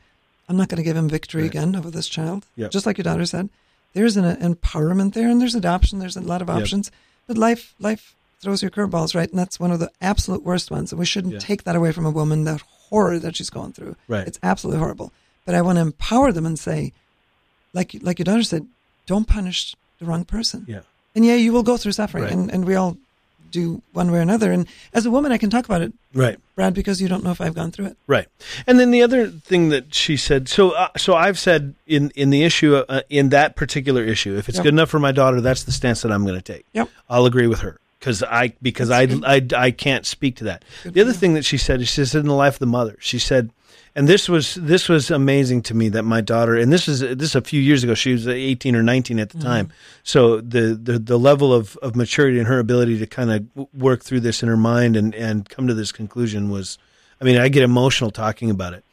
I'm 0.49 0.57
not 0.57 0.68
going 0.68 0.76
to 0.78 0.82
give 0.84 0.97
him 0.97 1.09
victory 1.09 1.42
Right. 1.42 1.51
again 1.51 1.74
over 1.76 1.90
this 1.90 2.09
child. 2.09 2.47
Yep. 2.57 2.70
Just 2.70 2.86
like 2.86 2.99
your 2.99 3.03
daughter 3.05 3.26
said, 3.26 3.49
there's 3.94 4.16
an 4.16 4.24
empowerment 4.36 5.14
there, 5.14 5.28
and 5.28 5.40
there's 5.40 5.55
adoption. 5.55 5.99
There's 5.99 6.16
a 6.16 6.20
lot 6.20 6.42
of 6.42 6.49
Yep. 6.49 6.57
options, 6.59 6.90
but 7.26 7.36
life 7.38 7.74
life 7.80 8.14
throws 8.40 8.62
your 8.62 8.70
curveballs, 8.70 9.14
right? 9.14 9.28
And 9.30 9.38
that's 9.38 9.59
one 9.59 9.70
of 9.72 9.80
the 9.80 9.90
absolute 10.01 10.42
worst 10.44 10.70
ones. 10.70 10.92
And 10.92 10.99
we 10.99 11.07
shouldn't 11.07 11.32
Yeah. 11.34 11.40
take 11.40 11.64
that 11.64 11.74
away 11.74 11.90
from 11.92 12.05
a 12.07 12.11
woman. 12.11 12.44
That 12.44 12.61
horror 12.90 13.18
that 13.18 13.34
she's 13.36 13.51
going 13.51 13.72
through, 13.72 13.97
Right. 14.09 14.26
It's 14.28 14.38
absolutely 14.42 14.78
horrible. 14.78 15.12
But 15.44 15.55
I 15.55 15.62
want 15.62 15.76
to 15.76 15.82
empower 15.82 16.30
them 16.32 16.47
and 16.47 16.59
say, 16.59 16.92
like 17.72 17.97
like 18.03 18.18
your 18.18 18.24
daughter 18.24 18.42
said, 18.42 18.66
don't 19.07 19.26
punish 19.26 19.74
the 19.99 20.05
wrong 20.05 20.24
person. 20.24 20.64
Yeah. 20.68 20.80
And 21.14 21.24
yeah, 21.24 21.34
you 21.34 21.53
will 21.53 21.62
go 21.62 21.76
through 21.76 21.92
suffering, 21.92 22.24
Right. 22.24 22.32
and, 22.32 22.51
and 22.53 22.64
we 22.66 22.74
all 22.74 22.99
do 23.51 23.82
one 23.92 24.11
way 24.11 24.18
or 24.18 24.22
another. 24.22 24.53
And 24.53 24.66
as 24.92 25.07
a 25.07 25.11
woman, 25.11 25.32
I 25.32 25.38
can 25.38 25.51
talk 25.51 25.64
about 25.64 25.82
it, 25.82 25.92
Right. 26.14 26.38
Brad, 26.55 26.72
because 26.74 27.01
you 27.03 27.09
don't 27.09 27.22
know 27.24 27.30
if 27.30 27.40
I've 27.40 27.55
gone 27.55 27.70
through 27.70 27.86
it. 27.86 27.97
Right. 28.07 28.26
And 28.66 28.78
then 28.80 28.90
the 28.90 29.03
other 29.03 29.28
thing 29.28 29.68
that 29.70 29.94
she 29.94 30.16
said, 30.16 30.49
so 30.49 30.70
uh, 30.70 30.88
so 30.97 31.14
I've 31.14 31.38
said 31.38 31.74
in 31.86 32.11
in 32.16 32.30
the 32.30 32.42
issue 32.44 32.76
uh, 32.76 33.03
in 33.11 33.28
that 33.30 33.57
particular 33.57 34.03
issue, 34.03 34.36
if 34.36 34.49
it's 34.49 34.57
Yep. 34.59 34.64
good 34.64 34.74
enough 34.74 34.88
for 34.90 34.99
my 34.99 35.12
daughter, 35.12 35.40
that's 35.40 35.64
the 35.64 35.72
stance 35.72 36.03
that 36.03 36.12
I'm 36.12 36.24
going 36.24 36.40
to 36.40 36.53
take. 36.53 36.64
Yep. 36.72 36.88
I'll 37.11 37.26
agree 37.26 37.47
with 37.47 37.61
her 37.61 37.78
because 38.01 38.22
I 38.22 38.55
because 38.62 38.90
I, 38.90 39.03
I 39.24 39.47
I 39.55 39.70
can't 39.70 40.07
speak 40.07 40.36
to 40.36 40.44
that. 40.44 40.64
Good 40.82 40.94
the 40.94 41.01
other 41.03 41.12
thing 41.12 41.34
that 41.34 41.44
she 41.44 41.59
said, 41.59 41.80
is 41.80 41.88
she 41.88 42.05
said 42.05 42.20
in 42.20 42.26
the 42.28 42.34
life 42.34 42.55
of 42.55 42.61
the 42.61 42.66
mother, 42.66 42.97
she 43.01 43.18
said, 43.18 43.51
and 43.97 44.07
this 44.07 44.28
was 44.28 44.57
this 44.57 44.90
was 44.90 45.11
amazing 45.11 45.62
to 45.62 45.74
me 45.74 45.88
that 45.88 46.03
my 46.03 46.20
daughter, 46.20 46.55
and 46.55 46.70
this 46.70 46.86
is 46.86 47.01
this 47.01 47.30
is 47.30 47.34
a 47.34 47.40
few 47.40 47.61
years 47.61 47.82
ago, 47.82 47.94
she 47.94 48.12
was 48.12 48.28
18 48.28 48.76
or 48.76 48.82
19 48.82 49.18
at 49.18 49.30
the 49.30 49.38
Mm-hmm. 49.38 49.47
time, 49.47 49.72
so 50.05 50.40
the 50.42 50.78
the 50.80 50.99
the 50.99 51.18
level 51.18 51.53
of 51.55 51.78
of 51.78 51.97
maturity 51.97 52.38
and 52.38 52.47
her 52.47 52.59
ability 52.59 52.99
to 52.99 53.07
kind 53.07 53.32
of 53.32 53.68
work 53.74 54.03
through 54.05 54.20
this 54.20 54.42
in 54.42 54.51
her 54.51 54.57
mind 54.57 54.97
and 54.97 55.14
and 55.14 55.49
come 55.49 55.66
to 55.66 55.72
this 55.72 55.92
conclusion 55.92 56.51
was, 56.51 56.76
I 57.22 57.24
mean, 57.24 57.38
I 57.38 57.49
get 57.49 57.62
emotional 57.62 58.11
talking 58.11 58.51
about 58.51 58.74
it. 58.74 58.84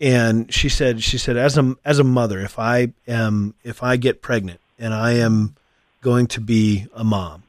And 0.00 0.52
she 0.52 0.68
said, 0.68 1.04
she 1.04 1.18
said, 1.18 1.36
as 1.36 1.56
a 1.56 1.76
as 1.84 2.00
a 2.00 2.04
mother, 2.04 2.40
if 2.40 2.58
I 2.58 2.92
am 3.06 3.54
if 3.62 3.84
I 3.84 3.96
get 3.96 4.22
pregnant 4.22 4.60
and 4.76 4.92
I 4.92 5.12
am 5.12 5.54
going 6.00 6.26
to 6.28 6.40
be 6.40 6.88
a 6.94 7.04
mom, 7.04 7.44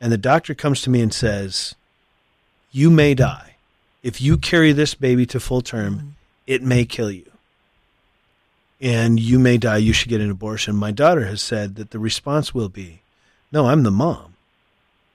and 0.00 0.12
the 0.12 0.18
doctor 0.18 0.54
comes 0.54 0.82
to 0.82 0.90
me 0.90 1.00
and 1.00 1.12
says, 1.12 1.74
"You 2.70 2.90
may 2.90 3.14
die 3.14 3.56
if 4.04 4.20
you 4.20 4.36
carry 4.36 4.70
this 4.70 4.94
baby 4.94 5.26
to 5.26 5.40
full 5.40 5.60
term. 5.60 6.13
It 6.46 6.62
may 6.62 6.84
kill 6.84 7.10
you, 7.10 7.30
and 8.80 9.18
you 9.18 9.38
may 9.38 9.56
die. 9.58 9.78
You 9.78 9.92
should 9.92 10.08
get 10.08 10.20
an 10.20 10.30
abortion." 10.30 10.76
My 10.76 10.90
daughter 10.90 11.26
has 11.26 11.40
said 11.42 11.76
that 11.76 11.90
the 11.90 11.98
response 11.98 12.54
will 12.54 12.68
be, 12.68 13.00
"No, 13.52 13.66
I'm 13.66 13.82
the 13.82 13.90
mom. 13.90 14.34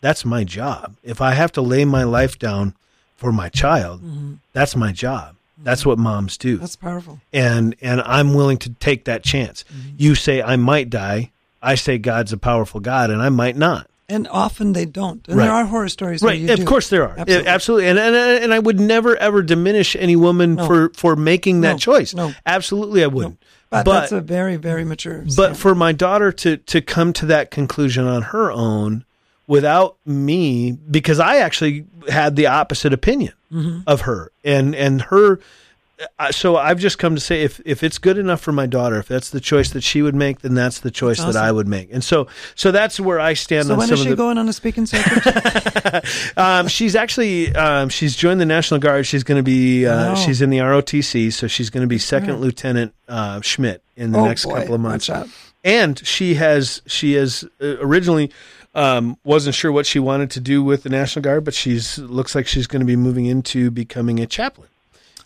That's 0.02 0.24
my 0.26 0.44
job. 0.44 0.96
If 1.04 1.22
I 1.22 1.34
have 1.34 1.52
to 1.54 1.62
lay 1.62 1.86
my 1.86 2.04
life 2.04 2.40
down 2.40 2.74
for 3.18 3.32
my 3.32 3.50
child, 3.50 4.02
mm-hmm. 4.02 4.36
that's 4.54 4.76
my 4.76 4.92
job. 4.92 5.36
That's 5.62 5.86
what 5.86 6.00
moms 6.00 6.38
do." 6.38 6.58
That's 6.58 6.76
powerful. 6.76 7.20
and 7.34 7.76
and 7.82 8.02
I'm 8.02 8.34
willing 8.34 8.58
to 8.60 8.70
take 8.72 9.06
that 9.06 9.24
chance. 9.24 9.66
Mm-hmm. 9.66 9.96
You 9.98 10.16
say 10.16 10.42
I 10.42 10.56
might 10.56 10.90
die. 10.90 11.32
I 11.62 11.76
say 11.76 11.98
God's 11.98 12.32
a 12.32 12.38
powerful 12.38 12.80
God, 12.80 13.10
and 13.12 13.22
I 13.22 13.30
might 13.30 13.58
not. 13.58 13.90
And 14.10 14.28
often 14.28 14.74
they 14.74 14.86
don't. 14.86 15.26
And 15.28 15.38
Right. 15.38 15.45
there 15.45 15.53
are 15.53 15.66
horror 15.66 15.88
stories 15.89 16.22
where 16.24 16.32
Right? 16.34 16.49
Of 16.49 16.60
do. 16.60 16.66
course 16.66 16.89
there 16.89 17.03
are. 17.03 17.16
Absolutely. 17.18 17.47
Absolutely. 17.47 17.88
And, 17.89 17.99
and 17.99 18.16
and 18.16 18.53
I 18.53 18.60
would 18.60 18.80
never 18.80 19.16
ever 19.18 19.41
diminish 19.43 19.95
any 19.99 20.16
woman 20.16 20.55
No. 20.55 20.66
for 20.66 20.91
for 20.95 21.16
making 21.16 21.62
that 21.62 21.74
No. 21.74 21.78
choice. 21.78 22.14
No. 22.16 22.34
Absolutely, 22.45 23.03
I 23.03 23.07
wouldn't. 23.07 23.38
But, 23.70 23.86
that's 23.86 24.12
a 24.12 24.20
very, 24.22 24.55
very 24.55 24.84
mature. 24.84 25.24
but 25.38 25.55
for 25.55 25.76
my 25.76 25.91
daughter 25.91 26.32
to 26.32 26.57
to 26.57 26.82
come 26.82 27.14
to 27.14 27.28
that 27.28 27.51
conclusion 27.51 28.07
on 28.07 28.24
her 28.24 28.51
own 28.51 29.05
without 29.45 29.97
me 30.07 30.72
because 30.89 31.20
I 31.20 31.38
actually 31.38 31.86
had 32.10 32.36
the 32.36 32.47
opposite 32.47 32.93
opinion 32.93 33.34
Mm-hmm. 33.53 33.80
of 33.88 34.01
her 34.01 34.32
and 34.43 34.76
and 34.76 35.01
her 35.03 35.39
so 36.32 36.56
I've 36.58 36.80
just 36.80 36.97
come 36.97 37.16
to 37.16 37.22
say 37.22 37.43
if 37.43 37.60
if 37.66 37.84
it's 37.84 37.97
good 37.97 38.18
enough 38.18 38.41
for 38.41 38.52
my 38.52 38.66
daughter 38.66 38.97
if 39.00 39.08
that's 39.08 39.30
the 39.30 39.39
choice 39.39 39.72
that 39.72 39.82
she 39.84 40.02
would 40.02 40.16
make 40.16 40.39
then 40.39 40.54
that's 40.54 40.80
the 40.80 40.91
choice 40.91 41.18
That's 41.18 41.34
that 41.34 41.43
I 41.43 41.52
would 41.52 41.68
make 41.68 41.91
and 41.91 42.04
so 42.04 42.28
so 42.56 42.72
that's 42.72 43.00
where 43.00 43.20
I 43.20 43.34
stand 43.34 43.68
so 43.68 43.74
on 43.74 43.80
when 43.80 43.91
is 43.91 44.00
she 44.00 44.10
the 44.10 44.16
going 44.16 44.38
on 44.38 44.47
a 44.47 44.54
speaking 44.54 44.86
circuit? 44.86 46.06
um, 46.38 46.68
she's 46.68 46.95
actually 46.95 47.54
um, 47.56 47.89
she's 47.89 48.16
joined 48.16 48.39
the 48.39 48.45
National 48.45 48.80
Guard. 48.80 49.06
She's 49.06 49.24
going 49.24 49.38
to 49.39 49.43
be 49.43 49.86
uh, 49.86 50.10
Wow. 50.10 50.16
she's 50.16 50.41
in 50.41 50.50
the 50.50 50.60
ROTC, 50.60 51.34
so 51.34 51.47
she's 51.47 51.70
going 51.70 51.82
to 51.82 51.88
be 51.88 51.97
second 51.97 52.30
her. 52.30 52.36
Lieutenant 52.36 52.93
uh, 53.08 53.41
Schmidt 53.41 53.84
in 53.95 54.12
the 54.12 54.20
oh 54.20 54.26
next 54.26 54.45
boy, 54.45 54.60
couple 54.60 54.76
of 54.76 54.82
months. 54.82 55.10
And 55.64 56.00
she 56.08 56.36
has 56.36 56.82
she 56.88 57.14
has 57.14 57.43
uh, 57.62 57.78
originally 57.80 58.32
Um, 58.74 59.18
wasn't 59.24 59.56
sure 59.56 59.72
what 59.72 59.86
she 59.86 60.00
wanted 60.00 60.30
to 60.32 60.39
do 60.39 60.64
with 60.64 60.84
the 60.84 60.89
National 60.89 61.24
Guard, 61.24 61.43
but 61.43 61.54
she's 61.54 61.97
looks 61.97 62.36
like 62.36 62.47
she's 62.47 62.68
going 62.68 62.80
to 62.82 62.86
be 62.86 62.95
moving 62.95 63.26
into 63.26 63.72
becoming 63.72 64.20
a 64.20 64.26
chaplain 64.28 64.70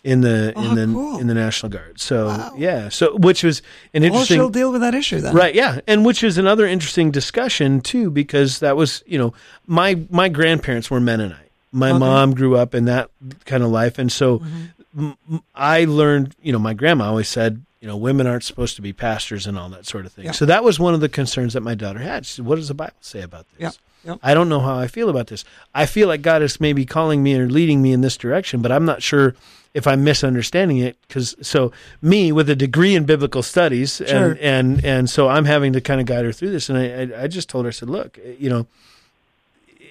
in 0.04 0.20
the 0.20 0.52
Oh, 0.54 0.62
in 0.70 0.74
the 0.76 0.86
cool. 0.86 1.18
in 1.18 1.26
the 1.26 1.34
National 1.34 1.70
Guard. 1.72 1.98
So 1.98 2.26
Wow. 2.28 2.52
yeah, 2.56 2.88
so 2.90 3.16
which 3.16 3.42
was 3.42 3.62
an 3.94 4.02
Well, 4.02 4.12
interesting 4.12 4.36
she'll 4.36 4.50
deal 4.50 4.70
with 4.70 4.82
that 4.82 4.94
issue 4.94 5.20
then. 5.20 5.34
Right, 5.34 5.54
yeah, 5.54 5.80
and 5.88 6.04
which 6.04 6.22
is 6.22 6.38
another 6.38 6.66
interesting 6.66 7.10
discussion 7.10 7.80
too, 7.80 8.10
because 8.10 8.60
that 8.60 8.76
was 8.76 9.02
you 9.06 9.18
know 9.18 9.32
my 9.66 9.98
my 10.10 10.28
grandparents 10.28 10.90
were 10.90 11.00
Mennonite. 11.00 11.38
My 11.72 11.90
Okay. 11.90 11.98
mom 11.98 12.34
grew 12.34 12.56
up 12.56 12.74
in 12.74 12.84
that 12.84 13.10
kind 13.46 13.64
of 13.64 13.70
life, 13.70 13.98
and 13.98 14.12
so 14.12 14.38
Mm-hmm. 14.38 15.10
m- 15.32 15.42
I 15.54 15.84
learned. 15.86 16.34
You 16.42 16.52
know, 16.52 16.58
my 16.60 16.74
grandma 16.74 17.06
always 17.08 17.28
said, 17.28 17.62
you 17.80 17.88
know, 17.88 17.96
women 17.96 18.26
aren't 18.26 18.44
supposed 18.44 18.76
to 18.76 18.82
be 18.82 18.92
pastors 18.92 19.46
and 19.46 19.58
all 19.58 19.68
that 19.70 19.86
sort 19.86 20.06
of 20.06 20.12
thing. 20.12 20.26
Yeah. 20.26 20.30
So 20.32 20.46
that 20.46 20.62
was 20.62 20.78
one 20.78 20.94
of 20.94 21.00
the 21.00 21.08
concerns 21.08 21.54
that 21.54 21.62
my 21.62 21.74
daughter 21.74 21.98
had. 21.98 22.26
She 22.26 22.34
said, 22.34 22.44
"What 22.46 22.56
does 22.56 22.68
the 22.68 22.74
Bible 22.74 22.92
say 23.00 23.22
about 23.22 23.46
this?" 23.58 23.78
Yeah, 24.04 24.12
yeah. 24.12 24.16
I 24.22 24.34
don't 24.34 24.48
know 24.48 24.60
how 24.60 24.78
I 24.78 24.86
feel 24.86 25.08
about 25.08 25.26
this. 25.28 25.44
I 25.74 25.86
feel 25.86 26.06
like 26.08 26.22
God 26.22 26.42
is 26.42 26.60
maybe 26.60 26.84
calling 26.86 27.22
me 27.22 27.34
or 27.40 27.48
leading 27.48 27.82
me 27.82 27.92
in 27.92 28.02
this 28.02 28.16
direction, 28.16 28.62
but 28.62 28.70
I'm 28.70 28.84
not 28.84 29.02
sure 29.02 29.34
if 29.74 29.86
I'm 29.86 30.04
misunderstanding 30.04 30.78
it. 30.78 30.96
Because 31.06 31.34
so 31.42 31.72
me 32.00 32.32
with 32.32 32.48
a 32.48 32.56
degree 32.56 32.94
in 32.94 33.04
biblical 33.04 33.42
studies, 33.42 34.00
Sure. 34.06 34.32
and 34.32 34.38
and 34.38 34.84
and 34.84 35.10
so 35.10 35.28
I'm 35.28 35.44
having 35.44 35.72
to 35.74 35.80
kind 35.80 36.00
of 36.00 36.06
guide 36.06 36.24
her 36.24 36.32
through 36.32 36.50
this. 36.50 36.68
And 36.70 36.78
I 36.78 36.84
I, 37.18 37.24
I 37.24 37.26
just 37.26 37.48
told 37.48 37.64
her, 37.64 37.68
I 37.68 37.72
said, 37.72 37.90
look, 37.90 38.18
you 38.38 38.48
know, 38.48 38.66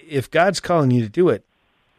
if 0.10 0.30
God's 0.32 0.60
calling 0.60 0.92
you 0.92 1.02
to 1.04 1.10
do 1.10 1.30
it, 1.30 1.44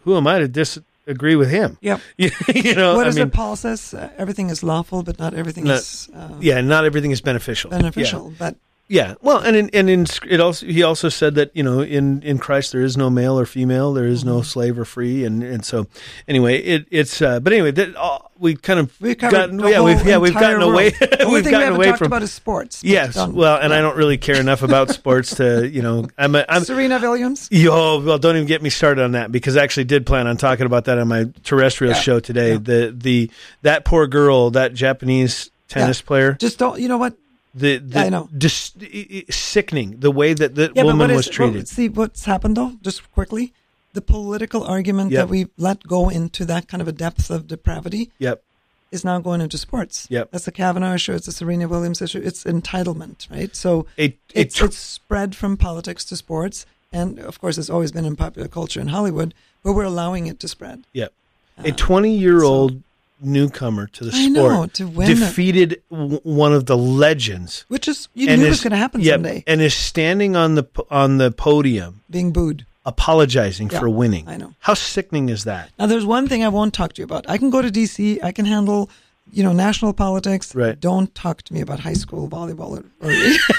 who 0.05 0.17
am 0.17 0.27
I 0.27 0.39
to 0.39 0.49
disagree 0.49 1.37
with 1.37 1.51
Him? 1.51 1.79
Yep. 1.81 2.01
you 2.17 2.75
know, 2.75 2.97
What 2.97 3.07
I 3.07 3.11
is 3.11 3.17
mean, 3.17 3.29
it 3.29 3.33
Paul 3.33 3.57
says? 3.57 3.95
Uh, 3.95 4.11
everything 4.17 4.51
is 4.51 4.63
lawful, 4.63 5.03
but 5.03 5.19
not 5.19 5.35
everything 5.35 5.65
No, 5.65 5.75
is 5.75 6.09
uh, 6.15 6.29
yeah, 6.41 6.61
not 6.61 6.85
everything 6.85 7.11
is 7.11 7.21
beneficial. 7.21 7.71
Yeah. 7.71 7.79
beneficial. 7.79 8.33
But 8.39 8.57
Yeah, 8.87 9.15
well, 9.23 9.39
and 9.39 9.57
in, 9.57 9.71
and 9.73 9.89
in 9.89 10.07
it 10.29 10.41
also 10.41 10.67
he 10.67 10.83
also 10.83 11.09
said 11.09 11.37
that 11.37 11.51
you 11.57 11.63
know 11.63 11.81
in 11.81 12.23
in 12.23 12.37
Christ 12.39 12.73
there 12.73 12.83
is 12.83 12.99
no 12.99 13.09
male 13.09 13.39
or 13.41 13.47
female, 13.47 13.95
there 13.95 14.05
is 14.07 14.25
no 14.25 14.35
Mm-hmm. 14.41 14.43
slave 14.45 14.79
or 14.79 14.85
free, 14.85 15.25
and 15.25 15.43
and 15.43 15.65
so 15.65 15.87
anyway 16.29 16.59
it 16.59 16.87
it's 16.91 17.23
uh, 17.23 17.41
but 17.41 17.53
anyway 17.55 17.71
that 17.71 17.97
uh, 17.97 18.19
we 18.39 18.57
kind 18.57 18.79
of 18.79 19.01
we've 19.01 19.17
gotten 19.17 19.59
yeah 19.61 19.81
we've 19.81 20.05
yeah 20.07 20.19
we've 20.19 20.35
gotten 20.35 20.61
away. 20.61 20.93
We've 21.01 21.43
thing 21.43 21.45
we 21.45 21.51
gotten 21.51 21.73
away 21.77 21.87
talked 21.87 21.99
from 21.99 22.07
about 22.09 22.23
is 22.23 22.33
sports. 22.33 22.85
yes 22.85 23.17
well 23.17 23.57
and 23.57 23.73
I 23.73 23.81
don't 23.81 23.97
really 23.97 24.19
care 24.19 24.39
enough 24.39 24.63
about 24.63 24.91
sports 24.91 25.37
to 25.37 25.67
you 25.67 25.81
know 25.81 26.07
I'm 26.19 26.35
a, 26.35 26.45
I'm 26.49 26.65
Serena 26.65 26.99
Williams. 27.01 27.49
Yo, 27.51 28.01
well, 28.01 28.19
don't 28.19 28.37
even 28.37 28.47
get 28.47 28.61
me 28.63 28.69
started 28.71 29.03
on 29.03 29.13
that 29.13 29.33
because 29.33 29.57
I 29.57 29.63
actually 29.65 29.85
did 29.85 30.05
plan 30.05 30.27
on 30.27 30.37
talking 30.37 30.67
about 30.67 30.85
that 30.85 30.99
on 30.99 31.09
my 31.09 31.25
terrestrial 31.43 31.95
Yeah. 31.95 32.01
show 32.01 32.21
today. 32.21 32.53
Yeah. 32.53 32.59
The 32.61 32.95
the 32.97 33.31
that 33.63 33.85
poor 33.87 34.07
girl, 34.07 34.51
that 34.51 34.75
Japanese 34.75 35.51
tennis 35.69 36.03
player, 36.03 36.35
Just 36.35 36.59
don't. 36.59 36.79
You 36.79 36.89
know 36.89 36.99
what? 36.99 37.17
The, 37.55 37.79
the 37.79 38.01
I 38.01 38.09
know. 38.09 38.29
i- 38.33 39.25
sickening 39.31 40.01
the 40.01 40.11
way 40.11 40.35
that 40.35 40.55
the 40.55 40.73
Yeah, 40.75 40.83
woman 40.85 41.15
was 41.15 41.29
treated. 41.29 41.55
Well, 41.57 41.67
see 41.67 41.89
what's 41.89 42.25
happened 42.25 42.57
though. 42.57 42.73
Just 42.83 43.11
quickly, 43.13 43.53
the 43.93 44.01
political 44.03 44.65
argument 44.65 45.13
Yep. 45.13 45.21
that 45.21 45.29
we 45.29 45.47
let 45.57 45.83
go 45.87 46.09
into 46.09 46.45
that 46.47 46.69
kind 46.69 46.81
of 46.81 46.89
a 46.89 46.93
depth 46.93 47.31
of 47.31 47.47
depravity 47.47 48.11
yep, 48.19 48.43
is 48.91 49.05
now 49.05 49.21
going 49.21 49.41
into 49.41 49.57
sports. 49.57 50.07
Yep. 50.11 50.31
That's 50.33 50.45
the 50.47 50.53
Kavanaugh 50.53 50.95
issue. 50.95 51.13
It's 51.13 51.27
the 51.27 51.33
Serena 51.33 51.69
Williams 51.69 52.03
issue. 52.03 52.21
It's 52.25 52.43
entitlement, 52.45 53.31
right? 53.31 53.55
So 53.55 53.87
it, 53.97 54.19
a 54.35 54.41
it's, 54.41 54.57
tr- 54.57 54.65
it's 54.67 54.77
spread 54.77 55.37
from 55.37 55.57
politics 55.57 56.05
to 56.07 56.17
sports, 56.17 56.67
and 56.93 57.19
of 57.21 57.41
course, 57.41 57.57
it's 57.59 57.71
always 57.71 57.93
been 57.93 58.05
in 58.05 58.17
popular 58.17 58.49
culture 58.49 58.81
in 58.81 58.89
Hollywood, 58.89 59.33
but 59.63 59.75
we're 59.75 59.85
allowing 59.85 60.27
it 60.27 60.41
to 60.41 60.49
spread. 60.49 60.85
yep. 60.93 61.13
Uh, 61.57 61.63
a 61.67 61.73
twenty 61.73 62.17
year 62.17 62.43
old 62.43 62.83
newcomer 63.21 63.87
to 63.89 64.05
the 64.05 64.11
I 64.15 64.31
sport 64.33 64.53
know, 64.53 64.67
to 64.67 64.87
win 64.87 65.09
defeated 65.09 65.83
w- 65.91 66.21
one 66.25 66.53
of 66.53 66.67
the 66.67 66.77
legends. 66.77 67.65
Which 67.69 67.89
is 67.89 68.09
you 68.15 68.27
knew 68.27 68.45
is- 68.45 68.49
was 68.51 68.61
going 68.63 68.73
to 68.73 68.77
happen 68.77 69.01
yep, 69.01 69.15
someday. 69.15 69.45
and 69.47 69.61
is 69.61 69.75
standing 69.75 70.37
on 70.37 70.55
the 70.57 70.65
on 70.91 71.19
the 71.19 71.31
podium 71.31 72.03
Being 72.11 72.33
booed. 72.33 72.67
apologizing 72.87 73.71
Yeah, 73.71 73.79
for 73.81 73.89
winning. 73.89 74.29
I 74.29 74.37
know. 74.37 74.55
How 74.61 74.75
sickening 74.75 75.29
is 75.31 75.45
that? 75.45 75.71
Now, 75.79 75.87
there's 75.87 76.05
one 76.05 76.29
thing 76.29 76.45
I 76.45 76.49
won't 76.49 76.75
talk 76.75 76.93
to 76.95 77.01
you 77.01 77.05
about. 77.05 77.25
I 77.29 77.39
can 77.39 77.51
go 77.51 77.63
to 77.63 77.71
DC. 77.71 78.23
I 78.23 78.31
can 78.33 78.45
handle, 78.45 78.91
you 79.33 79.43
know, 79.43 79.53
national 79.53 79.93
politics. 79.95 80.55
Right. 80.55 80.79
Don't 80.79 81.15
talk 81.15 81.43
to 81.43 81.55
me 81.55 81.61
about 81.63 81.81
high 81.81 81.95
school 81.95 82.29
volleyball 82.29 82.83
because 83.01 83.39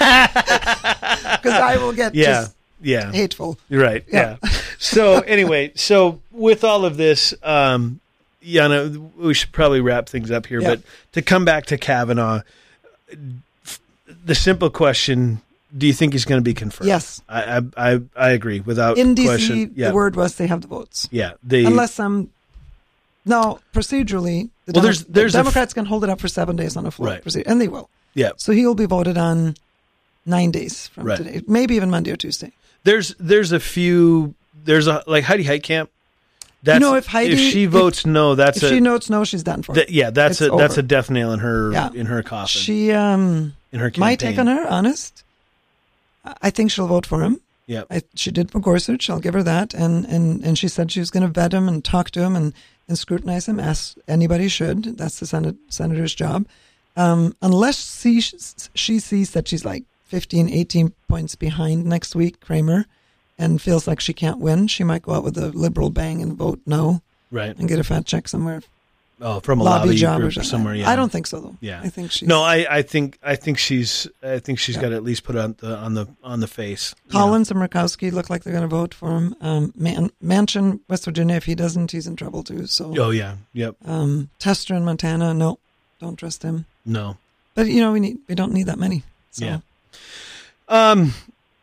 I 1.70 1.76
will 1.78 1.92
get 1.92 2.14
Yeah, 2.14 2.24
just 2.26 2.54
yeah. 2.80 3.10
hateful. 3.12 3.58
You're 3.68 3.82
right. 3.82 4.04
Yeah. 4.12 4.36
Yeah. 4.42 4.50
so 4.78 5.20
anyway, 5.20 5.72
so 5.74 6.20
with 6.30 6.62
all 6.62 6.84
of 6.84 6.96
this, 6.96 7.34
um, 7.42 8.00
Janne, 8.46 9.10
we 9.16 9.34
should 9.34 9.52
probably 9.52 9.80
wrap 9.80 10.08
things 10.08 10.30
up 10.30 10.46
here. 10.46 10.60
Yeah. 10.60 10.68
But 10.76 10.80
to 11.12 11.22
come 11.22 11.44
back 11.44 11.66
to 11.66 11.76
Kavanaugh, 11.78 12.42
the 14.24 14.34
simple 14.34 14.70
question: 14.70 15.40
Do 15.76 15.86
you 15.86 15.92
think 15.92 16.12
he's 16.12 16.24
going 16.24 16.40
to 16.40 16.44
be 16.44 16.54
confirmed? 16.54 16.88
Yes. 16.88 17.20
I 17.28 17.58
I 17.76 17.92
I, 17.94 18.00
I 18.16 18.30
agree 18.30 18.60
without 18.60 18.98
In 18.98 19.14
DC, 19.14 19.24
question. 19.26 19.72
Yeah, 19.74 19.88
the 19.88 19.94
word 19.94 20.16
was 20.16 20.36
they 20.36 20.46
have 20.46 20.60
the 20.62 20.68
votes. 20.68 21.08
yeah. 21.10 21.32
They 21.42 21.64
Unless 21.64 21.94
some. 21.94 22.30
No, 23.28 23.58
procedurally, 23.74 24.50
the, 24.66 24.72
Well, 24.72 24.72
Demo- 24.74 24.82
there's- 24.84 25.04
there's 25.08 25.32
the 25.32 25.38
a 25.38 25.40
f- 25.40 25.44
Democrats 25.46 25.74
can 25.74 25.84
hold 25.84 26.04
it 26.04 26.10
up 26.10 26.20
for 26.20 26.28
seven 26.28 26.54
days 26.54 26.76
on 26.76 26.84
the 26.84 26.92
floor, 26.92 27.08
Right. 27.08 27.36
and 27.46 27.60
they 27.60 27.66
will. 27.66 27.90
yeah. 28.14 28.30
So 28.36 28.52
he'll 28.52 28.76
be 28.76 28.86
voted 28.86 29.18
on 29.18 29.56
nine 30.24 30.52
days 30.52 30.86
from 30.88 31.06
Right. 31.06 31.16
today, 31.18 31.42
maybe 31.48 31.74
even 31.74 31.90
Monday 31.90 32.12
or 32.12 32.16
Tuesday. 32.16 32.52
There's 32.84 33.16
there's 33.18 33.50
a 33.50 33.58
few. 33.58 34.34
There's 34.64 34.86
a 34.86 35.02
like 35.08 35.24
Heidi 35.24 35.44
Heitkamp. 35.44 35.88
That's, 36.66 36.80
know, 36.80 36.94
if 36.94 37.06
Heidi- 37.06 37.32
if 37.34 37.38
she 37.52 37.64
if- 37.64 37.70
votes 37.70 38.04
no, 38.04 38.34
that's 38.34 38.58
if 38.58 38.64
a 38.64 38.68
she 38.68 38.80
notes 38.80 39.08
no, 39.08 39.24
she's 39.24 39.42
done 39.42 39.62
for. 39.62 39.74
that- 39.74 39.90
yeah, 39.90 40.10
that's 40.10 40.40
It's 40.40 40.52
a 40.52 40.56
that's 40.56 40.76
a 40.76 40.82
death 40.82 41.08
nail 41.10 41.32
in 41.32 41.38
her 41.40 41.72
Yeah. 41.72 41.90
in 41.94 42.06
her 42.06 42.22
coffin 42.22 42.60
she 42.60 42.92
um 42.92 43.54
in 43.72 43.80
her 43.80 43.90
campaign. 43.90 44.00
my 44.00 44.14
take 44.16 44.38
on 44.38 44.46
her, 44.48 44.66
honest. 44.68 45.22
I 46.24 46.34
I 46.42 46.50
think 46.50 46.70
she'll 46.70 46.88
vote 46.88 47.06
for 47.06 47.22
him. 47.22 47.40
Yeah, 47.68 47.82
she 48.14 48.30
did 48.30 48.50
for 48.52 48.60
Gorsuch. 48.60 49.08
I'll 49.10 49.18
give 49.20 49.34
her 49.34 49.42
that. 49.42 49.74
And 49.74 50.04
and 50.06 50.44
and 50.44 50.56
she 50.58 50.68
said 50.68 50.90
she 50.92 51.00
was 51.00 51.10
going 51.10 51.22
to 51.24 51.28
vet 51.40 51.52
him 51.52 51.68
and 51.68 51.84
talk 51.84 52.10
to 52.12 52.20
him 52.22 52.36
and 52.36 52.52
and 52.88 52.96
scrutinize 52.98 53.46
him, 53.48 53.58
as 53.58 53.96
anybody 54.06 54.46
should. 54.48 54.96
That's 54.98 55.18
the 55.18 55.26
senate 55.26 55.56
senator's 55.68 56.14
job. 56.14 56.46
Um, 56.96 57.34
unless 57.42 58.00
she 58.00 58.20
she 58.74 58.98
sees 59.00 59.30
that 59.32 59.48
she's 59.48 59.64
like 59.64 59.82
15, 60.04 60.48
18 60.48 60.92
points 61.08 61.34
behind 61.34 61.84
next 61.84 62.14
week, 62.14 62.40
Cramer, 62.40 62.86
and 63.38 63.60
feels 63.60 63.86
like 63.86 64.00
she 64.00 64.12
can't 64.12 64.38
win, 64.38 64.66
she 64.66 64.84
might 64.84 65.02
go 65.02 65.12
out 65.12 65.24
with 65.24 65.36
a 65.38 65.48
liberal 65.48 65.90
bang 65.90 66.22
and 66.22 66.34
vote 66.34 66.60
no 66.66 67.02
right. 67.30 67.56
and 67.58 67.68
get 67.68 67.78
a 67.78 67.84
fat 67.84 68.06
check 68.06 68.28
somewhere, 68.28 68.62
Oh, 69.18 69.40
from 69.40 69.60
a 69.60 69.64
lobby, 69.64 69.86
lobby, 69.88 69.96
job 69.96 70.20
or 70.22 70.30
somewhere. 70.30 70.74
Yeah, 70.74 70.90
I 70.90 70.94
don't 70.96 71.10
think 71.10 71.26
so 71.26 71.40
though. 71.40 71.56
Yeah. 71.62 71.80
I 71.82 71.88
think 71.88 72.10
she's 72.10 72.28
No, 72.28 72.42
I, 72.42 72.66
I 72.68 72.82
think 72.82 73.18
I 73.22 73.34
think 73.34 73.56
she's 73.56 74.06
I 74.22 74.40
think 74.40 74.58
she's 74.58 74.76
Yeah. 74.76 74.82
got 74.82 74.88
to 74.90 74.96
at 74.96 75.02
least 75.04 75.24
put 75.24 75.36
on 75.36 75.56
the 75.58 75.74
on 75.74 75.94
the 75.94 76.06
on 76.22 76.40
the 76.40 76.46
face. 76.46 76.94
you 77.08 77.14
know. 77.14 77.20
Collins 77.20 77.50
and 77.50 77.58
Murkowski 77.58 78.12
look 78.12 78.28
like 78.28 78.44
they're 78.44 78.52
going 78.52 78.60
to 78.60 78.68
vote 78.68 78.92
for 78.92 79.16
him. 79.16 79.34
Um, 79.40 79.72
Man- 79.74 80.10
Manchin, 80.22 80.80
West 80.88 81.06
Virginia, 81.06 81.36
if 81.36 81.44
he 81.46 81.54
doesn't, 81.54 81.92
he's 81.92 82.06
in 82.06 82.14
trouble 82.16 82.42
too. 82.42 82.66
So, 82.66 82.92
Oh 82.98 83.08
yeah. 83.10 83.36
Yep. 83.54 83.76
um, 83.86 84.28
Tester 84.38 84.74
in 84.74 84.84
Montana, 84.84 85.32
no, 85.32 85.58
don't 85.98 86.16
trust 86.18 86.42
him. 86.42 86.66
No. 86.84 87.16
But 87.54 87.68
you 87.68 87.80
know, 87.80 87.92
we 87.92 88.00
need 88.00 88.18
we 88.28 88.34
don't 88.34 88.52
need 88.52 88.66
that 88.66 88.78
many. 88.78 89.02
So. 89.30 89.46
Yeah. 89.46 89.58
Um, 90.68 91.14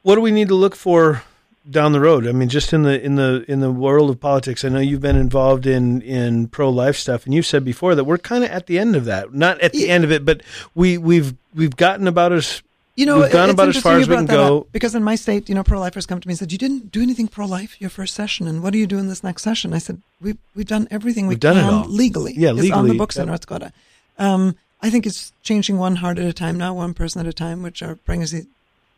what 0.01 0.15
do 0.15 0.21
we 0.21 0.31
need 0.31 0.47
to 0.47 0.55
look 0.55 0.75
for 0.75 1.21
down 1.69 1.91
the 1.93 1.99
road? 1.99 2.27
I 2.27 2.31
mean, 2.31 2.49
just 2.49 2.73
in 2.73 2.83
the 2.83 3.01
in 3.01 3.15
the 3.15 3.45
in 3.47 3.59
the 3.61 3.71
world 3.71 4.09
of 4.09 4.19
politics. 4.19 4.63
I 4.65 4.69
know 4.69 4.79
you've 4.79 5.01
been 5.01 5.15
involved 5.15 5.65
in 5.65 6.01
in 6.01 6.47
pro 6.47 6.69
life 6.69 6.97
stuff, 6.97 7.25
and 7.25 7.33
you've 7.33 7.45
said 7.45 7.63
before 7.63 7.95
that 7.95 8.03
we're 8.03 8.17
kind 8.17 8.43
of 8.43 8.49
at 8.51 8.67
the 8.67 8.77
end 8.79 8.95
of 8.95 9.05
that. 9.05 9.33
Not 9.33 9.59
at 9.61 9.71
the 9.73 9.79
Yeah. 9.87 9.93
end 9.93 10.03
of 10.03 10.11
it, 10.11 10.25
but 10.25 10.41
we 10.75 10.97
we've 10.97 11.33
we've 11.55 11.75
gotten 11.75 12.07
about 12.07 12.31
as 12.33 12.61
You 12.95 13.07
know, 13.07 13.21
We've 13.21 13.31
gone 13.31 13.49
about 13.49 13.69
as 13.69 13.77
far 13.81 13.97
as 13.97 14.07
we 14.07 14.15
can 14.15 14.27
go. 14.27 14.59
up, 14.59 14.71
because 14.71 14.93
in 14.93 15.03
my 15.03 15.15
state, 15.15 15.49
you 15.49 15.55
know, 15.55 15.63
pro-lifers 15.63 16.05
come 16.05 16.19
to 16.21 16.27
me 16.27 16.33
and 16.33 16.37
said, 16.37 16.51
"You 16.51 16.59
didn't 16.59 16.91
do 16.91 17.01
anything 17.01 17.27
pro-life 17.27 17.75
your 17.81 17.89
first 17.89 18.13
session, 18.13 18.47
and 18.47 18.61
what 18.61 18.71
are 18.75 18.77
you 18.77 18.85
doing 18.85 19.07
this 19.09 19.23
next 19.23 19.41
session?" 19.41 19.73
I 19.73 19.79
said, 19.79 19.99
"We've 20.21 20.37
we've 20.55 20.67
done 20.67 20.87
everything 20.91 21.25
we 21.25 21.29
We've 21.35 21.39
done 21.39 21.57
it 21.57 21.61
can 21.61 21.73
all. 21.73 21.85
legally. 21.87 22.33
Yeah, 22.37 22.49
it's 22.51 22.59
on 22.59 22.65
the 22.67 22.93
legally, 22.93 22.97
books 22.99 23.15
in 23.15 23.21
yep. 23.21 23.27
North 23.29 23.41
Dakota." 23.41 23.71
Um, 24.19 24.55
I 24.83 24.91
think 24.91 25.07
it's 25.07 25.31
changing 25.41 25.79
one 25.79 25.95
heart 25.95 26.19
at 26.19 26.25
a 26.27 26.33
time 26.33 26.55
now, 26.57 26.73
one 26.75 26.93
person 26.93 27.19
at 27.19 27.25
a 27.25 27.33
time, 27.33 27.63
which 27.63 27.81
our 27.81 27.95
pregnancy 27.95 28.45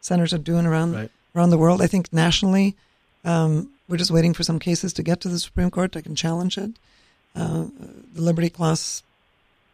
centers 0.01 0.33
are 0.33 0.39
doing 0.39 0.65
around 0.65 0.93
Right. 0.93 1.11
Around 1.35 1.49
the 1.49 1.57
world. 1.57 1.81
I 1.81 1.87
think 1.87 2.11
nationally, 2.13 2.75
um, 3.23 3.69
we're 3.87 3.97
just 3.97 4.11
waiting 4.11 4.33
for 4.33 4.43
some 4.43 4.59
cases 4.59 4.93
to 4.93 5.03
get 5.03 5.21
to 5.21 5.29
the 5.29 5.39
Supreme 5.39 5.69
Court 5.69 5.91
that 5.93 6.03
can 6.03 6.15
challenge 6.15 6.57
it. 6.57 6.71
Uh, 7.35 7.65
the 8.13 8.21
Liberty 8.21 8.49
Clause 8.49 9.03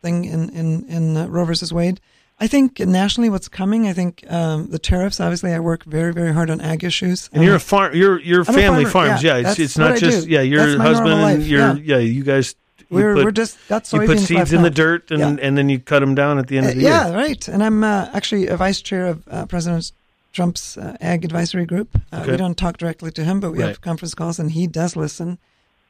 thing 0.01 0.25
in 0.25 0.49
in 0.49 0.83
in 0.89 1.17
uh, 1.17 1.27
Roe 1.27 1.45
versus 1.45 1.71
Wade. 1.71 1.99
I 2.39 2.47
think 2.47 2.79
nationally, 2.79 3.29
what's 3.29 3.47
coming. 3.47 3.87
I 3.87 3.93
think 3.93 4.23
um, 4.31 4.71
the 4.71 4.79
tariffs. 4.79 5.19
Obviously, 5.19 5.53
I 5.53 5.59
work 5.59 5.83
very 5.83 6.11
very 6.11 6.33
hard 6.33 6.49
on 6.49 6.59
ag 6.59 6.83
issues. 6.83 7.29
and 7.31 7.43
you're 7.43 7.53
a 7.53 7.55
Um, 7.55 7.59
farm. 7.59 7.91
I'm 7.93 8.41
a 8.41 8.43
family 8.45 8.85
farms. 8.85 9.21
yeah. 9.21 9.37
Yeah, 9.37 9.49
it's 9.51 9.59
it's 9.59 9.77
not 9.77 9.97
just 9.99 10.27
yeah. 10.27 10.41
Your 10.41 10.77
husband 10.81 11.13
and 11.13 11.43
your 11.43 11.59
yeah. 11.77 11.97
yeah. 11.97 11.97
You 11.99 12.23
guys. 12.23 12.55
you 12.79 12.85
we're 12.97 13.13
put, 13.13 13.25
we're 13.25 13.31
just 13.31 13.57
got 13.69 13.83
soybeans 13.83 14.01
you 14.01 14.07
put 14.07 14.19
seeds 14.19 14.53
in 14.53 14.63
the 14.63 14.71
dirt 14.71 15.11
and 15.11 15.19
Yeah. 15.19 15.45
and 15.47 15.55
then 15.55 15.69
you 15.69 15.77
cut 15.79 15.99
them 15.99 16.15
down 16.15 16.39
at 16.39 16.47
the 16.47 16.57
end 16.57 16.65
Uh, 16.65 16.69
of 16.69 16.75
the 16.77 16.81
yeah, 16.81 17.05
year. 17.05 17.13
Yeah, 17.13 17.21
right. 17.21 17.47
And 17.47 17.61
I'm 17.63 17.83
uh, 17.83 18.09
actually 18.11 18.47
a 18.47 18.57
vice 18.57 18.81
chair 18.81 19.05
of 19.05 19.21
uh, 19.29 19.45
President 19.45 19.91
Trump's 20.31 20.77
uh, 20.77 20.95
Ag 21.01 21.25
Advisory 21.25 21.65
Group. 21.65 21.89
Uh, 22.11 22.21
Okay. 22.21 22.31
We 22.31 22.37
don't 22.37 22.57
talk 22.57 22.77
directly 22.77 23.11
to 23.11 23.23
him, 23.23 23.39
but 23.39 23.51
we 23.51 23.59
Right. 23.59 23.67
have 23.69 23.81
conference 23.81 24.13
calls, 24.13 24.39
and 24.39 24.51
he 24.51 24.67
does 24.67 24.95
listen 24.95 25.37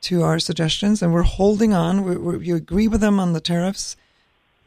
to 0.01 0.23
our 0.23 0.39
suggestions. 0.39 1.01
And 1.01 1.13
we're 1.13 1.21
holding 1.23 1.73
on. 1.73 2.03
We, 2.03 2.15
we, 2.17 2.45
you 2.47 2.55
agree 2.55 2.87
with 2.87 3.03
him 3.03 3.19
on 3.19 3.33
the 3.33 3.41
tariffs. 3.41 3.95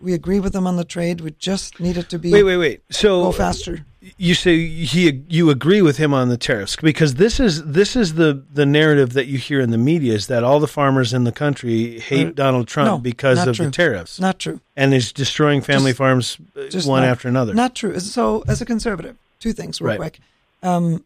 We 0.01 0.13
agree 0.13 0.39
with 0.41 0.53
them 0.53 0.67
on 0.67 0.77
the 0.77 0.85
trade. 0.85 1.21
We 1.21 1.35
just 1.39 1.81
need 1.81 1.97
it 1.97 2.09
to 2.11 2.19
be 2.19 2.31
Wait, 2.33 2.43
wait, 2.43 2.57
wait. 2.59 2.83
So 2.91 3.23
go 3.25 3.33
faster. 3.33 3.87
you 4.19 4.35
say 4.35 4.67
he 4.67 5.23
you 5.29 5.49
agree 5.49 5.81
with 5.81 5.97
him 5.97 6.13
on 6.13 6.29
the 6.29 6.37
tariffs 6.37 6.77
because 6.77 7.15
this 7.15 7.41
is 7.41 7.65
this 7.65 7.97
is 7.97 8.15
the 8.15 8.43
the 8.53 8.67
narrative 8.67 9.15
that 9.15 9.29
you 9.29 9.39
hear 9.39 9.61
in 9.61 9.71
the 9.71 9.79
media 9.79 10.13
is 10.13 10.27
that 10.27 10.45
all 10.45 10.61
the 10.61 10.67
farmers 10.69 11.15
in 11.15 11.25
the 11.25 11.33
country 11.33 11.99
hate 12.01 12.27
Uh, 12.27 12.31
Donald 12.33 12.69
Trump 12.69 12.87
no, 12.91 12.99
because 12.99 13.47
of 13.47 13.57
true. 13.57 13.65
the 13.67 13.71
tariffs 13.71 14.21
Not 14.21 14.39
true. 14.39 14.61
and 14.77 14.93
is 14.93 15.11
destroying 15.11 15.63
family 15.63 15.93
Just- 15.93 15.99
farms 15.99 16.39
just 16.71 16.87
one 16.87 17.01
not- 17.03 17.09
after 17.09 17.29
another. 17.29 17.55
Not 17.55 17.75
true. 17.75 17.99
So, 17.99 18.45
as 18.47 18.61
a 18.61 18.67
conservative, 18.67 19.17
two 19.41 19.53
things 19.53 19.81
real 19.81 19.91
Right. 19.91 19.99
quick. 19.99 20.21
Um, 20.63 21.05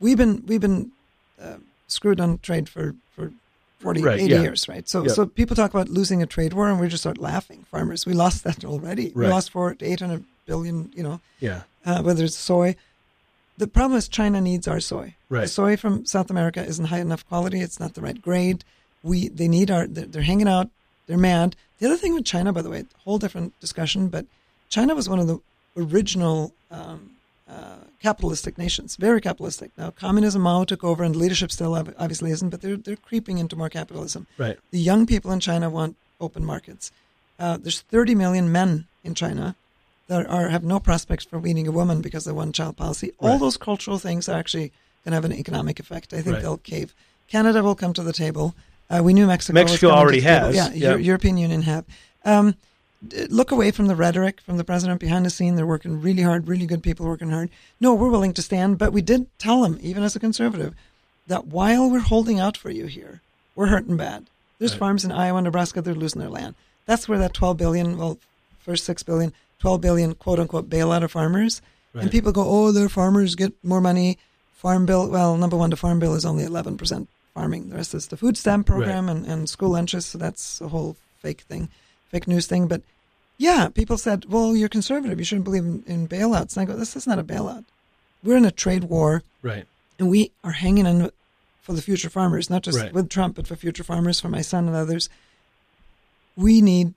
we've 0.00 0.16
been 0.16 0.44
we've 0.46 0.60
been 0.60 0.90
uh, 1.40 1.56
screwed 1.88 2.20
on 2.20 2.38
trade 2.38 2.68
for 2.68 2.94
for 3.14 3.32
40, 3.80 4.02
Right, 4.02 4.20
80 4.20 4.32
yeah. 4.32 4.40
years, 4.42 4.68
right? 4.68 4.88
So, 4.88 5.04
Yeah. 5.04 5.12
so 5.12 5.26
people 5.26 5.54
talk 5.54 5.70
about 5.74 5.88
losing 5.90 6.22
a 6.22 6.26
trade 6.26 6.54
war, 6.54 6.68
and 6.70 6.80
we 6.80 6.88
just 6.88 7.02
start 7.02 7.18
laughing. 7.18 7.66
Farmers, 7.70 8.06
we 8.06 8.14
lost 8.14 8.42
that 8.44 8.64
already. 8.64 9.12
We 9.14 9.26
lost 9.26 9.50
four 9.50 9.74
to 9.74 9.84
eight 9.84 10.00
hundred 10.00 10.24
billion. 10.46 10.90
You 10.94 11.02
know, 11.02 11.20
yeah, 11.40 11.62
uh, 11.84 12.02
whether 12.02 12.24
it's 12.24 12.36
soy. 12.36 12.76
The 13.58 13.66
problem 13.66 13.96
is 13.98 14.08
China 14.08 14.40
needs 14.40 14.68
our 14.68 14.80
soy. 14.80 15.14
Right. 15.30 15.42
The 15.42 15.48
soy 15.48 15.76
from 15.76 16.04
South 16.06 16.30
America 16.30 16.62
isn't 16.64 16.86
high 16.86 17.00
enough 17.00 17.26
quality. 17.28 17.60
It's 17.60 17.80
not 17.80 17.94
the 17.94 18.00
right 18.02 18.20
grade. 18.20 18.64
We 19.02 19.28
they 19.28 19.48
need 19.48 19.70
our. 19.70 19.86
They're, 19.86 20.06
they're 20.06 20.22
hanging 20.22 20.48
out. 20.48 20.68
They're 21.06 21.18
mad. 21.18 21.54
The 21.78 21.86
other 21.86 21.96
thing 21.98 22.14
with 22.14 22.24
China, 22.24 22.52
by 22.52 22.62
the 22.62 22.70
way, 22.70 22.84
whole 23.04 23.18
different 23.18 23.58
discussion, 23.60 24.08
but 24.08 24.24
China 24.70 24.94
was 24.94 25.08
one 25.08 25.18
of 25.20 25.26
the 25.26 25.38
original 25.76 26.52
um, 26.70 27.12
uh, 27.48 27.76
capitalistic 28.02 28.58
nations, 28.58 28.96
very 28.96 29.20
capitalistic. 29.20 29.70
Now, 29.78 29.90
communism, 29.90 30.42
Mao 30.42 30.64
took 30.64 30.82
over, 30.82 31.04
and 31.04 31.14
leadership 31.14 31.52
still 31.52 31.74
obviously 31.74 32.30
isn't, 32.32 32.50
but 32.50 32.60
they're 32.60 32.76
they're 32.76 32.96
creeping 32.96 33.38
into 33.38 33.54
more 33.56 33.68
capitalism. 33.68 34.26
right. 34.38 34.58
The 34.72 34.78
young 34.80 35.06
people 35.06 35.30
in 35.32 35.40
China 35.40 35.70
want 35.70 35.96
open 36.20 36.44
markets. 36.44 36.90
Uh, 37.38 37.56
there's 37.58 37.80
30 37.82 38.14
million 38.14 38.50
men 38.50 38.86
in 39.04 39.14
China 39.14 39.54
that 40.08 40.26
are 40.26 40.48
have 40.48 40.64
no 40.64 40.80
prospects 40.80 41.24
for 41.24 41.38
weaning 41.38 41.68
a 41.68 41.72
woman 41.72 42.00
because 42.00 42.26
of 42.26 42.30
the 42.32 42.34
one-child 42.36 42.76
policy. 42.76 43.12
All 43.20 43.30
Right. 43.30 43.40
those 43.40 43.56
cultural 43.56 43.98
things 43.98 44.28
are 44.28 44.38
actually 44.38 44.72
going 45.04 45.12
to 45.12 45.16
have 45.16 45.24
an 45.24 45.32
economic 45.32 45.78
effect. 45.78 46.12
I 46.12 46.22
think 46.22 46.34
Right. 46.34 46.42
they'll 46.42 46.56
cave. 46.58 46.94
Canada 47.28 47.62
will 47.62 47.74
come 47.74 47.92
to 47.92 48.02
the 48.02 48.12
table. 48.12 48.54
Uh, 48.88 49.00
we 49.04 49.12
knew 49.14 49.26
Mexico. 49.26 49.54
Mexico 49.54 49.90
already 49.90 50.20
has, 50.20 50.54
Yeah, 50.54 50.70
yeah. 50.72 50.92
Eu- 50.94 50.98
European 50.98 51.36
Union 51.36 51.62
have. 51.62 51.84
Um, 52.24 52.54
look 53.28 53.50
away 53.50 53.70
from 53.70 53.86
the 53.86 53.96
rhetoric 53.96 54.40
from 54.40 54.56
the 54.56 54.64
president 54.64 55.00
behind 55.00 55.24
the 55.26 55.30
scene. 55.30 55.54
They're 55.54 55.66
working 55.66 56.00
really 56.00 56.22
hard, 56.22 56.48
really 56.48 56.66
good 56.66 56.82
people 56.82 57.06
working 57.06 57.30
hard. 57.30 57.50
No, 57.80 57.94
we're 57.94 58.10
willing 58.10 58.32
to 58.34 58.42
stand, 58.42 58.78
but 58.78 58.92
we 58.92 59.02
did 59.02 59.26
tell 59.38 59.62
them, 59.62 59.78
even 59.80 60.02
as 60.02 60.16
a 60.16 60.20
conservative, 60.20 60.74
that 61.26 61.46
while 61.46 61.90
we're 61.90 62.00
holding 62.00 62.40
out 62.40 62.56
for 62.56 62.70
you 62.70 62.86
here, 62.86 63.20
we're 63.54 63.66
hurting 63.66 63.96
bad. 63.96 64.26
There's 64.58 64.72
Right. 64.72 64.78
farms 64.78 65.04
in 65.04 65.12
Iowa 65.12 65.42
Nebraska 65.42 65.82
they're 65.82 65.94
losing 65.94 66.20
their 66.20 66.30
land. 66.30 66.54
That's 66.86 67.08
where 67.08 67.18
that 67.18 67.34
12 67.34 67.56
billion, 67.56 67.98
well, 67.98 68.18
first 68.58 68.84
6 68.84 69.02
billion, 69.02 69.32
12 69.58 69.80
billion 69.80 70.14
quote 70.14 70.38
unquote 70.38 70.70
bailout 70.70 71.02
of 71.02 71.12
farmers. 71.12 71.60
Right. 71.92 72.02
And 72.02 72.10
people 72.10 72.32
go, 72.32 72.44
oh, 72.46 72.72
their 72.72 72.88
farmers 72.88 73.34
get 73.34 73.52
more 73.64 73.80
money. 73.80 74.18
Farm 74.54 74.86
bill, 74.86 75.08
well, 75.08 75.36
number 75.36 75.56
one, 75.56 75.70
the 75.70 75.76
farm 75.76 75.98
bill 75.98 76.14
is 76.14 76.24
only 76.24 76.44
11% 76.44 77.08
farming. 77.34 77.68
The 77.68 77.76
rest 77.76 77.94
is 77.94 78.06
the 78.06 78.16
food 78.16 78.36
stamp 78.38 78.66
program 78.66 79.08
and, 79.08 79.26
and 79.26 79.48
school 79.48 79.70
lunches. 79.70 80.06
So 80.06 80.18
that's 80.18 80.60
a 80.60 80.68
whole 80.68 80.96
fake 81.18 81.42
thing, 81.42 81.68
fake 82.10 82.26
news 82.28 82.46
thing. 82.46 82.66
But 82.68 82.82
yeah, 83.38 83.68
people 83.68 83.98
said, 83.98 84.24
well, 84.26 84.56
you're 84.56 84.68
conservative. 84.68 85.18
You 85.18 85.24
shouldn't 85.24 85.44
believe 85.44 85.64
in, 85.64 85.82
in 85.86 86.08
bailouts. 86.08 86.56
And 86.56 86.62
I 86.68 86.72
go, 86.72 86.78
this 86.78 86.96
is 86.96 87.06
not 87.06 87.18
a 87.18 87.24
bailout. 87.24 87.64
We're 88.22 88.36
in 88.36 88.44
a 88.44 88.50
trade 88.50 88.84
war 88.84 89.22
Right. 89.42 89.66
and 89.98 90.08
we 90.10 90.32
are 90.42 90.52
hanging 90.52 90.86
on 90.86 91.10
for 91.62 91.72
the 91.72 91.82
future 91.82 92.08
farmers, 92.10 92.48
not 92.48 92.62
just 92.62 92.78
Right. 92.78 92.92
with 92.92 93.08
Trump, 93.08 93.36
but 93.36 93.46
for 93.46 93.56
future 93.56 93.82
farmers, 93.84 94.20
for 94.20 94.28
my 94.28 94.40
son 94.40 94.66
and 94.66 94.76
others. 94.76 95.08
We 96.36 96.60
need 96.60 96.94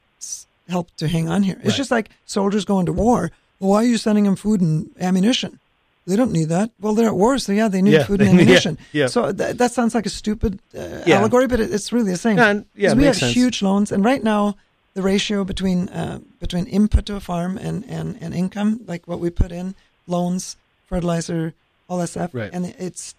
help 0.68 0.96
to 0.98 1.08
hang 1.08 1.30
on 1.30 1.44
here. 1.44 1.56
It's 1.60 1.70
Right. 1.70 1.78
just 1.78 1.92
like 1.92 2.10
soldiers 2.26 2.66
going 2.66 2.86
to 2.86 2.94
war. 2.94 3.32
Well, 3.60 3.72
why 3.72 3.78
are 3.84 3.88
you 3.88 3.98
sending 3.98 4.26
them 4.26 4.36
food 4.36 4.62
and 4.62 4.90
ammunition? 5.00 5.60
They 6.06 6.16
don't 6.16 6.32
need 6.32 6.50
that. 6.50 6.72
Well, 6.80 6.94
they're 6.96 7.08
at 7.10 7.16
war, 7.16 7.38
so 7.38 7.52
yeah, 7.52 7.68
they 7.68 7.82
need 7.82 7.94
Yeah, 7.94 8.04
food 8.06 8.22
and 8.22 8.30
ammunition. 8.34 8.78
yeah. 8.94 9.08
So 9.08 9.32
th- 9.32 9.58
that 9.58 9.72
sounds 9.72 9.94
like 9.94 10.06
a 10.06 10.10
stupid 10.10 10.60
uh, 10.78 11.02
Yeah. 11.06 11.20
allegory, 11.20 11.48
but 11.48 11.60
it, 11.60 11.72
it's 11.74 11.92
really 11.92 12.12
the 12.12 12.18
same. 12.18 12.40
And- 12.40 12.66
yeah, 12.76 12.94
we 12.94 13.04
have 13.04 13.18
sense. 13.18 13.34
huge 13.34 13.62
loans, 13.62 13.92
and 13.92 14.04
right 14.04 14.24
now 14.24 14.56
the 15.00 15.06
ratio 15.14 15.46
between 15.46 15.80
uh, 16.02 16.20
between 16.40 16.66
input 16.68 17.06
to 17.06 17.16
a 17.16 17.20
farm 17.32 17.58
and, 17.58 17.78
and, 17.98 18.18
and 18.24 18.34
income, 18.44 18.70
like 18.92 19.08
what 19.08 19.20
we 19.24 19.30
put 19.30 19.52
in, 19.52 19.68
loans, 20.08 20.58
fertilizer, 20.88 21.54
all 21.88 21.98
that 22.00 22.08
stuff, 22.10 22.32
Right. 22.34 22.50
and 22.56 22.66
it's 22.88 23.16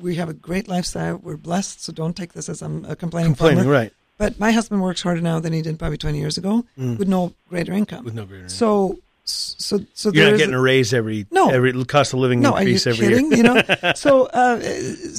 we 0.00 0.14
have 0.20 0.28
a 0.30 0.34
great 0.48 0.66
lifestyle. 0.68 1.16
We're 1.26 1.36
blessed, 1.50 1.82
so 1.84 1.92
don't 1.92 2.16
take 2.16 2.32
this 2.32 2.48
as 2.48 2.62
I'm 2.62 2.84
a 2.86 2.96
complaining, 2.96 3.32
Complaining, 3.32 3.64
farmer. 3.64 3.72
right? 3.80 3.92
But 4.16 4.38
my 4.38 4.52
husband 4.52 4.80
works 4.82 5.02
harder 5.02 5.20
now 5.20 5.38
than 5.40 5.52
he 5.52 5.60
did 5.62 5.78
probably 5.78 5.98
20 5.98 6.18
years 6.18 6.36
ago 6.38 6.64
Mm. 6.78 6.98
with 6.98 7.08
no 7.08 7.32
greater 7.50 7.72
income. 7.72 8.04
With 8.04 8.14
no 8.14 8.24
greater. 8.24 8.48
so 8.48 8.98
so 9.24 9.78
so 9.94 10.10
you're 10.12 10.30
not 10.30 10.38
getting 10.38 10.54
a 10.54 10.60
raise 10.60 10.92
every 10.94 11.26
No. 11.30 11.44
every 11.50 11.72
cost 11.84 12.12
of 12.14 12.20
living 12.20 12.40
no, 12.40 12.52
are 12.52 12.62
you 12.62 12.74
increase 12.74 12.86
every 12.86 13.06
kidding? 13.08 13.26
year. 13.28 13.36
you 13.38 13.42
know, 13.48 13.56
so 14.06 14.26
uh, 14.42 14.60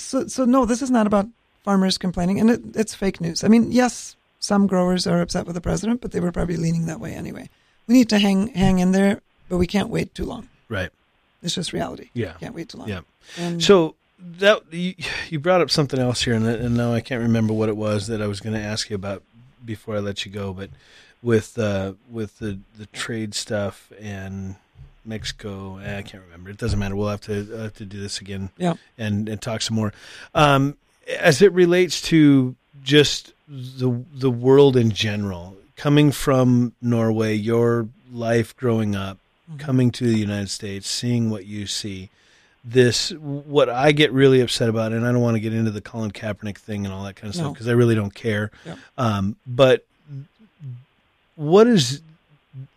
so 0.10 0.28
so 0.28 0.46
no, 0.46 0.66
this 0.66 0.82
is 0.82 0.90
not 0.92 1.06
about 1.08 1.28
farmers 1.68 1.98
complaining, 1.98 2.40
and 2.42 2.50
it, 2.50 2.62
it's 2.82 2.94
fake 2.96 3.22
news. 3.22 3.44
I 3.44 3.48
mean, 3.48 3.72
yes, 3.72 4.16
some 4.44 4.68
growers 4.68 5.08
are 5.08 5.22
upset 5.22 5.46
with 5.46 5.56
the 5.56 5.62
president, 5.62 6.02
but 6.02 6.12
they 6.12 6.20
were 6.20 6.32
probably 6.34 6.58
leaning 6.58 6.86
that 6.88 7.00
way 7.00 7.14
anyway. 7.14 7.50
We 7.88 7.96
need 7.96 8.10
to 8.10 8.20
hang 8.20 8.48
hang 8.50 8.80
in 8.80 8.92
there, 8.92 9.22
but 9.48 9.58
we 9.58 9.68
can't 9.68 9.90
wait 9.90 10.14
too 10.14 10.26
long. 10.26 10.50
Right. 10.68 10.90
It's 11.42 11.56
just 11.56 11.72
reality. 11.72 12.10
Yeah. 12.14 12.34
can't 12.34 12.54
wait 12.54 12.68
too 12.70 12.78
long. 12.78 12.90
Yeah. 12.90 13.02
And 13.38 13.64
So 13.64 13.96
that 14.40 14.62
you, 14.72 14.96
you 15.30 15.40
brought 15.40 15.62
up 15.62 15.72
something 15.72 16.00
else 16.00 16.22
here, 16.24 16.34
and, 16.34 16.46
and 16.46 16.76
now 16.76 16.94
I 16.94 17.00
can't 17.00 17.22
remember 17.22 17.54
what 17.54 17.70
it 17.70 17.78
was 17.78 18.08
that 18.08 18.22
I 18.22 18.28
was 18.28 18.42
going 18.42 18.54
to 18.54 18.60
ask 18.62 18.90
you 18.90 18.96
about 18.96 19.24
before 19.64 19.96
I 19.96 20.00
let 20.00 20.26
you 20.26 20.32
go. 20.32 20.52
But 20.52 20.72
with 21.22 21.58
uh, 21.58 21.94
with 22.12 22.40
the 22.40 22.60
the 22.78 22.88
trade 22.88 23.34
stuff 23.34 23.94
and 24.02 24.56
Mexico, 25.06 25.78
eh, 25.78 26.00
I 26.00 26.02
can't 26.02 26.24
remember. 26.24 26.50
It 26.50 26.58
doesn't 26.58 26.80
matter. 26.80 26.98
We'll 26.98 27.08
have 27.08 27.22
to 27.22 27.56
uh, 27.56 27.62
have 27.64 27.76
to 27.76 27.86
do 27.86 28.02
this 28.02 28.20
again. 28.20 28.50
Yeah. 28.58 28.74
and 28.98 29.30
and 29.30 29.42
talk 29.42 29.62
some 29.62 29.78
more. 29.78 29.94
Um, 30.36 30.76
as 31.18 31.42
it 31.42 31.54
relates 31.54 32.02
to 32.04 32.56
just 32.84 33.32
the 33.54 34.04
the 34.14 34.32
world 34.32 34.76
in 34.76 34.92
general, 34.92 35.56
coming 35.76 36.12
from 36.12 36.74
Norway, 36.82 37.36
your 37.36 37.88
life 38.12 38.56
growing 38.58 38.96
up, 38.96 39.18
Mm-hmm. 39.50 39.58
coming 39.58 39.92
to 39.92 40.06
the 40.08 40.18
United 40.18 40.50
States, 40.50 40.88
seeing 40.90 41.30
what 41.30 41.46
you 41.46 41.68
see, 41.68 42.10
this 42.64 43.10
what 43.12 43.68
I 43.70 43.92
get 43.92 44.14
really 44.14 44.40
upset 44.40 44.70
about, 44.70 44.94
and 44.94 45.06
I 45.06 45.12
don't 45.12 45.20
want 45.22 45.36
to 45.36 45.42
get 45.42 45.54
into 45.54 45.70
the 45.70 45.82
Colin 45.82 46.12
Kaepernick 46.12 46.58
thing 46.58 46.86
and 46.86 46.94
all 46.94 47.04
that 47.04 47.18
kind 47.18 47.28
of 47.28 47.36
stuff 47.36 47.52
because 47.54 47.68
I 47.68 47.74
really 47.74 47.94
don't 47.94 48.14
care. 48.16 48.52
Yep. 48.66 48.78
Um, 48.98 49.36
but 49.46 49.86
what 51.36 51.68
is 51.68 52.02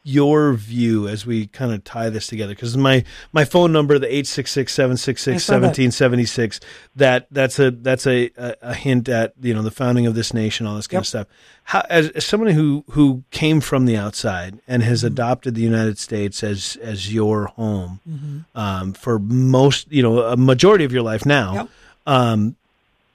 your 0.04 0.54
view 0.54 1.06
as 1.06 1.26
we 1.26 1.46
kind 1.48 1.70
of 1.72 1.84
tie 1.84 2.08
this 2.08 2.26
together 2.26 2.54
because 2.54 2.76
my 2.76 3.04
my 3.32 3.44
phone 3.44 3.72
number 3.72 3.98
the 3.98 4.06
866-766-1776 4.06 6.60
that 6.96 7.26
that's 7.30 7.58
a 7.58 7.70
that's 7.70 8.06
a, 8.06 8.30
a, 8.62 8.74
hint 8.74 9.08
at 9.08 9.32
you 9.40 9.54
know 9.54 9.62
the 9.62 9.70
founding 9.70 10.06
of 10.06 10.14
this 10.14 10.32
nation 10.32 10.66
all 10.66 10.76
this 10.76 10.86
kind 10.86 10.96
Yep. 10.98 11.02
of 11.02 11.06
stuff 11.06 11.26
how 11.64 11.84
as, 11.90 12.08
as 12.10 12.24
someone 12.24 12.50
who 12.50 12.84
who 12.90 13.22
came 13.30 13.60
from 13.60 13.86
the 13.86 13.96
outside 13.96 14.58
and 14.68 14.82
has 14.82 15.00
Mm-hmm. 15.00 15.06
adopted 15.08 15.54
the 15.54 15.60
United 15.62 15.98
States 15.98 16.42
as 16.42 16.76
as 16.80 17.12
your 17.12 17.46
home 17.46 18.00
Mm-hmm. 18.08 18.58
um, 18.58 18.92
for 18.94 19.18
most 19.18 19.90
you 19.92 20.02
know 20.02 20.20
a 20.22 20.36
majority 20.36 20.84
of 20.84 20.92
your 20.92 21.02
life 21.02 21.26
now 21.26 21.54
Yep. 21.54 21.68
um, 22.06 22.56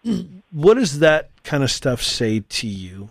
what 0.51 0.75
does 0.75 0.99
that 0.99 1.29
kind 1.43 1.63
of 1.63 1.71
stuff 1.71 2.01
say 2.03 2.41
to 2.41 2.67
you 2.67 3.09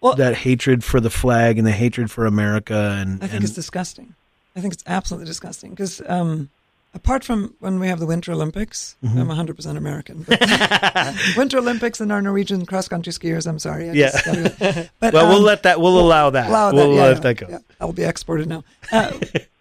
Well- 0.00 0.14
that 0.14 0.34
hatred 0.36 0.84
for 0.84 1.00
the 1.00 1.10
flag 1.10 1.58
and 1.58 1.66
the 1.66 1.72
hatred 1.72 2.10
for 2.10 2.26
America 2.26 2.96
and, 3.00 3.16
I 3.22 3.26
think 3.26 3.34
and 3.34 3.44
it's 3.44 3.52
disgusting. 3.54 4.14
I 4.56 4.60
think 4.60 4.74
it's 4.74 4.84
absolutely 4.86 5.26
disgusting 5.26 5.70
because 5.70 6.00
um, 6.08 6.48
apart 6.94 7.22
from 7.22 7.54
when 7.60 7.78
we 7.78 7.86
have 7.88 8.00
the 8.00 8.06
Winter 8.06 8.32
Olympics, 8.32 8.96
Mm-hmm. 9.04 9.18
I'm 9.18 9.28
100% 9.28 9.76
American. 9.76 10.24
But 10.26 10.40
Winter 11.36 11.58
Olympics 11.58 12.00
and 12.00 12.10
our 12.10 12.20
Norwegian 12.20 12.66
cross 12.66 12.88
country 12.88 13.12
skiers, 13.12 13.46
I'm 13.46 13.58
sorry. 13.60 13.90
I 13.90 13.92
Yeah. 13.92 14.10
just 14.10 14.90
but, 15.00 15.14
well, 15.14 15.28
we'll 15.28 15.38
um, 15.38 15.44
let 15.44 15.62
that. 15.64 15.80
We'll 15.80 16.00
allow 16.00 16.30
that. 16.30 16.48
allow 16.48 16.70
that. 16.70 16.74
We'll 16.76 16.94
yeah, 16.94 17.02
let 17.02 17.14
yeah, 17.16 17.20
that 17.20 17.34
go. 17.34 17.46
yeah. 17.50 17.58
I'll 17.80 17.92
be 17.92 18.02
exported 18.04 18.48
now. 18.48 18.64
Uh, 18.90 19.12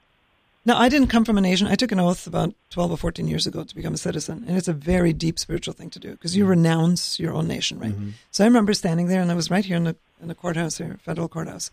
no, 0.68 0.76
I 0.76 0.90
didn't 0.90 1.08
come 1.08 1.24
from 1.24 1.38
a 1.38 1.42
nation. 1.42 1.66
I 1.66 1.76
took 1.76 1.94
an 1.94 2.00
oath 2.00 2.28
about 2.28 2.54
12 2.72 2.92
or 2.92 2.98
14 2.98 3.26
years 3.28 3.48
ago 3.48 3.64
to 3.64 3.74
become 3.74 3.94
a 3.94 3.98
citizen. 3.98 4.44
And 4.48 4.58
it's 4.58 4.68
a 4.68 4.74
very 4.74 5.14
deep 5.14 5.40
spiritual 5.40 5.74
thing 5.74 5.90
to 5.92 6.00
do 6.00 6.12
because 6.12 6.36
you 6.36 6.46
renounce 6.46 7.20
your 7.20 7.34
own 7.34 7.48
nation, 7.48 7.80
right? 7.80 7.94
Mm-hmm. 7.94 8.10
So 8.32 8.44
I 8.44 8.48
remember 8.48 8.74
standing 8.74 9.08
there 9.08 9.22
and 9.22 9.32
I 9.32 9.36
was 9.36 9.50
right 9.50 9.64
here 9.64 9.78
in 9.78 9.86
the, 9.86 9.96
in 10.22 10.28
the 10.28 10.36
courthouse 10.36 10.78
here, 10.78 10.98
federal 11.02 11.30
courthouse. 11.30 11.72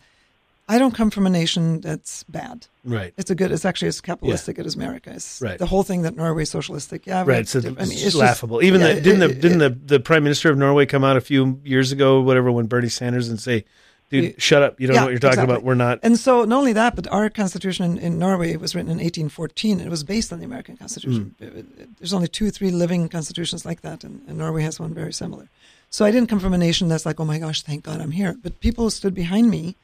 I 0.69 0.79
don't 0.79 0.95
come 0.95 1.11
from 1.11 1.27
a 1.27 1.29
nation 1.29 1.81
that's 1.81 2.23
bad. 2.23 2.65
Right. 2.83 3.13
It's 3.17 3.29
a 3.29 3.35
good. 3.35 3.51
It's 3.51 3.65
actually 3.65 3.89
as 3.89 4.01
capitalistic 4.01 4.57
as 4.57 4.75
America. 4.75 5.11
It's 5.13 5.39
Right. 5.41 5.59
the 5.59 5.67
whole 5.67 5.83
thing 5.83 6.01
that 6.03 6.15
Norway's 6.15 6.49
socialistic. 6.49 7.05
Yeah, 7.05 7.23
Right. 7.27 7.47
So 7.47 7.59
I 7.59 7.63
mean, 7.63 7.75
it's, 7.81 7.91
it's 7.91 8.01
just- 8.01 8.15
laughable. 8.15 8.63
Even 8.63 8.81
yeah, 8.81 8.93
the, 8.93 9.01
didn't 9.01 9.19
the 9.19 9.29
it- 9.29 9.41
didn't 9.41 9.57
the, 9.59 9.69
the 9.69 9.99
prime 9.99 10.23
minister 10.23 10.49
of 10.49 10.57
Norway 10.57 10.85
come 10.87 11.03
out 11.03 11.17
a 11.17 11.21
few 11.21 11.59
years 11.63 11.91
ago, 11.91 12.21
whatever, 12.21 12.51
when 12.51 12.65
Bernie 12.65 12.89
Sanders 12.89 13.29
and 13.29 13.39
say, 13.39 13.65
"Dude, 14.11 14.23
Yeah. 14.23 14.31
shut 14.37 14.61
up! 14.63 14.79
You 14.79 14.87
don't 14.87 14.93
Yeah, 14.95 14.99
know 15.01 15.05
what 15.07 15.11
you're 15.11 15.19
talking 15.19 15.39
exactly. 15.39 15.53
about. 15.55 15.63
We're 15.63 15.75
not." 15.75 15.99
And 16.03 16.17
so, 16.19 16.45
not 16.45 16.57
only 16.57 16.73
that, 16.73 16.95
but 16.95 17.07
our 17.11 17.29
constitution 17.29 17.85
in, 17.85 17.97
in 17.97 18.19
Norway 18.19 18.55
was 18.55 18.75
written 18.75 18.91
in 18.91 18.97
1814. 18.99 19.79
It 19.81 19.89
was 19.89 20.03
based 20.03 20.31
on 20.31 20.39
the 20.39 20.45
American 20.45 20.77
Constitution. 20.77 21.35
It- 21.39 21.55
it- 21.57 21.97
there's 21.99 22.13
only 22.13 22.27
two, 22.27 22.47
or 22.47 22.51
three 22.51 22.71
living 22.71 23.09
constitutions 23.09 23.65
like 23.65 23.81
that, 23.81 24.03
and, 24.03 24.21
and 24.27 24.37
Norway 24.37 24.63
has 24.63 24.79
one 24.79 24.93
very 24.93 25.13
similar. 25.13 25.47
So 25.89 26.03
I 26.05 26.11
didn't 26.11 26.29
come 26.29 26.39
from 26.39 26.53
a 26.53 26.57
nation 26.57 26.87
that's 26.87 27.05
like, 27.05 27.19
oh 27.19 27.25
my 27.25 27.39
gosh, 27.39 27.61
thank 27.61 27.83
God 27.83 28.01
I'm 28.01 28.11
here. 28.11 28.35
But 28.43 28.59
people 28.59 28.89
stood 28.89 29.13
behind 29.15 29.49
me 29.49 29.75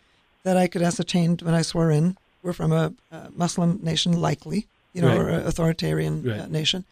that 0.43 0.57
I 0.57 0.67
could 0.67 0.81
ascertain 0.81 1.37
when 1.41 1.53
I 1.53 1.61
swore 1.61 1.91
in 1.91 2.17
were 2.43 2.53
from 2.53 2.71
a, 2.71 2.91
a 3.11 3.29
Muslim 3.35 3.79
nation, 3.83 4.19
likely, 4.19 4.65
you 4.93 5.01
know, 5.01 5.07
Right. 5.09 5.17
or 5.19 5.29
a 5.29 5.45
authoritarian 5.45 6.27
uh, 6.29 6.47
nation 6.47 6.83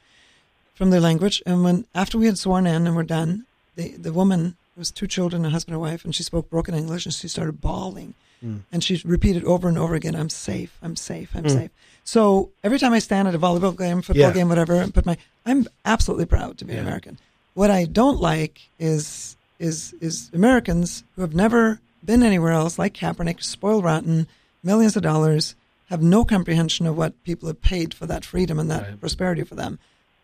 from 0.75 0.89
their 0.91 1.01
language. 1.01 1.41
And 1.45 1.63
when 1.63 1.85
after 1.93 2.17
we 2.17 2.27
had 2.27 2.37
sworn 2.37 2.65
in 2.67 2.85
and 2.87 2.95
we're 2.95 3.03
done, 3.03 3.45
the 3.75 3.89
the 3.97 4.13
woman 4.13 4.55
was 4.79 4.89
two 4.91 5.05
children, 5.07 5.45
a 5.45 5.49
husband 5.49 5.73
and 5.75 5.81
wife, 5.81 6.03
and 6.05 6.15
she 6.15 6.23
spoke 6.23 6.49
broken 6.49 6.73
English, 6.73 7.05
and 7.05 7.13
she 7.13 7.27
started 7.27 7.61
bawling, 7.61 8.15
Mm. 8.43 8.61
and 8.71 8.81
she 8.83 9.01
repeated 9.05 9.43
over 9.43 9.67
and 9.67 9.77
over 9.77 9.93
again, 9.95 10.15
"I'm 10.15 10.29
safe, 10.29 10.77
I'm 10.81 10.95
safe, 10.95 11.31
I'm 11.35 11.43
Mm. 11.43 11.53
safe." 11.53 11.71
So 12.05 12.51
every 12.63 12.79
time 12.79 12.93
I 12.93 12.99
stand 12.99 13.27
at 13.27 13.35
a 13.35 13.39
volleyball 13.39 13.77
game, 13.77 14.01
football 14.01 14.27
Yeah. 14.29 14.33
game, 14.33 14.47
whatever, 14.47 14.75
and 14.75 14.93
put 14.93 15.05
my, 15.05 15.17
I'm 15.45 15.67
absolutely 15.83 16.25
proud 16.25 16.57
to 16.59 16.65
be 16.65 16.71
Yeah. 16.73 16.79
an 16.79 16.85
American. 16.87 17.19
What 17.53 17.69
I 17.69 17.85
don't 17.85 18.21
like 18.21 18.71
is 18.79 19.35
is 19.59 19.93
is 19.99 20.29
Americans 20.33 21.03
who 21.15 21.21
have 21.21 21.35
never 21.35 21.81
been 22.01 22.23
anywhere 22.23 22.53
else, 22.53 22.79
like 22.79 22.93
Kaepernick, 22.93 23.43
spoiled 23.43 23.83
rotten, 23.83 24.25
millions 24.63 24.95
of 24.95 25.03
dollars, 25.03 25.55
have 25.89 26.01
no 26.01 26.23
comprehension 26.23 26.87
of 26.87 26.95
what 26.95 27.21
people 27.23 27.47
have 27.47 27.59
paid 27.61 27.93
for 27.93 28.05
that 28.05 28.23
freedom 28.23 28.57
and 28.57 28.71
that 28.71 28.83
Right. 28.83 28.99
prosperity 29.01 29.43
for 29.43 29.55
them, 29.55 29.77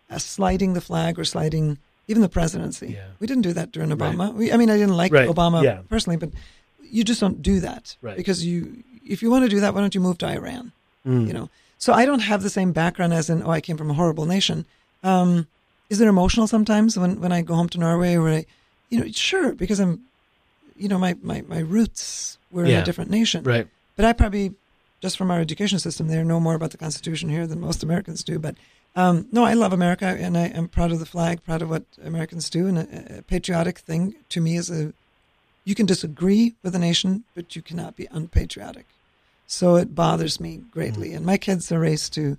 uh, 0.10 0.18
sliding 0.20 0.72
the 0.74 0.80
flag 0.80 1.20
or 1.20 1.26
sliding 1.26 1.80
even 2.08 2.22
the 2.22 2.30
presidency. 2.30 2.94
Yeah. 2.94 3.08
We 3.20 3.28
didn't 3.28 3.44
do 3.44 3.54
that 3.54 3.72
during 3.72 3.90
Right. 3.90 4.00
Obama. 4.16 4.34
We, 4.34 4.52
I 4.52 4.58
mean, 4.58 4.70
I 4.70 4.78
didn't 4.78 4.98
like 4.98 5.12
Right. 5.12 5.28
Obama 5.30 5.64
Yeah. 5.64 5.80
personally, 5.90 6.18
but 6.18 6.30
you 6.90 7.04
just 7.04 7.20
don't 7.20 7.42
do 7.42 7.60
that 7.62 7.96
Right. 8.02 8.16
because 8.18 8.46
you, 8.46 8.84
if 9.08 9.22
you 9.22 9.30
want 9.32 9.44
to 9.46 9.50
do 9.50 9.60
that, 9.62 9.74
why 9.74 9.82
don't 9.82 9.96
you 9.96 10.02
move 10.02 10.18
to 10.20 10.28
Iran? 10.28 10.72
Mm. 11.06 11.28
you 11.28 11.34
know 11.34 11.50
so 11.78 11.94
i 11.94 12.04
don't 12.04 12.22
have 12.32 12.42
the 12.42 12.50
same 12.50 12.72
background 12.72 13.14
as 13.14 13.30
in 13.30 13.44
oh 13.44 13.52
i 13.52 13.62
came 13.62 13.78
from 13.78 13.92
a 13.92 13.94
horrible 13.94 14.26
nation 14.26 14.66
um 15.04 15.46
is 15.88 16.02
it 16.02 16.08
emotional 16.08 16.48
sometimes 16.48 16.98
when 16.98 17.22
when 17.22 17.32
i 17.32 17.44
go 17.44 17.54
home 17.54 17.70
to 17.70 17.78
norway 17.78 18.16
or 18.16 18.28
i 18.28 18.44
you 18.90 19.00
know 19.00 19.06
sure 19.12 19.54
because 19.54 19.80
i'm 19.80 20.02
you 20.76 20.88
know 20.90 20.98
my 20.98 21.16
my, 21.22 21.44
my 21.48 21.60
roots 21.60 22.40
were 22.50 22.66
in 22.66 22.72
a 22.72 22.84
different 22.84 23.12
nation 23.12 23.44
Right. 23.44 23.68
but 23.96 24.04
i 24.04 24.14
probably 24.14 24.56
just 25.00 25.16
from 25.16 25.30
our 25.30 25.40
education 25.40 25.78
system 25.78 26.08
there 26.08 26.26
know 26.26 26.40
more 26.40 26.56
about 26.56 26.72
the 26.72 26.78
constitution 26.86 27.30
here 27.30 27.46
than 27.46 27.60
most 27.62 27.84
americans 27.84 28.24
do 28.24 28.40
but 28.40 28.56
um, 28.96 29.28
no, 29.32 29.44
I 29.44 29.54
love 29.54 29.74
America, 29.74 30.06
and 30.06 30.38
I 30.38 30.48
am 30.48 30.68
proud 30.68 30.92
of 30.92 31.00
the 31.00 31.06
flag, 31.06 31.44
proud 31.44 31.62
of 31.62 31.70
what 31.70 31.84
Americans 32.04 32.50
do, 32.50 32.68
and 32.68 32.78
a, 32.78 33.18
a 33.20 33.22
patriotic 33.24 33.80
thing 33.80 34.16
to 34.30 34.42
me 34.42 34.56
is 34.58 34.70
a. 34.70 34.94
You 35.66 35.74
can 35.76 35.86
disagree 35.88 36.54
with 36.64 36.76
a 36.76 36.80
nation, 36.80 37.24
but 37.34 37.56
you 37.56 37.62
cannot 37.62 37.96
be 37.96 38.08
unpatriotic. 38.12 38.86
So 39.48 39.76
it 39.78 39.96
bothers 39.96 40.40
me 40.40 40.62
greatly. 40.72 41.14
And 41.14 41.26
my 41.26 41.38
kids 41.38 41.72
are 41.72 41.80
raised 41.80 42.14
to 42.14 42.38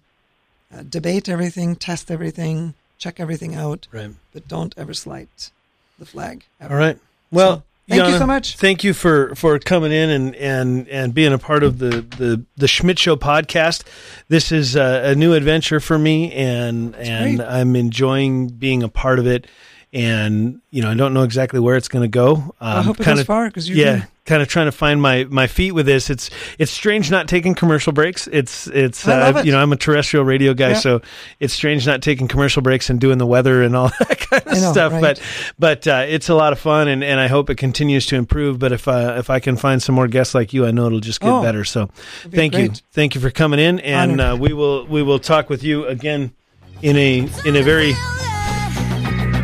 uh, 0.73 0.83
debate 0.89 1.29
everything, 1.29 1.75
test 1.77 2.09
everything, 2.11 2.75
check 2.99 3.19
everything 3.19 3.55
out, 3.55 3.89
Right. 3.91 4.13
but 4.33 4.47
don't 4.47 4.75
ever 4.77 4.95
slight 4.95 5.51
the 5.99 6.07
flag. 6.07 6.45
ever. 6.61 6.75
All 6.75 6.79
right. 6.81 6.99
Well, 7.33 7.57
So, 7.59 7.63
thank 7.89 8.09
you 8.09 8.19
so 8.19 8.27
much. 8.27 8.57
Thank 8.57 8.85
you 8.85 8.93
for 8.95 9.35
for 9.35 9.59
coming 9.59 9.93
in 9.93 10.11
and 10.11 10.35
and 10.37 10.89
and 10.89 11.15
being 11.15 11.33
a 11.33 11.39
part 11.39 11.63
of 11.63 11.79
the 11.79 12.03
the 12.03 12.45
the 12.57 12.69
Schmidt 12.69 12.99
Show 12.99 13.17
podcast. 13.17 13.85
This 14.29 14.53
is 14.53 14.77
a, 14.77 15.11
a 15.11 15.15
new 15.15 15.33
adventure 15.35 15.81
for 15.81 15.99
me, 15.99 16.33
and 16.33 16.95
and 16.97 17.39
great. 17.39 17.49
I'm 17.49 17.77
enjoying 17.77 18.49
being 18.49 18.83
a 18.83 18.89
part 18.89 19.19
of 19.19 19.27
it. 19.27 19.47
And 19.93 20.61
you 20.71 20.83
know, 20.83 20.91
I 20.91 20.95
don't 20.95 21.15
know 21.15 21.23
exactly 21.23 21.61
where 21.61 21.77
it's 21.77 21.89
going 21.89 22.03
to 22.03 22.09
go. 22.09 22.35
Um, 22.35 22.55
I 22.61 22.83
hope 22.83 23.01
it 23.01 23.05
kinda- 23.05 23.21
goes 23.21 23.27
far 23.27 23.47
because 23.47 23.69
you 23.69 23.77
yeah, 23.77 24.05
kind 24.27 24.43
of 24.43 24.49
trying 24.49 24.67
to 24.67 24.73
find 24.73 25.01
my 25.01 25.25
my 25.25 25.47
feet 25.47 25.73
with 25.73 25.87
this. 25.87 26.11
It's 26.11 26.29
it's 26.59 26.71
strange 26.73 27.11
not 27.11 27.29
taking 27.29 27.55
commercial 27.55 27.93
breaks. 27.93 28.27
It's 28.31 28.67
it's 28.67 29.07
uh, 29.09 29.33
it. 29.37 29.47
you 29.47 29.53
know 29.53 29.59
I'm 29.61 29.73
a 29.73 29.77
terrestrial 29.77 30.25
radio 30.25 30.53
guy, 30.53 30.71
Yeah. 30.71 30.75
so 30.75 31.01
it's 31.41 31.55
strange 31.55 31.87
not 31.87 32.03
taking 32.03 32.29
commercial 32.29 32.61
breaks 32.63 32.91
and 32.91 33.01
doing 33.01 33.19
the 33.19 33.27
weather 33.27 33.63
and 33.63 33.75
all 33.77 33.89
that 34.01 34.19
kind 34.19 34.43
of 34.47 34.53
know, 34.53 34.73
stuff. 34.73 34.93
right? 34.93 35.01
But 35.01 35.23
but 35.59 35.87
uh, 35.87 36.05
it's 36.09 36.29
a 36.29 36.35
lot 36.35 36.53
of 36.53 36.59
fun, 36.59 36.89
and, 36.89 37.03
and 37.03 37.19
I 37.21 37.29
hope 37.29 37.49
it 37.51 37.57
continues 37.57 38.07
to 38.07 38.17
improve. 38.17 38.59
But 38.59 38.73
if 38.73 38.87
uh, 38.89 39.15
if 39.19 39.31
I 39.31 39.41
can 39.41 39.57
find 39.57 39.83
some 39.83 39.95
more 39.95 40.09
guests 40.09 40.35
like 40.35 40.53
you, 40.53 40.67
I 40.67 40.71
know 40.73 40.87
it'll 40.87 41.01
just 41.01 41.21
get 41.21 41.31
Oh, 41.31 41.43
better. 41.43 41.65
So 41.65 41.87
be 42.29 42.37
thank 42.37 42.57
you, 42.57 42.71
thank 42.93 43.15
you 43.15 43.21
for 43.21 43.31
coming 43.31 43.61
in, 43.61 43.81
and 43.81 44.21
uh, 44.21 44.37
we 44.39 44.53
will 44.53 44.85
we 44.87 45.03
will 45.03 45.19
talk 45.19 45.49
with 45.49 45.63
you 45.63 45.87
again 45.87 46.33
in 46.83 46.97
a 46.97 47.29
in 47.47 47.57
a 47.57 47.63
very 47.63 47.95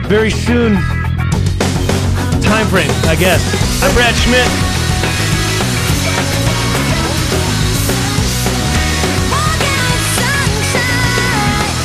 very 0.09 0.31
soon 0.31 0.77
time 2.53 2.69
frame, 2.69 2.91
I 3.09 3.17
guess. 3.17 3.43
I'm 3.83 3.95
Brad 3.95 4.15
Schmidt. 4.15 4.47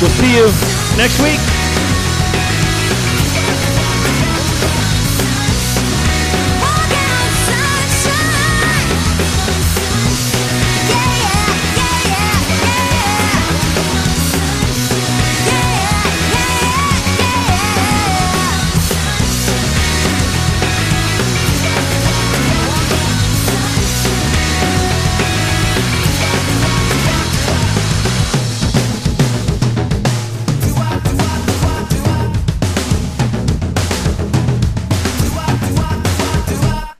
We'll 0.02 0.10
see 0.10 0.36
you 0.36 0.44
next 0.98 1.22
week. 1.22 1.57